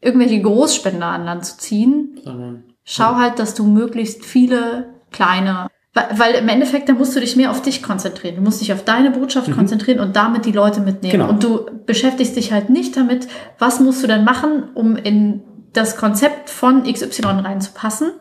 irgendwelche 0.00 0.40
Großspender 0.40 1.06
an 1.06 1.24
Land 1.24 1.44
zu 1.44 1.58
ziehen. 1.58 2.18
Sondern, 2.22 2.64
Schau 2.84 3.12
ja. 3.12 3.18
halt, 3.18 3.38
dass 3.38 3.54
du 3.54 3.64
möglichst 3.64 4.24
viele 4.24 4.94
kleine 5.10 5.68
weil 5.94 6.34
im 6.34 6.48
Endeffekt, 6.48 6.88
da 6.88 6.94
musst 6.94 7.14
du 7.14 7.20
dich 7.20 7.36
mehr 7.36 7.50
auf 7.50 7.60
dich 7.60 7.82
konzentrieren. 7.82 8.36
Du 8.36 8.42
musst 8.42 8.62
dich 8.62 8.72
auf 8.72 8.84
deine 8.84 9.10
Botschaft 9.10 9.48
mhm. 9.48 9.56
konzentrieren 9.56 10.00
und 10.00 10.16
damit 10.16 10.46
die 10.46 10.52
Leute 10.52 10.80
mitnehmen. 10.80 11.12
Genau. 11.12 11.28
Und 11.28 11.44
du 11.44 11.66
beschäftigst 11.84 12.34
dich 12.36 12.50
halt 12.52 12.70
nicht 12.70 12.96
damit, 12.96 13.28
was 13.58 13.78
musst 13.78 14.02
du 14.02 14.06
denn 14.06 14.24
machen, 14.24 14.70
um 14.74 14.96
in 14.96 15.42
das 15.74 15.96
Konzept 15.96 16.48
von 16.48 16.84
XY 16.84 17.22
reinzupassen, 17.42 18.12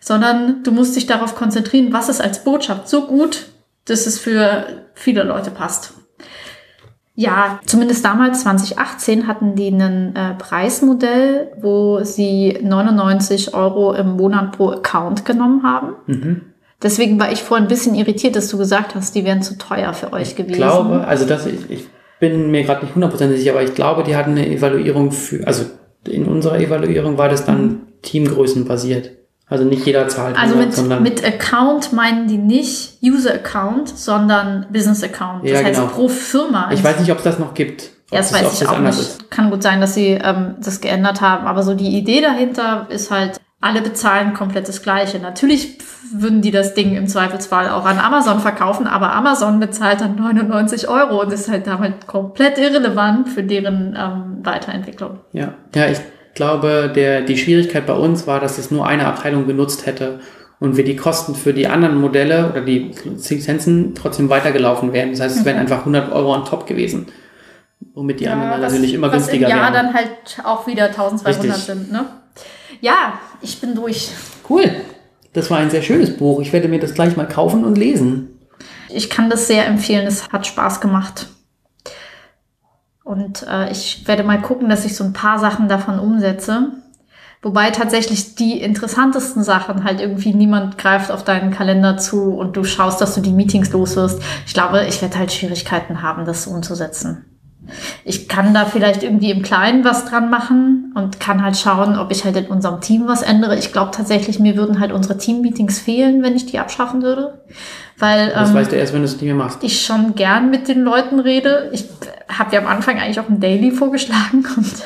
sondern 0.00 0.62
du 0.64 0.72
musst 0.72 0.96
dich 0.96 1.06
darauf 1.06 1.34
konzentrieren, 1.34 1.92
was 1.92 2.10
ist 2.10 2.20
als 2.20 2.44
Botschaft 2.44 2.88
so 2.88 3.06
gut, 3.06 3.46
dass 3.86 4.06
es 4.06 4.18
für 4.18 4.84
viele 4.94 5.22
Leute 5.22 5.50
passt. 5.50 5.94
Ja, 7.16 7.60
zumindest 7.64 8.04
damals 8.04 8.42
2018 8.42 9.28
hatten 9.28 9.54
die 9.54 9.68
ein 9.68 10.16
äh, 10.16 10.34
Preismodell, 10.34 11.52
wo 11.60 12.02
sie 12.02 12.58
99 12.60 13.54
Euro 13.54 13.94
im 13.94 14.16
Monat 14.16 14.56
pro 14.56 14.70
Account 14.70 15.24
genommen 15.24 15.62
haben. 15.62 15.94
Mhm. 16.06 16.53
Deswegen 16.84 17.18
war 17.18 17.32
ich 17.32 17.42
vorhin 17.42 17.64
ein 17.64 17.68
bisschen 17.68 17.94
irritiert, 17.94 18.36
dass 18.36 18.48
du 18.48 18.58
gesagt 18.58 18.94
hast, 18.94 19.14
die 19.14 19.24
wären 19.24 19.42
zu 19.42 19.56
teuer 19.56 19.94
für 19.94 20.12
euch 20.12 20.36
gewesen. 20.36 20.52
Ich 20.52 20.56
glaube, 20.58 21.04
also 21.06 21.24
das, 21.24 21.46
ich, 21.46 21.70
ich 21.70 21.86
bin 22.20 22.50
mir 22.50 22.62
gerade 22.62 22.84
nicht 22.84 22.94
hundertprozentig 22.94 23.38
sicher, 23.38 23.52
aber 23.52 23.62
ich 23.62 23.74
glaube, 23.74 24.04
die 24.04 24.14
hatten 24.14 24.32
eine 24.32 24.46
Evaluierung 24.46 25.10
für, 25.10 25.46
also 25.46 25.64
in 26.06 26.26
unserer 26.26 26.60
Evaluierung 26.60 27.16
war 27.16 27.30
das 27.30 27.46
dann 27.46 27.62
mhm. 27.64 27.80
Teamgrößen 28.02 28.66
basiert. 28.66 29.12
Also 29.46 29.64
nicht 29.64 29.86
jeder 29.86 30.08
zahlt. 30.08 30.38
Also 30.38 30.56
mit, 30.56 30.74
sondern 30.74 31.02
mit 31.02 31.24
Account 31.24 31.92
meinen 31.92 32.28
die 32.28 32.38
nicht 32.38 32.98
User 33.02 33.34
Account, 33.34 33.88
sondern 33.88 34.66
Business 34.70 35.02
Account. 35.02 35.44
Das 35.44 35.50
ja, 35.52 35.64
heißt 35.64 35.80
genau. 35.80 35.92
pro 35.92 36.08
Firma. 36.08 36.70
Ich 36.70 36.84
weiß 36.84 37.00
nicht, 37.00 37.12
ob 37.12 37.18
es 37.18 37.24
das 37.24 37.38
noch 37.38 37.54
gibt. 37.54 37.90
Ja, 38.10 38.18
das, 38.18 38.32
weiß 38.32 38.60
ich 38.60 38.68
auch 38.68 38.78
nicht. 38.78 38.98
Ist. 38.98 39.30
Kann 39.30 39.50
gut 39.50 39.62
sein, 39.62 39.80
dass 39.80 39.94
sie 39.94 40.18
ähm, 40.22 40.56
das 40.62 40.80
geändert 40.80 41.20
haben. 41.20 41.46
Aber 41.46 41.62
so 41.62 41.74
die 41.74 41.96
Idee 41.96 42.20
dahinter 42.20 42.86
ist 42.90 43.10
halt, 43.10 43.40
alle 43.64 43.80
bezahlen 43.80 44.34
komplett 44.34 44.68
das 44.68 44.82
Gleiche. 44.82 45.18
Natürlich 45.18 45.78
würden 46.12 46.42
die 46.42 46.50
das 46.50 46.74
Ding 46.74 46.96
im 46.96 47.06
Zweifelsfall 47.06 47.70
auch 47.70 47.86
an 47.86 47.98
Amazon 47.98 48.40
verkaufen, 48.40 48.86
aber 48.86 49.14
Amazon 49.14 49.58
bezahlt 49.58 50.02
dann 50.02 50.16
99 50.16 50.86
Euro 50.88 51.22
und 51.22 51.32
ist 51.32 51.50
halt 51.50 51.66
damit 51.66 52.06
komplett 52.06 52.58
irrelevant 52.58 53.30
für 53.30 53.42
deren 53.42 53.96
ähm, 53.98 54.44
Weiterentwicklung. 54.44 55.20
Ja, 55.32 55.54
ja, 55.74 55.86
ich 55.88 55.98
glaube, 56.34 56.92
der, 56.94 57.22
die 57.22 57.38
Schwierigkeit 57.38 57.86
bei 57.86 57.94
uns 57.94 58.26
war, 58.26 58.38
dass 58.38 58.58
es 58.58 58.70
nur 58.70 58.86
eine 58.86 59.06
Abteilung 59.06 59.46
genutzt 59.46 59.86
hätte 59.86 60.20
und 60.60 60.76
wir 60.76 60.84
die 60.84 60.96
Kosten 60.96 61.34
für 61.34 61.54
die 61.54 61.66
anderen 61.66 61.96
Modelle 61.96 62.50
oder 62.50 62.60
die 62.60 62.94
Lizenzen 63.04 63.94
trotzdem 63.94 64.28
weitergelaufen 64.28 64.92
wären. 64.92 65.10
Das 65.10 65.20
heißt, 65.20 65.38
es 65.38 65.44
wären 65.46 65.56
mhm. 65.56 65.62
einfach 65.62 65.78
100 65.78 66.12
Euro 66.12 66.34
on 66.34 66.44
top 66.44 66.66
gewesen. 66.66 67.06
Womit 67.94 68.20
die 68.20 68.24
ja, 68.24 68.34
anderen 68.34 68.60
natürlich 68.60 68.92
immer 68.92 69.08
günstiger 69.08 69.48
wären. 69.48 69.58
Ja, 69.58 69.70
dann 69.70 69.94
halt 69.94 70.10
auch 70.44 70.66
wieder 70.66 70.86
1200 70.86 71.44
Richtig. 71.44 71.64
sind, 71.64 71.90
ne? 71.90 72.04
Ja, 72.80 73.18
ich 73.40 73.60
bin 73.60 73.74
durch. 73.74 74.10
Cool. 74.48 74.70
Das 75.32 75.50
war 75.50 75.58
ein 75.58 75.70
sehr 75.70 75.82
schönes 75.82 76.16
Buch. 76.16 76.40
Ich 76.40 76.52
werde 76.52 76.68
mir 76.68 76.78
das 76.78 76.94
gleich 76.94 77.16
mal 77.16 77.26
kaufen 77.26 77.64
und 77.64 77.76
lesen. 77.76 78.38
Ich 78.88 79.10
kann 79.10 79.30
das 79.30 79.48
sehr 79.48 79.66
empfehlen. 79.66 80.06
Es 80.06 80.28
hat 80.28 80.46
Spaß 80.46 80.80
gemacht. 80.80 81.26
Und 83.02 83.44
äh, 83.48 83.70
ich 83.70 84.06
werde 84.06 84.22
mal 84.22 84.40
gucken, 84.40 84.68
dass 84.68 84.84
ich 84.84 84.96
so 84.96 85.04
ein 85.04 85.12
paar 85.12 85.38
Sachen 85.38 85.68
davon 85.68 85.98
umsetze. 85.98 86.72
Wobei 87.42 87.70
tatsächlich 87.70 88.36
die 88.36 88.58
interessantesten 88.60 89.42
Sachen 89.42 89.84
halt 89.84 90.00
irgendwie 90.00 90.32
niemand 90.32 90.78
greift 90.78 91.10
auf 91.10 91.24
deinen 91.24 91.50
Kalender 91.50 91.98
zu 91.98 92.34
und 92.34 92.56
du 92.56 92.64
schaust, 92.64 93.02
dass 93.02 93.14
du 93.14 93.20
die 93.20 93.32
Meetings 93.32 93.70
los 93.72 93.96
wirst. 93.96 94.22
Ich 94.46 94.54
glaube, 94.54 94.86
ich 94.88 95.02
werde 95.02 95.18
halt 95.18 95.30
Schwierigkeiten 95.30 96.00
haben, 96.00 96.24
das 96.24 96.46
umzusetzen. 96.46 97.33
Ich 98.04 98.28
kann 98.28 98.52
da 98.54 98.64
vielleicht 98.64 99.02
irgendwie 99.02 99.30
im 99.30 99.42
Kleinen 99.42 99.84
was 99.84 100.04
dran 100.04 100.30
machen 100.30 100.92
und 100.94 101.20
kann 101.20 101.42
halt 101.42 101.56
schauen, 101.56 101.98
ob 101.98 102.10
ich 102.10 102.24
halt 102.24 102.36
in 102.36 102.46
unserem 102.46 102.80
Team 102.80 103.06
was 103.06 103.22
ändere. 103.22 103.56
Ich 103.56 103.72
glaube 103.72 103.90
tatsächlich, 103.90 104.38
mir 104.38 104.56
würden 104.56 104.80
halt 104.80 104.92
unsere 104.92 105.16
Team-Meetings 105.16 105.78
fehlen, 105.78 106.22
wenn 106.22 106.36
ich 106.36 106.46
die 106.46 106.58
abschaffen 106.58 107.02
würde. 107.02 107.42
Weil, 107.98 108.30
das 108.30 108.50
ähm, 108.50 108.56
weißt 108.56 108.72
du 108.72 108.76
erst, 108.76 108.92
wenn 108.92 109.00
du 109.00 109.06
es 109.06 109.12
nicht 109.12 109.22
mehr 109.22 109.34
machst. 109.34 109.62
Ich 109.62 109.84
schon 109.84 110.14
gern 110.14 110.50
mit 110.50 110.68
den 110.68 110.82
Leuten 110.82 111.20
rede. 111.20 111.70
Ich 111.72 111.88
habe 112.28 112.54
ja 112.54 112.60
am 112.60 112.66
Anfang 112.66 112.98
eigentlich 112.98 113.20
auch 113.20 113.28
ein 113.28 113.40
Daily 113.40 113.70
vorgeschlagen 113.70 114.44
und 114.56 114.82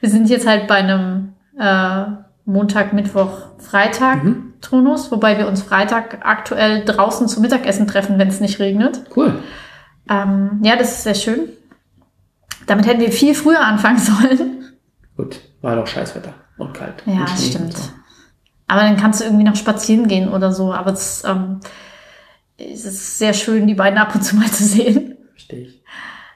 wir 0.00 0.10
sind 0.10 0.28
jetzt 0.28 0.46
halt 0.46 0.66
bei 0.66 0.76
einem 0.76 1.34
äh, 1.58 2.04
Montag, 2.44 2.92
Mittwoch, 2.92 3.30
Freitag 3.58 4.24
mhm. 4.24 4.52
Turnus, 4.60 5.10
wobei 5.10 5.38
wir 5.38 5.46
uns 5.46 5.62
Freitag 5.62 6.18
aktuell 6.22 6.84
draußen 6.84 7.28
zum 7.28 7.42
Mittagessen 7.42 7.86
treffen, 7.86 8.18
wenn 8.18 8.28
es 8.28 8.40
nicht 8.40 8.58
regnet. 8.58 9.02
Cool. 9.16 9.38
Ähm, 10.08 10.60
ja, 10.62 10.76
das 10.76 10.92
ist 10.92 11.04
sehr 11.04 11.14
schön. 11.14 11.48
Damit 12.66 12.86
hätten 12.86 13.00
wir 13.00 13.12
viel 13.12 13.34
früher 13.34 13.60
anfangen 13.60 13.98
sollen. 13.98 14.74
Gut, 15.16 15.40
war 15.60 15.76
doch 15.76 15.86
Scheißwetter 15.86 16.34
und 16.58 16.74
kalt. 16.74 17.02
Ja, 17.06 17.20
und 17.20 17.28
stimmt. 17.38 17.76
So. 17.76 17.90
Aber 18.66 18.82
dann 18.82 18.96
kannst 18.96 19.20
du 19.20 19.24
irgendwie 19.24 19.44
noch 19.44 19.56
spazieren 19.56 20.08
gehen 20.08 20.28
oder 20.28 20.52
so. 20.52 20.72
Aber 20.72 20.92
es, 20.92 21.22
ähm, 21.24 21.60
es 22.56 22.84
ist 22.84 23.18
sehr 23.18 23.34
schön, 23.34 23.66
die 23.66 23.74
beiden 23.74 23.98
ab 23.98 24.14
und 24.14 24.22
zu 24.22 24.36
mal 24.36 24.50
zu 24.50 24.64
sehen. 24.64 25.16
Verstehe 25.32 25.66
ich. 25.66 25.82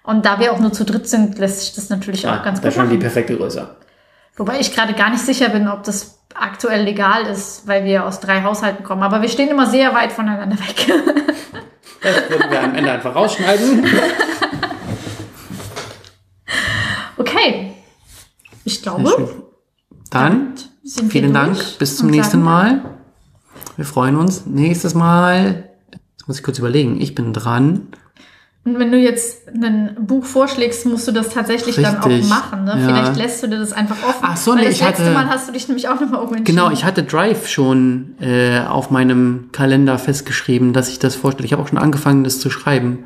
Und 0.02 0.24
da 0.24 0.38
wir 0.40 0.52
auch 0.52 0.58
nur 0.58 0.72
zu 0.72 0.84
dritt 0.84 1.08
sind, 1.08 1.38
lässt 1.38 1.60
sich 1.60 1.74
das 1.74 1.90
natürlich 1.90 2.22
ja, 2.22 2.38
auch 2.38 2.42
ganz 2.42 2.58
gut 2.58 2.66
Das 2.66 2.74
ist 2.74 2.80
schon 2.80 2.90
die 2.90 2.96
perfekte 2.96 3.36
Größe. 3.36 3.76
Wobei 4.36 4.60
ich 4.60 4.74
gerade 4.74 4.94
gar 4.94 5.10
nicht 5.10 5.24
sicher 5.24 5.48
bin, 5.48 5.68
ob 5.68 5.82
das 5.82 6.20
aktuell 6.34 6.84
legal 6.84 7.26
ist, 7.26 7.66
weil 7.66 7.84
wir 7.84 8.06
aus 8.06 8.20
drei 8.20 8.42
Haushalten 8.42 8.84
kommen. 8.84 9.02
Aber 9.02 9.20
wir 9.20 9.28
stehen 9.28 9.48
immer 9.48 9.66
sehr 9.66 9.94
weit 9.94 10.12
voneinander 10.12 10.56
weg. 10.58 10.86
Das 12.00 12.30
würden 12.30 12.50
wir 12.50 12.62
am 12.62 12.74
Ende 12.74 12.92
einfach 12.92 13.14
rausschneiden. 13.14 13.84
Okay. 17.18 17.72
Ich 18.64 18.82
glaube. 18.82 19.30
Dann 20.10 20.54
vielen 21.08 21.34
Dank. 21.34 21.78
Bis 21.78 21.96
zum 21.96 22.08
nächsten 22.10 22.42
Mal. 22.42 22.82
Wir 23.76 23.84
freuen 23.84 24.16
uns. 24.16 24.46
Nächstes 24.46 24.94
Mal. 24.94 25.68
Jetzt 25.92 26.28
muss 26.28 26.38
ich 26.38 26.42
kurz 26.42 26.58
überlegen. 26.58 27.00
Ich 27.00 27.14
bin 27.14 27.32
dran. 27.32 27.88
Und 28.64 28.78
wenn 28.78 28.92
du 28.92 28.98
jetzt 28.98 29.48
ein 29.48 29.96
Buch 30.00 30.24
vorschlägst, 30.24 30.84
musst 30.84 31.08
du 31.08 31.12
das 31.12 31.30
tatsächlich 31.30 31.78
Richtig. 31.78 31.84
dann 31.84 32.02
auch 32.02 32.28
machen. 32.28 32.64
Ne? 32.64 32.76
Ja. 32.78 32.86
Vielleicht 32.86 33.16
lässt 33.16 33.42
du 33.42 33.46
dir 33.46 33.58
das 33.58 33.72
einfach 33.72 33.96
offen. 34.06 34.20
Ach 34.20 34.36
so, 34.36 34.54
nee, 34.54 34.64
das 34.64 34.74
ich 34.74 34.80
letzte 34.82 35.04
hatte, 35.04 35.14
Mal 35.14 35.28
hast 35.28 35.48
du 35.48 35.52
dich 35.52 35.68
nämlich 35.68 35.88
auch 35.88 35.98
nochmal 36.00 36.20
umentschieden. 36.20 36.44
Genau, 36.44 36.70
ich 36.70 36.84
hatte 36.84 37.02
Drive 37.02 37.48
schon 37.48 38.16
äh, 38.20 38.60
auf 38.60 38.90
meinem 38.90 39.48
Kalender 39.52 39.98
festgeschrieben, 39.98 40.74
dass 40.74 40.90
ich 40.90 40.98
das 40.98 41.14
vorstelle. 41.14 41.46
Ich 41.46 41.52
habe 41.52 41.62
auch 41.62 41.68
schon 41.68 41.78
angefangen, 41.78 42.24
das 42.24 42.40
zu 42.40 42.50
schreiben. 42.50 43.04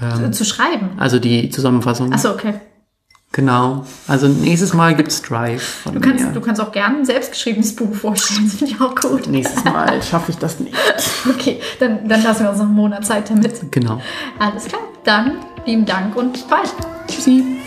Ähm, 0.00 0.32
zu 0.32 0.44
schreiben? 0.44 0.90
Also 0.96 1.18
die 1.18 1.50
Zusammenfassung. 1.50 2.10
Ach 2.12 2.18
so, 2.18 2.30
okay. 2.30 2.54
Genau. 3.32 3.86
Also 4.08 4.26
nächstes 4.26 4.74
Mal 4.74 4.96
gibt's 4.96 5.22
Drive. 5.22 5.84
du, 5.84 6.00
kannst, 6.00 6.24
mir. 6.24 6.32
du 6.32 6.40
kannst 6.40 6.60
auch 6.60 6.72
gerne 6.72 6.98
ein 6.98 7.04
selbstgeschriebenes 7.04 7.76
Buch 7.76 7.94
vorstellen. 7.94 8.46
Das 8.46 8.56
finde 8.56 8.74
ich 8.74 8.80
auch 8.80 8.94
gut. 8.96 9.28
Nächstes 9.28 9.62
Mal 9.62 10.02
schaffe 10.10 10.32
ich 10.32 10.38
das 10.38 10.58
nicht. 10.58 10.74
okay, 11.28 11.60
dann, 11.78 12.08
dann 12.08 12.24
lassen 12.24 12.42
wir 12.42 12.50
uns 12.50 12.58
noch 12.58 12.66
einen 12.66 12.74
Monat 12.74 13.06
Zeit 13.06 13.30
damit. 13.30 13.70
Genau. 13.70 14.00
Alles 14.40 14.64
klar. 14.64 14.80
Dann 15.04 15.38
lieben 15.64 15.86
Dank 15.86 16.16
und 16.16 16.48
bald. 16.48 16.74
Tschüssi. 17.06 17.58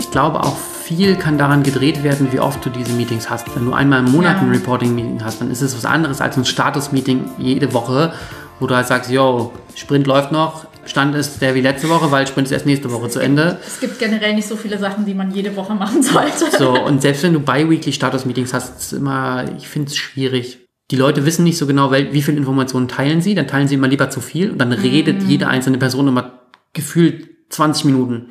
Ich 0.00 0.10
glaube 0.10 0.42
auch 0.42 0.58
viel 0.84 1.16
kann 1.16 1.38
daran 1.38 1.62
gedreht 1.62 2.02
werden, 2.02 2.30
wie 2.30 2.40
oft 2.40 2.62
du 2.66 2.68
diese 2.68 2.92
Meetings 2.92 3.30
hast. 3.30 3.54
Wenn 3.56 3.64
du 3.64 3.72
einmal 3.72 4.00
im 4.00 4.12
Monat 4.12 4.36
ja. 4.36 4.42
ein 4.42 4.50
Reporting-Meeting 4.50 5.24
hast, 5.24 5.40
dann 5.40 5.50
ist 5.50 5.62
es 5.62 5.74
was 5.74 5.86
anderes 5.86 6.20
als 6.20 6.36
ein 6.36 6.44
Status-Meeting 6.44 7.30
jede 7.38 7.72
Woche, 7.72 8.12
wo 8.58 8.66
du 8.66 8.74
halt 8.74 8.86
sagst, 8.88 9.10
yo, 9.10 9.52
Sprint 9.76 10.06
läuft 10.06 10.32
noch, 10.32 10.66
Stand 10.90 11.14
ist 11.14 11.40
der 11.40 11.54
wie 11.54 11.60
letzte 11.60 11.88
Woche, 11.88 12.10
weil 12.10 12.26
Sprint 12.26 12.48
ist 12.48 12.52
erst 12.52 12.66
nächste 12.66 12.90
Woche 12.90 13.08
zu 13.08 13.20
Ende. 13.20 13.58
Es 13.64 13.78
gibt 13.78 14.00
generell 14.00 14.34
nicht 14.34 14.48
so 14.48 14.56
viele 14.56 14.76
Sachen, 14.76 15.06
die 15.06 15.14
man 15.14 15.30
jede 15.30 15.54
Woche 15.54 15.74
machen 15.74 16.02
sollte. 16.02 16.46
So, 16.58 16.72
und 16.72 17.00
selbst 17.00 17.22
wenn 17.22 17.32
du 17.32 17.40
bi-weekly 17.40 17.92
Status-Meetings 17.92 18.52
hast, 18.52 18.80
ist 18.80 18.92
immer, 18.92 19.44
ich 19.56 19.68
finde 19.68 19.88
es 19.88 19.96
schwierig. 19.96 20.58
Die 20.90 20.96
Leute 20.96 21.24
wissen 21.24 21.44
nicht 21.44 21.58
so 21.58 21.68
genau, 21.68 21.92
wie 21.92 22.22
viel 22.22 22.36
Informationen 22.36 22.88
teilen 22.88 23.20
sie, 23.20 23.36
dann 23.36 23.46
teilen 23.46 23.68
sie 23.68 23.76
immer 23.76 23.86
lieber 23.86 24.10
zu 24.10 24.20
viel 24.20 24.50
und 24.50 24.58
dann 24.58 24.72
redet 24.72 25.22
jede 25.22 25.46
einzelne 25.46 25.78
Person 25.78 26.08
immer 26.08 26.40
gefühlt 26.72 27.28
20 27.50 27.84
Minuten. 27.84 28.26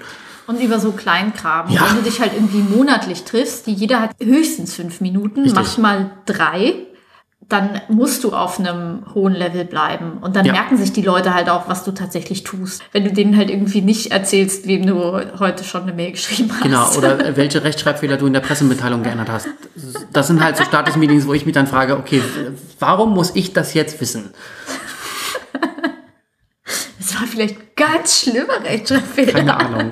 Und 0.46 0.60
über 0.60 0.80
so 0.80 0.92
Kleinkram. 0.92 1.70
Ja. 1.70 1.88
Wenn 1.88 1.98
du 1.98 2.02
dich 2.02 2.20
halt 2.20 2.34
irgendwie 2.34 2.58
monatlich 2.58 3.24
triffst, 3.24 3.68
die 3.68 3.74
jeder 3.74 4.02
hat 4.02 4.16
höchstens 4.22 4.74
fünf 4.74 5.00
Minuten, 5.00 5.42
Richtig. 5.42 5.54
manchmal 5.54 6.12
drei, 6.26 6.88
dann 7.50 7.82
musst 7.90 8.24
du 8.24 8.32
auf 8.32 8.60
einem 8.60 9.04
hohen 9.16 9.34
Level 9.34 9.66
bleiben. 9.66 10.20
Und 10.22 10.36
dann 10.36 10.46
Ja. 10.46 10.54
merken 10.54 10.78
sich 10.78 10.94
die 10.94 11.02
Leute 11.02 11.34
halt 11.34 11.50
auch, 11.50 11.68
was 11.68 11.84
du 11.84 11.92
tatsächlich 11.92 12.44
tust. 12.44 12.82
Wenn 12.92 13.04
du 13.04 13.12
denen 13.12 13.36
halt 13.36 13.50
irgendwie 13.50 13.82
nicht 13.82 14.12
erzählst, 14.12 14.68
wem 14.68 14.86
du 14.86 15.40
heute 15.40 15.64
schon 15.64 15.82
eine 15.84 15.94
Mail 15.94 16.12
geschrieben 16.14 16.52
hast. 16.54 16.62
Genau, 16.62 16.92
oder 16.96 17.36
welche 17.36 17.64
Rechtschreibfehler 17.64 18.18
du 18.18 18.28
in 18.28 18.34
der 18.34 18.40
Pressemitteilung 18.42 19.02
geändert 19.02 19.30
hast. 19.30 19.48
Das 20.14 20.28
sind 20.28 20.44
halt 20.44 20.58
so 20.58 20.64
Status-Meetings, 20.64 21.26
wo 21.28 21.34
ich 21.34 21.46
mich 21.48 21.56
dann 21.56 21.66
frage, 21.68 21.98
okay, 21.98 22.22
warum 22.78 23.14
muss 23.16 23.36
ich 23.36 23.52
das 23.54 23.74
jetzt 23.74 24.00
wissen? 24.00 24.30
Es 27.00 27.20
war 27.20 27.26
vielleicht 27.28 27.76
ganz 27.76 28.20
schlimme 28.22 28.64
Rechtschreibfehler. 28.64 29.32
Keine 29.34 29.58
Ahnung. 29.58 29.92